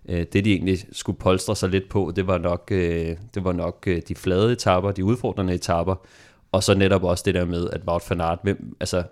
Øh, 0.09 0.25
det 0.33 0.45
de 0.45 0.51
egentlig 0.51 0.79
skulle 0.91 1.19
polstre 1.19 1.55
sig 1.55 1.69
lidt 1.69 1.89
på, 1.89 2.11
det 2.15 2.27
var 2.27 2.37
nok, 2.37 2.67
øh, 2.71 3.17
det 3.33 3.43
var 3.43 3.53
nok 3.53 3.83
øh, 3.87 4.01
de 4.07 4.15
flade 4.15 4.51
etapper, 4.51 4.91
de 4.91 5.05
udfordrende 5.05 5.53
etapper, 5.53 5.95
og 6.51 6.63
så 6.63 6.75
netop 6.75 7.03
også 7.03 7.23
det 7.25 7.33
der 7.33 7.45
med, 7.45 7.69
at 7.69 7.81
Wout 7.87 8.09
van 8.09 8.21
Aert, 8.21 8.39
hvem, 8.43 8.75
altså 8.79 9.03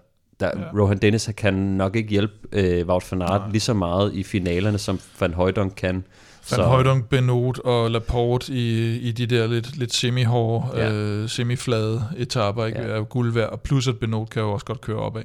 der, 0.44 0.60
ja. 0.60 0.80
Rohan 0.82 0.98
Dennis 0.98 1.30
kan 1.38 1.54
nok 1.54 1.96
ikke 1.96 2.10
hjælpe 2.10 2.34
øh, 2.52 2.88
Wout 2.88 3.12
van 3.12 3.22
Aert 3.22 3.42
lige 3.52 3.62
så 3.62 3.74
meget 3.74 4.14
i 4.14 4.24
finalerne, 4.24 4.78
som 4.78 5.00
Van 5.20 5.34
Højdunk 5.34 5.74
kan. 5.78 6.04
Van 6.52 6.60
Højdung, 6.66 7.06
Benot 7.10 7.60
og 7.60 7.92
Laporte 7.92 8.54
i, 8.54 8.98
i 8.98 9.12
de 9.12 9.26
der 9.26 9.48
lidt, 9.48 9.78
lidt 9.78 9.94
semi-hårde, 9.94 10.68
Ja. 10.82 10.92
øh, 10.94 11.30
semiflade 11.30 12.02
etapper, 12.18 12.66
ikke? 12.66 12.82
Ja. 12.82 12.88
Er 12.88 13.04
guld 13.04 13.34
værd. 13.34 13.50
Og 13.50 13.62
plus 13.62 13.88
at 13.88 13.98
Benot 14.00 14.30
kan 14.30 14.42
jo 14.42 14.52
også 14.52 14.66
godt 14.66 14.82
køre 14.82 14.98
opad. 14.98 15.24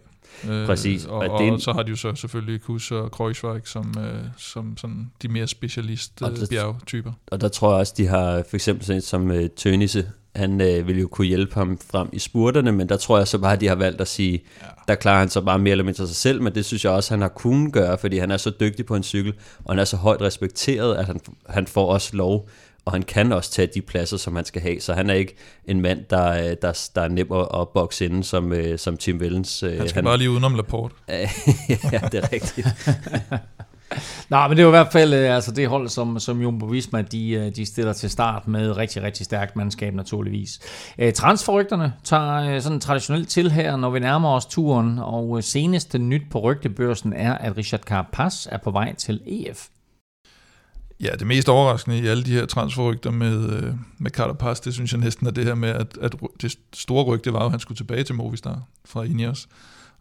Øh, 0.50 0.66
Præcis, 0.66 1.04
Og, 1.04 1.12
og 1.12 1.18
og, 1.30 1.38
det 1.40 1.44
er 1.44 1.48
en- 1.48 1.54
og 1.54 1.60
så 1.60 1.72
har 1.72 1.82
de 1.82 1.90
jo 1.90 1.96
så 1.96 2.14
selvfølgelig 2.14 2.60
Kuss 2.62 2.90
og 2.90 3.10
Kreuzweig 3.12 3.60
som, 3.64 3.94
øh, 3.98 4.24
som 4.36 4.76
sådan 4.76 5.10
de 5.22 5.28
mere 5.28 5.46
specialist 5.46 6.22
Og 6.22 6.30
øh, 6.30 6.36
det- 6.36 6.48
bjergtyper. 6.50 7.12
Og 7.26 7.40
der 7.40 7.48
tror 7.48 7.70
jeg 7.70 7.80
også, 7.80 7.94
de 7.96 8.06
har 8.06 8.44
for 8.48 8.56
eksempel 8.56 8.86
sådan 8.86 9.02
som 9.02 9.30
øh, 9.30 9.48
Tønisse, 9.56 10.10
han 10.38 10.60
øh, 10.60 10.86
ville 10.86 11.00
jo 11.00 11.08
kunne 11.08 11.26
hjælpe 11.26 11.54
ham 11.54 11.78
frem 11.90 12.08
i 12.12 12.18
spurterne, 12.18 12.72
men 12.72 12.88
der 12.88 12.96
tror 12.96 13.18
jeg 13.18 13.28
så 13.28 13.38
bare, 13.38 13.52
at 13.52 13.60
de 13.60 13.68
har 13.68 13.74
valgt 13.74 14.00
at 14.00 14.08
sige, 14.08 14.42
ja. 14.62 14.66
der 14.88 14.94
klarer 14.94 15.18
han 15.18 15.28
så 15.28 15.40
bare 15.40 15.58
mere 15.58 15.70
eller 15.70 15.84
mindre 15.84 16.06
sig 16.06 16.16
selv, 16.16 16.42
men 16.42 16.54
det 16.54 16.64
synes 16.64 16.84
jeg 16.84 16.92
også, 16.92 17.14
han 17.14 17.20
har 17.20 17.28
kunnet 17.28 17.72
gøre, 17.72 17.98
fordi 17.98 18.18
han 18.18 18.30
er 18.30 18.36
så 18.36 18.52
dygtig 18.60 18.86
på 18.86 18.96
en 18.96 19.02
cykel, 19.02 19.34
og 19.64 19.74
han 19.74 19.78
er 19.78 19.84
så 19.84 19.96
højt 19.96 20.22
respekteret, 20.22 20.96
at 20.96 21.04
han, 21.04 21.20
han 21.48 21.66
får 21.66 21.92
også 21.92 22.16
lov, 22.16 22.48
og 22.84 22.92
han 22.92 23.02
kan 23.02 23.32
også 23.32 23.50
tage 23.50 23.68
de 23.74 23.82
pladser, 23.82 24.16
som 24.16 24.36
han 24.36 24.44
skal 24.44 24.62
have, 24.62 24.80
så 24.80 24.92
han 24.92 25.10
er 25.10 25.14
ikke 25.14 25.36
en 25.64 25.80
mand, 25.80 26.04
der, 26.10 26.30
øh, 26.30 26.56
der, 26.62 26.88
der 26.94 27.02
er 27.02 27.08
nem 27.08 27.32
at, 27.32 27.48
at 27.60 27.68
bokse 27.68 28.04
inden, 28.04 28.22
som, 28.22 28.52
øh, 28.52 28.78
som 28.78 28.96
Tim 28.96 29.20
Vellens. 29.20 29.62
Øh, 29.62 29.78
Han 29.78 29.88
skal 29.88 29.94
han, 29.94 30.04
bare 30.04 30.18
lige 30.18 30.30
udenom 30.30 30.54
Laporte. 30.54 30.94
ja, 31.08 32.00
det 32.12 32.14
er 32.14 32.32
rigtigt. 32.32 32.66
Nej, 34.28 34.48
men 34.48 34.56
det 34.56 34.62
er 34.62 34.64
jo 34.64 34.68
i 34.68 34.78
hvert 34.78 34.92
fald 34.92 35.14
øh, 35.14 35.34
altså 35.34 35.52
det 35.52 35.68
hold, 35.68 35.88
som, 35.88 36.18
som 36.18 36.40
Jumbo 36.40 36.66
Visma, 36.66 37.02
de, 37.02 37.30
øh, 37.30 37.56
de 37.56 37.66
stiller 37.66 37.92
til 37.92 38.10
start 38.10 38.48
med 38.48 38.76
rigtig, 38.76 39.02
rigtig 39.02 39.26
stærkt 39.26 39.56
mandskab 39.56 39.94
naturligvis. 39.94 40.60
Øh, 40.98 41.12
transferrygterne 41.12 41.92
tager 42.04 42.60
sådan 42.60 42.80
traditionelt 42.80 43.28
til 43.28 43.50
her, 43.50 43.76
når 43.76 43.90
vi 43.90 44.00
nærmer 44.00 44.28
os 44.28 44.46
turen, 44.46 44.98
og 44.98 45.44
seneste 45.44 45.98
nyt 45.98 46.22
på 46.30 46.40
rygtebørsen 46.40 47.12
er, 47.12 47.34
at 47.34 47.56
Richard 47.56 47.80
Carapaz 47.80 48.46
er 48.46 48.58
på 48.58 48.70
vej 48.70 48.94
til 48.94 49.20
EF. 49.26 49.66
Ja, 51.00 51.10
det 51.18 51.26
mest 51.26 51.48
overraskende 51.48 51.98
i 51.98 52.06
alle 52.06 52.24
de 52.24 52.32
her 52.32 52.46
transferrygter 52.46 53.10
med, 53.10 53.62
med 53.98 54.10
Carapaz, 54.10 54.60
det 54.60 54.74
synes 54.74 54.92
jeg 54.92 55.00
næsten 55.00 55.26
er 55.26 55.30
det 55.30 55.44
her 55.44 55.54
med, 55.54 55.68
at, 55.68 55.98
at 56.00 56.14
det 56.42 56.54
store 56.74 57.04
rygte 57.04 57.32
var 57.32 57.38
jo, 57.38 57.44
at 57.44 57.50
han 57.50 57.60
skulle 57.60 57.76
tilbage 57.76 58.04
til 58.04 58.14
Movistar 58.14 58.62
fra 58.84 59.02
Ineos. 59.02 59.48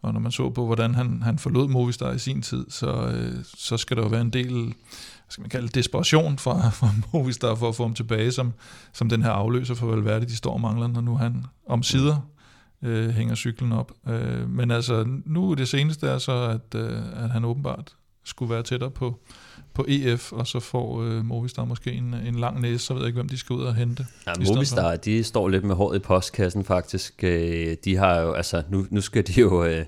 Og 0.02 0.12
når 0.12 0.20
man 0.20 0.32
så 0.32 0.50
på, 0.50 0.66
hvordan 0.66 0.94
han, 0.94 1.22
han 1.22 1.38
forlod 1.38 1.68
Movistar 1.68 2.12
i 2.12 2.18
sin 2.18 2.42
tid, 2.42 2.66
så, 2.70 2.86
øh, 2.86 3.44
så 3.44 3.76
skal 3.76 3.96
der 3.96 4.02
jo 4.02 4.08
være 4.08 4.20
en 4.20 4.30
del, 4.30 4.62
hvad 4.62 5.28
skal 5.28 5.42
man 5.42 5.50
kalde 5.50 5.68
desperation 5.68 6.38
fra, 6.38 6.68
fra 6.78 6.90
Movistar 7.12 7.54
for 7.54 7.68
at 7.68 7.74
få 7.74 7.82
ham 7.82 7.94
tilbage, 7.94 8.32
som, 8.32 8.52
som 8.92 9.08
den 9.08 9.22
her 9.22 9.30
afløser 9.30 9.74
for 9.74 9.86
Valverde, 9.86 10.26
de 10.26 10.36
står 10.36 10.52
og 10.52 10.60
mangler, 10.60 10.86
når 10.86 11.00
nu 11.00 11.16
han 11.16 11.44
om 11.66 11.82
sider 11.82 12.16
øh, 12.82 13.10
hænger 13.10 13.34
cyklen 13.34 13.72
op. 13.72 13.92
Øh, 14.08 14.50
men 14.50 14.70
altså, 14.70 15.04
nu 15.26 15.54
det 15.54 15.68
seneste 15.68 16.06
er 16.06 16.18
så, 16.18 16.32
at, 16.32 16.80
øh, 16.80 17.24
at 17.24 17.30
han 17.30 17.44
åbenbart 17.44 17.94
skulle 18.28 18.54
være 18.54 18.62
tættere 18.62 18.90
på, 18.90 19.14
på 19.74 19.84
EF, 19.88 20.32
og 20.32 20.46
så 20.46 20.60
får 20.60 21.02
øh, 21.02 21.24
Movistar 21.24 21.64
måske 21.64 21.92
en, 21.92 22.14
en 22.14 22.34
lang 22.34 22.60
næse, 22.60 22.78
så 22.84 22.94
ved 22.94 23.00
jeg 23.02 23.06
ikke, 23.06 23.16
hvem 23.16 23.28
de 23.28 23.38
skal 23.38 23.54
ud 23.56 23.62
og 23.62 23.74
hente. 23.74 24.06
Ja, 24.26 24.32
Movistar, 24.54 24.96
de 24.96 25.24
står 25.24 25.48
lidt 25.48 25.64
med 25.64 25.74
håret 25.74 25.96
i 25.96 25.98
postkassen 25.98 26.64
faktisk. 26.64 27.14
Øh, 27.24 27.76
De 27.84 27.96
har 27.96 28.20
jo, 28.20 28.32
altså, 28.32 28.62
nu, 28.70 28.86
nu 28.90 29.00
skal 29.00 29.26
de 29.26 29.40
jo, 29.40 29.64
øh, 29.64 29.84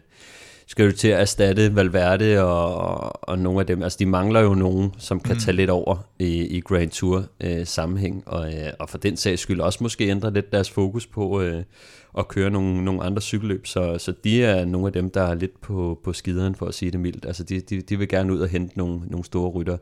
skal 0.71 0.85
jo 0.85 0.93
til 0.93 1.09
at 1.09 1.21
erstatte 1.21 1.77
Valverde 1.77 2.45
og, 2.45 2.75
og, 2.75 3.29
og 3.29 3.39
nogle 3.39 3.61
af 3.61 3.67
dem. 3.67 3.83
Altså, 3.83 3.97
de 3.99 4.07
mangler 4.07 4.41
jo 4.41 4.55
nogen, 4.55 4.93
som 4.99 5.21
kan 5.21 5.35
mm. 5.35 5.41
tage 5.41 5.57
lidt 5.57 5.71
over 5.71 5.97
i, 6.19 6.47
i 6.47 6.61
Grand 6.61 6.91
Tour 6.91 7.25
øh, 7.41 7.67
sammenhæng, 7.67 8.23
og, 8.27 8.55
øh, 8.55 8.73
og 8.79 8.89
for 8.89 8.99
den 8.99 9.17
sags 9.17 9.43
skyld 9.43 9.61
også 9.61 9.79
måske 9.83 10.09
ændre 10.09 10.33
lidt 10.33 10.53
deres 10.53 10.71
fokus 10.71 11.07
på 11.07 11.41
øh, 11.41 11.63
at 12.19 12.29
køre 12.29 12.51
nogle, 12.51 12.85
nogle 12.85 13.03
andre 13.03 13.23
cykelløb. 13.23 13.67
Så, 13.67 13.99
så 13.99 14.13
de 14.25 14.45
er 14.45 14.65
nogle 14.65 14.87
af 14.87 14.93
dem, 14.93 15.11
der 15.11 15.23
er 15.23 15.35
lidt 15.35 15.61
på, 15.61 16.01
på 16.05 16.13
skideren, 16.13 16.55
for 16.55 16.67
at 16.67 16.75
sige 16.75 16.91
det 16.91 17.01
mildt. 17.01 17.27
Altså, 17.27 17.45
de, 17.45 17.61
de, 17.61 17.81
de 17.81 17.99
vil 17.99 18.09
gerne 18.09 18.33
ud 18.33 18.41
og 18.41 18.49
hente 18.49 18.79
nogle, 18.79 19.01
nogle 19.07 19.25
store 19.25 19.51
rytter. 19.51 19.77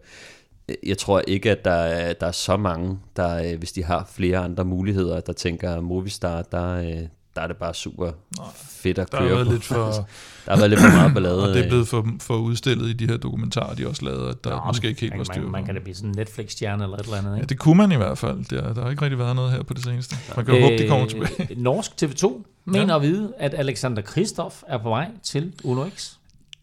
Jeg 0.86 0.98
tror 0.98 1.23
ikke, 1.27 1.51
at 1.51 1.65
der 1.65 1.70
er, 1.70 2.12
der 2.12 2.27
er 2.27 2.32
så 2.32 2.56
mange, 2.56 2.98
der, 3.16 3.52
øh, 3.52 3.59
hvis 3.59 3.73
de 3.73 3.85
har 3.85 4.10
flere 4.15 4.39
andre 4.39 4.65
muligheder, 4.65 5.20
der 5.20 5.32
tænker 5.32 5.81
Movistar, 5.81 6.43
der, 6.43 6.73
øh, 6.73 7.06
der 7.39 7.44
er 7.44 7.48
det 7.48 7.56
bare 7.56 7.74
super 7.74 8.10
fedt 8.56 8.98
at 8.98 9.12
Der 9.12 9.19
køre 9.19 9.36
har 9.36 9.44
på. 9.44 9.51
lidt 9.51 9.65
for, 9.65 9.85
der 10.47 10.51
har 10.51 10.56
været 10.56 10.70
lidt 10.70 10.81
for 10.81 10.89
meget 10.89 11.15
ballade. 11.15 11.43
og 11.44 11.48
det 11.48 11.59
er 11.59 11.62
øh. 11.62 11.69
blevet 11.69 11.89
for, 11.89 12.06
for 12.20 12.36
udstillet 12.36 12.89
i 12.89 12.93
de 12.93 13.06
her 13.06 13.16
dokumentarer, 13.16 13.74
de 13.74 13.89
også 13.89 14.05
lavede, 14.05 14.28
at 14.28 14.44
der 14.44 14.51
Nå, 14.51 14.60
måske 14.66 14.89
ikke 14.89 15.01
helt 15.01 15.12
man, 15.12 15.19
var 15.19 15.24
styr 15.24 15.43
man, 15.43 15.51
man 15.52 15.65
kan 15.65 15.74
da 15.74 15.81
blive 15.81 15.94
sådan 15.94 16.10
en 16.10 16.15
Netflix-stjerne 16.16 16.85
eller 16.85 16.97
et 16.97 17.05
eller 17.05 17.16
andet, 17.16 17.31
Ja, 17.31 17.36
ikke? 17.36 17.47
det 17.47 17.59
kunne 17.59 17.77
man 17.77 17.93
i 17.93 17.97
hvert 17.97 18.19
fald. 18.19 18.44
Der, 18.44 18.74
der 18.74 18.82
har 18.82 18.90
ikke 18.90 19.02
rigtig 19.02 19.19
været 19.19 19.36
noget 19.36 19.52
her 19.52 19.62
på 19.62 19.74
det 19.74 19.85
seneste. 19.85 20.16
Man 20.36 20.44
kan 20.44 20.55
jo 20.55 20.60
håbe, 20.60 20.78
det 20.78 20.89
kommer 20.89 21.06
tilbage. 21.06 21.48
Øh, 21.51 21.56
Norsk 21.69 21.90
TV2 22.02 22.43
mener 22.65 22.94
at 22.94 23.02
vide, 23.02 23.32
at 23.39 23.55
Alexander 23.55 24.02
Kristoff 24.02 24.62
er 24.69 24.78
på 24.78 24.89
vej 24.89 25.10
til 25.23 25.52
Uno 25.65 25.89
X. 25.97 26.12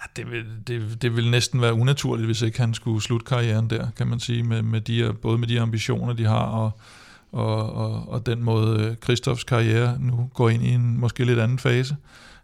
Ja, 0.01 0.21
det, 0.21 0.31
vil, 0.31 0.45
det, 0.67 1.01
det 1.01 1.15
vil 1.15 1.31
næsten 1.31 1.61
være 1.61 1.73
unaturligt, 1.73 2.25
hvis 2.25 2.41
ikke 2.41 2.59
han 2.59 2.73
skulle 2.73 3.01
slutte 3.01 3.25
karrieren 3.25 3.69
der, 3.69 3.87
kan 3.97 4.07
man 4.07 4.19
sige, 4.19 4.43
med, 4.43 4.61
med 4.61 4.81
de, 4.81 5.13
både 5.21 5.37
med 5.37 5.47
de 5.47 5.61
ambitioner, 5.61 6.13
de 6.13 6.23
har, 6.25 6.45
og, 6.45 6.71
og, 7.31 7.73
og, 7.73 8.09
og 8.09 8.25
den 8.25 8.43
måde 8.43 8.83
øh, 8.83 8.97
Kristoffs 8.97 9.43
karriere 9.43 9.97
nu 9.99 10.29
går 10.33 10.49
ind 10.49 10.63
i 10.63 10.69
en 10.69 10.99
måske 10.99 11.25
lidt 11.25 11.39
anden 11.39 11.59
fase. 11.59 11.95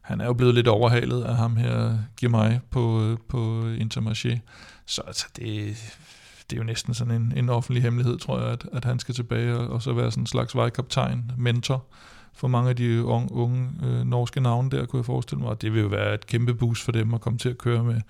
Han 0.02 0.22
er 0.22 0.26
jo 0.26 0.34
blevet 0.34 0.56
lidt 0.56 0.68
overhalet 0.68 1.24
af 1.24 1.36
ham 1.36 1.56
her, 1.56 1.98
mig 2.30 2.60
på, 2.70 3.02
øh, 3.04 3.18
på 3.28 3.64
Intermarché. 3.76 4.40
Så 4.86 5.02
altså, 5.08 5.28
det, 5.36 5.76
det 6.50 6.56
er 6.56 6.58
jo 6.58 6.64
næsten 6.64 6.94
sådan 6.94 7.14
en, 7.14 7.34
en 7.36 7.50
offentlig 7.50 7.84
hemmelighed, 7.84 8.18
tror 8.18 8.40
jeg, 8.40 8.48
at, 8.48 8.66
at 8.74 8.86
han 8.86 9.00
skal 9.00 9.16
tilbage 9.16 9.58
og, 9.58 9.68
og 9.68 9.82
så 9.82 9.94
være 9.94 10.12
sådan 10.12 10.24
en 10.24 10.28
slags 10.28 10.56
vejkaptajn, 10.56 11.32
mentor 11.38 11.86
for 12.34 12.48
mange 12.48 12.70
af 12.70 12.76
de 12.76 13.04
unge, 13.04 13.32
unge 13.32 13.70
øh, 13.84 14.06
norske 14.06 14.42
navne 14.42 14.70
der, 14.70 14.86
kunne 14.86 14.98
jeg 14.98 15.06
forestille 15.06 15.42
mig. 15.42 15.50
Og 15.50 15.62
det 15.62 15.74
vil 15.74 15.82
jo 15.82 15.88
være 15.88 16.14
et 16.14 16.28
kæmpe 16.28 16.54
boost 16.54 16.84
for 16.84 16.92
dem 16.92 17.14
at 17.14 17.22
komme 17.22 17.40
til 17.40 17.50
at 17.50 17.58
køre 17.58 17.84
med, 17.84 18.02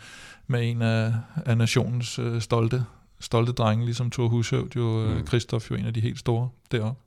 med 0.47 0.69
en 0.71 0.81
af, 0.81 1.13
af 1.45 1.57
nationens 1.57 2.19
øh, 2.19 2.41
stolte, 2.41 2.85
stolte 3.21 3.51
drenge, 3.51 3.85
ligesom 3.85 4.11
Thor 4.11 4.27
Hushovd, 4.27 4.75
jo, 4.75 5.13
mm. 5.17 5.27
Christoph 5.27 5.71
jo 5.71 5.75
en 5.75 5.85
af 5.85 5.93
de 5.93 6.01
helt 6.01 6.19
store 6.19 6.49
deroppe. 6.71 7.01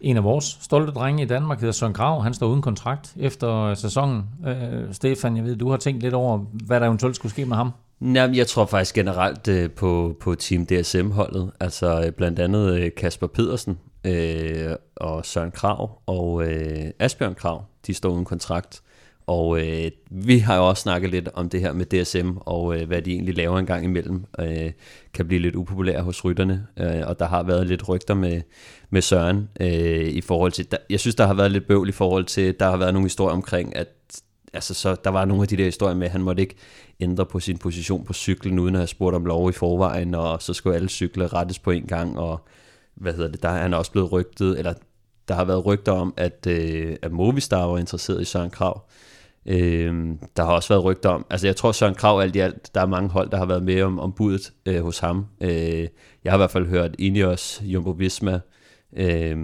En 0.00 0.16
af 0.16 0.24
vores 0.24 0.58
stolte 0.60 0.92
drenge 0.92 1.22
i 1.22 1.26
Danmark 1.26 1.60
hedder 1.60 1.72
Søren 1.72 1.92
Grav. 1.92 2.22
Han 2.22 2.34
står 2.34 2.46
uden 2.46 2.62
kontrakt 2.62 3.14
efter 3.16 3.74
sæsonen. 3.74 4.24
Øh, 4.46 4.94
Stefan, 4.94 5.36
jeg 5.36 5.44
ved, 5.44 5.56
du 5.56 5.70
har 5.70 5.76
tænkt 5.76 6.02
lidt 6.02 6.14
over, 6.14 6.38
hvad 6.66 6.80
der 6.80 6.86
eventuelt 6.86 7.16
skulle 7.16 7.32
ske 7.32 7.44
med 7.44 7.56
ham. 7.56 7.70
Jamen, 8.00 8.36
jeg 8.36 8.46
tror 8.46 8.66
faktisk 8.66 8.94
generelt 8.94 9.48
øh, 9.48 9.70
på, 9.70 10.16
på 10.20 10.34
Team 10.34 10.66
DSM-holdet, 10.66 11.50
altså 11.60 12.02
øh, 12.06 12.12
blandt 12.12 12.38
andet 12.38 12.80
øh, 12.80 12.90
Kasper 12.96 13.26
Pedersen 13.26 13.78
øh, 14.04 14.70
og 14.96 15.26
Søren 15.26 15.50
Krav 15.50 15.98
og 16.06 16.46
øh, 16.46 16.90
Asbjørn 16.98 17.34
Krav, 17.34 17.64
de 17.86 17.94
står 17.94 18.10
uden 18.10 18.24
kontrakt. 18.24 18.82
Og 19.26 19.60
øh, 19.60 19.90
vi 20.10 20.38
har 20.38 20.56
jo 20.56 20.68
også 20.68 20.82
snakket 20.82 21.10
lidt 21.10 21.28
om 21.34 21.48
det 21.48 21.60
her 21.60 21.72
med 21.72 21.86
DSM, 21.86 22.30
og 22.36 22.80
øh, 22.80 22.86
hvad 22.86 23.02
de 23.02 23.12
egentlig 23.12 23.34
laver 23.36 23.58
en 23.58 23.66
gang 23.66 23.84
imellem, 23.84 24.24
øh, 24.40 24.72
kan 25.14 25.26
blive 25.26 25.40
lidt 25.42 25.56
upopulære 25.56 26.02
hos 26.02 26.24
rytterne. 26.24 26.66
Øh, 26.76 27.02
og 27.06 27.18
der 27.18 27.26
har 27.26 27.42
været 27.42 27.66
lidt 27.66 27.88
rygter 27.88 28.14
med, 28.14 28.42
med 28.90 29.02
Søren 29.02 29.48
øh, 29.60 30.08
i 30.08 30.20
forhold 30.20 30.52
til, 30.52 30.70
der, 30.70 30.76
jeg 30.90 31.00
synes 31.00 31.14
der 31.14 31.26
har 31.26 31.34
været 31.34 31.52
lidt 31.52 31.66
bøvl 31.66 31.88
i 31.88 31.92
forhold 31.92 32.24
til, 32.24 32.54
der 32.60 32.70
har 32.70 32.76
været 32.76 32.94
nogle 32.94 33.06
historier 33.06 33.34
omkring, 33.34 33.76
at 33.76 33.88
altså, 34.52 34.74
så 34.74 34.96
der 35.04 35.10
var 35.10 35.24
nogle 35.24 35.42
af 35.42 35.48
de 35.48 35.56
der 35.56 35.64
historier 35.64 35.94
med, 35.94 36.06
at 36.06 36.12
han 36.12 36.22
måtte 36.22 36.42
ikke 36.42 36.56
ændre 37.00 37.26
på 37.26 37.40
sin 37.40 37.58
position 37.58 38.04
på 38.04 38.12
cyklen, 38.12 38.58
uden 38.58 38.74
at 38.74 38.80
have 38.80 38.86
spurgt 38.86 39.16
om 39.16 39.26
lov 39.26 39.50
i 39.50 39.52
forvejen, 39.52 40.14
og 40.14 40.42
så 40.42 40.54
skulle 40.54 40.76
alle 40.76 40.88
cykler 40.88 41.34
rettes 41.34 41.58
på 41.58 41.70
en 41.70 41.86
gang, 41.86 42.18
og 42.18 42.46
hvad 42.94 43.12
hedder 43.12 43.30
det, 43.30 43.42
der 43.42 43.48
er 43.48 43.62
han 43.62 43.74
også 43.74 43.92
blevet 43.92 44.12
rygtet, 44.12 44.58
eller 44.58 44.74
der 45.28 45.34
har 45.34 45.44
været 45.44 45.66
rygter 45.66 45.92
om, 45.92 46.14
at, 46.16 46.46
øh, 46.48 46.96
at 47.02 47.12
Movistar 47.12 47.66
var 47.66 47.78
interesseret 47.78 48.22
i 48.22 48.24
Søren 48.24 48.50
Krav. 48.50 48.82
Øh, 48.88 49.15
Øh, 49.48 50.08
der 50.36 50.44
har 50.44 50.52
også 50.52 50.68
været 50.68 50.84
rygter 50.84 51.08
om, 51.08 51.26
altså 51.30 51.46
jeg 51.46 51.56
tror 51.56 51.72
Søren 51.72 51.94
Krav 51.94 52.20
alt 52.20 52.36
i 52.36 52.38
alt, 52.38 52.74
der 52.74 52.80
er 52.80 52.86
mange 52.86 53.08
hold, 53.08 53.30
der 53.30 53.36
har 53.36 53.46
været 53.46 53.62
med 53.62 53.82
om, 53.82 54.00
om 54.00 54.12
budet 54.12 54.52
øh, 54.66 54.82
hos 54.82 54.98
ham. 54.98 55.26
Øh, 55.40 55.88
jeg 56.24 56.32
har 56.32 56.36
i 56.36 56.40
hvert 56.40 56.50
fald 56.50 56.66
hørt 56.66 56.94
Ineos, 56.98 57.62
Jumbo 57.64 57.90
Visma 57.90 58.40
øh, 58.96 59.36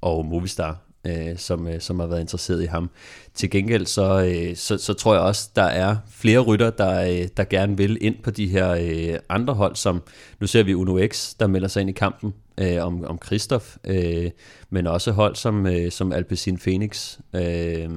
og 0.00 0.26
Movistar, 0.26 0.78
øh, 1.06 1.36
som, 1.36 1.68
øh, 1.68 1.80
som 1.80 2.00
har 2.00 2.06
været 2.06 2.20
interesseret 2.20 2.62
i 2.62 2.66
ham. 2.66 2.90
Til 3.34 3.50
gengæld 3.50 3.86
så, 3.86 4.24
øh, 4.24 4.56
så, 4.56 4.78
så 4.78 4.94
tror 4.94 5.14
jeg 5.14 5.22
også, 5.22 5.50
der 5.56 5.62
er 5.62 5.96
flere 6.08 6.40
rytter, 6.40 6.70
der, 6.70 7.02
øh, 7.02 7.28
der 7.36 7.44
gerne 7.44 7.76
vil 7.76 7.98
ind 8.00 8.16
på 8.22 8.30
de 8.30 8.46
her 8.46 8.70
øh, 8.70 9.18
andre 9.28 9.54
hold, 9.54 9.76
som 9.76 10.02
nu 10.40 10.46
ser 10.46 10.62
vi 10.62 10.74
Uno 10.74 11.06
X, 11.08 11.34
der 11.40 11.46
melder 11.46 11.68
sig 11.68 11.80
ind 11.80 11.90
i 11.90 11.92
kampen 11.92 12.34
øh, 12.60 12.86
om, 12.86 13.04
om 13.04 13.18
Christoph, 13.26 13.66
øh, 13.84 14.30
men 14.70 14.86
også 14.86 15.12
hold 15.12 15.36
som, 15.36 15.66
øh, 15.66 15.90
som 15.90 16.12
Alpecin 16.12 16.58
Phoenix 16.58 17.18
øh, 17.34 17.88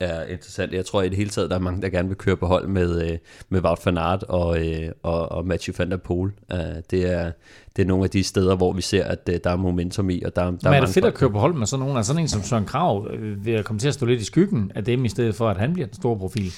er 0.00 0.24
interessant. 0.24 0.72
Jeg 0.72 0.86
tror 0.86 1.02
i 1.02 1.08
det 1.08 1.16
hele 1.16 1.30
taget, 1.30 1.50
der 1.50 1.56
er 1.56 1.60
mange, 1.60 1.82
der 1.82 1.88
gerne 1.88 2.08
vil 2.08 2.16
køre 2.16 2.36
på 2.36 2.46
hold 2.46 2.68
med, 2.68 3.10
øh, 3.10 3.18
med 3.48 3.64
Wout 3.64 3.78
van 3.84 3.98
Aert 3.98 4.22
og, 4.22 4.66
øh, 4.66 4.88
og, 5.02 5.32
og 5.32 5.46
Mathieu 5.46 5.74
van 5.78 5.90
der 5.90 5.96
Poel. 5.96 6.30
Øh, 6.52 6.58
det, 6.90 7.12
er, 7.12 7.32
det 7.76 7.82
er 7.82 7.86
nogle 7.86 8.04
af 8.04 8.10
de 8.10 8.22
steder, 8.22 8.56
hvor 8.56 8.72
vi 8.72 8.82
ser, 8.82 9.04
at 9.04 9.28
øh, 9.28 9.40
der 9.44 9.50
er 9.50 9.56
momentum 9.56 10.10
i. 10.10 10.22
Og 10.22 10.36
der, 10.36 10.44
der 10.44 10.50
Men 10.50 10.58
er, 10.64 10.70
er 10.70 10.80
det 10.80 10.94
fedt 10.94 11.04
at 11.04 11.14
køre 11.14 11.30
på 11.30 11.38
hold 11.38 11.54
med 11.54 11.66
sådan 11.66 11.80
nogen? 11.80 11.96
Er 11.96 12.02
sådan 12.02 12.22
en 12.22 12.28
som 12.28 12.42
Søren 12.42 12.64
Krav 12.64 13.08
øh, 13.10 13.44
vil 13.44 13.64
komme 13.64 13.80
til 13.80 13.88
at 13.88 13.94
stå 13.94 14.06
lidt 14.06 14.20
i 14.20 14.24
skyggen 14.24 14.72
af 14.74 14.84
dem, 14.84 15.04
i 15.04 15.08
stedet 15.08 15.34
for 15.34 15.48
at 15.48 15.56
han 15.56 15.72
bliver 15.72 15.86
den 15.86 15.94
store 15.94 16.18
profil? 16.18 16.52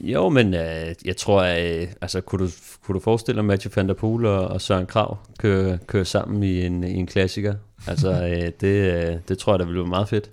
Jo, 0.00 0.28
men 0.28 0.54
øh, 0.54 0.94
jeg 1.04 1.16
tror, 1.16 1.42
øh, 1.42 1.88
altså, 2.00 2.20
kunne, 2.20 2.46
du, 2.46 2.50
kunne 2.82 2.94
du 2.94 3.00
forestille 3.00 3.36
dig 3.36 3.44
Mathieu 3.44 3.72
van 3.76 3.88
der 3.88 3.94
Poel 3.94 4.26
og, 4.26 4.48
og 4.48 4.60
Søren 4.60 4.86
Krav 4.86 5.18
køre, 5.38 5.78
køre 5.86 6.04
sammen 6.04 6.42
i 6.42 6.66
en, 6.66 6.84
i 6.84 6.94
en 6.94 7.06
klassiker? 7.06 7.54
Altså, 7.86 8.10
øh, 8.30 8.52
det, 8.60 8.64
øh, 8.64 9.18
det 9.28 9.38
tror 9.38 9.52
jeg, 9.52 9.58
der 9.58 9.64
ville 9.64 9.80
være 9.80 9.88
meget 9.88 10.08
fedt. 10.08 10.30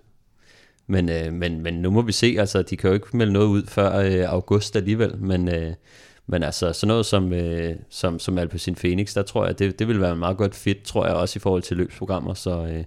Men, 0.88 1.10
øh, 1.10 1.34
men, 1.34 1.62
men 1.62 1.74
nu 1.74 1.90
må 1.92 2.02
vi 2.02 2.12
se, 2.12 2.36
altså, 2.40 2.62
de 2.62 2.78
kan 2.78 2.88
jo 2.88 2.94
ikke 2.94 3.18
melde 3.18 3.34
noget 3.34 3.48
ud 3.48 3.64
før 3.66 4.00
øh, 4.00 4.34
august 4.34 4.76
alligevel, 4.76 5.18
men, 5.18 5.48
øh, 5.48 5.74
men 6.28 6.44
altså, 6.44 6.74
sådan 6.74 6.88
noget 6.88 7.06
som, 7.06 7.34
øh, 7.34 7.76
som, 7.90 8.20
som 8.20 8.38
Alpecin 8.38 8.76
Phoenix, 8.76 9.14
der 9.14 9.24
tror 9.24 9.46
jeg, 9.46 9.60
det, 9.60 9.80
det 9.80 9.88
vil 9.88 10.02
være 10.02 10.12
en 10.12 10.20
meget 10.20 10.38
godt 10.38 10.56
fit, 10.56 10.78
tror 10.84 11.06
jeg, 11.06 11.16
også 11.16 11.38
i 11.38 11.40
forhold 11.40 11.62
til 11.62 11.78
løbsprogrammer, 11.78 12.34
så... 12.34 12.66
Øh, 12.66 12.84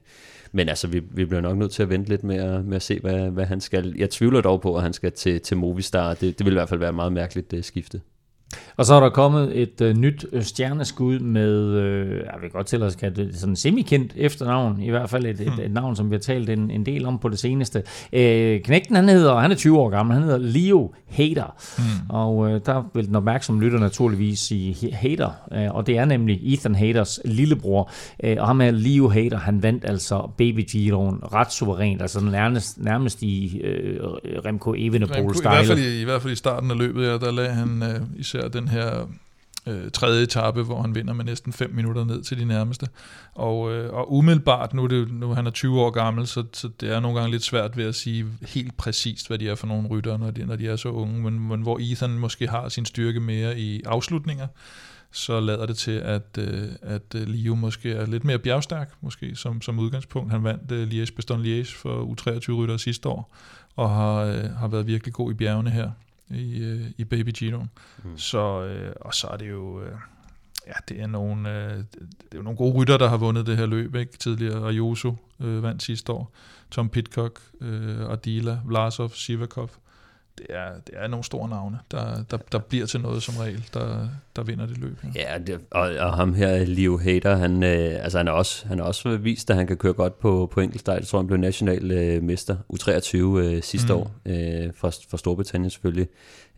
men 0.52 0.68
altså, 0.68 0.88
vi, 0.88 0.98
vi 1.10 1.24
bliver 1.24 1.40
nok 1.40 1.56
nødt 1.56 1.72
til 1.72 1.82
at 1.82 1.88
vente 1.88 2.08
lidt 2.08 2.24
med 2.24 2.36
at, 2.36 2.64
med 2.64 2.76
at 2.76 2.82
se, 2.82 3.00
hvad, 3.00 3.30
hvad 3.30 3.44
han 3.44 3.60
skal. 3.60 3.94
Jeg 3.96 4.10
tvivler 4.10 4.40
dog 4.40 4.60
på, 4.60 4.76
at 4.76 4.82
han 4.82 4.92
skal 4.92 5.12
til, 5.12 5.40
til 5.40 5.56
Movistar. 5.56 6.14
Det, 6.14 6.38
det 6.38 6.44
vil 6.46 6.52
i 6.52 6.54
hvert 6.54 6.68
fald 6.68 6.80
være 6.80 6.92
meget 6.92 7.12
mærkeligt 7.12 7.50
det 7.50 7.64
skifte. 7.64 8.00
Og 8.76 8.86
så 8.86 8.94
er 8.94 9.00
der 9.00 9.08
kommet 9.08 9.60
et 9.62 9.80
øh, 9.80 9.96
nyt 9.96 10.26
øh, 10.32 10.42
stjerneskud 10.42 11.18
med, 11.18 11.66
øh, 11.66 12.16
jeg 12.16 12.34
vil 12.42 12.50
godt 12.50 12.66
til 12.66 12.82
at 12.82 12.92
skal 12.92 13.16
det 13.16 13.36
sådan 13.36 13.56
semikendt 13.56 14.12
efternavn, 14.16 14.80
i 14.80 14.90
hvert 14.90 15.10
fald 15.10 15.26
et, 15.26 15.40
et, 15.40 15.52
et 15.64 15.70
navn, 15.70 15.96
som 15.96 16.10
vi 16.10 16.14
har 16.14 16.20
talt 16.20 16.50
en, 16.50 16.70
en 16.70 16.86
del 16.86 17.06
om 17.06 17.18
på 17.18 17.28
det 17.28 17.38
seneste. 17.38 17.82
Øh, 18.12 18.60
knægten, 18.60 18.96
han 18.96 19.08
hedder, 19.08 19.38
han 19.38 19.50
er 19.50 19.54
20 19.54 19.78
år 19.78 19.88
gammel, 19.88 20.14
han 20.14 20.22
hedder 20.22 20.38
Leo 20.38 20.92
Hader, 21.06 21.56
mm. 21.78 21.84
og 22.08 22.50
øh, 22.50 22.60
der 22.66 22.90
vil 22.94 23.06
den 23.06 23.16
opmærksomme 23.16 23.62
lytter 23.64 23.78
naturligvis 23.78 24.38
sige 24.38 24.92
Hader, 24.92 25.30
øh, 25.52 25.74
og 25.74 25.86
det 25.86 25.98
er 25.98 26.04
nemlig 26.04 26.54
Ethan 26.54 26.74
Haders 26.74 27.20
lillebror, 27.24 27.90
øh, 28.24 28.36
og 28.40 28.46
ham 28.46 28.60
er 28.60 28.70
Leo 28.70 29.08
Hader, 29.08 29.38
han 29.38 29.62
vandt 29.62 29.84
altså 29.84 30.30
Baby 30.38 30.64
Giroen 30.70 31.18
ret 31.32 31.52
suverænt, 31.52 32.02
altså 32.02 32.20
nærmest, 32.20 32.78
nærmest 32.78 33.22
i 33.22 33.60
øh, 33.60 34.00
Remco 34.44 34.74
Evenepoel-style. 34.74 35.48
I, 35.48 35.54
hvert 35.54 35.66
fald 35.66 35.78
i, 35.78 36.00
I 36.00 36.04
hvert 36.04 36.22
fald 36.22 36.32
i 36.32 36.36
starten 36.36 36.70
af 36.70 36.78
løbet, 36.78 37.02
ja, 37.02 37.12
der 37.12 37.32
lagde 37.32 37.50
han 37.50 37.82
øh, 37.82 38.00
især 38.20 38.39
den 38.48 38.68
her 38.68 39.06
øh, 39.66 39.90
tredje 39.90 40.22
etape, 40.22 40.62
hvor 40.62 40.82
han 40.82 40.94
vinder 40.94 41.14
med 41.14 41.24
næsten 41.24 41.52
5 41.52 41.70
minutter 41.74 42.04
ned 42.04 42.22
til 42.22 42.38
de 42.38 42.44
nærmeste. 42.44 42.86
Og, 43.34 43.72
øh, 43.72 43.92
og 43.92 44.12
umiddelbart, 44.12 44.74
nu, 44.74 44.84
er 44.84 44.88
det, 44.88 45.12
nu 45.12 45.34
han 45.34 45.46
er 45.46 45.50
20 45.50 45.80
år 45.80 45.90
gammel, 45.90 46.26
så, 46.26 46.44
så 46.52 46.68
det 46.80 46.92
er 46.92 47.00
nogle 47.00 47.18
gange 47.18 47.30
lidt 47.30 47.42
svært 47.42 47.76
ved 47.76 47.84
at 47.84 47.94
sige 47.94 48.26
helt 48.48 48.76
præcist, 48.76 49.28
hvad 49.28 49.38
de 49.38 49.48
er 49.48 49.54
for 49.54 49.66
nogle 49.66 49.88
rytter, 49.88 50.16
når 50.16 50.30
de, 50.30 50.46
når 50.46 50.56
de 50.56 50.68
er 50.68 50.76
så 50.76 50.88
unge, 50.88 51.22
men, 51.22 51.48
men 51.48 51.62
hvor 51.62 51.78
Ethan 51.80 52.18
måske 52.18 52.48
har 52.48 52.68
sin 52.68 52.84
styrke 52.84 53.20
mere 53.20 53.58
i 53.58 53.82
afslutninger, 53.86 54.46
så 55.12 55.40
lader 55.40 55.66
det 55.66 55.76
til, 55.76 55.90
at, 55.90 56.38
øh, 56.38 56.68
at 56.82 57.14
øh, 57.14 57.28
Leo 57.28 57.54
måske 57.54 57.92
er 57.92 58.06
lidt 58.06 58.24
mere 58.24 58.38
bjergstærk, 58.38 58.90
måske 59.00 59.36
som, 59.36 59.62
som 59.62 59.78
udgangspunkt. 59.78 60.32
Han 60.32 60.44
vandt 60.44 60.72
øh, 60.72 60.88
Liège-Bastogne-Liège 60.88 61.76
for 61.76 62.04
U23-rytter 62.04 62.76
sidste 62.76 63.08
år, 63.08 63.36
og 63.76 63.90
har, 63.90 64.14
øh, 64.14 64.50
har 64.50 64.68
været 64.68 64.86
virkelig 64.86 65.14
god 65.14 65.30
i 65.30 65.34
bjergene 65.34 65.70
her 65.70 65.90
i, 66.30 66.64
øh, 66.64 66.80
i 66.98 67.04
Baby 67.04 67.30
Gino. 67.34 67.64
Mm. 68.04 68.18
Så, 68.18 68.64
øh, 68.64 68.92
og 69.00 69.14
så 69.14 69.26
er 69.26 69.36
det 69.36 69.50
jo... 69.50 69.82
Øh, 69.82 69.92
ja, 70.66 70.72
det 70.88 71.00
er 71.00 71.06
nogle, 71.06 71.50
øh, 71.50 71.76
det 71.76 72.32
er 72.32 72.36
jo 72.36 72.42
nogle 72.42 72.56
gode 72.56 72.74
rytter, 72.74 72.96
der 72.96 73.08
har 73.08 73.16
vundet 73.16 73.46
det 73.46 73.56
her 73.56 73.66
løb. 73.66 73.94
Ikke? 73.94 74.18
Tidligere 74.18 74.68
Ayuso 74.68 75.16
øh, 75.40 75.62
vandt 75.62 75.82
sidste 75.82 76.12
år. 76.12 76.32
Tom 76.70 76.88
Pitcock, 76.88 77.40
øh, 77.60 78.12
Adila, 78.12 78.58
Vlasov, 78.64 79.10
Sivakov 79.10 79.70
det 80.40 80.56
er, 80.56 80.68
det 80.86 80.94
er 80.96 81.06
nogle 81.06 81.24
store 81.24 81.48
navne, 81.48 81.78
der, 81.90 82.22
der, 82.30 82.36
der 82.52 82.58
bliver 82.58 82.86
til 82.86 83.00
noget 83.00 83.22
som 83.22 83.34
regel, 83.36 83.64
der, 83.74 84.08
der 84.36 84.42
vinder 84.42 84.66
det 84.66 84.78
løb. 84.78 84.98
Ja, 85.14 85.32
ja 85.32 85.38
det, 85.38 85.60
og, 85.70 85.90
og 86.00 86.14
ham 86.14 86.34
her, 86.34 86.64
Leo 86.64 86.98
Hader, 86.98 87.36
han, 87.36 87.62
øh, 87.62 88.04
altså 88.04 88.18
han, 88.18 88.28
er 88.28 88.32
også, 88.32 88.68
han 88.68 88.78
har 88.78 88.86
også 88.86 89.16
vist, 89.16 89.50
at 89.50 89.56
han 89.56 89.66
kan 89.66 89.76
køre 89.76 89.92
godt 89.92 90.18
på, 90.18 90.50
på 90.52 90.60
enkeltstart. 90.60 90.98
Jeg 90.98 91.06
tror, 91.06 91.18
han 91.18 91.26
blev 91.26 91.38
national 91.38 91.90
øh, 91.90 92.22
mester, 92.22 92.56
U23 92.72 93.16
øh, 93.16 93.62
sidste 93.62 93.92
mm. 93.92 93.98
år, 93.98 94.10
øh, 94.26 94.72
for, 94.74 94.92
for 95.10 95.16
Storbritannien 95.16 95.70
selvfølgelig. 95.70 96.08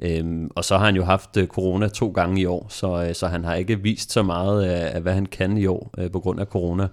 Øhm, 0.00 0.50
og 0.56 0.64
så 0.64 0.78
har 0.78 0.84
han 0.84 0.96
jo 0.96 1.04
haft 1.04 1.36
øh, 1.36 1.46
corona 1.46 1.88
to 1.88 2.10
gange 2.10 2.40
i 2.40 2.44
år, 2.44 2.66
så, 2.70 3.04
øh, 3.04 3.14
så 3.14 3.26
han 3.26 3.44
har 3.44 3.54
ikke 3.54 3.80
vist 3.80 4.12
så 4.12 4.22
meget 4.22 4.64
af, 4.64 4.94
af 4.94 5.00
hvad 5.00 5.12
han 5.12 5.26
kan 5.26 5.56
i 5.56 5.66
år 5.66 5.90
øh, 5.98 6.10
på 6.10 6.20
grund 6.20 6.40
af 6.40 6.46
corona. 6.46 6.88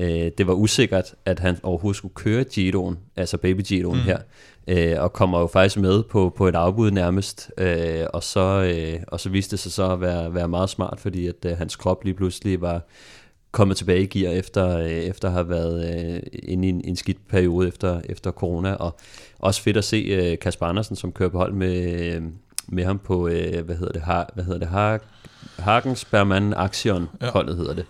Øh, 0.00 0.30
det 0.38 0.46
var 0.46 0.52
usikkert, 0.52 1.14
at 1.24 1.38
han 1.38 1.56
overhovedet 1.62 1.96
skulle 1.96 2.14
køre 2.14 2.44
Giroen, 2.44 2.98
altså 3.16 3.38
Baby 3.38 3.60
Giroen 3.60 3.98
mm. 3.98 4.04
her, 4.04 4.18
øh, 4.68 5.02
og 5.02 5.12
kommer 5.12 5.40
jo 5.40 5.46
faktisk 5.46 5.76
med 5.76 6.02
på, 6.02 6.34
på 6.36 6.48
et 6.48 6.54
afbud 6.54 6.90
nærmest, 6.90 7.50
øh, 7.58 8.06
og, 8.14 8.22
så, 8.22 8.40
øh, 8.40 9.00
og 9.08 9.20
så 9.20 9.28
viste 9.28 9.50
det 9.50 9.58
sig 9.58 9.72
så 9.72 9.92
at 9.92 10.00
være, 10.00 10.34
være 10.34 10.48
meget 10.48 10.70
smart, 10.70 11.00
fordi 11.00 11.26
at 11.26 11.44
øh, 11.46 11.56
hans 11.56 11.76
krop 11.76 12.04
lige 12.04 12.14
pludselig 12.14 12.60
var 12.60 12.86
kommet 13.52 13.76
tilbage 13.76 14.02
i 14.02 14.06
gear 14.06 14.32
efter, 14.32 14.78
øh, 14.78 14.90
efter 14.90 15.28
at 15.28 15.34
have 15.34 15.48
været 15.48 16.04
øh, 16.14 16.20
inde 16.42 16.68
i 16.68 16.70
en, 16.70 16.80
en 16.84 16.96
skidt 16.96 17.28
periode 17.28 17.68
efter, 17.68 18.00
efter 18.04 18.30
corona, 18.30 18.74
og 18.74 18.98
også 19.38 19.62
fedt 19.62 19.76
at 19.76 19.84
se 19.84 19.96
øh, 19.96 20.38
Kasper 20.38 20.66
Andersen, 20.66 20.96
som 20.96 21.12
kører 21.12 21.30
på 21.30 21.38
hold 21.38 21.52
med, 21.52 22.00
øh, 22.00 22.22
med 22.68 22.84
ham 22.84 22.98
på, 22.98 23.28
øh, 23.28 23.64
hvad 23.64 23.76
hedder 23.76 23.92
det, 23.92 24.02
har, 24.02 24.30
hvad 24.34 24.44
hedder 24.44 24.58
det, 24.58 24.68
har, 24.68 25.00
Hagensbergmann 25.58 26.52
holdet 27.22 27.52
ja. 27.52 27.56
hedder 27.56 27.74
det. 27.74 27.86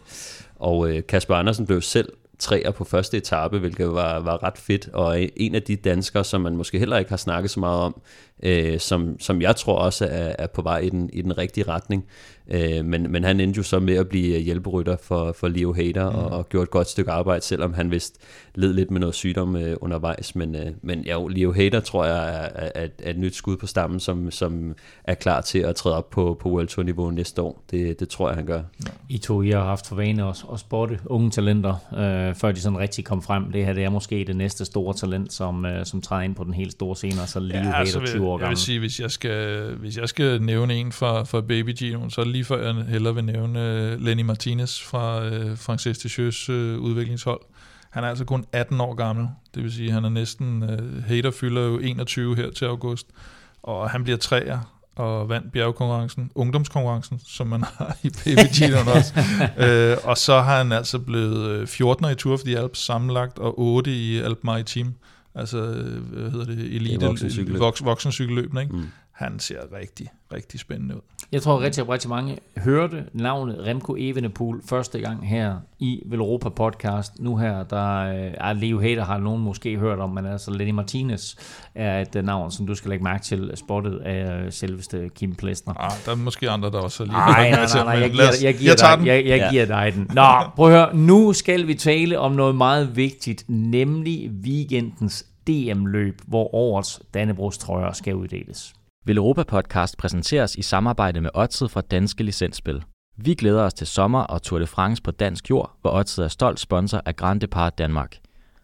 Og 0.61 0.91
øh, 0.91 1.03
Kasper 1.07 1.35
Andersen 1.35 1.67
blev 1.67 1.83
selv 1.83 2.13
træer 2.39 2.71
på 2.71 2.85
første 2.85 3.17
etape, 3.17 3.59
hvilket 3.59 3.93
var, 3.93 4.21
var 4.21 4.43
ret 4.43 4.59
fedt, 4.59 4.89
og 4.93 5.23
øh, 5.23 5.29
en 5.37 5.55
af 5.55 5.63
de 5.63 5.77
danskere, 5.77 6.25
som 6.25 6.41
man 6.41 6.57
måske 6.57 6.79
heller 6.79 6.99
ikke 6.99 7.11
har 7.11 7.17
snakket 7.17 7.51
så 7.51 7.61
meget 7.61 7.81
om, 7.81 8.01
øh, 8.43 8.79
som, 8.79 9.21
som 9.21 9.43
jeg 9.43 9.57
tror 9.57 9.75
også 9.75 10.05
er, 10.05 10.33
er 10.39 10.47
på 10.47 10.63
vej 10.63 10.79
i 10.79 10.89
den, 10.89 11.11
i 11.13 11.23
den 11.23 11.39
rigtige 11.39 11.69
retning. 11.69 12.05
Øh, 12.51 12.85
men, 12.85 13.13
men 13.13 13.25
han 13.25 13.41
endte 13.41 13.59
jo 13.59 13.63
så 13.63 13.81
med 13.81 13.95
at 13.95 14.09
blive 14.09 14.39
hjælperytter 14.39 14.97
for, 15.03 15.33
for 15.33 15.49
Leo 15.49 15.73
Hader 15.73 16.11
mm. 16.11 16.17
og, 16.17 16.31
og 16.31 16.49
gjorde 16.49 16.63
et 16.63 16.71
godt 16.71 16.89
stykke 16.89 17.11
arbejde, 17.11 17.45
selvom 17.45 17.75
han 17.75 17.91
vist 17.91 18.19
led 18.55 18.73
lidt 18.73 18.91
med 18.91 19.01
noget 19.01 19.15
sygdom 19.15 19.57
øh, 19.57 19.77
undervejs. 19.81 20.35
Men, 20.35 20.55
øh, 20.55 20.67
men 20.83 21.01
ja, 21.01 21.27
Leo 21.29 21.53
Hader 21.53 21.81
tror 21.81 22.05
jeg 22.05 22.35
er, 22.35 22.69
er, 22.75 22.89
er 22.99 23.11
et 23.11 23.19
nyt 23.19 23.35
skud 23.35 23.57
på 23.57 23.67
stammen, 23.67 24.01
som, 24.01 24.31
som 24.31 24.75
er 25.05 25.15
klar 25.15 25.41
til 25.41 25.59
at 25.59 25.77
træde 25.77 25.97
op 25.97 26.11
på, 26.11 26.37
på 26.41 26.49
World 26.49 26.69
Tour 26.69 26.85
niveau 26.85 27.11
næste 27.11 27.43
år. 27.43 27.63
Det, 27.71 28.01
det 28.01 28.09
tror 28.09 28.29
jeg, 28.29 28.37
han 28.37 28.47
gør. 28.47 28.63
I 29.09 29.19
to, 29.19 29.43
I 29.43 29.51
har 29.51 29.65
haft 29.65 29.87
for 29.87 29.97
vane 29.97 30.29
at, 30.29 30.45
at 30.53 30.61
spotte 30.61 30.99
unge 31.07 31.31
talenter, 31.31 31.75
øh, 31.93 32.35
før 32.35 32.53
de 32.53 32.61
sådan 32.61 32.79
rigtig 32.79 33.05
kom 33.05 33.23
frem. 33.23 33.53
Det 33.53 33.67
her 33.67 33.73
det 33.73 33.85
er 33.85 33.91
måske 33.91 34.25
det 34.27 34.37
næste 34.37 34.65
store 34.65 34.95
talent, 34.95 35.33
som, 35.33 35.67
øh, 35.67 35.87
som 35.87 36.01
træder 36.01 36.23
ind 36.23 36.35
på 36.35 36.45
den 36.45 36.55
helt 36.55 36.73
store 36.73 36.97
scene, 36.97 37.27
så 37.27 37.41
Leo 37.41 37.59
ja, 37.59 37.73
altså, 37.73 37.99
Hader 37.99 38.13
20 38.13 38.27
år 38.27 38.30
gammel. 38.39 38.45
Jeg 38.45 38.51
vil 38.51 38.59
sige, 38.59 38.79
hvis 38.79 39.01
jeg 39.01 39.11
skal, 39.11 39.71
hvis 39.75 39.97
jeg 39.97 40.09
skal 40.09 40.43
nævne 40.43 40.75
en 40.75 40.93
fra, 40.93 41.23
fra 41.23 41.41
Baby 41.41 41.75
Gino, 41.79 42.09
så 42.09 42.21
er 42.21 42.25
lige 42.25 42.45
før 42.45 42.73
jeg 42.73 42.85
hellere 42.85 43.15
vil 43.15 43.25
nævne 43.25 43.61
uh, 43.95 44.05
Lenny 44.05 44.23
Martinez 44.23 44.83
fra 44.83 45.27
uh, 45.27 45.59
Frances 45.59 45.99
Ticheux 45.99 46.49
uh, 46.49 46.55
udviklingshold. 46.57 47.41
Han 47.91 48.05
er 48.05 48.09
altså 48.09 48.25
kun 48.25 48.45
18 48.53 48.81
år 48.81 48.95
gammel, 48.95 49.29
det 49.55 49.63
vil 49.63 49.73
sige, 49.73 49.89
at 49.89 49.95
han 49.95 50.05
er 50.05 50.09
næsten, 50.09 50.63
uh, 50.63 51.05
Hater 51.05 51.31
fylder 51.31 51.63
jo 51.63 51.79
21 51.79 52.37
her 52.37 52.51
til 52.51 52.65
august, 52.65 53.07
og 53.63 53.91
han 53.91 54.05
bliver 54.05 54.19
træer 54.19 54.81
og 54.97 55.29
vandt 55.29 55.53
bjergkonkurrencen, 55.53 56.31
ungdomskonkurrencen, 56.35 57.21
som 57.27 57.47
man 57.47 57.63
har 57.63 57.97
i 58.03 58.11
PVG 58.11 58.75
også. 58.97 59.13
øh, 59.59 59.97
og 60.05 60.19
så 60.19 60.41
har 60.41 60.59
han 60.59 60.73
altså 60.73 60.99
blevet 60.99 61.69
14'er 61.69 62.09
i 62.09 62.15
Tour 62.15 62.37
for 62.37 62.45
de 62.45 62.59
Alps 62.59 62.79
sammenlagt, 62.79 63.39
og 63.39 63.61
8 63.61 63.93
i 63.95 64.19
Alp 64.19 64.39
Maritime, 64.43 64.93
altså, 65.35 65.61
hvad 66.13 66.31
hedder 66.31 66.45
det, 66.45 66.75
elite, 66.77 67.07
voksencykelløb. 67.07 67.61
voks, 67.61 67.85
voksencykelløbene, 67.85 68.63
ikke? 68.63 68.77
Mm. 68.77 68.85
Han 69.21 69.39
ser 69.39 69.61
rigtig, 69.73 70.09
rigtig 70.33 70.61
spændende 70.61 70.97
ud. 70.97 71.01
Jeg 71.33 71.43
tror 71.43 71.61
rigtig, 71.61 71.89
rigtig 71.89 72.11
mange 72.11 72.39
hørte 72.57 73.05
navnet 73.13 73.67
Remco 73.67 73.97
Evenepoel 73.99 74.61
første 74.69 75.01
gang 75.01 75.29
her 75.29 75.57
i 75.79 76.03
Velropa 76.07 76.49
podcast. 76.49 77.13
Nu 77.19 77.37
her, 77.37 77.63
der 77.63 78.03
er 78.05 78.53
Leo 78.53 78.81
Hader 78.81 79.05
har 79.05 79.19
nogen 79.19 79.43
måske 79.43 79.79
hørt 79.79 79.99
om, 79.99 80.11
men 80.11 80.27
altså 80.27 80.51
Lenny 80.51 80.71
Martinez 80.71 81.35
er 81.75 82.01
et 82.01 82.25
navn, 82.25 82.51
som 82.51 82.67
du 82.67 82.75
skal 82.75 82.89
lægge 82.89 83.05
mærke 83.05 83.25
til, 83.25 83.53
spottet 83.55 83.99
af 83.99 84.53
selveste 84.53 85.11
Kim 85.15 85.35
Plesner. 85.35 85.75
Ah, 85.75 85.93
der 86.07 86.13
er 86.13 86.17
måske 86.17 86.51
andre, 86.51 86.71
der 86.71 86.79
også 86.79 87.05
lige 87.05 87.13
Nej, 87.13 87.51
nej, 87.51 87.67
nej, 87.75 87.85
nej, 87.85 87.95
jeg 87.95 88.11
giver, 88.11 88.25
jeg 88.43 88.55
giver, 88.55 88.75
dig, 88.75 89.07
jeg, 89.07 89.27
jeg 89.27 89.49
giver 89.51 89.67
dig 89.67 89.93
den. 89.95 90.11
Nå, 90.15 90.27
prøv 90.57 90.67
at 90.67 90.73
høre, 90.73 90.97
nu 90.97 91.33
skal 91.33 91.67
vi 91.67 91.75
tale 91.75 92.19
om 92.19 92.33
noget 92.33 92.55
meget 92.55 92.97
vigtigt, 92.97 93.45
nemlig 93.49 94.31
weekendens 94.31 95.27
DM-løb, 95.47 96.21
hvor 96.27 96.55
årets 96.55 97.03
Dannebrogs 97.15 97.59
trøjer 97.59 97.93
skal 97.93 98.15
uddeles. 98.15 98.75
Vil 99.11 99.19
Europa 99.19 99.43
Podcast 99.43 99.99
præsenteres 99.99 100.55
i 100.55 100.63
samarbejde 100.63 101.21
med 101.21 101.31
Odset 101.35 101.71
fra 101.71 101.81
Danske 101.81 102.25
Licensspil. 102.25 102.83
Vi 103.17 103.35
glæder 103.35 103.63
os 103.63 103.75
til 103.75 103.87
sommer 103.87 104.21
og 104.21 104.43
Tour 104.43 104.59
de 104.59 104.67
France 104.67 105.03
på 105.03 105.11
dansk 105.11 105.51
jord, 105.51 105.79
hvor 105.81 105.91
Odset 105.91 106.25
er 106.25 106.29
stolt 106.29 106.61
sponsor 106.61 107.03
af 107.07 107.17
Grand 107.17 107.41
Depart 107.41 107.79
Danmark. 107.79 108.17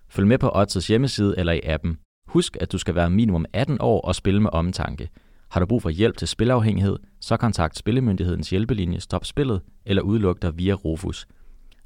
Følg 0.09 0.27
med 0.27 0.39
på 0.39 0.51
Odsets 0.55 0.87
hjemmeside 0.87 1.35
eller 1.39 1.53
i 1.53 1.61
appen. 1.65 1.99
Husk, 2.27 2.57
at 2.61 2.73
du 2.73 2.79
skal 2.79 2.95
være 2.95 3.11
minimum 3.11 3.45
18 3.53 3.77
år 3.81 4.01
og 4.01 4.15
spille 4.15 4.43
med 4.43 4.51
omtanke. 4.53 5.09
Har 5.51 5.61
du 5.61 5.67
brug 5.67 5.83
for 5.83 5.91
hjælp 5.91 6.17
til 6.17 6.29
spilafhængighed, 6.29 6.99
så 7.21 7.37
kontakt 7.37 7.79
Spillemyndighedens 7.79 8.51
hjælpelinje 8.51 9.01
Stop 9.01 9.25
Spillet 9.25 9.61
eller 9.87 10.03
udluk 10.03 10.43
dig 10.43 10.59
via 10.59 10.73
Rufus. 10.73 11.27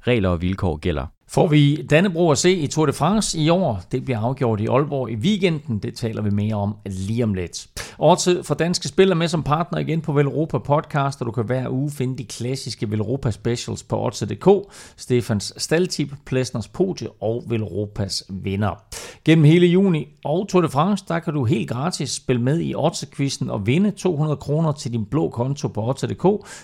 Regler 0.07 0.29
og 0.29 0.41
vilkår 0.41 0.77
gælder. 0.77 1.07
Får 1.33 1.47
vi 1.47 1.75
Dannebro 1.89 2.31
at 2.31 2.37
se 2.37 2.51
i 2.51 2.67
Tour 2.67 2.85
de 2.85 2.93
France 2.93 3.39
i 3.39 3.49
år? 3.49 3.81
Det 3.91 4.05
bliver 4.05 4.19
afgjort 4.19 4.61
i 4.61 4.65
Aalborg 4.67 5.11
i 5.11 5.15
weekenden. 5.15 5.79
Det 5.79 5.95
taler 5.95 6.21
vi 6.21 6.29
mere 6.29 6.55
om 6.55 6.75
lige 6.85 7.23
om 7.23 7.33
lidt. 7.33 7.67
Årtid 7.99 8.43
for 8.43 8.55
danske 8.55 8.87
spillere 8.87 9.17
med 9.17 9.27
som 9.27 9.43
partner 9.43 9.79
igen 9.79 10.01
på 10.01 10.13
Velropa 10.13 10.57
Podcast, 10.57 11.21
og 11.21 11.25
du 11.25 11.31
kan 11.31 11.45
hver 11.45 11.69
uge 11.69 11.91
finde 11.91 12.17
de 12.17 12.23
klassiske 12.23 12.91
Velropa 12.91 13.31
Specials 13.31 13.83
på 13.83 14.05
Odds.dk, 14.05 14.73
Stefans 14.97 15.53
Staltip, 15.57 16.13
Plesners 16.25 16.67
Podie 16.67 17.07
og 17.21 17.43
Velropas 17.47 18.23
vinder. 18.29 18.83
Gennem 19.25 19.45
hele 19.45 19.67
juni 19.67 20.07
og 20.23 20.47
Tour 20.49 20.61
de 20.61 20.69
France, 20.69 21.05
der 21.07 21.19
kan 21.19 21.33
du 21.33 21.45
helt 21.45 21.69
gratis 21.69 22.09
spille 22.09 22.41
med 22.41 22.59
i 22.59 22.75
Odds-quizzen 22.75 23.49
og 23.49 23.67
vinde 23.67 23.91
200 23.91 24.37
kroner 24.37 24.71
til 24.71 24.91
din 24.91 25.05
blå 25.05 25.29
konto 25.29 25.67
på 25.67 25.89
Odds.dk. 25.89 26.23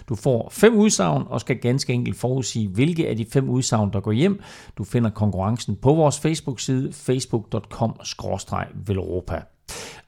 Du 0.09 0.15
får 0.15 0.49
fem 0.51 0.75
udsagn 0.75 1.23
og 1.29 1.41
skal 1.41 1.57
ganske 1.57 1.93
enkelt 1.93 2.17
forudsige, 2.17 2.67
hvilke 2.67 3.07
af 3.07 3.17
de 3.17 3.25
fem 3.33 3.49
udsagn, 3.49 3.93
der 3.93 3.99
går 3.99 4.11
hjem. 4.11 4.41
Du 4.77 4.83
finder 4.83 5.09
konkurrencen 5.09 5.75
på 5.75 5.93
vores 5.93 6.19
Facebook-side 6.19 6.93
facebook.com-velropa. 6.93 9.41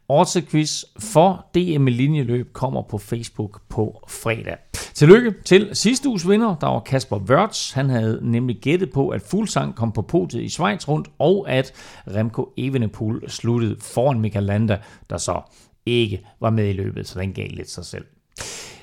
Odds-quiz 0.10 0.84
for 1.00 1.46
DM 1.56 1.86
linjeløb 1.86 2.54
kommer 2.54 2.82
på 2.82 2.98
Facebook 2.98 3.62
på 3.70 4.04
fredag. 4.08 4.58
Tillykke 4.94 5.34
til 5.46 5.70
sidste 5.74 6.10
uges 6.10 6.30
vinder, 6.30 6.56
der 6.56 6.68
var 6.68 6.80
Kasper 6.80 7.18
Wörth. 7.18 7.74
Han 7.74 7.90
havde 7.90 8.20
nemlig 8.22 8.60
gættet 8.62 8.94
på, 8.94 9.10
at 9.10 9.22
Fuglsang 9.22 9.76
kom 9.76 9.92
på 9.92 10.02
podiet 10.02 10.44
i 10.44 10.50
Schweiz 10.50 10.88
rundt, 10.88 11.08
og 11.20 11.50
at 11.50 11.74
Remco 12.08 12.54
Evenepoel 12.58 13.30
sluttede 13.30 13.76
foran 13.80 14.20
Michael 14.20 14.46
Landa, 14.46 14.80
der 15.10 15.18
så 15.18 15.42
ikke 15.86 16.28
var 16.40 16.50
med 16.50 16.70
i 16.70 16.74
løbet, 16.74 17.08
så 17.08 17.20
den 17.20 17.34
gav 17.34 17.48
lidt 17.50 17.70
sig 17.70 17.86
selv. 17.86 18.06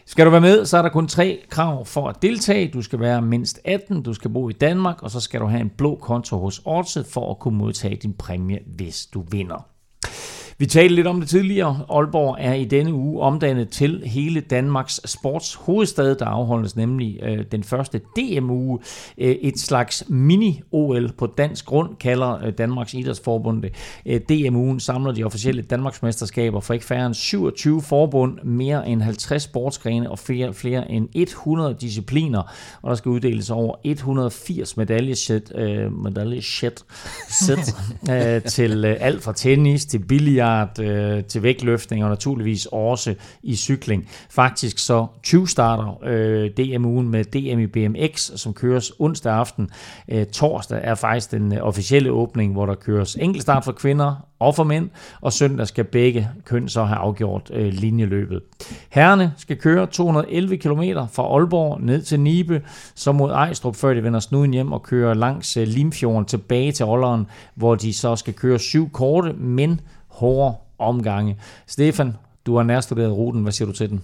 Skal 0.08 0.26
du 0.26 0.30
være 0.30 0.40
med, 0.40 0.66
så 0.66 0.78
er 0.78 0.82
der 0.82 0.88
kun 0.88 1.08
tre 1.08 1.42
krav 1.50 1.86
for 1.86 2.08
at 2.08 2.22
deltage. 2.22 2.70
Du 2.72 2.82
skal 2.82 3.00
være 3.00 3.22
mindst 3.22 3.60
18, 3.64 4.02
du 4.02 4.14
skal 4.14 4.30
bo 4.30 4.48
i 4.48 4.52
Danmark, 4.52 5.02
og 5.02 5.10
så 5.10 5.20
skal 5.20 5.40
du 5.40 5.46
have 5.46 5.60
en 5.60 5.70
blå 5.78 5.98
konto 6.02 6.38
hos 6.38 6.62
Odset 6.64 7.06
for 7.06 7.30
at 7.30 7.38
kunne 7.38 7.58
modtage 7.58 7.96
din 7.96 8.12
præmie, 8.12 8.58
hvis 8.66 9.06
du 9.06 9.24
vinder. 9.30 9.75
Vi 10.58 10.66
talte 10.66 10.94
lidt 10.94 11.06
om 11.06 11.20
det 11.20 11.28
tidligere. 11.28 11.80
Aalborg 11.90 12.36
er 12.40 12.54
i 12.54 12.64
denne 12.64 12.94
uge 12.94 13.22
omdannet 13.22 13.68
til 13.68 14.02
hele 14.04 14.40
Danmarks 14.40 15.00
sports 15.04 15.54
hovedstad, 15.54 16.14
der 16.14 16.26
afholdes 16.26 16.76
nemlig 16.76 17.18
øh, 17.22 17.44
den 17.52 17.64
første 17.64 18.00
DM-uge. 18.16 18.78
Øh, 19.18 19.30
et 19.30 19.58
slags 19.58 20.04
mini-OL 20.08 21.12
på 21.18 21.26
dansk 21.26 21.64
grund, 21.64 21.96
kalder 22.00 22.44
øh, 22.46 22.52
Danmarks 22.58 22.94
Idrætsforbund 22.94 23.62
det. 23.62 23.74
Øh, 24.06 24.20
DM-ugen 24.20 24.80
samler 24.80 25.12
de 25.12 25.24
officielle 25.24 25.62
Danmarksmesterskaber 25.62 26.60
for 26.60 26.74
ikke 26.74 26.86
færre 26.86 27.06
end 27.06 27.14
27 27.14 27.82
forbund, 27.82 28.38
mere 28.42 28.88
end 28.88 29.02
50 29.02 29.42
sportsgrene 29.42 30.10
og 30.10 30.18
flere, 30.18 30.54
flere 30.54 30.90
end 30.90 31.08
100 31.14 31.76
discipliner. 31.80 32.42
Og 32.82 32.90
der 32.90 32.96
skal 32.96 33.08
uddeles 33.08 33.50
over 33.50 33.74
180 33.84 34.76
medaljesæt, 34.76 35.52
øh, 35.54 35.92
medaljesæt 35.92 36.84
sæt, 37.28 37.74
øh, 38.10 38.42
til 38.42 38.84
øh, 38.84 38.96
alt 39.00 39.22
fra 39.22 39.32
tennis 39.32 39.86
til 39.86 39.98
billiard 39.98 40.45
milliard 40.46 40.78
øh, 40.78 41.24
til 41.24 41.42
vægtløftning, 41.42 42.04
og 42.04 42.10
naturligvis 42.10 42.66
også 42.72 43.14
i 43.42 43.56
cykling. 43.56 44.08
Faktisk 44.30 44.78
så 44.78 45.06
20 45.22 45.48
starter 45.48 45.98
øh, 46.04 46.50
DM-ugen 46.50 47.08
med 47.08 47.24
DM 47.24 47.58
i 47.58 47.66
BMX, 47.66 48.30
som 48.36 48.54
køres 48.54 48.92
onsdag 48.98 49.32
aften. 49.32 49.70
Øh, 50.08 50.26
torsdag 50.26 50.80
er 50.82 50.94
faktisk 50.94 51.30
den 51.30 51.54
øh, 51.54 51.62
officielle 51.62 52.10
åbning, 52.10 52.52
hvor 52.52 52.66
der 52.66 52.74
køres 52.74 53.14
enkeltstart 53.14 53.64
for 53.64 53.72
kvinder 53.72 54.26
og 54.38 54.54
for 54.54 54.64
mænd, 54.64 54.90
og 55.20 55.32
søndag 55.32 55.66
skal 55.66 55.84
begge 55.84 56.30
køn 56.44 56.68
så 56.68 56.84
have 56.84 56.98
afgjort 56.98 57.50
øh, 57.54 57.72
linjeløbet. 57.72 58.40
Herrene 58.90 59.32
skal 59.36 59.56
køre 59.56 59.86
211 59.86 60.56
km 60.56 60.82
fra 61.12 61.22
Aalborg 61.22 61.80
ned 61.80 62.02
til 62.02 62.20
Nibe, 62.20 62.62
så 62.94 63.12
mod 63.12 63.30
Ejstrup, 63.30 63.76
før 63.76 63.94
de 63.94 64.02
vender 64.02 64.20
snuden 64.20 64.52
hjem 64.52 64.72
og 64.72 64.82
kører 64.82 65.14
langs 65.14 65.56
øh, 65.56 65.66
Limfjorden 65.66 66.24
tilbage 66.24 66.72
til 66.72 66.86
Olleren, 66.86 67.26
hvor 67.54 67.74
de 67.74 67.92
så 67.92 68.16
skal 68.16 68.34
køre 68.34 68.58
syv 68.58 68.90
korte, 68.90 69.32
men 69.32 69.80
hårde 70.16 70.56
omgange. 70.78 71.36
Stefan, 71.66 72.12
du 72.46 72.56
har 72.56 72.62
nærstuderet 72.62 73.12
ruten. 73.12 73.42
Hvad 73.42 73.52
siger 73.52 73.66
du 73.66 73.72
til 73.72 73.90
den? 73.90 74.02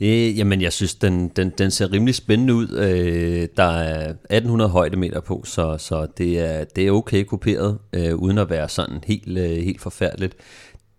Øh, 0.00 0.38
jamen, 0.38 0.60
jeg 0.60 0.72
synes, 0.72 0.94
den, 0.94 1.28
den, 1.28 1.50
den 1.58 1.70
ser 1.70 1.92
rimelig 1.92 2.14
spændende 2.14 2.54
ud. 2.54 2.68
Øh, 2.70 3.48
der 3.56 3.62
er 3.62 4.08
1800 4.08 4.70
højdemeter 4.70 5.20
på, 5.20 5.42
så, 5.44 5.76
så 5.78 6.06
det, 6.18 6.40
er, 6.40 6.64
det 6.64 6.86
er 6.86 6.90
okay 6.90 7.24
kuperet, 7.24 7.78
øh, 7.92 8.14
uden 8.14 8.38
at 8.38 8.50
være 8.50 8.68
sådan 8.68 9.04
helt, 9.06 9.38
øh, 9.38 9.50
helt 9.50 9.80
forfærdeligt. 9.80 10.36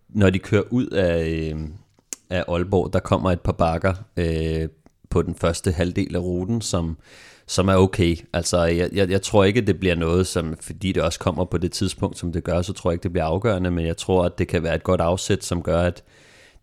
Når 0.10 0.30
de 0.30 0.40
kører 0.40 0.64
ud 0.70 0.88
af, 0.88 1.28
øh, 1.28 1.60
af 2.30 2.44
Aalborg, 2.48 2.94
der 2.94 3.00
kommer 3.00 3.32
et 3.32 3.42
par 3.42 3.52
bakker 3.52 3.94
øh, 4.18 4.70
på 5.10 5.22
den 5.22 5.36
første 5.36 5.72
halvdel 5.72 6.16
af 6.16 6.20
ruten, 6.20 6.62
som, 6.62 6.98
som 7.52 7.68
er 7.68 7.76
okay. 7.76 8.16
Altså, 8.34 8.64
jeg, 8.64 8.90
jeg, 8.94 9.10
jeg 9.10 9.22
tror 9.22 9.44
ikke, 9.44 9.62
det 9.62 9.80
bliver 9.80 9.96
noget, 9.96 10.28
som, 10.28 10.58
fordi 10.62 10.92
det 10.92 11.04
også 11.04 11.20
kommer 11.20 11.46
på 11.46 11.58
det 11.58 11.72
tidspunkt, 11.72 12.18
som 12.18 12.32
det 12.32 12.44
gør, 12.44 12.62
så 12.62 12.74
tror 12.74 12.92
jeg 12.92 12.94
ikke, 12.94 13.04
det 13.04 13.12
bliver 13.12 13.26
afgørende, 13.26 13.72
men 13.72 13.86
jeg 13.86 13.98
tror, 13.98 14.26
at 14.26 14.38
det 14.38 14.48
kan 14.48 14.64
være 14.64 14.76
et 14.76 14.84
godt 14.84 15.02
afsæt, 15.02 15.44
som 15.44 15.62
gør, 15.64 15.82
at 15.82 16.04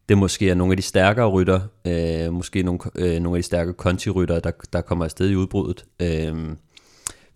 det 0.09 0.19
måske 0.19 0.51
er 0.51 0.55
nogle 0.55 0.73
af 0.73 0.77
de 0.77 0.83
stærkere 0.83 1.29
rytter, 1.29 1.61
øh, 1.87 2.33
måske 2.33 2.63
nogle, 2.63 2.81
øh, 2.95 3.21
nogle 3.21 3.37
af 3.37 3.43
de 3.43 3.47
stærkere 3.47 3.75
kontirytter, 3.75 4.41
der, 4.41 4.51
der 4.73 4.81
kommer 4.81 5.05
afsted 5.05 5.31
i 5.31 5.35
udbruddet. 5.35 5.85
Øh, 6.03 6.57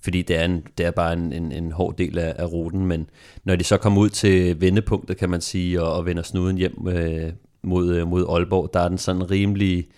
fordi 0.00 0.22
det 0.22 0.36
er, 0.36 0.44
en, 0.44 0.62
det 0.78 0.86
er 0.86 0.90
bare 0.90 1.12
en, 1.12 1.32
en, 1.32 1.52
en 1.52 1.72
hård 1.72 1.96
del 1.96 2.18
af, 2.18 2.34
af 2.38 2.52
ruten, 2.52 2.86
men 2.86 3.10
når 3.44 3.56
de 3.56 3.64
så 3.64 3.76
kommer 3.76 4.00
ud 4.00 4.08
til 4.08 4.60
vendepunktet, 4.60 5.16
kan 5.16 5.30
man 5.30 5.40
sige, 5.40 5.82
og, 5.82 5.92
og 5.92 6.06
vender 6.06 6.22
snuden 6.22 6.56
hjem 6.56 6.88
øh, 6.88 7.32
mod, 7.62 7.94
øh, 7.94 8.08
mod 8.08 8.26
Aalborg, 8.28 8.70
der 8.74 8.80
er 8.80 8.88
den 8.88 8.98
sådan 8.98 9.30
rimelig, 9.30 9.88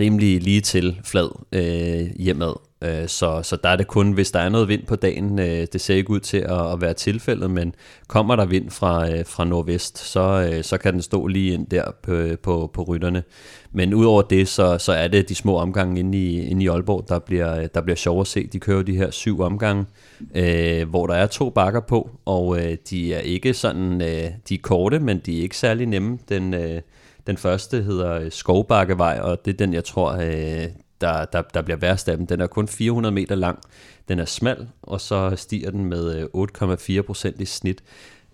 rimelig 0.00 0.42
lige 0.42 0.60
til 0.60 1.00
flad 1.04 1.28
øh, 1.52 2.10
hjemad. 2.16 2.54
Øh, 2.84 3.08
så, 3.08 3.40
så 3.42 3.56
der 3.62 3.68
er 3.68 3.76
det 3.76 3.86
kun, 3.86 4.12
hvis 4.12 4.30
der 4.30 4.40
er 4.40 4.48
noget 4.48 4.68
vind 4.68 4.82
på 4.86 4.96
dagen, 4.96 5.38
øh, 5.38 5.66
det 5.72 5.80
ser 5.80 5.94
ikke 5.94 6.10
ud 6.10 6.20
til 6.20 6.36
at, 6.36 6.72
at 6.72 6.80
være 6.80 6.94
tilfældet, 6.94 7.50
men 7.50 7.74
kommer 8.06 8.36
der 8.36 8.46
vind 8.46 8.70
fra, 8.70 9.10
øh, 9.10 9.26
fra 9.26 9.44
nordvest, 9.44 9.98
så, 9.98 10.50
øh, 10.52 10.64
så 10.64 10.78
kan 10.78 10.92
den 10.92 11.02
stå 11.02 11.26
lige 11.26 11.54
ind 11.54 11.66
der 11.66 11.84
på, 12.02 12.26
på, 12.42 12.70
på 12.74 12.82
rytterne. 12.82 13.22
Men 13.72 13.94
udover 13.94 14.22
det, 14.22 14.48
så, 14.48 14.78
så 14.78 14.92
er 14.92 15.08
det 15.08 15.28
de 15.28 15.34
små 15.34 15.56
omgange 15.56 16.00
inde 16.00 16.18
i, 16.18 16.40
inde 16.40 16.64
i 16.64 16.68
Aalborg, 16.68 17.04
der 17.08 17.18
bliver, 17.18 17.66
der 17.66 17.80
bliver 17.80 17.96
sjov 17.96 18.20
at 18.20 18.26
se. 18.26 18.46
De 18.46 18.60
kører 18.60 18.82
de 18.82 18.96
her 18.96 19.10
syv 19.10 19.40
omgange, 19.40 19.84
øh, 20.34 20.88
hvor 20.88 21.06
der 21.06 21.14
er 21.14 21.26
to 21.26 21.50
bakker 21.50 21.80
på, 21.80 22.10
og 22.24 22.60
øh, 22.60 22.76
de 22.90 23.14
er 23.14 23.20
ikke 23.20 23.54
sådan, 23.54 24.02
øh, 24.02 24.30
de 24.48 24.54
er 24.54 24.58
korte, 24.62 24.98
men 24.98 25.18
de 25.26 25.38
er 25.38 25.42
ikke 25.42 25.56
særlig 25.56 25.86
nemme. 25.86 26.18
Den, 26.28 26.54
øh, 26.54 26.80
den 27.28 27.36
første 27.36 27.82
hedder 27.82 28.30
Skovbakkevej, 28.30 29.18
og 29.22 29.44
det 29.44 29.52
er 29.52 29.56
den, 29.56 29.74
jeg 29.74 29.84
tror, 29.84 30.12
øh, 30.12 30.66
der, 31.00 31.24
der, 31.24 31.42
der 31.54 31.62
bliver 31.62 31.76
værst 31.76 32.08
af 32.08 32.16
dem. 32.16 32.26
Den 32.26 32.40
er 32.40 32.46
kun 32.46 32.68
400 32.68 33.14
meter 33.14 33.34
lang, 33.34 33.58
den 34.08 34.18
er 34.18 34.24
smal, 34.24 34.68
og 34.82 35.00
så 35.00 35.32
stiger 35.36 35.70
den 35.70 35.84
med 35.84 36.28
8,4 36.34 36.92
øh, 36.92 37.04
procent 37.04 37.40
i 37.40 37.44
snit. 37.44 37.82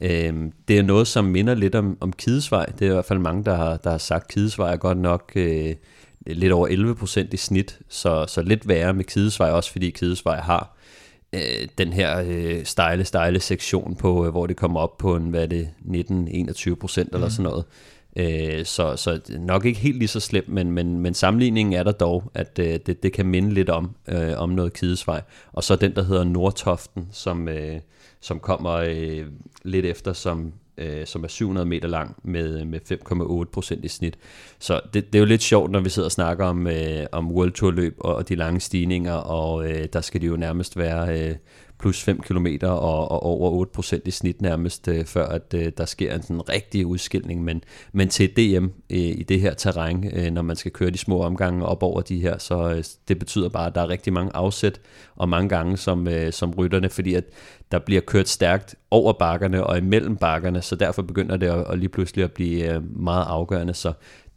Øhm, 0.00 0.52
det 0.68 0.78
er 0.78 0.82
noget, 0.82 1.06
som 1.06 1.24
minder 1.24 1.54
lidt 1.54 1.74
om, 1.74 1.98
om 2.00 2.12
Kidesvej. 2.12 2.66
Det 2.66 2.86
er 2.86 2.90
i 2.90 2.94
hvert 2.94 3.04
fald 3.04 3.18
mange, 3.18 3.44
der 3.44 3.54
har, 3.54 3.76
der 3.76 3.90
har 3.90 3.98
sagt, 3.98 4.28
Kidesvej 4.28 4.72
er 4.72 4.76
godt 4.76 4.98
nok 4.98 5.32
øh, 5.36 5.74
lidt 6.26 6.52
over 6.52 6.66
11 6.66 6.94
procent 6.94 7.34
i 7.34 7.36
snit, 7.36 7.78
så, 7.88 8.26
så 8.28 8.42
lidt 8.42 8.68
værre 8.68 8.94
med 8.94 9.04
Kidesvej, 9.04 9.50
også 9.50 9.72
fordi 9.72 9.90
Kidesvej 9.90 10.40
har 10.40 10.76
øh, 11.32 11.68
den 11.78 11.92
her 11.92 12.24
øh, 12.26 12.64
stejle, 12.64 13.04
stejle 13.04 13.40
sektion 13.40 13.96
på, 13.96 14.26
øh, 14.26 14.30
hvor 14.30 14.46
det 14.46 14.56
kommer 14.56 14.80
op 14.80 14.98
på 14.98 15.16
en, 15.16 15.30
hvad 15.30 15.42
er 15.42 15.46
det, 15.46 15.68
19-21 16.70 16.74
procent 16.74 17.14
eller 17.14 17.28
sådan 17.28 17.44
noget. 17.44 17.64
Øh, 18.16 18.64
så, 18.64 18.96
så 18.96 19.20
nok 19.38 19.64
ikke 19.64 19.80
helt 19.80 19.98
lige 19.98 20.08
så 20.08 20.20
slemt, 20.20 20.48
men, 20.48 20.70
men, 20.70 21.00
men 21.00 21.14
sammenligningen 21.14 21.72
er 21.72 21.82
der 21.82 21.92
dog, 21.92 22.30
at 22.34 22.58
øh, 22.58 22.78
det, 22.86 23.02
det 23.02 23.12
kan 23.12 23.26
minde 23.26 23.54
lidt 23.54 23.70
om, 23.70 23.90
øh, 24.08 24.32
om 24.36 24.50
noget 24.50 24.72
Kidesvej. 24.72 25.22
Og 25.52 25.64
så 25.64 25.76
den, 25.76 25.94
der 25.94 26.02
hedder 26.02 26.24
Nordtoften, 26.24 27.08
som, 27.12 27.48
øh, 27.48 27.80
som 28.20 28.40
kommer 28.40 28.72
øh, 28.72 29.26
lidt 29.62 29.86
efter, 29.86 30.12
som, 30.12 30.52
øh, 30.78 31.06
som 31.06 31.24
er 31.24 31.28
700 31.28 31.66
meter 31.66 31.88
lang 31.88 32.16
med, 32.22 32.64
med 32.64 32.80
5,8 33.44 33.50
procent 33.52 33.84
i 33.84 33.88
snit. 33.88 34.18
Så 34.58 34.80
det, 34.94 35.12
det 35.12 35.14
er 35.14 35.20
jo 35.20 35.26
lidt 35.26 35.42
sjovt, 35.42 35.70
når 35.70 35.80
vi 35.80 35.88
sidder 35.88 36.06
og 36.06 36.12
snakker 36.12 36.46
om, 36.46 36.66
øh, 36.66 37.06
om 37.12 37.32
World 37.32 37.52
Tour 37.52 37.70
løb 37.70 37.96
og, 37.98 38.14
og 38.14 38.28
de 38.28 38.34
lange 38.34 38.60
stigninger, 38.60 39.12
og 39.12 39.70
øh, 39.70 39.88
der 39.92 40.00
skal 40.00 40.20
de 40.20 40.26
jo 40.26 40.36
nærmest 40.36 40.76
være 40.76 41.20
øh, 41.20 41.36
plus 41.84 42.02
5 42.02 42.20
km 42.20 42.46
og, 42.62 43.10
og 43.10 43.22
over 43.22 43.66
8% 43.78 44.00
i 44.04 44.10
snit 44.10 44.42
nærmest, 44.42 44.88
øh, 44.88 45.04
før 45.04 45.26
at 45.26 45.54
øh, 45.54 45.72
der 45.78 45.84
sker 45.84 46.14
en 46.14 46.22
sådan 46.22 46.48
rigtig 46.48 46.86
udskilning. 46.86 47.44
Men, 47.44 47.62
men 47.92 48.08
til 48.08 48.36
DM 48.36 48.64
øh, 48.64 48.98
i 48.98 49.22
det 49.22 49.40
her 49.40 49.54
terræn, 49.54 50.10
øh, 50.14 50.30
når 50.30 50.42
man 50.42 50.56
skal 50.56 50.72
køre 50.72 50.90
de 50.90 50.98
små 50.98 51.22
omgange 51.22 51.66
op 51.66 51.82
over 51.82 52.00
de 52.00 52.20
her, 52.20 52.38
så 52.38 52.70
øh, 52.70 52.84
det 53.08 53.18
betyder 53.18 53.48
bare, 53.48 53.66
at 53.66 53.74
der 53.74 53.80
er 53.80 53.88
rigtig 53.88 54.12
mange 54.12 54.30
afsæt 54.34 54.80
og 55.16 55.28
mange 55.28 55.48
gange 55.48 55.76
som, 55.76 56.08
øh, 56.08 56.32
som 56.32 56.54
rytterne, 56.58 56.88
fordi 56.88 57.14
at 57.14 57.24
der 57.72 57.78
bliver 57.78 58.00
kørt 58.00 58.28
stærkt 58.28 58.74
over 58.90 59.12
bakkerne 59.12 59.66
og 59.66 59.78
imellem 59.78 60.16
bakkerne, 60.16 60.62
så 60.62 60.76
derfor 60.76 61.02
begynder 61.02 61.36
det 61.36 61.46
at, 61.46 61.64
at 61.70 61.78
lige 61.78 61.88
pludselig 61.88 62.24
at 62.24 62.32
blive 62.32 62.74
øh, 62.74 62.96
meget 63.00 63.24
afgørende. 63.24 63.74
Så 63.74 63.92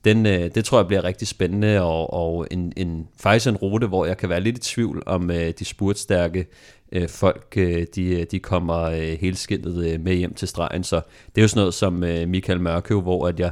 den, 0.06 0.26
øh, 0.26 0.56
det 0.56 0.66
tror 0.66 0.80
jeg 0.80 0.88
bliver 0.88 1.04
rigtig 1.04 1.28
spændende, 1.28 1.82
og, 1.82 2.14
og 2.14 2.48
en, 2.52 2.74
en, 2.78 3.08
faktisk 3.20 3.48
en 3.48 3.56
rute, 3.58 3.88
hvor 3.88 4.06
jeg 4.06 4.18
kan 4.18 4.30
være 4.30 4.42
lidt 4.42 4.58
i 4.58 4.62
tvivl 4.62 5.04
om 5.06 5.32
øh, 5.32 5.54
de 5.60 5.66
spurtstærke 5.66 6.48
øh, 6.92 7.10
folk, 7.10 7.54
øh, 7.58 7.86
de, 7.96 8.26
de 8.32 8.40
kommer 8.40 8.82
øh, 8.82 9.18
helskindet 9.22 9.86
øh, 9.86 10.02
med 10.02 10.16
hjem 10.16 10.34
til 10.34 10.48
stregen. 10.48 10.84
Så 10.84 10.96
det 11.36 11.38
er 11.38 11.42
jo 11.42 11.48
sådan 11.48 11.60
noget 11.60 11.74
som 11.74 12.04
øh, 12.04 12.30
Michael 12.30 12.62
Mørkøv, 12.62 13.02
hvor 13.02 13.28
at 13.28 13.40
jeg 13.40 13.52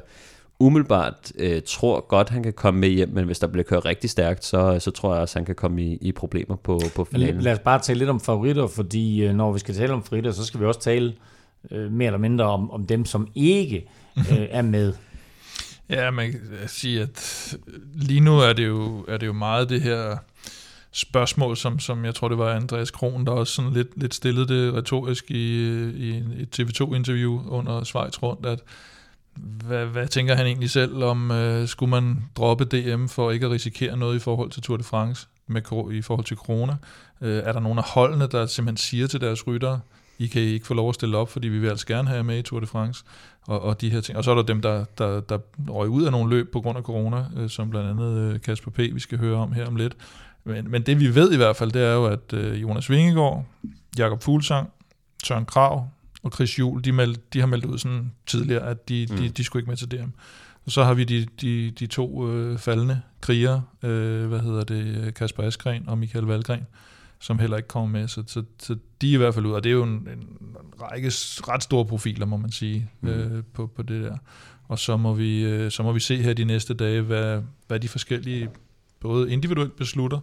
umiddelbart 0.60 1.32
øh, 1.40 1.62
tror 1.66 2.08
godt, 2.08 2.30
han 2.30 2.44
kan 2.44 2.54
komme 2.54 2.80
med 2.80 2.90
hjem, 2.90 3.10
men 3.10 3.26
hvis 3.26 3.40
der 3.40 3.48
bliver 3.48 3.64
kørt 3.64 3.86
rigtig 3.86 4.10
stærkt, 4.10 4.46
så, 4.46 4.80
så 4.80 4.92
tror 4.92 5.14
jeg 5.14 5.22
også, 5.22 5.40
han 5.40 5.46
kan 5.46 5.56
komme 5.56 5.82
i, 5.82 5.98
i 6.02 6.12
problemer 6.12 6.56
på, 6.56 6.82
på 6.96 7.06
finalen. 7.06 7.42
Lad 7.42 7.54
os 7.54 7.60
bare 7.60 7.80
tale 7.80 8.00
lidt 8.00 8.10
om 8.10 8.20
favoritter, 8.20 8.68
fordi 8.68 9.24
øh, 9.24 9.34
når 9.34 9.54
vi 9.54 9.60
skal 9.60 9.76
tale 9.76 9.94
om 9.94 10.04
favoritter, 10.04 10.32
så 10.32 10.46
skal 10.46 10.60
vi 10.60 10.66
også 10.66 10.80
tale 10.80 11.14
øh, 11.72 11.92
mere 11.92 12.06
eller 12.06 12.20
mindre 12.20 12.46
om, 12.46 12.72
om 12.72 12.86
dem, 12.86 13.06
som 13.06 13.28
ikke 13.36 13.90
øh, 14.18 14.48
er 14.60 14.62
med. 14.62 14.94
Ja, 15.90 16.12
man 16.12 16.32
kan 16.32 16.42
sige, 16.68 17.02
at 17.02 17.58
lige 17.96 18.20
nu 18.20 18.40
er 18.40 18.54
det 18.54 18.68
jo, 18.68 19.06
er 19.08 19.18
det 19.18 19.28
jo 19.28 19.34
meget 19.34 19.70
det 19.70 19.82
her 19.82 20.18
spørgsmål, 20.96 21.58
som, 21.58 21.80
som 21.80 22.06
jeg 22.06 22.16
tror, 22.16 22.30
det 22.30 22.38
var 22.38 22.54
Andreas 22.54 22.92
Kron, 22.92 23.26
der 23.26 23.32
også 23.32 23.54
sådan 23.54 23.74
lidt, 23.74 23.88
lidt 24.02 24.14
stillede 24.14 24.48
det 24.48 24.74
retorisk 24.74 25.32
i, 25.32 25.66
i 25.90 26.18
et 26.18 26.60
TV2-interview 26.60 27.42
under 27.48 27.84
Schweiz 27.84 28.24
rundt, 28.24 28.46
at 28.46 28.60
hvad, 29.36 29.86
hvad 29.86 30.08
tænker 30.08 30.36
han 30.36 30.46
egentlig 30.46 30.70
selv 30.70 31.04
om, 31.04 31.32
øh, 31.32 31.68
skulle 31.68 31.90
man 31.90 32.24
droppe 32.36 32.66
DM 32.66 33.08
for 33.08 33.32
ikke 33.32 33.46
at 33.46 33.52
risikere 33.52 33.98
noget 33.98 34.16
i 34.16 34.20
forhold 34.20 34.50
til 34.50 34.62
Tour 34.62 34.78
de 34.78 34.84
France, 34.84 35.28
med, 35.48 35.62
i 35.92 36.02
forhold 36.02 36.26
til 36.26 36.38
corona? 36.38 36.76
Øh, 37.22 37.44
er 37.46 37.52
der 37.52 37.60
nogle 37.60 37.80
af 37.80 37.86
holdene, 37.88 38.28
der 38.28 38.46
simpelthen 38.46 38.78
siger 38.78 39.08
til 39.08 39.22
deres 39.22 39.48
ryttere, 39.48 39.80
I 40.20 40.28
kan 40.28 40.42
ikke 40.42 40.68
få 40.68 40.74
lov 40.74 40.90
at 40.90 40.96
stille 40.96 41.18
op, 41.18 41.30
fordi 41.30 41.48
vi 41.48 41.60
vil 41.60 41.70
altså 41.70 41.88
gerne 41.88 42.08
have 42.08 42.18
jer 42.18 42.24
med 42.24 42.38
i 42.38 42.42
Tour 42.42 42.60
de 42.60 42.68
France, 42.68 43.04
og, 43.48 43.62
og 43.62 43.82
de 43.82 43.90
her 43.90 44.02
ting. 44.02 44.18
Og 44.18 44.24
så 44.24 44.32
er 44.32 44.36
der 44.36 44.44
dem, 44.44 44.62
der, 44.62 44.86
der, 44.98 45.20
der 45.20 45.38
røg 45.68 45.90
ud 45.90 46.04
af 46.04 46.12
nogle 46.12 46.30
løb 46.30 46.52
på 46.52 46.62
grund 46.62 46.78
af 46.78 46.84
corona, 46.84 47.26
øh, 47.38 47.50
som 47.50 47.70
blandt 47.70 47.90
andet 47.90 48.34
øh, 48.34 48.42
Kasper 48.42 48.72
P., 48.72 48.78
vi 48.78 49.00
skal 49.00 49.18
høre 49.18 49.38
om 49.38 49.52
her 49.52 49.68
om 49.68 49.76
lidt. 49.76 49.96
Men, 50.46 50.72
men 50.72 50.82
det 50.82 51.00
vi 51.00 51.16
ved 51.16 51.34
i 51.34 51.38
hvert 51.38 51.56
fald, 51.56 51.72
det 51.72 51.82
er 51.82 51.94
jo, 51.94 52.06
at 52.06 52.34
øh, 52.34 52.62
Jonas 52.62 52.90
Vingegaard, 52.90 53.46
Jakob 53.98 54.24
Fuglsang, 54.24 54.70
Søren 55.24 55.46
Krav 55.46 55.90
og 56.24 56.32
Chris 56.32 56.60
Juhl, 56.60 56.84
de, 56.84 56.92
meld, 56.92 57.16
de 57.34 57.40
har 57.40 57.48
meldt 57.48 57.66
ud 57.66 57.78
sådan 57.78 58.12
tidligere, 58.28 58.70
at 58.70 58.90
de, 58.90 59.08
mm. 59.10 59.18
de, 59.18 59.30
de 59.30 59.44
skulle 59.44 59.62
ikke 59.62 59.70
med 59.70 59.78
til 59.78 59.92
DM. 59.92 60.10
Og 60.66 60.72
så 60.72 60.84
har 60.84 60.94
vi 60.94 61.04
de, 61.04 61.28
de, 61.42 61.72
de 61.72 61.88
to 61.88 62.30
øh, 62.32 62.58
faldende 62.58 63.02
krigere, 63.22 63.64
øh, 63.84 64.28
hvad 64.28 64.40
hedder 64.40 64.64
det, 64.64 65.14
Kasper 65.14 65.44
Askren 65.44 65.90
og 65.90 65.98
Michael 65.98 66.26
Valgren, 66.26 66.68
som 67.20 67.40
heller 67.40 67.58
ikke 67.58 67.68
kommer 67.68 68.00
med. 68.00 68.08
Så, 68.08 68.24
så, 68.28 68.44
så 68.60 68.76
de 69.02 69.10
er 69.10 69.14
i 69.14 69.18
hvert 69.18 69.34
fald 69.34 69.46
ud, 69.46 69.52
og 69.52 69.64
det 69.64 69.70
er 69.70 69.74
jo 69.74 69.84
en, 69.84 69.90
en 69.90 70.28
række 70.82 71.08
ret 71.48 71.64
store 71.64 71.86
profiler, 71.86 72.26
må 72.26 72.38
man 72.38 72.52
sige, 72.52 72.90
mm. 73.02 73.10
øh, 73.10 73.44
på, 73.54 73.68
på 73.68 73.82
det 73.82 74.04
der. 74.04 74.18
Og 74.68 74.80
så 74.80 74.98
må, 74.98 75.14
vi, 75.14 75.44
øh, 75.44 75.72
så 75.72 75.84
må 75.84 75.92
vi 75.92 76.00
se 76.00 76.22
her 76.22 76.34
de 76.34 76.44
næste 76.44 76.74
dage, 76.74 77.02
hvad, 77.02 77.42
hvad 77.68 77.80
de 77.80 77.88
forskellige 77.88 78.50
både 79.06 79.32
individuelt 79.32 79.76
beslutter, 79.76 80.20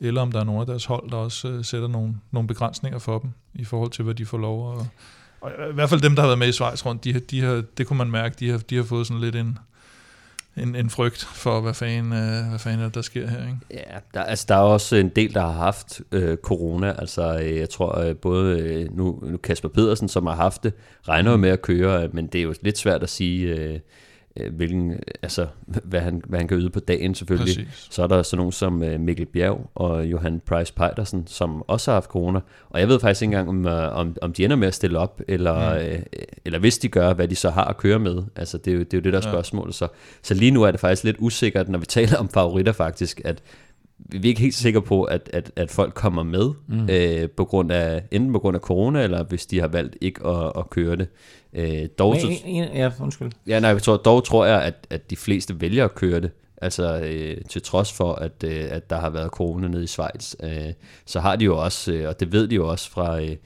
eller 0.00 0.20
om 0.20 0.32
der 0.32 0.40
er 0.40 0.44
nogle 0.44 0.60
af 0.60 0.66
deres 0.66 0.84
hold, 0.84 1.10
der 1.10 1.16
også 1.16 1.48
øh, 1.48 1.64
sætter 1.64 1.88
nogle, 1.88 2.14
nogle 2.30 2.46
begrænsninger 2.46 2.98
for 2.98 3.18
dem, 3.18 3.30
i 3.54 3.64
forhold 3.64 3.90
til, 3.90 4.04
hvad 4.04 4.14
de 4.14 4.26
får 4.26 4.38
lov 4.38 4.72
at... 4.72 4.86
Og 5.40 5.50
i 5.70 5.74
hvert 5.74 5.88
fald 5.88 6.00
dem, 6.00 6.14
der 6.14 6.22
har 6.22 6.28
været 6.28 6.38
med 6.38 6.48
i 6.48 6.52
Schweiz 6.52 6.86
rundt, 6.86 7.04
de, 7.04 7.12
de 7.12 7.40
har, 7.40 7.62
det 7.78 7.86
kunne 7.86 7.98
man 7.98 8.10
mærke, 8.10 8.36
de 8.38 8.50
har, 8.50 8.58
de 8.58 8.76
har 8.76 8.82
fået 8.82 9.06
sådan 9.06 9.20
lidt 9.20 9.36
en, 9.36 9.58
en, 10.56 10.74
en 10.74 10.90
frygt 10.90 11.24
for, 11.24 11.60
hvad 11.60 11.74
fanden, 11.74 12.12
øh, 12.12 12.48
hvad 12.48 12.58
fanden 12.58 12.80
er, 12.80 12.88
der 12.88 13.02
sker 13.02 13.28
her. 13.28 13.40
Ikke? 13.40 13.58
Ja, 13.70 13.98
der, 14.14 14.22
altså, 14.22 14.44
der 14.48 14.54
er 14.54 14.60
også 14.60 14.96
en 14.96 15.08
del, 15.08 15.34
der 15.34 15.40
har 15.40 15.52
haft 15.52 16.00
øh, 16.12 16.36
corona. 16.36 16.94
Altså, 16.98 17.38
øh, 17.42 17.56
jeg 17.56 17.70
tror 17.70 17.98
øh, 17.98 18.16
både 18.16 18.58
øh, 18.58 18.96
nu, 18.96 19.22
nu 19.26 19.36
Kasper 19.36 19.68
Pedersen, 19.68 20.08
som 20.08 20.26
har 20.26 20.34
haft 20.34 20.62
det, 20.62 20.72
regner 21.08 21.30
jo 21.30 21.36
med 21.36 21.50
at 21.50 21.62
køre, 21.62 22.08
men 22.12 22.26
det 22.26 22.38
er 22.38 22.42
jo 22.42 22.54
lidt 22.62 22.78
svært 22.78 23.02
at 23.02 23.08
sige... 23.08 23.46
Øh, 23.46 23.74
øh, 23.74 23.80
hvilken, 24.52 25.00
altså, 25.22 25.46
hvad, 25.66 26.00
han, 26.00 26.22
hvad 26.26 26.38
han 26.38 26.48
kan 26.48 26.58
yde 26.58 26.70
på 26.70 26.80
dagen 26.80 27.14
selvfølgelig. 27.14 27.66
Præcis. 27.66 27.86
Så 27.90 28.02
er 28.02 28.06
der 28.06 28.22
sådan 28.22 28.36
nogen 28.38 28.52
som 28.52 28.82
øh, 28.82 29.00
Mikkel 29.00 29.26
Bjerg 29.26 29.70
og 29.74 30.06
Johan 30.06 30.40
Price 30.46 30.72
Peitersen, 30.74 31.26
som 31.26 31.62
også 31.66 31.90
har 31.90 31.96
haft 31.96 32.10
corona. 32.10 32.40
Og 32.70 32.80
jeg 32.80 32.88
ved 32.88 33.00
faktisk 33.00 33.22
ikke 33.22 33.36
engang, 33.36 33.48
om, 33.48 33.66
øh, 33.66 33.96
om, 33.96 34.16
om 34.22 34.32
de 34.32 34.44
ender 34.44 34.56
med 34.56 34.68
at 34.68 34.74
stille 34.74 34.98
op, 34.98 35.20
eller, 35.28 35.74
mm. 35.74 35.86
øh, 35.86 36.02
eller 36.44 36.58
hvis 36.58 36.78
de 36.78 36.88
gør, 36.88 37.12
hvad 37.12 37.28
de 37.28 37.36
så 37.36 37.50
har 37.50 37.64
at 37.64 37.76
køre 37.76 37.98
med. 37.98 38.22
Altså, 38.36 38.58
det 38.58 38.70
er 38.70 38.74
jo 38.74 38.80
det, 38.80 38.94
er 38.94 38.98
jo 38.98 39.02
det 39.02 39.12
der 39.12 39.18
ja. 39.18 39.30
spørgsmål. 39.30 39.72
Så, 39.72 39.88
så 40.22 40.34
lige 40.34 40.50
nu 40.50 40.62
er 40.62 40.70
det 40.70 40.80
faktisk 40.80 41.04
lidt 41.04 41.16
usikkert, 41.18 41.68
når 41.68 41.78
vi 41.78 41.86
taler 41.96 42.18
om 42.18 42.28
favoritter 42.28 42.72
faktisk, 42.72 43.20
at 43.24 43.42
vi 43.98 44.18
er 44.18 44.24
ikke 44.24 44.40
helt 44.40 44.54
sikre 44.54 44.82
på, 44.82 45.04
at, 45.04 45.30
at, 45.32 45.50
at 45.56 45.70
folk 45.70 45.94
kommer 45.94 46.22
med, 46.22 46.50
mm. 46.66 46.90
øh, 46.90 47.30
på 47.30 47.44
grund 47.44 47.72
af, 47.72 48.02
enten 48.10 48.32
på 48.32 48.38
grund 48.38 48.54
af 48.54 48.60
corona, 48.60 49.02
eller 49.02 49.24
hvis 49.24 49.46
de 49.46 49.60
har 49.60 49.68
valgt 49.68 49.96
ikke 50.00 50.26
at, 50.26 50.52
at 50.58 50.70
køre 50.70 50.96
det. 50.96 51.08
Øh, 51.52 51.88
dog, 51.98 52.16
Men, 52.22 52.32
en, 52.44 52.64
ja, 52.74 52.90
undskyld. 53.00 53.30
Ja, 53.46 53.60
nej, 53.60 53.70
jeg 53.70 53.82
tror, 53.82 53.96
dog 53.96 54.24
tror 54.24 54.46
jeg, 54.46 54.62
at, 54.62 54.86
at 54.90 55.10
de 55.10 55.16
fleste 55.16 55.60
vælger 55.60 55.84
at 55.84 55.94
køre 55.94 56.20
det. 56.20 56.30
Altså 56.62 57.00
øh, 57.00 57.36
til 57.48 57.62
trods 57.62 57.92
for, 57.92 58.12
at, 58.12 58.44
øh, 58.44 58.64
at 58.70 58.90
der 58.90 59.00
har 59.00 59.10
været 59.10 59.30
corona 59.30 59.68
nede 59.68 59.84
i 59.84 59.86
Schweiz, 59.86 60.34
øh, 60.42 60.72
så 61.06 61.20
har 61.20 61.36
de 61.36 61.44
jo 61.44 61.58
også, 61.58 61.92
øh, 61.92 62.08
og 62.08 62.20
det 62.20 62.32
ved 62.32 62.48
de 62.48 62.54
jo 62.54 62.68
også 62.68 62.90
fra, 62.90 63.20
øh, 63.20 63.36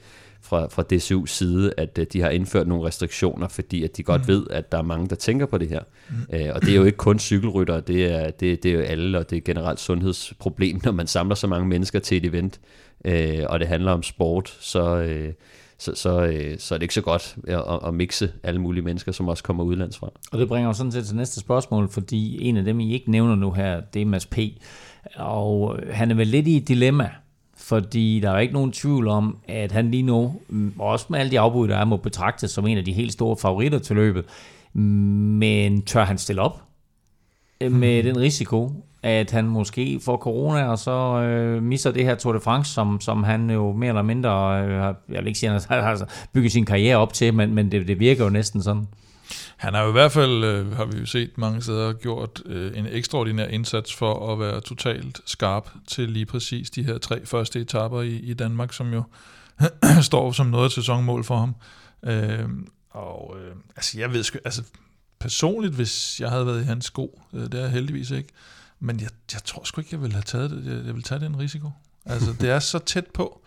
fra, 0.51 0.67
fra 0.67 0.83
DCU's 0.93 1.27
side, 1.27 1.73
at 1.77 1.97
øh, 1.97 2.05
de 2.13 2.21
har 2.21 2.29
indført 2.29 2.67
nogle 2.67 2.87
restriktioner, 2.87 3.47
fordi 3.47 3.83
at 3.83 3.97
de 3.97 4.03
godt 4.03 4.21
mm. 4.21 4.27
ved, 4.27 4.47
at 4.49 4.71
der 4.71 4.77
er 4.77 4.81
mange, 4.81 5.07
der 5.09 5.15
tænker 5.15 5.45
på 5.45 5.57
det 5.57 5.69
her. 5.69 5.81
Mm. 6.09 6.15
Øh, 6.33 6.49
og 6.55 6.61
det 6.61 6.69
er 6.69 6.75
jo 6.75 6.83
ikke 6.83 6.97
kun 6.97 7.19
cykelrytter, 7.19 7.79
det 7.79 8.05
er, 8.05 8.31
det, 8.31 8.63
det 8.63 8.71
er 8.71 8.75
jo 8.75 8.81
alle, 8.81 9.17
og 9.17 9.29
det 9.29 9.37
er 9.37 9.41
generelt 9.41 9.79
sundhedsproblem, 9.79 10.81
når 10.83 10.91
man 10.91 11.07
samler 11.07 11.35
så 11.35 11.47
mange 11.47 11.67
mennesker 11.67 11.99
til 11.99 12.17
et 12.17 12.25
event, 12.25 12.59
øh, 13.05 13.43
og 13.49 13.59
det 13.59 13.67
handler 13.67 13.91
om 13.91 14.03
sport, 14.03 14.57
så... 14.59 14.97
Øh, 14.97 15.33
så, 15.77 15.95
så, 15.95 16.21
øh, 16.21 16.59
så 16.59 16.75
er 16.75 16.77
det 16.77 16.83
ikke 16.83 16.93
så 16.93 17.01
godt 17.01 17.35
at, 17.47 17.87
at 17.87 17.93
mixe 17.93 18.31
alle 18.43 18.61
mulige 18.61 18.83
mennesker, 18.83 19.11
som 19.11 19.27
også 19.27 19.43
kommer 19.43 19.63
udlands 19.63 19.97
fra. 19.97 20.09
Og 20.31 20.39
det 20.39 20.47
bringer 20.47 20.69
os 20.69 20.77
sådan 20.77 20.91
set 20.91 21.05
til 21.05 21.15
næste 21.15 21.39
spørgsmål, 21.39 21.89
fordi 21.89 22.43
en 22.43 22.57
af 22.57 22.63
dem, 22.63 22.79
I 22.79 22.93
ikke 22.93 23.11
nævner 23.11 23.35
nu 23.35 23.51
her, 23.51 23.81
det 23.93 24.01
er 24.01 24.05
Mads 24.05 24.25
P. 24.25 24.37
Og 25.15 25.79
han 25.91 26.11
er 26.11 26.15
vel 26.15 26.27
lidt 26.27 26.47
i 26.47 26.57
et 26.57 26.67
dilemma, 26.67 27.09
fordi 27.71 28.19
der 28.19 28.31
er 28.31 28.39
ikke 28.39 28.53
nogen 28.53 28.71
tvivl 28.71 29.07
om, 29.07 29.37
at 29.47 29.71
han 29.71 29.91
lige 29.91 30.03
nu, 30.03 30.35
også 30.79 31.05
med 31.09 31.19
alle 31.19 31.31
de 31.31 31.39
afbud, 31.39 31.67
der 31.67 31.77
er, 31.77 31.85
må 31.85 31.97
betragtes 31.97 32.51
som 32.51 32.67
en 32.67 32.77
af 32.77 32.85
de 32.85 32.93
helt 32.93 33.13
store 33.13 33.37
favoritter 33.37 33.79
til 33.79 33.95
løbet. 33.95 34.25
Men 34.73 35.81
tør 35.81 36.03
han 36.03 36.17
stille 36.17 36.41
op 36.41 36.61
med 37.61 38.03
den 38.03 38.17
risiko, 38.17 38.71
at 39.03 39.31
han 39.31 39.45
måske 39.45 39.99
får 40.05 40.17
corona, 40.17 40.63
og 40.63 40.79
så 40.79 41.21
øh, 41.21 41.63
misser 41.63 41.91
det 41.91 42.05
her 42.05 42.15
Tour 42.15 42.33
de 42.33 42.39
France, 42.39 42.73
som, 42.73 43.01
som 43.01 43.23
han 43.23 43.49
jo 43.49 43.71
mere 43.71 43.89
eller 43.89 44.01
mindre, 44.01 44.63
øh, 44.63 44.71
jeg 45.09 45.19
vil 45.19 45.27
ikke 45.27 45.39
sige, 45.39 45.49
at 45.49 45.65
han 45.65 45.83
har 45.83 46.09
bygget 46.33 46.51
sin 46.51 46.65
karriere 46.65 46.97
op 46.97 47.13
til, 47.13 47.33
men, 47.33 47.53
men 47.53 47.71
det, 47.71 47.87
det 47.87 47.99
virker 47.99 48.23
jo 48.23 48.29
næsten 48.29 48.63
sådan. 48.63 48.87
Han 49.57 49.73
har 49.73 49.81
jo 49.81 49.89
i 49.89 49.91
hvert 49.91 50.11
fald, 50.11 50.43
øh, 50.43 50.71
har 50.71 50.85
vi 50.85 50.99
jo 50.99 51.05
set 51.05 51.37
mange 51.37 51.61
steder, 51.61 51.93
gjort 51.93 52.41
øh, 52.45 52.77
en 52.77 52.85
ekstraordinær 52.85 53.45
indsats 53.45 53.95
for 53.95 54.33
at 54.33 54.39
være 54.39 54.61
totalt 54.61 55.21
skarp 55.25 55.69
til 55.87 56.09
lige 56.09 56.25
præcis 56.25 56.69
de 56.69 56.83
her 56.83 56.97
tre 56.97 57.25
første 57.25 57.59
etapper 57.59 58.01
i, 58.01 58.15
i 58.15 58.33
Danmark, 58.33 58.73
som 58.73 58.93
jo 58.93 59.03
står 60.01 60.31
som 60.31 60.47
noget 60.47 60.65
af 60.65 60.71
sæsonmål 60.71 61.23
for 61.23 61.37
ham. 61.37 61.55
Øh, 62.03 62.49
og 62.89 63.35
øh, 63.39 63.55
altså 63.75 63.99
jeg 63.99 64.13
ved 64.13 64.23
sgu, 64.23 64.37
altså 64.45 64.63
personligt, 65.19 65.73
hvis 65.73 66.19
jeg 66.19 66.29
havde 66.29 66.45
været 66.45 66.61
i 66.61 66.65
hans 66.65 66.85
sko, 66.85 67.21
øh, 67.33 67.41
det 67.41 67.53
er 67.53 67.61
jeg 67.61 67.71
heldigvis 67.71 68.11
ikke, 68.11 68.29
men 68.79 68.99
jeg, 68.99 69.09
jeg 69.33 69.43
tror 69.43 69.63
sgu 69.63 69.81
ikke, 69.81 69.89
jeg 69.91 70.01
ville 70.01 70.13
have 70.13 70.23
taget 70.23 70.51
det. 70.51 70.65
Jeg, 70.65 70.73
jeg 70.73 70.93
ville 70.93 71.03
tage 71.03 71.21
den 71.21 71.39
risiko. 71.39 71.71
Altså, 72.05 72.33
det 72.41 72.49
er 72.49 72.59
så 72.59 72.79
tæt 72.79 73.07
på, 73.07 73.41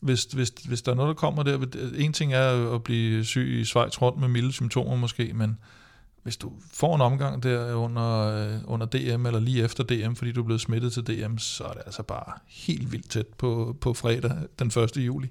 hvis, 0.00 0.24
hvis, 0.24 0.48
hvis 0.48 0.82
der 0.82 0.92
er 0.92 0.96
noget, 0.96 1.08
der 1.08 1.14
kommer 1.14 1.42
der. 1.42 1.66
En 1.98 2.12
ting 2.12 2.34
er 2.34 2.74
at 2.74 2.84
blive 2.84 3.24
syg 3.24 3.58
i 3.60 3.64
Schweiz 3.64 4.02
rundt 4.02 4.20
med 4.20 4.28
milde 4.28 4.52
symptomer 4.52 4.96
måske, 4.96 5.32
men 5.34 5.58
hvis 6.22 6.36
du 6.36 6.52
får 6.72 6.94
en 6.94 7.00
omgang 7.00 7.42
der 7.42 7.74
under, 7.74 8.20
øh, 8.20 8.58
under 8.64 8.86
DM, 8.86 9.26
eller 9.26 9.40
lige 9.40 9.64
efter 9.64 9.84
DM, 9.84 10.14
fordi 10.14 10.32
du 10.32 10.40
er 10.40 10.44
blevet 10.44 10.60
smittet 10.60 10.92
til 10.92 11.06
DM, 11.06 11.38
så 11.38 11.64
er 11.64 11.72
det 11.72 11.82
altså 11.86 12.02
bare 12.02 12.32
helt 12.48 12.92
vildt 12.92 13.10
tæt 13.10 13.26
på, 13.26 13.76
på 13.80 13.94
fredag 13.94 14.32
den 14.58 14.66
1. 14.66 14.96
juli. 14.96 15.28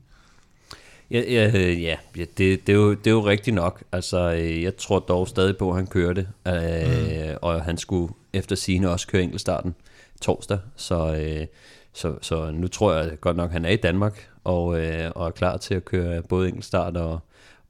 Ja, 1.12 1.22
ja, 1.28 1.72
ja 1.72 1.96
det, 2.16 2.38
det, 2.38 2.70
er 2.70 2.74
jo, 2.74 2.94
det 2.94 3.08
er 3.08 3.12
jo 3.12 3.26
rigtigt 3.26 3.56
nok. 3.56 3.84
Altså, 3.91 4.34
øh, 4.34 4.64
jeg 4.64 4.78
tror 4.78 5.00
dog 5.00 5.28
stadig 5.28 5.58
på, 5.58 5.70
at 5.70 5.76
han 5.76 5.88
kørte, 5.88 6.28
øh, 6.48 6.54
mm. 6.54 7.38
og 7.41 7.64
han 7.64 7.78
skulle 7.78 8.14
efter 8.34 8.56
sine 8.56 8.90
også 8.90 9.08
køre 9.08 9.24
enkeltstarten 9.24 9.76
torsdag, 10.22 10.60
så, 10.76 11.16
øh, 11.16 11.48
så, 11.94 12.16
så 12.22 12.52
nu 12.52 12.68
tror 12.68 12.94
jeg 12.94 13.20
godt 13.20 13.38
nok, 13.38 13.50
at 13.50 13.54
han 13.54 13.66
er 13.66 13.70
i 13.70 13.76
Danmark, 13.76 14.30
og, 14.50 14.80
øh, 14.80 15.12
og 15.16 15.28
er 15.28 15.32
klar 15.32 15.58
til 15.58 15.74
at 15.74 15.86
køre 15.86 16.22
både 16.22 16.48
enkeltstart 16.48 16.98
og, 16.98 17.20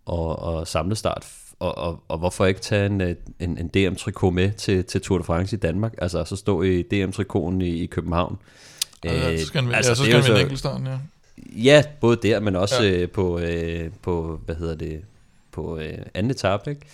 og, 0.05 0.39
og 0.39 0.67
samlestart 0.67 1.27
og, 1.59 1.77
og, 1.77 2.03
og 2.07 2.17
hvorfor 2.17 2.45
ikke 2.45 2.61
tage 2.61 2.85
en, 2.85 3.01
en, 3.01 3.17
en 3.39 3.67
DM-trikot 3.67 4.33
med 4.33 4.51
til, 4.51 4.85
til 4.85 5.01
Tour 5.01 5.17
de 5.17 5.23
France 5.23 5.55
i 5.55 5.59
Danmark? 5.59 5.93
Altså 5.97 6.23
så 6.23 6.35
stå 6.35 6.61
i 6.61 6.81
DM-trikoten 6.81 7.61
i, 7.61 7.83
i 7.83 7.85
København. 7.85 8.37
Ja, 9.03 9.37
så 9.37 9.45
skal 9.45 9.61
han, 9.61 9.73
altså, 9.75 9.91
ja, 9.91 9.95
så 9.95 10.03
skal 10.03 10.15
han 10.15 10.23
vinde 10.23 10.41
enkeltstarten, 10.41 10.87
ja. 10.87 10.97
Ja, 11.55 11.83
både 12.01 12.15
der, 12.23 12.39
men 12.39 12.55
også 12.55 12.83
ja. 12.83 12.91
øh, 12.91 13.09
på, 13.09 13.39
øh, 13.39 13.89
på, 14.01 14.39
hvad 14.45 14.55
hedder 14.55 14.75
det, 14.75 15.01
på 15.51 15.77
øh, 15.77 15.97
anden 16.13 16.31
etape, 16.31 16.69
ikke? 16.69 16.87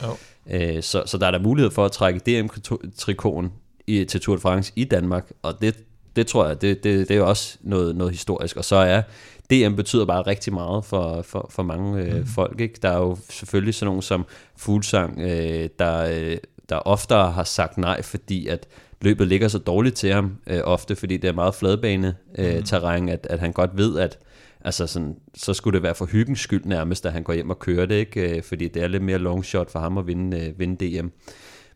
Øh, 0.49 0.83
så, 0.83 1.03
så 1.05 1.17
der 1.17 1.27
er 1.27 1.31
der 1.31 1.39
mulighed 1.39 1.71
for 1.71 1.85
at 1.85 1.91
trække 1.91 2.19
DM-trikoten 2.19 3.51
i, 3.87 4.03
til 4.05 4.21
Tour 4.21 4.35
de 4.35 4.41
France 4.41 4.71
i 4.75 4.83
Danmark, 4.83 5.31
og 5.41 5.61
det, 5.61 5.75
det 6.15 6.27
tror 6.27 6.47
jeg, 6.47 6.61
det, 6.61 6.83
det, 6.83 7.09
det 7.09 7.17
er 7.17 7.21
også 7.21 7.57
noget, 7.61 7.95
noget 7.95 8.11
historisk. 8.13 8.57
Og 8.57 8.65
så 8.65 8.75
er 8.75 9.01
DM 9.51 9.75
betyder 9.75 10.05
bare 10.05 10.21
rigtig 10.21 10.53
meget 10.53 10.85
for, 10.85 11.21
for, 11.21 11.47
for 11.49 11.63
mange 11.63 12.03
øh, 12.03 12.17
mm. 12.17 12.25
folk. 12.25 12.59
Ikke? 12.59 12.79
Der 12.81 12.89
er 12.89 12.97
jo 12.97 13.17
selvfølgelig 13.29 13.73
sådan 13.73 13.87
nogen 13.87 14.01
som 14.01 14.25
Fuglsang, 14.57 15.19
øh, 15.21 15.69
der, 15.79 16.07
øh, 16.11 16.37
der 16.69 16.75
oftere 16.75 17.31
har 17.31 17.43
sagt 17.43 17.77
nej, 17.77 18.01
fordi 18.01 18.47
at 18.47 18.67
løbet 19.01 19.27
ligger 19.27 19.47
så 19.47 19.57
dårligt 19.57 19.95
til 19.95 20.13
ham, 20.13 20.37
øh, 20.47 20.61
ofte 20.63 20.95
fordi 20.95 21.17
det 21.17 21.27
er 21.27 21.33
meget 21.33 21.55
fladbane 21.55 22.15
øh, 22.37 22.55
mm. 22.55 22.63
terræn, 22.63 23.09
at, 23.09 23.27
at 23.29 23.39
han 23.39 23.51
godt 23.51 23.71
ved, 23.77 23.99
at 23.99 24.19
altså 24.61 24.87
sådan, 24.87 25.15
så 25.35 25.53
skulle 25.53 25.75
det 25.75 25.83
være 25.83 25.95
for 25.95 26.05
hyggens 26.05 26.39
skyld 26.39 26.65
nærmest, 26.65 27.05
at 27.05 27.13
han 27.13 27.23
går 27.23 27.33
hjem 27.33 27.49
og 27.49 27.59
kører 27.59 27.85
det, 27.85 27.95
ikke? 27.95 28.37
Øh, 28.37 28.43
fordi 28.43 28.67
det 28.67 28.83
er 28.83 28.87
lidt 28.87 29.03
mere 29.03 29.17
long 29.17 29.45
shot 29.45 29.71
for 29.71 29.79
ham 29.79 29.97
at 29.97 30.07
vinde, 30.07 30.39
øh, 30.39 30.59
vinde 30.59 30.85
DM. 30.85 31.07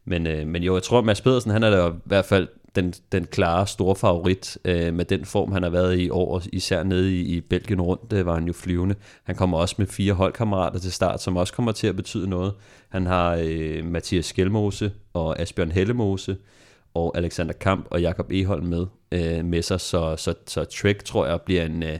Men, 0.05 0.27
øh, 0.27 0.47
men 0.47 0.63
jo, 0.63 0.73
jeg 0.73 0.83
tror, 0.83 0.99
at 0.99 1.05
Mads 1.05 1.21
Pedersen, 1.21 1.51
han 1.51 1.63
er 1.63 1.69
da 1.69 1.87
i 1.87 1.91
hvert 2.05 2.25
fald 2.25 2.47
den, 2.75 2.93
den 3.11 3.25
klare 3.25 3.67
store 3.67 3.95
favorit 3.95 4.57
øh, 4.65 4.93
med 4.93 5.05
den 5.05 5.25
form, 5.25 5.51
han 5.51 5.63
har 5.63 5.69
været 5.69 5.99
i 5.99 6.09
år, 6.09 6.41
især 6.53 6.83
nede 6.83 7.15
i, 7.15 7.21
i 7.21 7.41
Belgien 7.41 7.81
rundt, 7.81 8.11
det 8.11 8.25
var 8.25 8.33
han 8.33 8.47
jo 8.47 8.53
flyvende. 8.53 8.95
Han 9.23 9.35
kommer 9.35 9.57
også 9.57 9.75
med 9.77 9.87
fire 9.87 10.13
holdkammerater 10.13 10.79
til 10.79 10.91
start, 10.91 11.21
som 11.21 11.37
også 11.37 11.53
kommer 11.53 11.71
til 11.71 11.87
at 11.87 11.95
betyde 11.95 12.29
noget. 12.29 12.53
Han 12.89 13.05
har 13.05 13.39
øh, 13.43 13.85
Mathias 13.85 14.25
Skelmose 14.25 14.91
og 15.13 15.39
Asbjørn 15.39 15.71
Hellemose 15.71 16.37
og 16.93 17.17
Alexander 17.17 17.53
Kamp 17.53 17.87
og 17.89 18.01
Jakob 18.01 18.31
Eholm 18.31 18.65
med, 18.65 18.85
øh, 19.11 19.45
med 19.45 19.61
sig, 19.61 19.81
så, 19.81 20.15
så, 20.15 20.33
så 20.47 20.63
Trek 20.63 21.03
tror 21.03 21.25
jeg 21.25 21.41
bliver 21.41 21.65
en, 21.65 21.83
øh, 21.83 21.99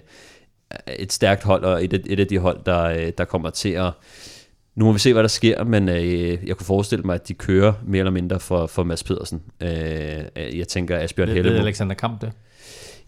et 1.00 1.14
stærkt 1.14 1.44
hold, 1.44 1.64
og 1.64 1.84
et, 1.84 1.94
et 1.94 2.20
af 2.20 2.28
de 2.28 2.40
hold, 2.40 2.60
der, 2.66 2.84
øh, 2.84 3.12
der 3.18 3.26
kommer 3.26 3.50
til 3.50 3.70
at 3.70 3.92
nu 4.76 4.86
må 4.86 4.92
vi 4.92 5.00
se, 5.00 5.14
hvad 5.14 5.24
der 5.24 5.30
sker, 5.30 5.64
men 5.64 5.90
øh, 5.90 6.48
jeg 6.48 6.58
kunne 6.58 6.66
forestille 6.66 7.04
mig, 7.04 7.16
at 7.16 7.28
de 7.28 7.34
kører 7.34 7.74
mere 7.86 8.00
eller 8.00 8.12
mindre 8.12 8.40
for, 8.40 8.68
for 8.68 8.84
Mads 8.84 9.04
Pedersen. 9.04 9.42
Øh, 9.62 10.58
jeg 10.58 10.68
tænker, 10.68 10.98
Asbjørn 10.98 11.30
Helle... 11.30 11.54
Det 11.54 11.60
Alexander 11.60 11.96
Kamp 11.96 12.22
det? 12.22 12.32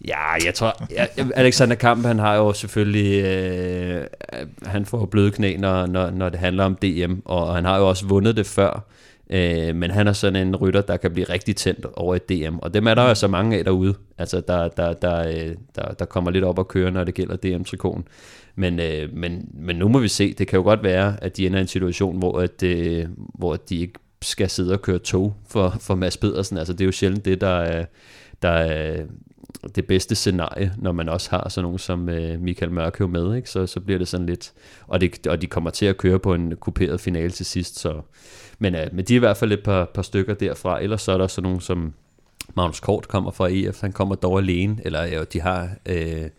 Ja, 0.08 0.46
jeg 0.46 0.54
tror... 0.54 0.84
Ja, 0.92 1.06
Alexander 1.36 1.76
Kamp, 1.76 2.06
han 2.06 2.20
har 2.20 2.36
jo 2.36 2.54
selvfølgelig... 2.54 3.24
Øh, 3.26 4.06
han 4.66 4.86
får 4.86 5.06
bløde 5.06 5.32
knæ, 5.32 5.58
når, 5.58 5.86
når, 5.86 6.12
når 6.12 6.30
det 6.30 6.40
handler 6.40 6.64
om 6.64 6.76
DM, 6.76 7.14
og 7.26 7.56
han 7.56 7.66
har 7.66 7.78
jo 7.78 7.90
også 7.90 8.06
vundet 8.08 8.38
det 8.38 8.46
før. 8.46 8.86
Øh, 9.30 9.76
men 9.76 9.92
han 9.92 10.08
er 10.08 10.14
sådan 10.14 10.48
en 10.48 10.56
rytter, 10.56 10.82
der 10.82 10.98
kan 10.98 11.12
blive 11.14 11.30
rigtig 11.30 11.56
tændt 11.56 11.86
over 11.94 12.16
et 12.16 12.30
DM, 12.30 12.58
og 12.58 12.74
dem 12.74 12.88
er 12.88 12.94
der 12.94 13.04
jo 13.04 13.16
så 13.16 13.28
mange 13.28 13.58
af 13.58 13.64
derude, 13.64 13.96
altså 14.18 14.42
der, 14.48 14.68
der, 14.68 14.94
der, 14.94 15.28
øh, 15.28 15.56
der, 15.76 15.94
der 16.00 16.06
kommer 16.06 16.32
lidt 16.32 16.44
op 16.44 16.60
og 16.60 16.68
kører, 16.68 16.92
når 16.92 17.04
det 17.04 17.14
gælder 17.14 17.36
DM-trikonen. 17.36 18.04
Men, 18.56 18.80
øh, 18.80 19.14
men, 19.14 19.50
men 19.54 19.76
nu 19.76 19.88
må 19.88 20.00
vi 20.00 20.08
se, 20.08 20.34
det 20.34 20.48
kan 20.48 20.58
jo 20.58 20.64
godt 20.64 20.84
være, 20.84 21.24
at 21.24 21.38
de 21.38 21.46
ender 21.46 21.60
i 21.60 21.62
en 21.62 21.68
situation, 21.68 22.18
hvor, 22.18 22.40
at, 22.40 22.64
øh, 22.64 23.06
hvor 23.16 23.56
de 23.56 23.78
ikke 23.78 24.00
skal 24.22 24.50
sidde 24.50 24.74
og 24.74 24.82
køre 24.82 25.00
tog 25.00 25.36
for, 25.48 25.76
for 25.80 25.96
Mads 25.96 26.18
Pedersen. 26.18 26.58
Altså 26.58 26.74
det 26.74 26.82
er 26.82 26.86
jo 26.86 26.92
sjældent 26.92 27.26
det, 27.26 27.42
der 27.42 27.48
er, 27.48 27.86
der 28.42 28.50
er 28.50 29.06
det 29.76 29.88
bedste 29.88 30.16
scenarie, 30.16 30.74
når 30.78 30.92
man 30.92 31.10
også 31.10 31.30
har 31.30 31.50
sådan 31.50 31.64
nogen 31.64 31.80
som 31.80 32.10
øh, 32.10 32.42
Michael 32.42 32.72
Mørkøv 32.72 33.08
med, 33.08 33.36
ikke? 33.36 33.50
Så, 33.50 33.68
så 33.68 33.80
bliver 33.80 33.98
det 33.98 34.08
sådan 34.08 34.26
lidt, 34.26 34.54
og, 34.88 35.02
det, 35.02 35.28
og 35.28 35.42
de 35.42 35.48
kommer 35.48 35.70
til 35.70 35.86
at 35.86 35.98
køre 35.98 36.20
på 36.20 36.34
en 36.34 36.56
kuperet 36.56 37.02
finale 37.02 37.30
til 37.30 37.46
sidst, 37.46 37.80
så, 37.80 38.02
men, 38.60 38.76
øh, 38.76 38.88
men 38.94 39.06
de 39.06 39.14
er 39.14 39.16
i 39.16 39.20
hvert 39.20 39.38
fald 39.38 39.52
et 39.52 39.64
par, 39.64 39.92
par 39.94 40.02
stykker 40.02 40.34
derfra, 40.34 40.82
ellers 40.82 41.02
så 41.02 41.12
er 41.12 41.18
der 41.18 41.28
sådan 41.28 41.44
nogen 41.44 41.62
som 41.62 41.94
Magnus 42.56 42.80
Kort 42.80 43.08
kommer 43.08 43.32
fra 43.32 43.50
EF, 43.52 43.82
han 43.82 43.92
kommer 43.92 44.16
dog 44.16 44.40
alene, 44.40 44.78
eller 44.86 45.20
øh, 45.20 45.26
de 45.34 45.42
har 45.42 45.70
øh, 45.86 46.30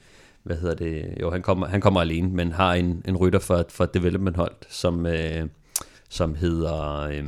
hvad 0.42 0.56
hedder 0.56 0.74
det, 0.74 1.14
jo 1.20 1.30
han 1.30 1.42
kommer, 1.42 1.66
han 1.66 1.80
kommer 1.80 2.00
alene, 2.00 2.28
men 2.28 2.52
har 2.52 2.74
en, 2.74 3.02
en 3.08 3.16
rytter 3.16 3.38
for, 3.38 3.64
for 3.68 3.86
development 3.86 4.36
hold, 4.36 4.54
som, 4.68 5.06
øh, 5.06 5.48
som 6.08 6.34
hedder 6.34 7.00
øh, 7.00 7.24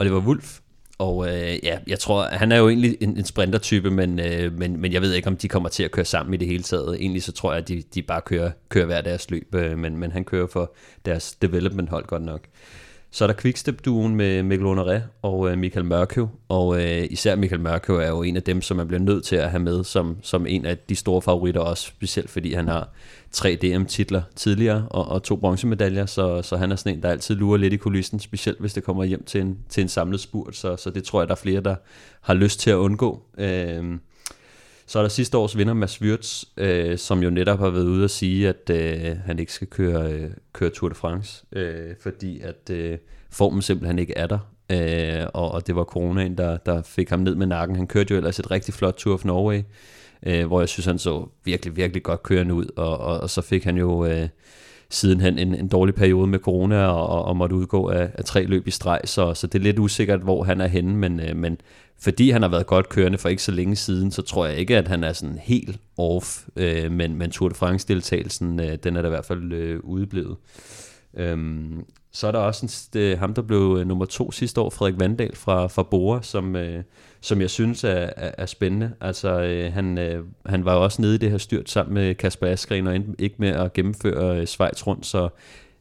Oliver 0.00 0.20
Wolf, 0.20 0.58
og 0.98 1.28
øh, 1.28 1.58
ja, 1.62 1.78
jeg 1.86 1.98
tror, 1.98 2.22
han 2.22 2.52
er 2.52 2.56
jo 2.56 2.68
egentlig 2.68 2.96
en, 3.00 3.16
en 3.16 3.24
sprintertype, 3.24 3.90
men, 3.90 4.20
øh, 4.20 4.58
men, 4.58 4.80
men 4.80 4.92
jeg 4.92 5.02
ved 5.02 5.12
ikke, 5.12 5.28
om 5.28 5.36
de 5.36 5.48
kommer 5.48 5.68
til 5.68 5.82
at 5.82 5.90
køre 5.90 6.04
sammen 6.04 6.34
i 6.34 6.36
det 6.36 6.48
hele 6.48 6.62
taget. 6.62 6.96
Egentlig 7.00 7.22
så 7.22 7.32
tror 7.32 7.52
jeg, 7.52 7.62
at 7.62 7.68
de, 7.68 7.82
de 7.94 8.02
bare 8.02 8.20
kører, 8.20 8.50
kører 8.68 8.86
hver 8.86 9.00
deres 9.00 9.30
løb, 9.30 9.54
øh, 9.54 9.78
men, 9.78 9.96
men 9.96 10.12
han 10.12 10.24
kører 10.24 10.46
for 10.46 10.74
deres 11.04 11.34
development 11.42 11.90
hold 11.90 12.06
godt 12.06 12.22
nok. 12.22 12.40
Så 13.10 13.24
er 13.24 13.26
der 13.26 13.34
Quickstep-duen 13.34 14.14
med 14.14 14.42
Mikkel 14.42 14.66
Honoré 14.66 15.00
og 15.22 15.50
øh, 15.50 15.58
Michael 15.58 15.84
Mørkøv, 15.84 16.28
og 16.48 16.82
øh, 16.82 17.06
især 17.10 17.36
Michael 17.36 17.60
Mørkøv 17.60 17.96
er 17.96 18.08
jo 18.08 18.22
en 18.22 18.36
af 18.36 18.42
dem, 18.42 18.62
som 18.62 18.76
man 18.76 18.86
bliver 18.88 19.00
nødt 19.00 19.24
til 19.24 19.36
at 19.36 19.50
have 19.50 19.62
med 19.62 19.84
som, 19.84 20.16
som 20.22 20.46
en 20.46 20.66
af 20.66 20.78
de 20.78 20.96
store 20.96 21.22
favoritter 21.22 21.60
også, 21.60 21.86
specielt 21.86 22.30
fordi 22.30 22.52
han 22.52 22.68
har 22.68 22.88
tre 23.32 23.58
DM-titler 23.62 24.22
tidligere 24.36 24.86
og, 24.90 25.08
og 25.08 25.22
to 25.22 25.36
bronzemedaljer, 25.36 26.06
så, 26.06 26.42
så 26.42 26.56
han 26.56 26.72
er 26.72 26.76
sådan 26.76 26.94
en, 26.94 27.02
der 27.02 27.08
altid 27.08 27.34
lurer 27.34 27.56
lidt 27.56 27.72
i 27.72 27.76
kulissen, 27.76 28.20
specielt 28.20 28.60
hvis 28.60 28.74
det 28.74 28.84
kommer 28.84 29.04
hjem 29.04 29.24
til 29.24 29.40
en, 29.40 29.58
til 29.68 29.82
en 29.82 29.88
samlet 29.88 30.20
spurt, 30.20 30.56
så, 30.56 30.76
så 30.76 30.90
det 30.90 31.04
tror 31.04 31.20
jeg, 31.20 31.28
der 31.28 31.34
er 31.34 31.38
flere, 31.38 31.60
der 31.60 31.76
har 32.20 32.34
lyst 32.34 32.60
til 32.60 32.70
at 32.70 32.76
undgå. 32.76 33.22
Øh, 33.38 33.98
så 34.88 34.98
er 34.98 35.02
der 35.02 35.08
sidste 35.08 35.38
års 35.38 35.56
vinder, 35.56 35.74
Mads 35.74 36.02
Wirtz, 36.02 36.44
øh, 36.56 36.98
som 36.98 37.22
jo 37.22 37.30
netop 37.30 37.58
har 37.58 37.70
været 37.70 37.86
ude 37.86 38.04
at 38.04 38.10
sige, 38.10 38.48
at 38.48 38.70
øh, 38.70 39.16
han 39.24 39.38
ikke 39.38 39.52
skal 39.52 39.66
køre, 39.66 40.12
øh, 40.12 40.30
køre 40.52 40.70
Tour 40.70 40.88
de 40.88 40.94
France, 40.94 41.44
øh, 41.52 41.94
fordi 42.00 42.40
at 42.40 42.70
øh, 42.70 42.98
formen 43.30 43.62
simpelthen 43.62 43.98
ikke 43.98 44.14
er 44.16 44.26
der. 44.26 44.38
Øh, 44.72 45.26
og, 45.34 45.52
og 45.52 45.66
det 45.66 45.76
var 45.76 45.84
coronaen, 45.84 46.38
der, 46.38 46.56
der 46.56 46.82
fik 46.82 47.10
ham 47.10 47.20
ned 47.20 47.34
med 47.34 47.46
nakken. 47.46 47.76
Han 47.76 47.86
kørte 47.86 48.14
jo 48.14 48.16
ellers 48.16 48.38
et 48.38 48.50
rigtig 48.50 48.74
flot 48.74 48.94
Tour 48.94 49.14
of 49.14 49.24
Norway, 49.24 49.62
øh, 50.22 50.46
hvor 50.46 50.60
jeg 50.60 50.68
synes, 50.68 50.86
han 50.86 50.98
så 50.98 51.28
virkelig, 51.44 51.76
virkelig 51.76 52.02
godt 52.02 52.22
kørende 52.22 52.54
ud. 52.54 52.66
Og, 52.76 52.98
og, 52.98 53.20
og 53.20 53.30
så 53.30 53.42
fik 53.42 53.64
han 53.64 53.76
jo 53.76 54.06
øh, 54.06 54.28
sidenhen 54.90 55.38
en, 55.38 55.54
en 55.54 55.68
dårlig 55.68 55.94
periode 55.94 56.26
med 56.26 56.38
corona 56.38 56.86
og, 56.86 57.24
og 57.24 57.36
måtte 57.36 57.56
udgå 57.56 57.88
af, 57.88 58.10
af 58.14 58.24
tre 58.24 58.44
løb 58.44 58.66
i 58.66 58.70
streg. 58.70 59.00
Så, 59.04 59.34
så 59.34 59.46
det 59.46 59.58
er 59.58 59.62
lidt 59.62 59.78
usikkert, 59.78 60.20
hvor 60.20 60.44
han 60.44 60.60
er 60.60 60.66
henne, 60.66 60.96
men, 60.96 61.20
øh, 61.20 61.36
men 61.36 61.60
fordi 62.00 62.30
han 62.30 62.42
har 62.42 62.48
været 62.48 62.66
godt 62.66 62.88
kørende 62.88 63.18
for 63.18 63.28
ikke 63.28 63.42
så 63.42 63.52
længe 63.52 63.76
siden, 63.76 64.10
så 64.10 64.22
tror 64.22 64.46
jeg 64.46 64.56
ikke, 64.56 64.76
at 64.76 64.88
han 64.88 65.04
er 65.04 65.12
sådan 65.12 65.38
helt 65.38 65.80
off, 65.96 66.44
øh, 66.56 66.92
men, 66.92 67.16
men 67.16 67.30
Tour 67.30 67.48
de 67.48 67.54
France-deltagelsen, 67.54 68.60
øh, 68.60 68.78
den 68.84 68.96
er 68.96 69.02
da 69.02 69.08
i 69.08 69.10
hvert 69.10 69.24
fald 69.24 69.52
øh, 69.52 69.80
udeblevet. 69.80 70.36
Øhm, 71.16 71.84
så 72.12 72.26
er 72.26 72.32
der 72.32 72.38
også 72.38 72.66
en, 72.66 72.70
det, 72.92 73.12
øh, 73.12 73.18
ham, 73.18 73.34
der 73.34 73.42
blev 73.42 73.76
øh, 73.80 73.86
nummer 73.86 74.04
to 74.04 74.32
sidste 74.32 74.60
år, 74.60 74.70
Frederik 74.70 75.00
Vandal 75.00 75.36
fra, 75.36 75.66
fra 75.66 75.82
Bora, 75.82 76.22
som, 76.22 76.56
øh, 76.56 76.82
som 77.20 77.40
jeg 77.40 77.50
synes 77.50 77.84
er, 77.84 78.10
er, 78.16 78.30
er 78.38 78.46
spændende. 78.46 78.92
Altså, 79.00 79.42
øh, 79.42 79.72
han, 79.72 79.98
øh, 79.98 80.24
han 80.46 80.64
var 80.64 80.74
jo 80.74 80.84
også 80.84 81.02
nede 81.02 81.14
i 81.14 81.18
det 81.18 81.30
her 81.30 81.38
styrt 81.38 81.70
sammen 81.70 81.94
med 81.94 82.14
Kasper 82.14 82.46
Askren, 82.46 82.86
og 82.86 82.94
ikke 83.18 83.34
med 83.38 83.48
at 83.48 83.72
gennemføre 83.72 84.40
øh, 84.40 84.46
Schweiz 84.46 84.86
rundt, 84.86 85.06
så 85.06 85.28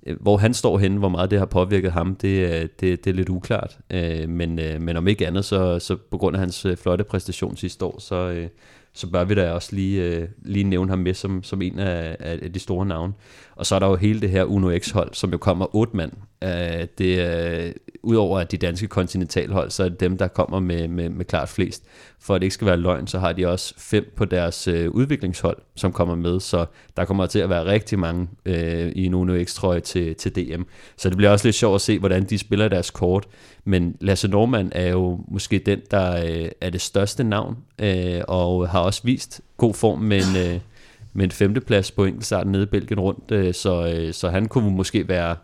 Øh, 0.07 0.21
hvor 0.21 0.37
han 0.37 0.53
står 0.53 0.77
henne, 0.77 0.97
hvor 0.99 1.09
meget 1.09 1.31
det 1.31 1.39
har 1.39 1.45
påvirket 1.45 1.91
ham, 1.91 2.15
det, 2.15 2.47
øh, 2.47 2.61
det, 2.61 3.05
det 3.05 3.07
er 3.07 3.13
lidt 3.13 3.29
uklart. 3.29 3.77
Øh, 3.91 4.29
men, 4.29 4.55
men 4.55 4.97
om 4.97 5.07
ikke 5.07 5.27
andet, 5.27 5.45
så, 5.45 5.79
så 5.79 5.97
på 6.11 6.17
grund 6.17 6.35
af 6.35 6.39
hans 6.39 6.67
flotte 6.75 7.03
præstation 7.03 7.57
sidste 7.57 7.85
år, 7.85 7.99
så, 7.99 8.47
så 8.93 9.07
bør 9.11 9.23
vi 9.23 9.35
da 9.35 9.51
også 9.51 9.75
lige, 9.75 10.27
lige 10.45 10.63
nævne 10.63 10.89
ham 10.89 10.99
med 10.99 11.13
som, 11.13 11.43
som 11.43 11.61
en 11.61 11.79
af, 11.79 12.17
af 12.19 12.53
de 12.53 12.59
store 12.59 12.85
navne. 12.85 13.13
Og 13.55 13.65
så 13.65 13.75
er 13.75 13.79
der 13.79 13.87
jo 13.87 13.95
hele 13.95 14.21
det 14.21 14.29
her 14.29 14.43
Uno 14.43 14.77
X-hold, 14.79 15.13
som 15.13 15.31
jo 15.31 15.37
kommer 15.37 15.75
otte 15.75 15.97
mand. 15.97 16.11
Øh, 16.43 16.87
det, 16.97 17.19
øh, 17.19 17.73
udover 18.03 18.39
at 18.39 18.51
de 18.51 18.57
danske 18.57 18.87
kontinentalhold, 18.87 19.69
så 19.69 19.83
er 19.83 19.89
det 19.89 19.99
dem, 19.99 20.17
der 20.17 20.27
kommer 20.27 20.59
med, 20.59 20.87
med, 20.87 21.09
med 21.09 21.25
klart 21.25 21.49
flest. 21.49 21.83
For 22.19 22.35
at 22.35 22.41
det 22.41 22.45
ikke 22.45 22.53
skal 22.53 22.67
være 22.67 22.77
løgn, 22.77 23.07
så 23.07 23.19
har 23.19 23.33
de 23.33 23.47
også 23.47 23.73
fem 23.77 24.13
på 24.15 24.25
deres 24.25 24.67
øh, 24.67 24.91
udviklingshold, 24.91 25.57
som 25.75 25.91
kommer 25.91 26.15
med, 26.15 26.39
så 26.39 26.65
der 26.97 27.05
kommer 27.05 27.25
til 27.25 27.39
at 27.39 27.49
være 27.49 27.65
rigtig 27.65 27.99
mange 27.99 28.27
øh, 28.45 28.91
i 28.95 29.05
en 29.05 29.13
Uno 29.13 29.43
X-trøje 29.43 29.79
til, 29.79 30.15
til 30.15 30.35
DM. 30.35 30.61
Så 30.97 31.09
det 31.09 31.17
bliver 31.17 31.31
også 31.31 31.47
lidt 31.47 31.55
sjovt 31.55 31.75
at 31.75 31.81
se, 31.81 31.99
hvordan 31.99 32.23
de 32.23 32.37
spiller 32.37 32.67
deres 32.67 32.91
kort. 32.91 33.27
Men 33.65 33.97
Lasse 34.01 34.27
Norman 34.27 34.71
er 34.75 34.87
jo 34.87 35.19
måske 35.27 35.59
den, 35.59 35.81
der 35.91 36.25
øh, 36.25 36.49
er 36.61 36.69
det 36.69 36.81
største 36.81 37.23
navn, 37.23 37.57
øh, 37.79 38.21
og 38.27 38.69
har 38.69 38.79
også 38.79 39.01
vist 39.03 39.41
god 39.57 39.73
form 39.73 39.99
med 39.99 40.17
en, 40.17 40.53
øh, 40.53 40.59
med 41.13 41.23
en 41.23 41.31
femteplads 41.31 41.91
på 41.91 42.05
enkeltstarten 42.05 42.51
nede 42.51 42.63
i 42.63 42.65
Belgien 42.65 42.99
rundt, 42.99 43.31
øh, 43.31 43.53
så, 43.53 43.93
øh, 43.93 44.13
så 44.13 44.29
han 44.29 44.45
kunne 44.47 44.71
måske 44.71 45.07
være 45.07 45.35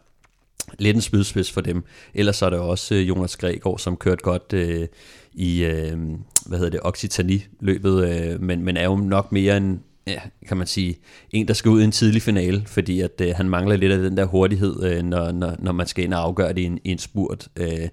lidt 0.79 0.95
en 0.95 1.01
spydspids 1.01 1.51
for 1.51 1.61
dem. 1.61 1.83
Ellers 2.13 2.35
så 2.35 2.45
er 2.45 2.49
der 2.49 2.59
også 2.59 2.95
øh, 2.95 3.07
Jonas 3.07 3.37
Gregor, 3.37 3.77
som 3.77 3.97
kørte 3.97 4.23
godt 4.23 4.53
øh, 4.53 4.87
i, 5.33 5.63
øh, 5.63 5.97
hvad 6.45 6.57
hedder 6.57 6.71
det, 6.71 6.79
Occitanie-løbet, 6.83 8.09
øh, 8.09 8.41
men, 8.41 8.63
men 8.63 8.77
er 8.77 8.83
jo 8.83 8.95
nok 8.95 9.31
mere 9.31 9.57
en, 9.57 9.83
ja, 10.07 10.19
kan 10.47 10.57
man 10.57 10.67
sige, 10.67 10.99
en, 11.31 11.47
der 11.47 11.53
skal 11.53 11.71
ud 11.71 11.81
i 11.81 11.83
en 11.83 11.91
tidlig 11.91 12.21
finale, 12.21 12.63
fordi 12.65 13.01
at 13.01 13.21
øh, 13.21 13.33
han 13.35 13.49
mangler 13.49 13.75
lidt 13.75 13.91
af 13.91 13.97
den 13.97 14.17
der 14.17 14.25
hurtighed, 14.25 14.83
øh, 14.83 15.03
når, 15.03 15.31
når, 15.31 15.55
når 15.59 15.71
man 15.71 15.87
skal 15.87 16.03
ind 16.03 16.13
og 16.13 16.21
afgøre 16.21 16.53
det 16.53 16.61
i 16.61 16.65
en, 16.65 16.79
i 16.83 16.91
en 16.91 16.97
spurt. 16.97 17.47
Øh, 17.55 17.87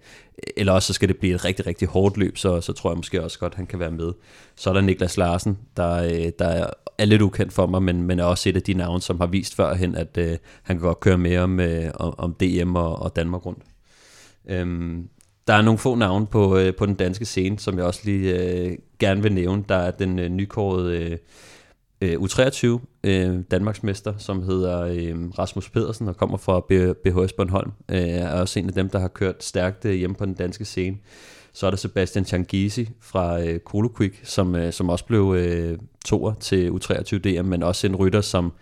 eller 0.57 0.73
også 0.73 0.87
så 0.87 0.93
skal 0.93 1.09
det 1.09 1.17
blive 1.17 1.35
et 1.35 1.45
rigtig, 1.45 1.67
rigtig 1.67 1.89
hårdt 1.89 2.17
løb, 2.17 2.39
så, 2.39 2.61
så 2.61 2.73
tror 2.73 2.91
jeg 2.91 2.97
måske 2.97 3.25
også 3.25 3.39
godt, 3.39 3.55
han 3.55 3.67
kan 3.67 3.79
være 3.79 3.91
med. 3.91 4.13
Så 4.57 4.71
er 4.71 4.75
der 4.75 4.81
Niklas 4.81 5.17
Larsen, 5.17 5.59
der, 5.77 6.03
øh, 6.05 6.33
der 6.39 6.67
er 6.99 7.05
lidt 7.05 7.23
ukendt 7.23 7.53
for 7.53 7.67
mig, 7.67 7.83
men, 7.83 8.03
men 8.03 8.19
er 8.19 8.25
også 8.25 8.49
et 8.49 8.57
af 8.57 8.63
de 8.63 8.75
navne, 8.75 9.01
som 9.01 9.21
har 9.21 9.27
vist 9.27 9.55
førhen, 9.57 9.95
at 9.95 10.19
øh, 10.19 10.37
han 10.63 10.77
kan 10.77 10.87
godt 10.87 11.01
køre 11.01 11.19
mere 11.19 11.41
om, 11.41 11.61
øh, 11.61 11.91
om, 11.95 12.15
om 12.19 12.35
DM 12.35 12.77
og, 12.77 13.03
og 13.03 13.17
Danmark 13.17 13.47
rundt. 13.47 13.63
Øhm, 14.49 15.09
der 15.47 15.55
er 15.55 15.63
nogle 15.63 15.79
få 15.79 15.95
navne 15.95 16.27
på, 16.27 16.59
øh, 16.59 16.75
på 16.75 16.87
den 16.87 16.95
danske 16.95 17.25
scene, 17.25 17.59
som 17.59 17.79
jeg 17.79 17.87
også 17.87 18.01
lige 18.05 18.39
øh, 18.39 18.79
gerne 18.99 19.23
vil 19.23 19.33
nævne. 19.33 19.65
Der 19.69 19.75
er 19.75 19.91
den 19.91 20.19
øh, 20.19 20.29
nykårede 20.29 20.99
øh, 20.99 21.19
øh, 22.01 22.15
U23 22.15 22.67
øh, 23.05 23.39
Danmarksmester, 23.51 24.15
som 24.19 24.43
hedder 24.43 24.81
øh, 24.81 25.29
Rasmus 25.39 25.71
Pedersen 25.71 26.09
og 26.09 26.17
kommer 26.17 26.37
fra 26.37 26.61
BHS 27.05 27.33
Bornholm. 27.33 27.73
Øh, 27.89 27.99
er 27.99 28.41
også 28.41 28.59
en 28.59 28.67
af 28.67 28.75
dem, 28.75 28.89
der 28.89 28.99
har 28.99 29.09
kørt 29.09 29.45
stærkt 29.45 29.85
øh, 29.85 29.93
hjemme 29.93 30.17
på 30.17 30.25
den 30.25 30.35
danske 30.35 30.65
scene. 30.65 30.97
Så 31.53 31.67
er 31.67 31.71
der 31.71 31.77
Sebastian 31.77 32.25
Changisi 32.25 32.89
fra 33.01 33.41
øh, 33.43 33.59
Kolo 33.61 33.89
Quick, 33.97 34.21
som, 34.23 34.57
øh, 34.57 34.73
som 34.73 34.89
også 34.89 35.05
blev 35.05 35.35
øh, 35.39 35.79
toer 36.05 36.35
til 36.35 36.71
U23 36.71 37.19
DM, 37.19 37.47
men 37.47 37.63
også 37.63 37.87
en 37.87 37.97
rytter, 37.97 38.21
som 38.21 38.53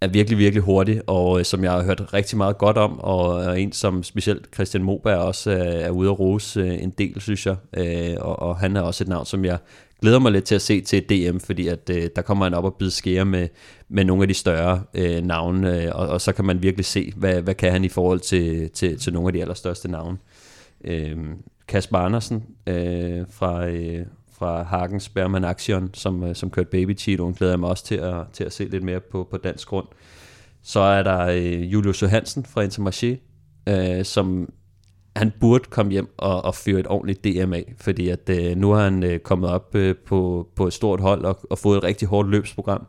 er 0.00 0.08
virkelig, 0.08 0.38
virkelig 0.38 0.62
hurtig, 0.62 1.00
og 1.06 1.38
øh, 1.38 1.44
som 1.44 1.64
jeg 1.64 1.72
har 1.72 1.82
hørt 1.82 2.14
rigtig 2.14 2.38
meget 2.38 2.58
godt 2.58 2.78
om, 2.78 3.00
og 3.00 3.44
er 3.44 3.52
en, 3.52 3.72
som 3.72 4.02
specielt 4.02 4.54
Christian 4.54 4.82
Moberg 4.82 5.18
også 5.18 5.50
øh, 5.50 5.58
er 5.58 5.90
ude 5.90 6.10
at 6.10 6.18
rose 6.18 6.60
øh, 6.60 6.82
en 6.82 6.90
del, 6.90 7.20
synes 7.20 7.46
jeg. 7.46 7.56
Øh, 7.76 8.16
og, 8.20 8.38
og 8.38 8.56
han 8.56 8.76
er 8.76 8.80
også 8.80 9.04
et 9.04 9.08
navn, 9.08 9.26
som 9.26 9.44
jeg 9.44 9.58
glæder 10.02 10.18
mig 10.18 10.32
lidt 10.32 10.44
til 10.44 10.54
at 10.54 10.62
se 10.62 10.80
til 10.80 11.02
DM, 11.02 11.38
fordi 11.38 11.68
at 11.68 11.90
øh, 11.90 12.10
der 12.16 12.22
kommer 12.22 12.44
han 12.44 12.54
op 12.54 12.64
og 12.64 12.74
bide 12.74 12.90
skære 12.90 13.24
med, 13.24 13.48
med 13.88 14.04
nogle 14.04 14.22
af 14.22 14.28
de 14.28 14.34
større 14.34 14.82
øh, 14.94 15.24
navne, 15.24 15.82
øh, 15.82 15.90
og, 15.94 16.08
og 16.08 16.20
så 16.20 16.32
kan 16.32 16.44
man 16.44 16.62
virkelig 16.62 16.84
se, 16.84 17.12
hvad, 17.16 17.42
hvad 17.42 17.54
kan 17.54 17.72
han 17.72 17.84
i 17.84 17.88
forhold 17.88 18.20
til, 18.20 18.70
til, 18.70 18.98
til 18.98 19.12
nogle 19.12 19.28
af 19.28 19.32
de 19.32 19.40
allerstørste 19.40 19.90
navne. 19.90 20.18
Øh, 20.84 21.18
Kasper 21.68 21.98
Andersen 21.98 22.44
øh, 22.66 23.26
fra, 23.30 23.66
øh, 23.66 24.06
fra 24.38 24.62
Hagens 24.62 25.08
Berman 25.08 25.44
Action, 25.44 25.90
som, 25.94 26.24
øh, 26.24 26.34
som 26.34 26.50
kørte 26.50 26.70
Baby 26.70 26.98
Cheeto, 26.98 27.34
glæder 27.38 27.52
jeg 27.52 27.60
mig 27.60 27.68
også 27.68 27.84
til 27.84 27.94
at, 27.94 28.14
til 28.32 28.44
at 28.44 28.52
se 28.52 28.64
lidt 28.64 28.82
mere 28.82 29.00
på, 29.00 29.28
på 29.30 29.36
dansk 29.36 29.68
grund. 29.68 29.86
Så 30.62 30.80
er 30.80 31.02
der 31.02 31.26
øh, 31.26 31.72
Julius 31.72 32.02
Johansen 32.02 32.44
fra 32.44 32.64
Intermarché, 32.64 33.16
øh, 33.72 34.04
som 34.04 34.48
han 35.16 35.32
burde 35.40 35.64
komme 35.70 35.92
hjem 35.92 36.14
og, 36.16 36.44
og 36.44 36.54
fyre 36.54 36.80
et 36.80 36.86
ordentligt 36.86 37.24
DMA, 37.24 37.62
fordi 37.76 38.08
at 38.08 38.30
øh, 38.30 38.56
nu 38.56 38.70
har 38.70 38.84
han 38.84 39.02
øh, 39.02 39.18
kommet 39.18 39.50
op 39.50 39.74
øh, 39.74 39.94
på, 40.06 40.48
på 40.56 40.66
et 40.66 40.72
stort 40.72 41.00
hold 41.00 41.24
og, 41.24 41.38
og 41.50 41.58
fået 41.58 41.76
et 41.76 41.84
rigtig 41.84 42.08
hårdt 42.08 42.30
løbsprogram. 42.30 42.86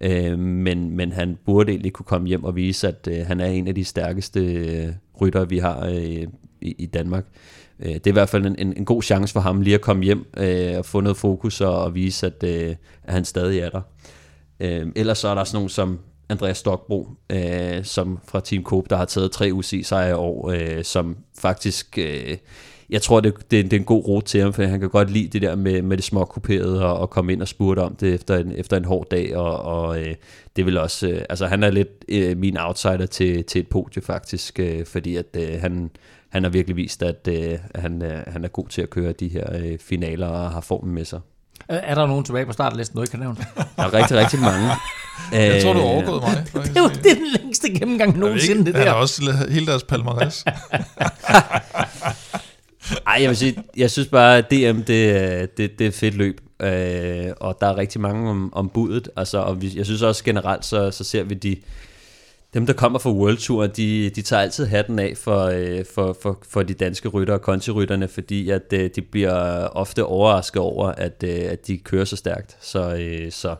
Øh, 0.00 0.38
men, 0.38 0.96
men 0.96 1.12
han 1.12 1.38
burde 1.46 1.72
egentlig 1.72 1.92
kunne 1.92 2.06
komme 2.06 2.28
hjem 2.28 2.44
og 2.44 2.56
vise, 2.56 2.88
at 2.88 3.08
øh, 3.10 3.26
han 3.26 3.40
er 3.40 3.46
en 3.46 3.68
af 3.68 3.74
de 3.74 3.84
stærkeste 3.84 4.54
øh, 4.54 4.88
ryttere, 5.20 5.48
vi 5.48 5.58
har 5.58 5.86
øh, 5.86 6.26
i, 6.60 6.74
i 6.78 6.86
Danmark. 6.86 7.24
Øh, 7.80 7.94
det 7.94 8.06
er 8.06 8.10
i 8.10 8.12
hvert 8.12 8.28
fald 8.28 8.46
en, 8.46 8.56
en, 8.58 8.72
en 8.76 8.84
god 8.84 9.02
chance 9.02 9.32
for 9.32 9.40
ham 9.40 9.60
lige 9.60 9.74
at 9.74 9.80
komme 9.80 10.04
hjem 10.04 10.26
øh, 10.36 10.78
og 10.78 10.84
få 10.84 11.00
noget 11.00 11.16
fokus 11.16 11.60
og, 11.60 11.82
og 11.84 11.94
vise, 11.94 12.26
at, 12.26 12.44
øh, 12.44 12.76
at 13.02 13.14
han 13.14 13.24
stadig 13.24 13.58
er 13.58 13.70
der. 13.70 13.80
Øh, 14.60 14.86
ellers 14.96 15.18
så 15.18 15.28
er 15.28 15.34
der 15.34 15.44
sådan 15.44 15.56
nogen 15.56 15.68
som 15.68 15.98
Andreas 16.32 16.58
Stokbro, 16.58 17.08
øh, 17.30 17.84
som 17.84 18.18
fra 18.24 18.40
Team 18.40 18.62
Coop, 18.62 18.90
der 18.90 18.96
har 18.96 19.04
taget 19.04 19.32
tre 19.32 19.50
UCI-sejre 19.52 20.10
i 20.10 20.12
år, 20.12 20.50
øh, 20.50 20.84
som 20.84 21.16
faktisk... 21.38 21.98
Øh, 21.98 22.36
jeg 22.90 23.02
tror, 23.02 23.20
det, 23.20 23.34
det, 23.50 23.64
det 23.64 23.72
er 23.72 23.80
en 23.80 23.84
god 23.84 24.08
rute 24.08 24.26
til 24.26 24.40
ham, 24.40 24.52
for 24.52 24.62
han 24.62 24.80
kan 24.80 24.88
godt 24.88 25.10
lide 25.10 25.28
det 25.28 25.42
der 25.42 25.56
med, 25.56 25.82
med 25.82 25.96
det 25.96 26.04
små 26.04 26.24
kuperede 26.24 26.86
og, 26.86 26.98
og 26.98 27.10
komme 27.10 27.32
ind 27.32 27.42
og 27.42 27.48
spurte 27.48 27.80
om 27.80 27.96
det 27.96 28.14
efter 28.14 28.36
en, 28.36 28.52
efter 28.56 28.76
en 28.76 28.84
hård 28.84 29.08
dag, 29.10 29.36
og, 29.36 29.62
og 29.62 30.00
øh, 30.00 30.14
det 30.56 30.66
vil 30.66 30.78
også, 30.78 31.08
øh, 31.08 31.22
altså 31.30 31.46
han 31.46 31.62
er 31.62 31.70
lidt 31.70 31.88
øh, 32.08 32.36
min 32.36 32.58
outsider 32.58 33.06
til, 33.06 33.44
til 33.44 33.60
et 33.60 33.68
podie 33.68 34.02
faktisk, 34.02 34.58
øh, 34.58 34.86
fordi 34.86 35.16
at 35.16 35.36
øh, 35.36 35.60
han, 35.60 35.90
han 36.28 36.42
har 36.42 36.50
virkelig 36.50 36.76
vist, 36.76 37.02
at 37.02 37.28
øh, 37.28 37.58
han, 37.74 38.02
øh, 38.02 38.22
han 38.26 38.44
er 38.44 38.48
god 38.48 38.68
til 38.68 38.82
at 38.82 38.90
køre 38.90 39.12
de 39.12 39.28
her 39.28 39.56
øh, 39.56 39.78
finaler 39.78 40.26
og 40.26 40.50
har 40.50 40.60
formen 40.60 40.94
med 40.94 41.04
sig. 41.04 41.20
Er 41.68 41.94
der 41.94 42.06
nogen 42.06 42.24
tilbage 42.24 42.46
på 42.46 42.52
startlisten, 42.52 42.96
du 42.96 43.02
ikke 43.02 43.10
kan 43.10 43.20
nævne? 43.20 43.36
Der 43.76 43.82
er 43.82 43.94
rigtig, 43.94 44.16
rigtig 44.16 44.40
mange. 44.40 44.70
Jeg 45.32 45.62
tror, 45.62 45.72
du 45.72 45.78
har 45.78 45.86
overgået 45.86 46.22
mig. 46.22 46.44
det, 46.64 46.76
er, 46.76 46.88
det 46.88 47.10
er 47.10 47.14
den 47.14 47.26
længste 47.40 47.70
gennemgang 47.70 48.18
nogensinde, 48.18 48.64
det 48.64 48.74
der. 48.74 48.80
Han 48.80 48.88
har 48.88 48.94
også 48.94 49.46
hele 49.50 49.66
deres 49.66 49.82
palmarès. 49.92 50.44
Ej, 53.06 53.18
jeg 53.20 53.28
vil 53.28 53.36
sige, 53.36 53.56
jeg 53.76 53.90
synes 53.90 54.08
bare, 54.08 54.38
at 54.38 54.50
DM, 54.50 54.80
det, 54.80 55.56
det, 55.56 55.78
det 55.78 55.84
er 55.84 55.88
et 55.88 55.94
fedt 55.94 56.14
løb. 56.14 56.40
Øh, 56.62 57.32
og 57.40 57.56
der 57.60 57.66
er 57.66 57.76
rigtig 57.76 58.00
mange 58.00 58.30
om, 58.30 58.52
om 58.54 58.68
budet. 58.68 59.08
Altså, 59.16 59.38
og 59.38 59.62
vi, 59.62 59.72
jeg 59.76 59.86
synes 59.86 60.02
også 60.02 60.24
generelt, 60.24 60.64
så, 60.64 60.90
så 60.90 61.04
ser 61.04 61.22
vi 61.22 61.34
de, 61.34 61.56
dem, 62.54 62.66
der 62.66 62.72
kommer 62.72 62.98
fra 62.98 63.10
World 63.10 63.36
Tour, 63.36 63.66
de, 63.66 64.10
de 64.10 64.22
tager 64.22 64.42
altid 64.42 64.66
hatten 64.66 64.98
af 64.98 65.12
for, 65.16 65.44
øh, 65.44 65.84
for, 65.94 66.16
for, 66.22 66.38
for 66.48 66.62
de 66.62 66.74
danske 66.74 67.08
rytter 67.08 67.34
og 67.34 67.42
kontirytterne, 67.42 68.08
fordi 68.08 68.50
at 68.50 68.72
øh, 68.72 68.90
de 68.96 69.02
bliver 69.02 69.32
ofte 69.66 70.04
overrasket 70.04 70.62
over, 70.62 70.88
at, 70.88 71.24
øh, 71.24 71.44
at 71.50 71.66
de 71.66 71.78
kører 71.78 72.04
så 72.04 72.16
stærkt. 72.16 72.56
Så, 72.60 72.94
øh, 72.94 73.32
så 73.32 73.54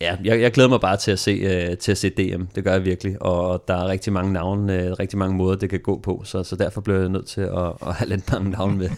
ja, 0.00 0.16
jeg, 0.24 0.40
jeg 0.40 0.52
glæder 0.52 0.68
mig 0.68 0.80
bare 0.80 0.96
til 0.96 1.10
at, 1.10 1.18
se, 1.18 1.30
øh, 1.30 1.78
til 1.78 1.92
at 1.92 1.98
se 1.98 2.10
DM. 2.10 2.42
Det 2.54 2.64
gør 2.64 2.72
jeg 2.72 2.84
virkelig. 2.84 3.22
Og 3.22 3.64
der 3.68 3.74
er 3.74 3.88
rigtig 3.88 4.12
mange 4.12 4.32
navne, 4.32 4.82
øh, 4.82 4.92
rigtig 4.92 5.18
mange 5.18 5.36
måder, 5.36 5.56
det 5.56 5.70
kan 5.70 5.80
gå 5.80 6.00
på. 6.00 6.22
Så, 6.24 6.44
så 6.44 6.56
derfor 6.56 6.80
bliver 6.80 7.00
jeg 7.00 7.08
nødt 7.08 7.26
til 7.26 7.40
at, 7.40 7.72
at 7.86 7.94
have 7.94 8.08
lidt 8.08 8.32
mange 8.32 8.50
navne 8.50 8.76
med. 8.76 8.90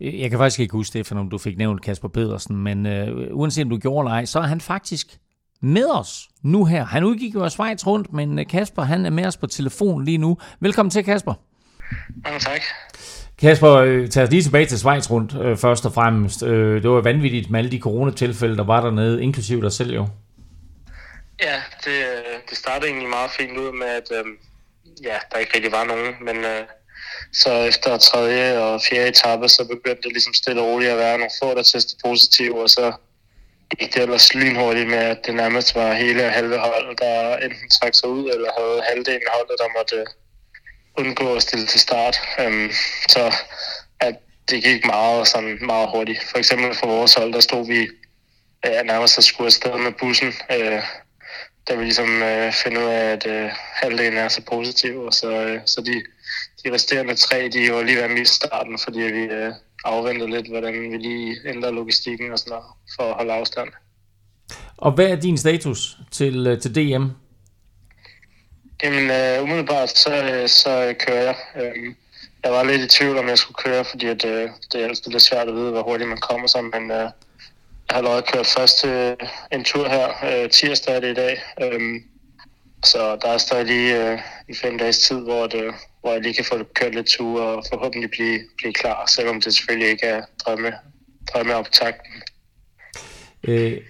jeg 0.20 0.30
kan 0.30 0.38
faktisk 0.38 0.60
ikke 0.60 0.72
huske, 0.72 0.88
Stefan, 0.88 1.18
om 1.18 1.30
du 1.30 1.38
fik 1.38 1.58
nævnt 1.58 1.82
Kasper 1.82 2.08
Pedersen, 2.08 2.56
men 2.56 2.86
øh, 2.86 3.28
uanset 3.32 3.64
om 3.64 3.70
du 3.70 3.76
gjorde 3.76 4.04
eller 4.04 4.14
ej, 4.14 4.24
så 4.24 4.38
er 4.38 4.46
han 4.46 4.60
faktisk 4.60 5.18
med 5.62 5.86
os 5.90 6.28
nu 6.42 6.64
her. 6.64 6.84
Han 6.84 7.04
udgik 7.04 7.34
jo 7.34 7.44
af 7.44 7.50
Schweiz 7.50 7.86
rundt, 7.86 8.12
men 8.12 8.38
øh, 8.38 8.46
Kasper 8.46 8.82
han 8.82 9.06
er 9.06 9.10
med 9.10 9.26
os 9.26 9.36
på 9.36 9.46
telefon 9.46 10.04
lige 10.04 10.18
nu. 10.18 10.38
Velkommen 10.60 10.90
til, 10.90 11.04
Kasper. 11.04 11.34
Mange 12.24 12.40
tak. 12.40 12.60
Kasper, 13.40 13.74
øh, 13.74 14.08
tag 14.08 14.22
os 14.22 14.30
lige 14.30 14.42
tilbage 14.42 14.66
til 14.66 14.78
Schweiz 14.78 15.10
rundt 15.10 15.34
øh, 15.42 15.56
først 15.56 15.86
og 15.86 15.92
fremmest. 15.94 16.42
Øh, 16.42 16.82
det 16.82 16.90
var 16.90 17.00
vanvittigt 17.00 17.50
med 17.50 17.58
alle 17.58 17.70
de 17.70 17.80
coronatilfælde, 17.80 18.56
der 18.56 18.64
var 18.64 18.80
dernede, 18.80 19.22
inklusive 19.22 19.62
dig 19.62 19.72
selv 19.72 19.94
jo. 19.94 20.06
Ja, 21.42 21.62
det, 21.84 21.98
øh, 21.98 22.34
det 22.50 22.58
startede 22.58 22.90
egentlig 22.90 23.08
meget 23.08 23.30
fint 23.38 23.58
ud 23.58 23.72
med, 23.72 23.86
at 23.86 24.08
øh, 24.12 24.24
ja, 25.02 25.16
der 25.32 25.38
ikke 25.38 25.52
rigtig 25.54 25.72
var 25.72 25.84
nogen, 25.84 26.14
men 26.20 26.36
øh, 26.36 26.64
så 27.32 27.52
efter 27.70 27.96
tredje 27.96 28.58
og 28.58 28.80
fjerde 28.90 29.08
etape, 29.08 29.48
så 29.48 29.64
begyndte 29.64 30.02
det 30.02 30.12
ligesom 30.12 30.34
stille 30.34 30.60
og 30.60 30.66
roligt 30.66 30.90
at 30.90 30.98
være 30.98 31.18
nogle 31.18 31.38
få, 31.42 31.54
der 31.54 31.62
testede 31.62 32.00
positive, 32.04 32.62
og 32.62 32.70
så 32.70 32.92
gik 33.78 33.94
det 33.94 34.02
ellers 34.02 34.34
lynhurtigt 34.34 34.88
med, 34.88 34.98
at 34.98 35.18
det 35.26 35.34
nærmest 35.34 35.74
var 35.74 35.92
hele 35.94 36.24
og 36.26 36.32
halve 36.32 36.58
hold, 36.58 36.96
der 36.96 37.36
enten 37.36 37.68
trak 37.70 37.94
sig 37.94 38.08
ud, 38.08 38.30
eller 38.34 38.50
havde 38.58 38.82
halvdelen 38.88 39.28
af 39.28 39.34
holdet, 39.36 39.56
der 39.58 39.78
måtte 39.78 39.98
undgå 40.98 41.34
at 41.34 41.42
stille 41.42 41.66
til 41.66 41.80
start. 41.80 42.16
Øhm, 42.40 42.70
så 43.08 43.34
at 44.00 44.14
det 44.50 44.64
gik 44.64 44.86
meget, 44.86 45.28
sådan 45.28 45.58
meget 45.60 45.88
hurtigt. 45.90 46.22
For 46.30 46.38
eksempel 46.38 46.74
for 46.74 46.86
vores 46.86 47.14
hold, 47.14 47.32
der 47.32 47.40
stod 47.40 47.66
vi 47.66 47.80
øh, 48.66 48.84
nærmest 48.84 49.18
at 49.18 49.24
skulle 49.24 49.46
afsted 49.46 49.78
med 49.78 49.92
bussen, 50.00 50.32
øh, 50.52 50.82
da 51.68 51.74
vi 51.74 51.84
ligesom 51.84 52.22
øh, 52.22 52.52
finder 52.52 52.82
ud 52.82 52.88
af, 52.88 53.04
at 53.12 53.26
øh, 53.26 53.50
halvdelen 53.54 54.18
er 54.18 54.28
så 54.28 54.42
positiv, 54.50 55.00
og 55.00 55.12
så, 55.12 55.30
øh, 55.30 55.60
så 55.66 55.80
de, 55.80 55.94
de 56.64 56.74
resterende 56.74 57.14
tre, 57.14 57.48
de 57.48 57.72
var 57.72 57.82
lige 57.82 57.96
ved 57.96 58.02
at 58.02 58.10
miste 58.10 58.34
starten, 58.34 58.78
fordi 58.84 59.00
vi 59.00 59.22
øh, 59.22 59.52
afventede 59.84 60.30
lidt, 60.30 60.48
hvordan 60.48 60.74
vi 60.90 60.96
lige 60.96 61.36
ændrer 61.46 61.70
logistikken 61.70 62.32
og 62.32 62.38
sådan 62.38 62.50
noget, 62.50 62.64
for 62.96 63.02
at 63.02 63.14
holde 63.14 63.32
afstand. 63.32 63.68
Og 64.76 64.92
hvad 64.92 65.06
er 65.06 65.16
din 65.16 65.38
status 65.38 65.96
til, 66.10 66.46
øh, 66.46 66.60
til 66.60 66.74
DM? 66.74 67.04
Jamen, 68.82 69.10
øh, 69.10 69.42
umiddelbart, 69.42 69.98
så, 69.98 70.24
øh, 70.24 70.48
så 70.48 70.94
kører 71.06 71.22
jeg. 71.22 71.36
Øh, 71.56 71.94
jeg 72.44 72.52
var 72.52 72.64
lidt 72.64 72.82
i 72.82 72.98
tvivl, 72.98 73.18
om 73.18 73.28
jeg 73.28 73.38
skulle 73.38 73.62
køre, 73.64 73.84
fordi 73.84 74.06
at, 74.06 74.24
øh, 74.24 74.50
det 74.72 74.80
er 74.80 74.88
altid 74.88 75.12
lidt 75.12 75.22
svært 75.22 75.48
at 75.48 75.54
vide, 75.54 75.70
hvor 75.70 75.82
hurtigt 75.82 76.08
man 76.08 76.18
kommer 76.18 76.48
sig, 76.48 76.64
men 76.64 76.90
øh, 76.90 76.96
jeg 76.96 77.10
har 77.90 77.98
allerede 77.98 78.22
kørt 78.32 78.46
først 78.46 78.86
øh, 78.86 79.16
en 79.52 79.64
tur 79.64 79.88
her. 79.88 80.08
Øh, 80.24 80.50
tirsdag 80.50 80.96
er 80.96 81.00
det 81.00 81.10
i 81.10 81.14
dag. 81.14 81.42
øh, 81.62 82.00
så 82.84 83.16
der 83.22 83.28
er 83.28 83.38
stadig 83.38 83.66
lige 83.66 84.12
øh, 84.12 84.18
i 84.48 84.54
fem 84.54 84.78
dages 84.78 84.98
tid, 84.98 85.20
hvor, 85.20 85.46
det, 85.46 85.74
hvor 86.00 86.12
jeg 86.12 86.20
lige 86.20 86.34
kan 86.34 86.44
få 86.44 86.64
kørt 86.74 86.94
lidt 86.94 87.06
tur 87.06 87.42
og 87.42 87.64
forhåbentlig 87.72 88.10
blive, 88.10 88.40
blive 88.56 88.72
klar, 88.72 89.06
selvom 89.06 89.40
det 89.40 89.54
selvfølgelig 89.54 89.90
ikke 89.90 90.06
er 90.06 90.22
drømme, 90.46 90.72
drømme 91.32 91.54
op 91.54 91.72
takten. 91.72 92.12
Øh, 93.42 93.80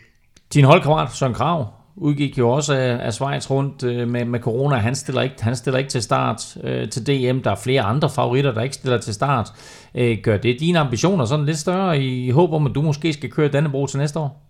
din 0.54 0.64
holdkammerat 0.64 1.12
Søren 1.12 1.34
Krav 1.34 1.77
udgik 2.00 2.38
jo 2.38 2.50
også 2.50 2.74
af, 2.74 3.06
af 3.06 3.14
Schweiz 3.14 3.50
rundt 3.50 3.82
øh, 3.82 4.08
med, 4.08 4.24
med 4.24 4.40
corona. 4.40 4.76
Han 4.76 4.94
stiller, 4.94 5.22
ikke, 5.22 5.34
han 5.40 5.56
stiller 5.56 5.78
ikke 5.78 5.90
til 5.90 6.02
start 6.02 6.56
øh, 6.64 6.90
til 6.90 7.06
DM. 7.06 7.38
Der 7.38 7.50
er 7.50 7.56
flere 7.56 7.82
andre 7.82 8.10
favoritter, 8.10 8.52
der 8.52 8.62
ikke 8.62 8.74
stiller 8.74 8.98
til 8.98 9.14
start. 9.14 9.48
Øh, 9.94 10.18
gør 10.22 10.36
det 10.36 10.60
dine 10.60 10.78
ambitioner 10.78 11.24
sådan 11.24 11.46
lidt 11.46 11.58
større 11.58 11.98
i 11.98 12.30
håb 12.30 12.52
om, 12.52 12.66
at 12.66 12.74
du 12.74 12.82
måske 12.82 13.12
skal 13.12 13.30
køre 13.30 13.48
Dannebrog 13.48 13.88
til 13.88 13.98
næste 13.98 14.18
år? 14.18 14.48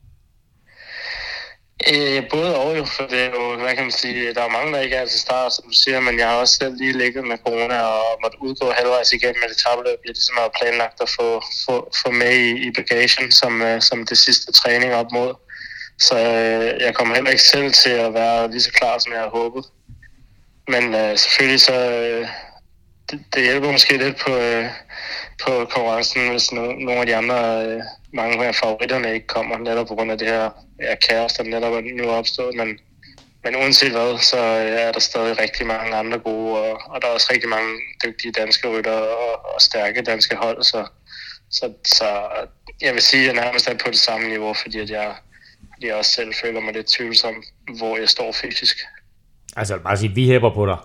Øh, 1.93 2.23
både 2.35 2.57
og 2.57 2.79
jo, 2.79 2.85
for 2.85 3.05
det 3.13 3.21
er 3.27 3.31
jo, 3.39 3.43
hvad 3.63 3.75
kan 3.75 3.85
man 3.85 3.93
sige, 4.03 4.35
der 4.35 4.43
er 4.43 4.57
mange, 4.57 4.73
der 4.73 4.81
ikke 4.81 4.97
er 4.97 5.07
til 5.07 5.21
start, 5.21 5.53
som 5.53 5.65
du 5.71 5.77
siger, 5.83 6.01
men 6.01 6.19
jeg 6.19 6.29
har 6.29 6.37
også 6.37 6.55
selv 6.55 6.75
lige 6.77 6.99
ligget 6.99 7.25
med 7.25 7.39
corona 7.47 7.79
og 7.81 8.19
måtte 8.23 8.39
udgå 8.47 8.67
halvvejs 8.79 9.13
igennem 9.13 9.41
med 9.43 9.49
det 9.49 9.59
tabløb, 9.65 9.99
jeg 10.07 10.15
ligesom 10.19 10.37
har 10.39 10.51
planlagt 10.59 10.99
at 11.07 11.11
få, 11.19 11.29
få, 11.65 11.75
få 12.03 12.11
med 12.11 12.33
i, 12.47 12.51
i 12.67 12.71
bagagen 12.79 13.31
som, 13.31 13.63
øh, 13.63 13.81
som 13.89 14.07
det 14.07 14.19
sidste 14.19 14.53
træning 14.53 14.95
op 14.95 15.11
mod. 15.13 15.31
Så 15.99 16.19
øh, 16.19 16.81
jeg 16.81 16.95
kommer 16.95 17.15
heller 17.15 17.31
ikke 17.31 17.43
selv 17.43 17.73
til 17.73 17.91
at 17.91 18.15
være 18.15 18.51
lige 18.51 18.61
så 18.61 18.73
klar, 18.73 18.99
som 18.99 19.13
jeg 19.13 19.21
havde 19.21 19.31
håbet. 19.31 19.65
Men 20.69 20.95
øh, 20.95 21.19
selvfølgelig 21.19 21.61
så, 21.61 21.91
øh, 21.91 22.29
det, 23.11 23.25
det 23.35 23.43
hjælper 23.43 23.73
måske 23.73 23.97
lidt 23.97 24.17
på, 24.27 24.37
øh, 24.37 24.67
på 25.45 25.51
konkurrencen, 25.51 26.31
hvis 26.31 26.53
no, 26.53 26.73
nogle 26.73 27.01
af 27.01 27.07
de 27.07 27.17
andre, 27.17 27.67
øh, 27.67 27.83
mange 28.13 28.47
af 28.47 28.55
favoritterne 28.55 29.15
ikke 29.15 29.27
kommer, 29.27 29.59
netop 29.59 29.87
på 29.87 29.95
grund 29.95 30.13
af 30.13 30.19
det 30.19 30.29
her 30.29 30.51
ja, 30.81 30.95
kaos, 30.95 31.33
der 31.33 31.45
netop 31.45 31.73
er 31.73 31.81
nu 31.81 32.11
opstået. 32.11 32.57
Men, 32.57 32.79
men 33.45 33.57
uanset 33.57 33.93
hvad, 33.93 34.19
så 34.19 34.39
øh, 34.39 34.81
er 34.81 34.93
der 34.93 35.01
stadig 35.01 35.41
rigtig 35.41 35.67
mange 35.67 35.97
andre 35.97 36.19
gode, 36.19 36.59
og, 36.59 36.81
og 36.91 37.03
der 37.03 37.09
er 37.09 37.13
også 37.13 37.29
rigtig 37.33 37.49
mange 37.49 37.73
dygtige 38.05 38.33
danske 38.33 38.69
rytter 38.69 38.93
og, 38.93 39.55
og 39.55 39.61
stærke 39.61 40.03
danske 40.03 40.37
hold, 40.37 40.63
så, 40.63 40.87
så, 41.51 41.73
så 41.85 42.29
jeg 42.81 42.95
vil 42.95 43.03
sige, 43.03 43.21
at 43.21 43.27
jeg 43.27 43.45
nærmest 43.45 43.69
er 43.69 43.75
på 43.75 43.91
det 43.91 43.99
samme 43.99 44.29
niveau, 44.29 44.55
fordi 44.55 44.79
at 44.79 44.91
jeg, 44.91 45.15
jeg 45.83 45.95
også 45.95 46.11
selv 46.11 46.33
føler 46.45 46.61
mig 46.61 46.75
lidt 46.75 46.87
tvivlsom, 46.87 47.35
hvor 47.79 47.97
jeg 47.99 48.09
står 48.09 48.33
fysisk. 48.33 48.77
Altså, 49.57 49.79
bare 49.79 49.97
sige, 49.97 50.15
vi 50.15 50.27
hæpper 50.27 50.51
på 50.55 50.67
dig. 50.67 50.77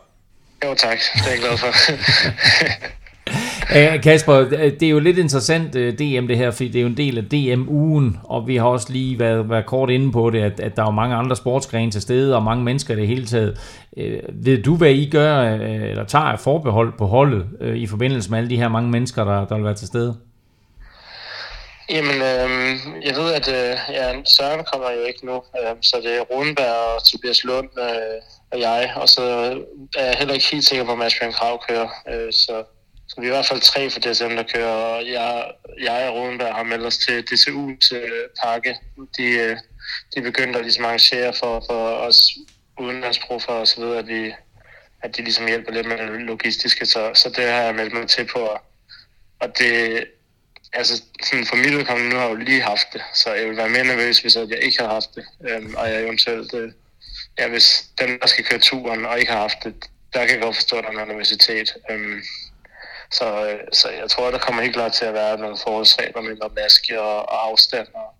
Jo 0.65 0.74
tak, 0.74 0.98
det 1.14 1.28
er 1.28 1.30
jeg 1.30 1.40
glad 1.40 1.57
for. 1.57 1.68
Uh, 3.95 4.02
Kasper, 4.03 4.34
det 4.80 4.84
er 4.84 4.90
jo 4.90 4.99
lidt 4.99 5.18
interessant 5.18 5.76
uh, 5.76 5.82
DM 5.82 6.28
det 6.28 6.38
her, 6.38 6.52
fordi 6.52 6.68
det 6.68 6.80
er 6.80 6.82
jo 6.82 6.88
en 6.88 6.98
del 6.98 7.18
af 7.18 7.24
DM-ugen, 7.24 8.18
og 8.24 8.48
vi 8.48 8.56
har 8.56 8.65
også 8.65 8.94
lige 8.94 9.20
været, 9.20 9.49
været 9.49 9.65
kort 9.65 9.90
inde 9.90 10.11
på 10.11 10.30
det, 10.30 10.41
at, 10.41 10.60
at 10.60 10.76
der 10.76 10.86
er 10.86 10.91
mange 10.91 11.15
andre 11.15 11.36
sportsgrene 11.36 11.91
til 11.91 12.02
stede, 12.02 12.36
og 12.36 12.44
mange 12.44 12.64
mennesker 12.64 12.94
i 12.94 12.98
det 12.99 13.07
hele 13.07 13.26
taget. 13.26 13.57
Uh, 13.98 14.45
ved 14.45 14.64
du, 14.64 14.76
hvad 14.76 14.91
I 14.91 15.10
gør, 15.10 15.56
uh, 15.56 15.61
eller 15.61 16.03
tager 16.06 16.26
af 16.26 16.40
forbehold 16.40 16.94
på 16.98 17.06
holdet, 17.06 17.48
uh, 17.61 17.76
i 17.76 17.88
forbindelse 17.88 18.30
med 18.30 18.38
alle 18.38 18.49
de 18.49 18.57
her 18.57 18.70
mange 18.70 18.90
mennesker, 18.90 19.24
der, 19.24 19.45
der 19.45 19.56
vil 19.56 19.64
være 19.64 19.76
til 19.76 19.88
stede? 19.88 20.18
Jamen, 21.89 22.15
øh, 22.15 23.05
jeg 23.07 23.15
ved, 23.15 23.34
at 23.34 23.47
øh, 23.47 23.80
ja, 23.89 24.23
Søren 24.26 24.65
kommer 24.65 24.91
jo 24.91 25.03
ikke 25.03 25.26
nu, 25.26 25.35
øh, 25.35 25.76
så 25.81 25.97
det 26.03 26.18
er 26.18 26.22
Runberg 26.22 26.95
og 26.95 27.03
Tobias 27.03 27.43
Lund 27.43 27.69
øh, 27.80 28.22
og 28.51 28.60
jeg, 28.60 28.93
og 28.95 29.10
så 29.10 29.22
er 29.97 30.05
jeg 30.05 30.15
heller 30.18 30.34
ikke 30.34 30.51
helt 30.51 30.65
sikker 30.65 30.85
på, 30.85 30.91
at 30.91 30.97
Mads 30.97 31.19
Bjørn 31.19 31.34
Krav 31.34 31.64
kører, 31.68 31.89
øh, 32.10 32.34
så, 32.34 32.64
så 33.07 33.22
vi 33.22 33.27
er 33.27 33.31
i 33.31 33.35
hvert 33.35 33.45
fald 33.45 33.61
tre 33.61 33.89
for 33.89 33.99
DSM, 33.99 34.35
der 34.35 34.43
kører, 34.55 34.72
og 34.72 35.07
jeg, 35.07 35.51
jeg 35.81 36.10
og 36.10 36.15
Runberg 36.15 36.55
har 36.55 36.64
meldt 36.64 36.85
os 36.85 36.97
til 36.97 37.26
DCU's 37.30 37.95
øh, 37.95 38.30
pakke. 38.43 38.76
De, 39.18 39.23
øh, 39.23 39.57
de 40.15 40.22
begyndte 40.22 40.60
at 40.60 40.65
ligesom 40.65 40.85
arrangere 40.85 41.34
for, 41.34 41.64
for 41.69 41.88
os 41.88 42.31
udenlandsproffer 42.80 43.53
og 43.53 43.68
så 43.68 43.81
videre, 43.81 43.97
at, 43.97 44.07
vi, 44.07 44.34
at 45.03 45.18
de 45.18 45.23
ligesom 45.23 45.47
hjælper 45.47 45.72
lidt 45.72 45.88
med 45.88 45.97
det 45.97 46.22
logistiske, 46.22 46.85
så, 46.85 47.11
så 47.14 47.30
det 47.30 47.43
har 47.43 47.61
jeg 47.61 47.76
meldt 47.76 47.93
mig 47.93 48.07
til 48.07 48.26
på, 48.26 48.39
og 49.39 49.57
det, 49.57 50.03
altså 50.73 51.03
sådan 51.23 51.45
for 51.45 51.55
mit 51.55 51.73
udkommende, 51.73 52.09
nu 52.09 52.15
har 52.15 52.23
jeg 52.23 52.31
jo 52.31 52.35
lige 52.35 52.61
haft 52.61 52.87
det, 52.93 53.01
så 53.13 53.33
jeg 53.33 53.47
vil 53.47 53.57
være 53.57 53.69
mere 53.69 53.83
nervøs, 53.83 54.19
hvis 54.19 54.35
jeg 54.35 54.47
ikke 54.61 54.79
har 54.79 54.89
haft 54.89 55.15
det, 55.15 55.25
øhm, 55.49 55.75
og 55.75 55.89
jeg 55.89 56.03
eventuelt, 56.03 56.53
øh, 56.53 56.71
ja, 57.39 57.47
hvis 57.47 57.85
den, 57.99 58.19
der 58.19 58.27
skal 58.27 58.45
køre 58.45 58.59
turen 58.59 59.05
og 59.05 59.19
ikke 59.19 59.31
har 59.31 59.39
haft 59.39 59.63
det, 59.63 59.73
der 60.13 60.19
kan 60.25 60.29
jeg 60.29 60.41
godt 60.41 60.55
forstå, 60.55 60.77
at 60.77 60.83
der 60.83 60.89
er 60.89 60.93
noget 60.93 61.07
nervøsitet. 61.07 61.73
Øhm, 61.89 62.21
så, 63.11 63.49
øh, 63.49 63.59
så 63.73 63.89
jeg 63.89 64.09
tror, 64.09 64.31
der 64.31 64.37
kommer 64.37 64.61
helt 64.61 64.75
klart 64.75 64.93
til 64.93 65.05
at 65.05 65.13
være 65.13 65.37
nogle 65.37 65.57
forholdsregler 65.63 66.21
med 66.21 66.35
noget 66.35 66.55
maske 66.55 67.01
og, 67.01 67.29
og 67.29 67.47
afstand, 67.47 67.87
og 67.93 68.15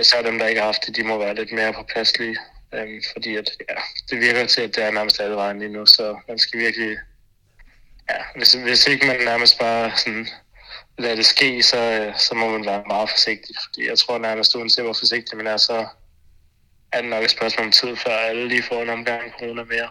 især 0.00 0.22
dem, 0.22 0.38
der 0.38 0.46
ikke 0.46 0.60
har 0.60 0.66
haft 0.66 0.86
det, 0.86 0.96
de 0.96 1.02
må 1.02 1.18
være 1.18 1.34
lidt 1.34 1.52
mere 1.52 1.72
påpasselige, 1.72 2.36
øhm, 2.74 3.02
fordi 3.12 3.36
at, 3.36 3.50
ja, 3.68 3.74
det 4.10 4.20
virker 4.20 4.46
til, 4.46 4.60
at 4.60 4.74
det 4.74 4.84
er 4.84 4.90
nærmest 4.90 5.20
alle 5.20 5.36
vejen 5.36 5.58
lige 5.58 5.72
nu, 5.72 5.86
så 5.86 6.16
man 6.28 6.38
skal 6.38 6.60
virkelig, 6.60 6.98
ja, 8.10 8.16
hvis, 8.36 8.52
hvis 8.52 8.86
ikke 8.86 9.06
man 9.06 9.20
nærmest 9.20 9.58
bare 9.58 9.92
sådan 9.96 10.28
lade 11.02 11.16
det 11.16 11.26
ske, 11.26 11.62
så, 11.62 11.76
øh, 11.76 12.14
så 12.18 12.34
må 12.34 12.48
man 12.50 12.64
være 12.66 12.82
meget 12.86 13.10
forsigtig. 13.10 13.54
Fordi 13.64 13.88
jeg 13.88 13.98
tror 13.98 14.18
nærmest, 14.18 14.56
uanset 14.56 14.84
hvor 14.84 14.92
forsigtig 14.92 15.36
man 15.36 15.46
er, 15.46 15.56
så 15.56 15.86
er 16.92 17.00
det 17.00 17.10
nok 17.10 17.24
et 17.24 17.30
spørgsmål 17.30 17.66
om 17.66 17.72
tid, 17.72 17.96
før 17.96 18.10
alle 18.10 18.48
lige 18.48 18.62
får 18.62 18.82
en 18.82 18.90
omgang 18.90 19.22
corona 19.38 19.62
mere. 19.64 19.88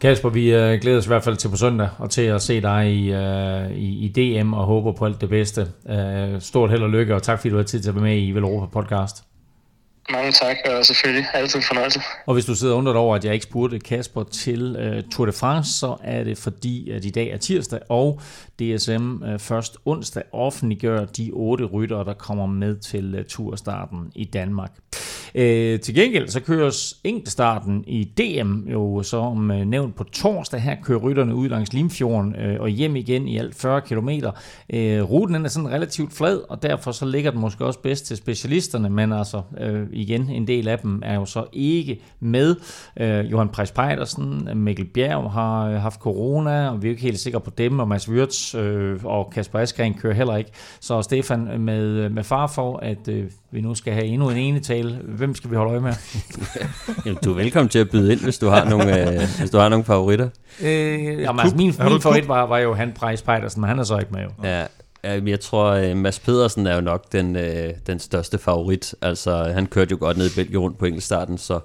Kasper, 0.00 0.28
vi 0.28 0.54
øh, 0.54 0.80
glæder 0.80 0.98
os 0.98 1.04
i 1.04 1.08
hvert 1.08 1.24
fald 1.24 1.36
til 1.36 1.48
på 1.48 1.56
søndag, 1.56 1.88
og 1.98 2.10
til 2.10 2.22
at 2.22 2.42
se 2.42 2.60
dig 2.60 2.92
i, 2.92 3.12
øh, 3.12 3.70
i, 3.70 4.04
i 4.04 4.08
DM, 4.08 4.52
og 4.52 4.64
håber 4.64 4.92
på 4.92 5.04
alt 5.04 5.20
det 5.20 5.28
bedste. 5.28 5.72
Uh, 5.84 6.40
stort 6.40 6.70
held 6.70 6.82
og 6.82 6.90
lykke, 6.90 7.14
og 7.14 7.22
tak 7.22 7.38
fordi 7.38 7.50
du 7.50 7.56
har 7.56 7.64
tid 7.64 7.82
til 7.82 7.88
at 7.88 7.94
være 7.94 8.04
med 8.04 8.26
i 8.26 8.30
Velropa 8.30 8.66
podcast. 8.66 9.24
Mange 10.10 10.32
tak, 10.32 10.56
og 10.64 10.84
selvfølgelig 10.84 11.26
altid 11.34 11.58
en 11.58 11.64
fornøjelse. 11.64 12.00
Og 12.26 12.34
hvis 12.34 12.44
du 12.44 12.54
sidder 12.54 12.74
undret 12.74 12.96
over, 12.96 13.16
at 13.16 13.24
jeg 13.24 13.34
ikke 13.34 13.44
spurgte 13.44 13.78
Kasper 13.78 14.22
til 14.22 14.76
uh, 14.76 15.10
Tour 15.10 15.26
de 15.26 15.32
France, 15.32 15.78
så 15.78 15.96
er 16.04 16.24
det 16.24 16.38
fordi, 16.38 16.90
at 16.90 17.04
i 17.04 17.10
dag 17.10 17.28
er 17.28 17.36
tirsdag, 17.36 17.80
og 17.88 18.20
DSM 18.58 19.22
uh, 19.22 19.32
øh, 19.32 19.38
først 19.38 19.76
onsdag 19.84 20.22
offentliggør 20.32 21.04
de 21.04 21.30
otte 21.32 21.64
ryttere, 21.64 22.04
der 22.04 22.14
kommer 22.14 22.46
med 22.46 22.76
til 22.76 23.18
uh, 23.18 23.24
turstarten 23.28 24.12
i 24.14 24.24
Danmark. 24.24 24.72
Øh, 25.34 25.80
til 25.80 25.94
gengæld 25.94 26.28
så 26.28 26.40
køres 26.40 27.00
enkeltstarten 27.04 27.84
i 27.86 28.04
DM 28.04 28.70
jo 28.70 29.02
som 29.02 29.50
øh, 29.50 29.64
nævnt 29.64 29.96
på 29.96 30.04
torsdag. 30.04 30.60
Her 30.60 30.76
kører 30.82 30.98
rytterne 30.98 31.34
ud 31.34 31.48
langs 31.48 31.72
Limfjorden 31.72 32.36
øh, 32.36 32.60
og 32.60 32.68
hjem 32.68 32.96
igen 32.96 33.28
i 33.28 33.38
alt 33.38 33.54
40 33.54 33.80
km. 33.80 34.08
Øh, 34.70 35.02
ruten 35.10 35.34
den 35.34 35.44
er 35.44 35.48
sådan 35.48 35.70
relativt 35.70 36.12
flad, 36.12 36.40
og 36.48 36.62
derfor 36.62 36.92
så 36.92 37.06
ligger 37.06 37.30
den 37.30 37.40
måske 37.40 37.64
også 37.64 37.78
bedst 37.78 38.06
til 38.06 38.16
specialisterne, 38.16 38.90
men 38.90 39.12
altså 39.12 39.42
øh, 39.60 39.86
igen, 39.92 40.30
en 40.30 40.46
del 40.46 40.68
af 40.68 40.78
dem 40.78 41.02
er 41.04 41.14
jo 41.14 41.24
så 41.24 41.44
ikke 41.52 42.00
med. 42.20 42.56
Øh, 42.96 43.30
Johan 43.30 43.48
Preis 43.48 43.70
Pejdersen, 43.70 44.48
Mikkel 44.54 44.84
Bjerg 44.84 45.30
har 45.30 45.66
øh, 45.66 45.74
haft 45.74 46.00
corona, 46.00 46.68
og 46.68 46.82
vi 46.82 46.86
er 46.86 46.90
jo 46.90 46.92
ikke 46.92 47.02
helt 47.02 47.18
sikre 47.18 47.40
på 47.40 47.50
dem, 47.50 47.78
og 47.78 47.88
Mads 47.88 48.08
Wirtz 48.08 48.54
øh, 48.54 49.04
og 49.04 49.30
Kasper 49.30 49.58
Askren 49.58 49.94
kører 49.94 50.14
heller 50.14 50.36
ikke. 50.36 50.50
Så 50.80 51.02
Stefan 51.02 51.48
øh, 51.48 51.60
med, 51.60 51.84
øh, 51.84 52.12
med 52.12 52.24
far 52.24 52.46
for, 52.46 52.76
at 52.76 53.08
øh, 53.08 53.30
vi 53.50 53.60
nu 53.60 53.74
skal 53.74 53.92
have 53.92 54.06
endnu 54.06 54.30
en 54.30 54.36
ene 54.36 54.60
tale. 54.60 55.00
Hvem 55.22 55.34
skal 55.34 55.50
vi 55.50 55.56
holde 55.56 55.70
øje 55.70 55.80
med? 55.80 55.92
Jamen, 57.06 57.18
du 57.24 57.30
er 57.30 57.34
velkommen 57.34 57.68
til 57.68 57.78
at 57.78 57.90
byde 57.90 58.12
ind, 58.12 58.20
hvis 58.20 58.38
du 58.38 58.48
har 58.48 58.64
nogle, 58.64 59.12
øh, 59.12 59.20
hvis 59.38 59.50
du 59.50 59.58
har 59.58 59.68
nogle 59.68 59.84
favoritter. 59.84 60.28
Øh, 60.62 60.68
jamen, 61.04 61.40
altså, 61.40 61.56
min, 61.56 61.66
min 61.66 62.00
favorit 62.00 62.28
var, 62.28 62.46
var 62.46 62.58
jo 62.58 62.74
han 62.74 62.92
Price 62.92 63.24
Pejdersen, 63.24 63.60
men 63.60 63.68
han 63.68 63.78
er 63.78 63.82
så 63.82 63.98
ikke 63.98 64.12
med 64.12 64.22
jo. 64.22 64.28
Ja, 64.44 64.66
jeg 65.04 65.40
tror, 65.40 65.70
at 65.70 65.96
Mads 65.96 66.18
Pedersen 66.18 66.66
er 66.66 66.74
jo 66.74 66.80
nok 66.80 67.12
den, 67.12 67.36
øh, 67.36 67.74
den 67.86 67.98
største 67.98 68.38
favorit. 68.38 68.94
Altså, 69.02 69.52
han 69.54 69.66
kørte 69.66 69.90
jo 69.90 69.96
godt 70.00 70.16
ned 70.16 70.26
i 70.26 70.34
Belgien 70.34 70.58
rundt 70.58 70.78
på 70.78 70.84
enkeltstarten, 70.84 71.38
så, 71.38 71.60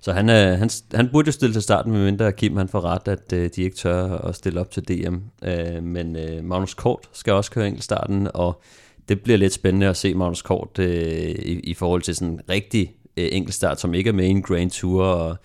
så 0.00 0.12
han, 0.12 0.30
øh, 0.30 0.58
han, 0.58 0.70
han 0.94 1.08
burde 1.12 1.28
jo 1.28 1.32
stille 1.32 1.54
til 1.54 1.62
starten, 1.62 1.92
medmindre 1.92 2.32
Kim 2.32 2.56
han 2.56 2.68
får 2.68 2.80
ret, 2.80 3.08
at 3.08 3.32
øh, 3.32 3.50
de 3.56 3.62
ikke 3.62 3.76
tør 3.76 4.18
at 4.18 4.34
stille 4.34 4.60
op 4.60 4.70
til 4.70 4.82
DM. 4.88 5.16
Øh, 5.44 5.82
men 5.82 6.16
øh, 6.16 6.44
Magnus 6.44 6.74
Kort 6.74 7.08
skal 7.12 7.32
også 7.32 7.50
køre 7.50 7.66
enkeltstarten, 7.66 8.28
og 8.34 8.62
det 9.08 9.20
bliver 9.20 9.38
lidt 9.38 9.52
spændende 9.52 9.88
at 9.88 9.96
se 9.96 10.14
Magnus 10.14 10.42
Kort 10.42 10.78
øh, 10.78 11.30
i, 11.30 11.60
i 11.60 11.74
forhold 11.74 12.02
til 12.02 12.14
sådan 12.14 12.34
en 12.34 12.40
rigtig 12.48 12.94
øh, 13.16 13.28
enkeltstart, 13.32 13.80
som 13.80 13.94
ikke 13.94 14.08
er 14.08 14.14
med 14.14 14.24
i 14.24 14.28
en 14.28 14.42
Grand 14.42 14.70
Tour, 14.70 15.04
og 15.04 15.36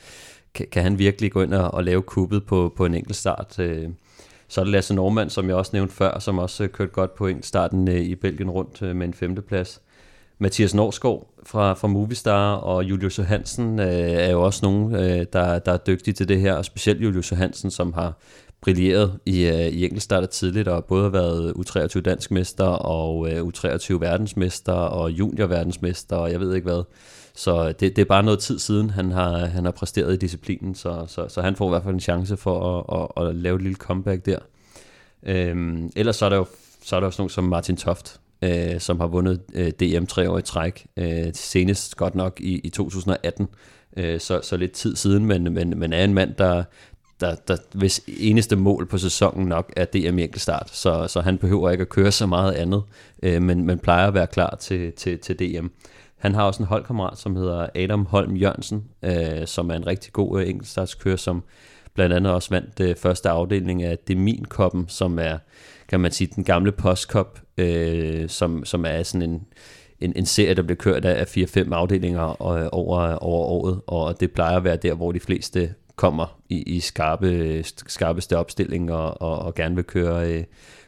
kan, 0.54 0.68
kan 0.72 0.84
han 0.84 1.00
virkelig 1.00 1.32
gå 1.32 1.42
ind 1.42 1.54
og, 1.54 1.74
og 1.74 1.84
lave 1.84 2.02
kuppet 2.02 2.46
på, 2.46 2.74
på 2.78 2.86
en 2.86 2.94
enkeltstart. 2.94 3.60
Øh. 3.60 3.90
Så 4.48 4.62
er 4.62 4.66
det 4.66 4.72
Lasse 4.72 4.96
Normand, 4.96 5.30
som 5.30 5.48
jeg 5.48 5.56
også 5.56 5.72
nævnte 5.74 5.94
før, 5.94 6.20
som 6.20 6.38
også 6.38 6.64
øh, 6.64 6.70
kørte 6.70 6.92
godt 6.92 7.16
på 7.16 7.28
enkeltstarten 7.28 7.88
øh, 7.88 8.02
i 8.02 8.16
Belgien 8.16 8.50
rundt 8.50 8.82
øh, 8.82 8.96
med 8.96 9.08
en 9.08 9.14
femteplads. 9.14 9.82
Mathias 10.40 10.74
Norsgaard 10.74 11.28
fra, 11.44 11.74
fra 11.74 11.88
Movistar 11.88 12.56
og 12.56 12.84
Julius 12.84 13.18
Johansen 13.18 13.80
øh, 13.80 13.86
er 13.86 14.32
jo 14.32 14.44
også 14.44 14.60
nogen, 14.64 14.96
øh, 14.96 15.26
der, 15.34 15.60
der 15.60 15.72
er 15.72 15.78
dygtige 15.78 16.14
til 16.14 16.28
det 16.28 16.40
her, 16.40 16.54
og 16.54 16.66
specielt 16.66 17.02
Julius 17.02 17.32
Johansen, 17.32 17.72
som 17.72 17.94
har 17.94 18.18
brilleret 18.66 19.20
i, 19.26 19.50
uh, 19.50 19.60
i 19.60 19.84
enkeltstarter 19.84 20.28
tidligt, 20.28 20.68
og 20.68 20.86
både 20.86 21.04
har 21.04 21.10
været 21.10 21.54
U23 21.54 22.02
dansk 22.02 22.32
mester, 22.32 22.66
og 22.66 23.18
uh, 23.18 23.28
U23 23.28 23.94
verdensmester, 24.00 24.74
og 24.74 25.12
junior 25.12 25.48
verdensmester, 25.48 26.16
og 26.16 26.32
jeg 26.32 26.40
ved 26.40 26.56
ikke 26.56 26.66
hvad. 26.66 26.84
Så 27.36 27.68
det, 27.68 27.96
det 27.96 28.00
er 28.00 28.06
bare 28.06 28.24
noget 28.24 28.40
tid 28.40 28.60
siden, 28.60 28.90
han 28.90 29.12
har, 29.12 29.46
han 29.46 29.66
har 29.66 29.72
præsteret 29.72 30.14
i 30.14 30.18
disciplinen, 30.18 30.76
så, 30.76 31.06
så, 31.08 31.28
så 31.28 31.42
han 31.42 31.56
får 31.56 31.68
i 31.68 31.70
hvert 31.70 31.84
fald 31.84 31.94
en 31.94 32.00
chance 32.00 32.38
for 32.38 32.80
at, 32.92 33.02
at, 33.18 33.28
at 33.28 33.36
lave 33.36 33.56
et 33.56 33.62
lille 33.62 33.76
comeback 33.76 34.26
der. 34.26 34.40
Øhm, 35.24 35.92
ellers 35.96 36.16
så 36.16 36.26
er 36.26 36.30
der 36.30 36.38
jo 36.38 36.46
så 36.86 36.96
er 36.96 37.00
der 37.00 37.08
også 37.08 37.22
nogen 37.22 37.30
som 37.30 37.44
Martin 37.44 37.78
Toft, 37.78 38.20
øh, 38.42 38.80
som 38.80 39.00
har 39.00 39.08
vundet 39.08 39.42
øh, 39.54 39.72
DM 39.72 40.06
tre 40.06 40.30
år 40.30 40.38
i 40.38 40.42
træk, 40.42 40.88
øh, 40.98 41.28
senest 41.34 41.96
godt 41.96 42.16
nok 42.16 42.40
i, 42.42 42.60
i 42.60 42.70
2018, 42.70 43.48
øh, 43.98 44.20
så, 44.20 44.40
så 44.44 44.58
lidt 44.58 44.72
tid 44.72 44.96
siden, 44.96 45.26
men, 45.26 45.54
men, 45.54 45.80
men 45.80 45.94
er 45.94 46.04
en 46.04 46.14
mand, 46.14 46.36
der, 46.36 46.64
der, 47.20 47.36
der 47.36 47.58
hvis 47.74 48.02
eneste 48.08 48.56
mål 48.56 48.86
på 48.86 48.98
sæsonen 48.98 49.48
nok 49.48 49.74
er 49.76 49.86
DM 49.86 50.20
i 50.20 50.24
enkeltstart, 50.24 50.70
så, 50.70 51.08
så 51.08 51.22
han 51.22 51.38
behøver 51.38 51.72
ikke 51.72 51.82
at 51.82 51.90
køre 51.90 52.12
så 52.12 52.26
meget 52.26 52.52
andet, 52.52 52.84
øh, 53.24 53.42
men, 53.42 53.66
men 53.66 53.80
plejer 53.80 54.08
at 54.08 54.14
være 54.14 54.28
klar 54.28 54.56
til, 54.56 54.94
til, 54.94 55.20
til 55.20 55.40
DM. 55.40 55.68
Han 56.18 56.36
har 56.36 56.44
også 56.44 56.64
en 56.64 56.68
holdkammerat, 56.68 57.18
som 57.18 57.36
hedder 57.36 57.68
Adam 57.76 58.06
Holm 58.06 58.36
Jørgensen, 58.36 58.84
øh, 59.04 59.48
som 59.48 59.70
er 59.70 59.76
en 59.76 59.88
rigtig 59.88 60.14
god 60.14 60.42
øh, 60.42 60.50
enkeltstartskører, 60.50 61.16
som 61.16 61.44
blandt 61.94 62.16
andet 62.16 62.34
også 62.34 62.50
vandt 62.50 62.80
øh, 62.80 62.96
første 62.96 63.30
afdeling 63.30 63.84
af 63.84 63.98
Demin-koppen, 63.98 64.86
som 64.88 65.20
er, 65.20 65.38
kan 65.88 66.00
man 66.00 66.12
sige, 66.12 66.32
den 66.36 66.44
gamle 66.44 66.72
postkop, 66.72 67.42
øh, 67.58 68.30
som, 68.30 68.66
som 68.66 68.86
er 68.86 69.04
sådan 69.04 69.30
en, 69.30 69.42
en, 70.00 70.14
en 70.16 70.26
serie, 70.26 70.54
der 70.54 70.62
bliver 70.62 70.78
kørt 70.78 71.06
af 71.06 71.38
4-5 71.38 71.74
afdelinger 71.74 72.30
øh, 72.30 72.70
over, 72.72 73.16
over 73.16 73.46
året, 73.46 73.82
og 73.88 74.20
det 74.20 74.32
plejer 74.32 74.58
at 74.58 74.64
være 74.64 74.78
der, 74.78 74.94
hvor 74.94 75.12
de 75.12 75.20
fleste 75.20 75.74
kommer 75.96 76.40
i, 76.50 76.62
i 76.62 76.80
skarpe, 76.80 77.64
skarpeste 77.64 78.38
opstilling 78.38 78.92
og, 78.92 79.22
og, 79.22 79.40
og 79.40 79.56
gerne 79.56 79.76
vil 79.76 79.84
køre, 79.84 80.32
øh, 80.32 80.44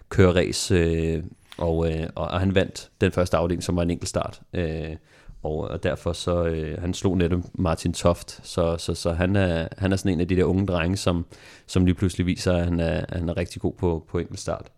køre 0.10 0.36
race. 0.36 0.76
Øh, 0.76 1.24
og, 1.58 1.92
øh, 1.92 2.08
og 2.16 2.40
han 2.40 2.56
vandt 2.56 2.90
den 3.02 3.12
første 3.12 3.38
afdeling, 3.38 3.64
som 3.64 3.76
var 3.76 3.82
en 3.82 3.92
enkelt 3.92 4.10
start. 4.10 4.42
Øh, 4.54 4.96
og, 5.44 5.58
og 5.58 5.84
derfor 5.84 6.14
så, 6.14 6.46
øh, 6.46 6.82
han 6.82 6.94
slog 6.94 7.18
netop 7.18 7.40
Martin 7.54 7.94
Toft, 7.94 8.40
så, 8.44 8.78
så, 8.78 8.94
så 8.94 9.14
han, 9.14 9.36
er, 9.36 9.68
han 9.78 9.92
er 9.92 9.96
sådan 9.96 10.12
en 10.12 10.22
af 10.22 10.28
de 10.28 10.36
der 10.36 10.44
unge 10.44 10.66
drenge, 10.66 10.98
som, 10.98 11.26
som 11.68 11.86
lige 11.86 11.96
pludselig 11.96 12.26
viser, 12.26 12.54
at 12.54 12.64
han 12.64 12.80
er, 12.80 13.06
han 13.10 13.30
er 13.30 13.38
rigtig 13.38 13.62
god 13.62 13.74
på, 13.74 14.06
på 14.10 14.20
enkelt 14.20 14.40
start. 14.40 14.72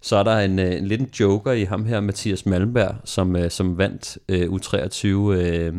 Så 0.00 0.16
er 0.16 0.22
der 0.22 0.38
en, 0.38 0.58
øh, 0.58 0.76
en 0.76 0.86
lidt 0.86 1.20
joker 1.20 1.52
i 1.52 1.64
ham 1.64 1.84
her, 1.84 2.00
Mathias 2.00 2.46
Malmberg, 2.46 2.94
som, 3.04 3.36
øh, 3.36 3.50
som 3.50 3.78
vandt 3.78 4.18
øh, 4.28 4.46
U23 4.46 5.06
øh, 5.06 5.74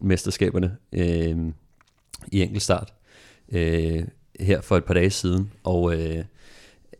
mesterskaberne 0.00 0.76
øh, 0.92 1.36
i 2.32 2.42
enkeltstart 2.42 2.92
øh, 3.52 4.02
her 4.40 4.60
for 4.60 4.76
et 4.76 4.84
par 4.84 4.94
dage 4.94 5.10
siden. 5.10 5.52
Og 5.64 5.94
øh, 5.94 6.24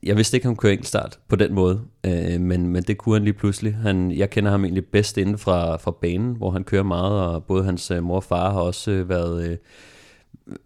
jeg 0.05 0.17
vidste 0.17 0.37
ikke, 0.37 0.47
han 0.47 0.55
kunne 0.55 0.63
køre 0.63 0.73
enkeltstart 0.73 1.19
på 1.29 1.37
den 1.37 1.55
måde, 1.55 1.81
øh, 2.07 2.41
men, 2.41 2.67
men 2.67 2.83
det 2.83 2.99
kunne 2.99 3.15
han 3.15 3.25
lige 3.25 3.35
pludselig. 3.35 3.75
Han, 3.75 4.13
jeg 4.13 4.31
kender 4.31 4.51
ham 4.51 4.65
egentlig 4.65 4.87
bedst 4.87 5.19
inden 5.19 5.39
fra, 5.39 5.77
fra 5.77 5.91
banen, 5.91 6.37
hvor 6.37 6.51
han 6.51 6.65
kører 6.65 6.83
meget, 6.83 7.21
og 7.21 7.45
både 7.45 7.65
hans 7.65 7.91
øh, 7.91 8.03
mor 8.03 8.17
og 8.17 8.25
far 8.25 8.53
har 8.53 8.61
også 8.61 8.91
øh, 8.91 9.09
været... 9.09 9.45
Øh, 9.45 9.51
øh 9.51 9.59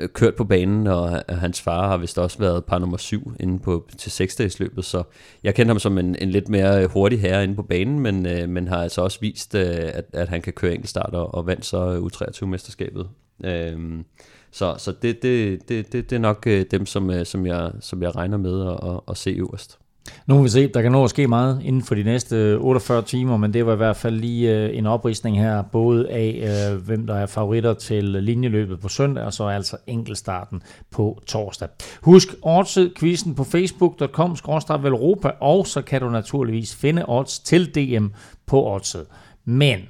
kørt 0.09 0.35
på 0.35 0.45
banen, 0.45 0.87
og 0.87 1.23
øh, 1.31 1.37
hans 1.37 1.61
far 1.61 1.89
har 1.89 1.97
vist 1.97 2.19
også 2.19 2.39
været 2.39 2.65
par 2.65 2.79
nummer 2.79 2.97
syv 2.97 3.33
inde 3.41 3.59
på, 3.59 3.89
til 3.99 4.13
seksdagsløbet, 4.13 4.85
så 4.85 5.03
jeg 5.43 5.55
kender 5.55 5.73
ham 5.73 5.79
som 5.79 5.99
en, 5.99 6.17
en 6.19 6.31
lidt 6.31 6.49
mere 6.49 6.83
øh, 6.83 6.91
hurtig 6.91 7.21
herre 7.21 7.45
inde 7.45 7.55
på 7.55 7.63
banen, 7.63 8.01
men, 8.01 8.27
øh, 8.27 8.49
men 8.49 8.69
har 8.69 8.83
altså 8.83 9.03
også 9.03 9.21
vist, 9.21 9.55
øh, 9.55 9.77
at, 9.77 10.05
at 10.13 10.29
han 10.29 10.43
kan 10.43 10.53
køre 10.53 10.73
enkeltstart 10.73 11.15
og, 11.15 11.35
og 11.35 11.47
vandt 11.47 11.67
så 11.67 11.99
U23-mesterskabet. 11.99 13.09
Øh, 13.45 14.05
så 14.53 14.75
så 14.79 14.93
det, 15.03 15.23
det, 15.23 15.69
det, 15.69 15.93
det, 15.93 16.11
det 16.11 16.17
er 16.17 16.21
nok 16.21 16.45
øh, 16.47 16.65
dem, 16.71 16.87
som, 16.87 17.11
øh, 17.11 17.27
som, 17.27 17.47
jeg, 17.47 17.71
som 17.81 18.03
jeg 18.03 18.17
regner 18.17 18.37
med 18.37 18.67
at, 18.67 18.91
at, 18.91 19.01
at 19.09 19.17
se 19.17 19.31
øverst. 19.31 19.79
Nu 20.27 20.35
må 20.35 20.43
vi 20.43 20.49
se, 20.49 20.69
der 20.69 20.83
kan 20.83 20.93
nå 20.93 21.05
at 21.05 21.11
ske 21.11 21.27
meget 21.27 21.61
inden 21.65 21.83
for 21.83 21.95
de 21.95 22.03
næste 22.03 22.37
øh, 22.37 22.61
48 22.61 23.03
timer, 23.03 23.37
men 23.37 23.53
det 23.53 23.67
var 23.67 23.73
i 23.73 23.77
hvert 23.77 23.97
fald 23.97 24.17
lige 24.21 24.73
en 24.73 24.87
oprisning 24.87 25.41
her, 25.41 25.63
både 25.63 26.11
af 26.11 26.77
hvem 26.77 27.07
der 27.07 27.15
er 27.15 27.27
favoritter 27.27 27.75
til 27.75 28.05
linjeløbet 28.05 28.81
på 28.81 28.89
søndag, 28.89 29.25
og 29.25 29.33
så 29.33 29.47
altså 29.47 29.77
enkeltstarten 29.87 30.63
på 30.91 31.23
torsdag. 31.27 31.69
Husk 32.03 32.29
oddset 32.43 32.93
quizzen 32.99 33.35
på 33.35 33.45
facebook.com 33.45 34.37
Europa, 34.85 35.31
og 35.41 35.67
så 35.67 35.83
kan 35.83 36.01
du 36.01 36.11
naturligvis 36.11 36.77
finde 36.77 37.05
odds 37.09 37.39
til 37.39 37.75
DM 37.75 38.07
på 38.47 38.75
oddset. 38.75 39.07
Men 39.45 39.81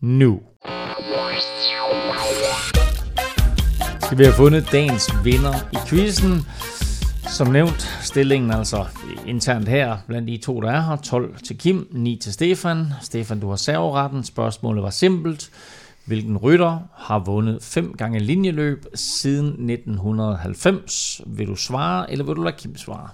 nu 0.00 0.40
skal 4.14 4.18
vi 4.18 4.24
have 4.24 4.36
fundet 4.36 4.68
dagens 4.72 5.10
vinder 5.24 5.54
i 5.72 5.76
quizzen. 5.88 6.46
Som 7.28 7.48
nævnt, 7.48 7.80
stillingen 8.02 8.50
altså 8.50 8.86
internt 9.26 9.68
her 9.68 9.96
blandt 10.06 10.28
de 10.28 10.36
to, 10.36 10.60
der 10.60 10.70
er 10.70 10.80
her. 10.80 10.96
12 10.96 11.36
til 11.38 11.58
Kim, 11.58 11.88
9 11.90 12.16
til 12.16 12.32
Stefan. 12.32 12.86
Stefan, 13.02 13.40
du 13.40 13.48
har 13.48 13.56
serveretten. 13.56 14.24
Spørgsmålet 14.24 14.82
var 14.82 14.90
simpelt. 14.90 15.50
Hvilken 16.04 16.36
rytter 16.36 16.78
har 16.94 17.18
vundet 17.18 17.62
fem 17.62 17.92
gange 17.96 18.18
linjeløb 18.18 18.86
siden 18.94 19.46
1990? 19.46 21.20
Vil 21.26 21.46
du 21.46 21.56
svare, 21.56 22.12
eller 22.12 22.24
vil 22.24 22.34
du 22.34 22.42
lade 22.42 22.56
Kim 22.58 22.76
svare? 22.76 23.08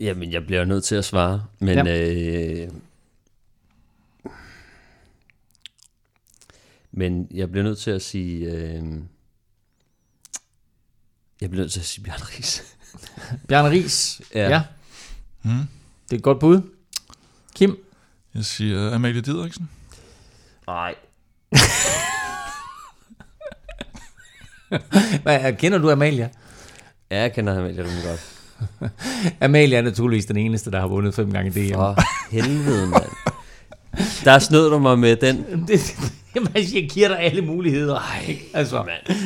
Jamen, 0.00 0.32
jeg 0.32 0.46
bliver 0.46 0.64
nødt 0.64 0.84
til 0.84 0.94
at 0.94 1.04
svare, 1.04 1.42
men 1.58 1.86
ja. 1.86 2.62
øh, 2.62 2.68
Men 6.96 7.28
jeg 7.30 7.50
bliver 7.50 7.64
nødt 7.64 7.78
til 7.78 7.90
at 7.90 8.02
sige... 8.02 8.50
Øh, 8.50 8.82
jeg 11.40 11.50
bliver 11.50 11.62
nødt 11.62 11.72
til 11.72 11.80
at 11.80 11.86
sige 11.86 12.04
Bjørn 12.04 12.20
Ries. 12.20 12.76
Bjørn 13.48 13.70
Ries, 13.70 14.20
ja. 14.34 14.48
ja. 14.48 14.62
Hmm. 15.42 15.68
Det 16.04 16.12
er 16.12 16.16
et 16.16 16.22
godt 16.22 16.40
bud. 16.40 16.60
Kim? 17.54 17.78
Jeg 18.34 18.44
siger 18.44 18.88
uh, 18.88 18.94
Amalie 18.94 19.20
Didriksen. 19.20 19.70
Nej. 20.66 20.94
Hvad, 25.22 25.56
kender 25.56 25.78
du 25.78 25.90
Amalia? 25.90 26.28
Ja, 27.10 27.20
jeg 27.20 27.32
kender 27.32 27.58
Amalia 27.58 27.82
rimelig 27.82 28.04
godt. 28.04 28.30
Amalia 29.44 29.78
er 29.78 29.82
naturligvis 29.82 30.26
den 30.26 30.36
eneste, 30.36 30.70
der 30.70 30.80
har 30.80 30.86
vundet 30.86 31.14
fem 31.14 31.32
gange 31.32 31.50
DM. 31.50 31.74
For 31.74 31.96
helvede, 32.30 32.86
mand. 32.86 33.10
Der 34.24 34.38
snød 34.38 34.70
du 34.70 34.78
mig 34.78 34.98
med 34.98 35.16
den. 35.16 35.44
det, 35.68 35.96
Jamen, 36.34 36.50
jeg 36.54 36.88
giver 36.90 37.08
dig 37.08 37.20
alle 37.20 37.42
muligheder. 37.42 37.94
Ej, 37.94 38.36
altså. 38.54 38.82
Man. 38.82 39.16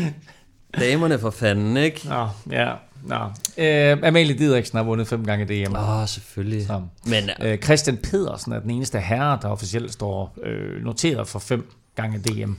Damerne 0.80 1.18
for 1.18 1.30
fanden, 1.30 1.76
ikke? 1.76 2.08
Nå, 2.08 2.28
ja. 2.50 2.72
Nå. 3.04 3.16
Øh, 3.58 3.96
Amalie 4.02 4.38
Didriksen 4.38 4.76
har 4.76 4.84
vundet 4.84 5.08
fem 5.08 5.24
gange 5.24 5.44
DM. 5.44 5.74
Åh, 5.74 6.00
oh, 6.00 6.08
selvfølgelig. 6.08 6.66
Så. 6.66 6.82
Men, 7.06 7.30
øh, 7.42 7.58
Christian 7.58 7.96
Pedersen 7.96 8.52
er 8.52 8.60
den 8.60 8.70
eneste 8.70 9.00
herre, 9.00 9.38
der 9.42 9.48
officielt 9.48 9.92
står 9.92 10.38
øh, 10.42 10.84
noteret 10.84 11.28
for 11.28 11.38
fem 11.38 11.70
gange 11.96 12.18
DM. 12.18 12.52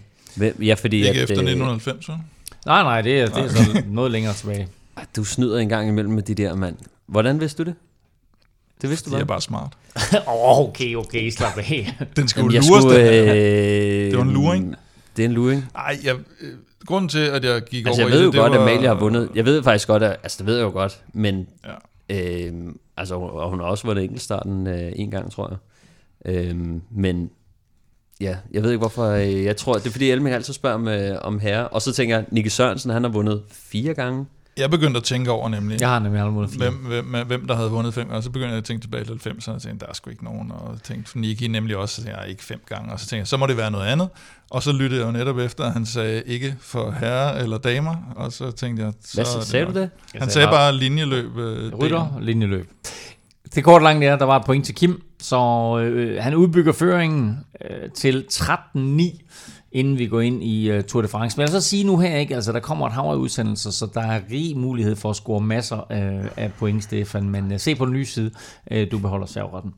Ja, 0.61 0.73
fordi 0.73 0.97
Ikke 0.97 1.09
at, 1.09 1.15
efter 1.15 1.35
1990, 1.35 2.05
så? 2.05 2.11
Nej, 2.65 2.83
nej, 2.83 3.01
det 3.01 3.19
er, 3.21 3.25
det 3.25 3.43
er 3.45 3.49
så 3.49 3.83
noget 3.87 4.11
længere 4.11 4.33
tilbage. 4.33 4.67
Du 5.15 5.23
snyder 5.23 5.57
en 5.57 5.69
gang 5.69 5.89
imellem 5.89 6.13
med 6.13 6.23
de 6.23 6.35
der, 6.35 6.55
mand. 6.55 6.75
Hvordan 7.07 7.39
vidste 7.39 7.63
du 7.63 7.69
det? 7.69 7.75
Det 8.81 8.89
vidste 8.89 9.05
du 9.05 9.11
bare. 9.11 9.19
Det 9.19 9.23
er 9.23 9.27
bare 9.27 9.41
smart. 9.41 9.77
okay, 10.67 10.95
okay, 10.95 11.29
slap 11.29 11.57
af. 11.57 11.97
Den 12.15 12.27
skal 12.27 12.41
jo 12.41 12.47
lures, 12.47 12.65
skulle, 12.65 12.95
den 12.95 13.37
øh, 13.37 14.11
Det 14.11 14.17
var 14.17 14.23
en 14.23 14.31
luring. 14.31 14.75
Det 15.17 15.25
er 15.25 15.29
en 15.29 15.33
luring. 15.33 15.65
Nej, 15.73 15.97
jeg, 16.03 16.15
øh, 16.15 16.49
grunden 16.85 17.09
til, 17.09 17.19
at 17.19 17.43
jeg 17.43 17.61
gik 17.61 17.87
altså, 17.87 18.01
over 18.01 18.09
jeg 18.09 18.17
ved 18.17 18.21
i 18.21 18.23
jo 18.23 18.27
det, 18.27 18.33
det 18.33 18.41
godt, 18.41 18.51
var, 18.51 18.57
at 18.57 18.61
Amalie 18.61 18.87
har 18.87 18.95
vundet. 18.95 19.29
Jeg 19.35 19.45
ved 19.45 19.63
faktisk 19.63 19.87
godt, 19.87 20.03
at, 20.03 20.17
altså 20.23 20.37
det 20.37 20.45
ved 20.45 20.55
jeg 20.55 20.63
jo 20.63 20.71
godt, 20.71 21.01
men 21.13 21.47
ja. 22.09 22.47
øh, 22.47 22.53
altså, 22.97 23.15
og 23.15 23.49
hun 23.49 23.59
har 23.59 23.65
også 23.65 23.87
vundet 23.87 24.03
enkeltstarten 24.03 24.67
øh, 24.67 24.91
en 24.95 25.11
gang, 25.11 25.31
tror 25.31 25.49
jeg. 25.49 25.57
Øh, 26.33 26.55
men 26.91 27.29
ja, 28.21 28.37
jeg 28.51 28.63
ved 28.63 28.71
ikke 28.71 28.79
hvorfor, 28.79 29.05
øh, 29.05 29.43
jeg 29.43 29.57
tror, 29.57 29.73
det 29.73 29.87
er 29.87 29.91
fordi 29.91 30.11
Elming 30.11 30.35
altid 30.35 30.53
spørger 30.53 30.75
om, 30.75 30.87
øh, 30.87 31.17
om 31.21 31.39
herre, 31.39 31.67
og 31.67 31.81
så 31.81 31.93
tænker 31.93 32.15
jeg, 32.15 32.25
Nicky 32.31 32.47
Sørensen, 32.47 32.91
han 32.91 33.03
har 33.03 33.11
vundet 33.11 33.43
fire 33.49 33.93
gange. 33.93 34.25
Jeg 34.59 34.69
begyndte 34.69 34.97
at 34.97 35.03
tænke 35.03 35.31
over 35.31 35.49
nemlig, 35.49 35.81
jeg 35.81 35.89
har 35.89 35.99
nemlig 35.99 36.21
aldrig 36.21 36.47
hvem, 36.57 36.73
hvem, 36.73 37.27
hvem, 37.27 37.47
der 37.47 37.55
havde 37.55 37.69
vundet 37.69 37.93
fem, 37.93 38.09
og 38.09 38.23
så 38.23 38.29
begyndte 38.29 38.49
jeg 38.49 38.57
at 38.57 38.63
tænke 38.63 38.83
tilbage 38.83 39.03
til 39.05 39.11
90'erne, 39.11 39.51
og 39.51 39.61
tænkte, 39.61 39.85
der 39.85 39.89
er 39.89 39.93
sgu 39.93 40.09
ikke 40.09 40.23
nogen, 40.23 40.51
og 40.51 40.77
tænkte, 40.83 41.19
Niki 41.19 41.47
nemlig 41.47 41.77
også, 41.77 41.95
så 41.95 42.01
tænkte 42.01 42.21
jeg, 42.21 42.29
ikke 42.29 42.43
fem 42.43 42.61
gange, 42.65 42.91
og 42.93 42.99
så 42.99 43.05
tænkte 43.05 43.19
jeg, 43.19 43.27
så 43.27 43.37
må 43.37 43.47
det 43.47 43.57
være 43.57 43.71
noget 43.71 43.85
andet, 43.85 44.09
og 44.49 44.63
så 44.63 44.71
lyttede 44.71 45.01
jeg 45.01 45.07
jo 45.07 45.11
netop 45.11 45.37
efter, 45.37 45.63
at 45.63 45.73
han 45.73 45.85
sagde 45.85 46.23
ikke 46.25 46.55
for 46.61 46.91
herre 46.91 47.43
eller 47.43 47.57
damer, 47.57 47.95
og 48.15 48.31
så 48.31 48.51
tænkte 48.51 48.83
jeg, 48.83 48.93
så 49.05 49.15
Hvad 49.15 49.43
sagde 49.45 49.65
du 49.65 49.71
det? 49.71 49.89
Han 50.15 50.29
sagde 50.29 50.47
bare 50.47 50.75
linjeløb. 50.75 51.37
Øh, 51.37 51.73
Rytter, 51.73 52.17
linjeløb. 52.21 52.69
Det 53.55 53.63
kort 53.63 53.83
langt 53.83 54.03
er, 54.03 54.15
der 54.15 54.25
var 54.25 54.39
et 54.39 54.45
point 54.45 54.65
til 54.65 54.75
Kim, 54.75 55.01
så 55.19 55.37
øh, 55.79 56.23
han 56.23 56.35
udbygger 56.35 56.71
føringen 56.71 57.39
øh, 57.69 57.91
til 57.91 58.25
13-9 58.33 59.19
inden 59.71 59.97
vi 59.97 60.07
går 60.07 60.21
ind 60.21 60.43
i 60.43 60.77
uh, 60.77 60.83
Tour 60.83 61.01
de 61.01 61.07
France. 61.07 61.37
Men 61.37 61.41
jeg 61.41 61.53
vil 61.53 61.61
så 61.61 61.69
sige 61.69 61.83
nu 61.83 61.97
her, 61.97 62.17
ikke? 62.17 62.35
Altså, 62.35 62.51
der 62.51 62.59
kommer 62.59 62.87
et 62.87 62.93
hav 62.93 63.03
af 63.03 63.15
udsendelser, 63.15 63.71
så 63.71 63.87
der 63.93 64.01
er 64.01 64.21
rig 64.31 64.57
mulighed 64.57 64.95
for 64.95 65.09
at 65.09 65.15
score 65.15 65.41
masser 65.41 65.77
uh, 65.77 66.27
af 66.37 66.51
point, 66.57 66.83
Stefan. 66.83 67.29
Men 67.29 67.51
uh, 67.51 67.57
se 67.57 67.75
på 67.75 67.85
den 67.85 67.93
nye 67.93 68.05
side, 68.05 68.31
uh, 68.71 68.77
du 68.91 68.99
beholder 68.99 69.25
serveretten. 69.25 69.73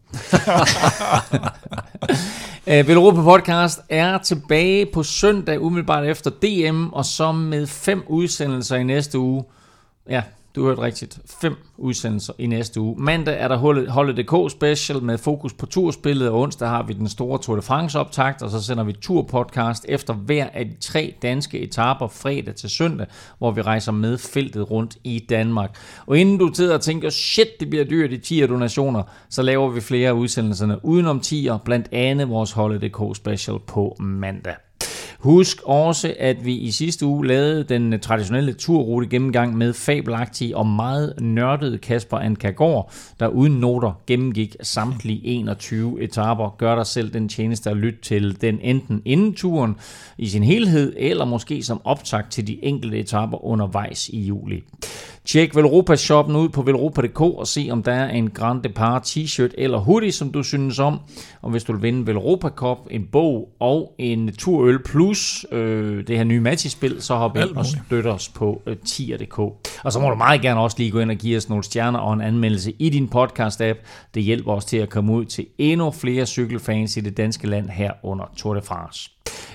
uh, 2.89 2.95
Europa 2.95 3.21
Podcast 3.21 3.79
er 3.89 4.17
tilbage 4.17 4.85
på 4.93 5.03
søndag, 5.03 5.61
umiddelbart 5.61 6.05
efter 6.05 6.29
DM, 6.29 6.87
og 6.87 7.05
så 7.05 7.31
med 7.31 7.67
fem 7.67 8.03
udsendelser 8.07 8.75
i 8.75 8.83
næste 8.83 9.19
uge. 9.19 9.43
Ja, 10.09 10.21
du 10.55 10.65
hørte 10.65 10.81
rigtigt. 10.81 11.19
Fem 11.41 11.55
udsendelser 11.77 12.33
i 12.37 12.47
næste 12.47 12.81
uge. 12.81 12.95
Mandag 12.97 13.39
er 13.39 13.47
der 13.47 13.57
Holde.dk 13.89 14.51
special 14.51 15.03
med 15.03 15.17
fokus 15.17 15.53
på 15.53 15.65
turspillet, 15.65 16.29
og 16.29 16.39
onsdag 16.39 16.67
har 16.69 16.83
vi 16.83 16.93
den 16.93 17.09
store 17.09 17.39
Tour 17.39 17.55
de 17.55 17.61
France 17.61 17.99
optakt, 17.99 18.41
og 18.41 18.49
så 18.49 18.63
sender 18.63 18.83
vi 18.83 18.93
turpodcast 18.93 19.85
efter 19.89 20.13
hver 20.13 20.47
af 20.53 20.65
de 20.65 20.75
tre 20.79 21.15
danske 21.21 21.59
etaper 21.59 22.07
fredag 22.07 22.55
til 22.55 22.69
søndag, 22.69 23.07
hvor 23.37 23.51
vi 23.51 23.61
rejser 23.61 23.91
med 23.91 24.17
feltet 24.17 24.71
rundt 24.71 24.97
i 25.03 25.25
Danmark. 25.29 25.77
Og 26.05 26.17
inden 26.17 26.37
du 26.37 26.51
sidder 26.53 26.73
og 26.73 26.81
tænker, 26.81 27.09
shit, 27.09 27.59
det 27.59 27.69
bliver 27.69 27.85
dyrt 27.85 28.11
i 28.11 28.17
10 28.17 28.47
donationer, 28.47 29.03
så 29.29 29.41
laver 29.41 29.69
vi 29.69 29.81
flere 29.81 30.09
af 30.09 30.13
udsendelserne 30.13 30.85
udenom 30.85 31.21
10'er, 31.25 31.57
blandt 31.57 31.87
andet 31.91 32.29
vores 32.29 32.51
Holde.dk 32.51 33.17
special 33.17 33.59
på 33.67 33.95
mandag. 33.99 34.55
Husk 35.21 35.61
også, 35.63 36.13
at 36.19 36.45
vi 36.45 36.55
i 36.55 36.71
sidste 36.71 37.05
uge 37.05 37.27
lavede 37.27 37.63
den 37.63 37.99
traditionelle 37.99 38.53
turrute 38.53 39.07
gennemgang 39.07 39.57
med 39.57 39.73
fabelagtige 39.73 40.57
og 40.57 40.67
meget 40.67 41.13
nørdede 41.21 41.77
Kasper 41.77 42.17
Ankergaard, 42.17 42.93
der 43.19 43.27
uden 43.27 43.53
noter 43.53 44.01
gennemgik 44.07 44.55
samtlige 44.61 45.25
21 45.25 46.01
etaper. 46.01 46.55
Gør 46.57 46.75
dig 46.75 46.85
selv 46.85 47.13
den 47.13 47.29
tjeneste 47.29 47.69
at 47.69 47.77
lytte 47.77 48.01
til 48.01 48.41
den 48.41 48.59
enten 48.61 49.01
inden 49.05 49.33
turen 49.33 49.75
i 50.17 50.27
sin 50.27 50.43
helhed, 50.43 50.93
eller 50.97 51.25
måske 51.25 51.63
som 51.63 51.81
optakt 51.83 52.31
til 52.31 52.47
de 52.47 52.63
enkelte 52.63 52.99
etaper 52.99 53.45
undervejs 53.45 54.09
i 54.09 54.19
juli. 54.19 54.63
Tjek 55.25 55.55
Velropa 55.55 55.95
shoppen 55.95 56.35
ud 56.35 56.49
på 56.49 56.61
velropa.dk 56.61 57.21
og 57.21 57.47
se 57.47 57.67
om 57.71 57.83
der 57.83 57.93
er 57.93 58.09
en 58.09 58.29
Grand 58.29 58.63
Depart 58.63 59.07
t-shirt 59.07 59.51
eller 59.57 59.77
hoodie, 59.77 60.11
som 60.11 60.31
du 60.31 60.43
synes 60.43 60.79
om. 60.79 60.99
Og 61.41 61.51
hvis 61.51 61.63
du 61.63 61.73
vil 61.73 61.81
vinde 61.81 62.07
Velropa 62.07 62.49
Cup, 62.49 62.77
en 62.91 63.07
bog 63.11 63.49
og 63.59 63.95
en 63.97 64.33
turøl 64.33 64.83
plus 64.83 65.45
øh, 65.51 66.07
det 66.07 66.17
her 66.17 66.23
nye 66.23 66.39
matchspil, 66.39 67.01
så 67.01 67.15
hop 67.15 67.37
ind 67.37 67.49
og 67.55 67.65
støt 67.65 68.05
os 68.05 68.29
på 68.29 68.61
øh, 68.65 68.77
tier.dk. 68.77 69.39
Og 69.83 69.91
så 69.91 69.99
må 69.99 70.09
du 70.09 70.15
meget 70.15 70.41
gerne 70.41 70.59
også 70.59 70.77
lige 70.79 70.91
gå 70.91 70.99
ind 70.99 71.11
og 71.11 71.17
give 71.17 71.37
os 71.37 71.49
nogle 71.49 71.63
stjerner 71.63 71.99
og 71.99 72.13
en 72.13 72.21
anmeldelse 72.21 72.73
i 72.79 72.89
din 72.89 73.09
podcast-app. 73.15 73.85
Det 74.13 74.23
hjælper 74.23 74.53
os 74.53 74.65
til 74.65 74.77
at 74.77 74.89
komme 74.89 75.13
ud 75.13 75.25
til 75.25 75.45
endnu 75.57 75.91
flere 75.91 76.25
cykelfans 76.25 76.97
i 76.97 77.01
det 77.01 77.17
danske 77.17 77.47
land 77.47 77.69
her 77.69 77.91
under 78.03 78.25
Tour 78.37 78.53
de 78.53 78.61
France. 78.61 79.11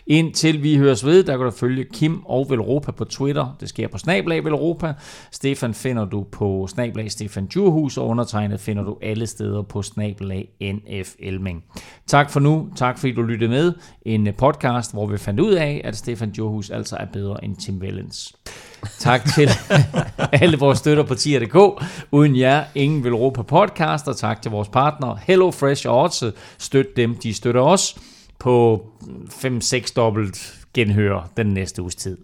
Indtil 0.06 0.62
vi 0.62 0.76
høres 0.76 1.04
ved, 1.04 1.24
der 1.24 1.36
kan 1.36 1.44
du 1.44 1.50
følge 1.50 1.84
Kim 1.84 2.24
og 2.24 2.46
Velropa 2.50 2.92
på 2.92 3.04
Twitter. 3.04 3.56
Det 3.60 3.68
sker 3.68 3.88
på 3.88 3.98
Snablag 3.98 4.44
Velropa. 4.44 4.94
Stefan 5.30 5.74
finder 5.74 6.04
du 6.04 6.26
på 6.32 6.66
Snablag 6.66 7.10
Stefan 7.10 7.46
Djurhus, 7.46 7.98
og 7.98 8.06
undertegnet 8.06 8.60
finder 8.60 8.82
du 8.82 8.96
alle 9.02 9.26
steder 9.26 9.62
på 9.62 9.82
Snablag 9.82 10.48
NF 10.60 11.14
Elming. 11.18 11.64
Tak 12.06 12.30
for 12.30 12.40
nu. 12.40 12.68
Tak 12.76 12.98
fordi 12.98 13.12
du 13.12 13.22
lyttede 13.22 13.50
med. 13.50 13.72
En 14.02 14.26
øh, 14.26 14.34
podcast, 14.34 14.92
hvor 14.92 15.06
vi 15.06 15.18
fandt 15.18 15.40
ud 15.40 15.52
af, 15.52 15.80
at 15.84 15.96
Stefan 15.96 16.30
Djurhus 16.30 16.70
altså 16.70 16.96
er 16.96 17.06
bedre 17.12 17.44
end 17.44 17.56
Tim 17.56 17.80
Vellens. 17.80 18.36
Tak 18.98 19.24
til 19.34 19.48
alle 20.42 20.58
vores 20.58 20.78
støtter 20.78 21.02
på 21.02 21.14
tier.dk. 21.14 21.84
Uden 22.10 22.36
jer, 22.36 22.64
ingen 22.74 23.04
vil 23.04 23.14
råbe 23.14 23.34
på 23.34 23.42
podcast, 23.42 24.08
og 24.08 24.16
tak 24.16 24.42
til 24.42 24.50
vores 24.50 24.68
partner 24.68 25.16
Hello 25.22 25.50
Fresh 25.50 25.88
og 25.88 26.00
også 26.00 26.32
støt 26.58 26.96
dem, 26.96 27.14
de 27.14 27.34
støtter 27.34 27.60
os 27.60 27.96
på 28.38 28.86
5-6 29.28 29.92
dobbelt 29.96 30.66
genhør 30.74 31.30
den 31.36 31.46
næste 31.46 31.82
uges 31.82 31.94
tid. 31.94 32.18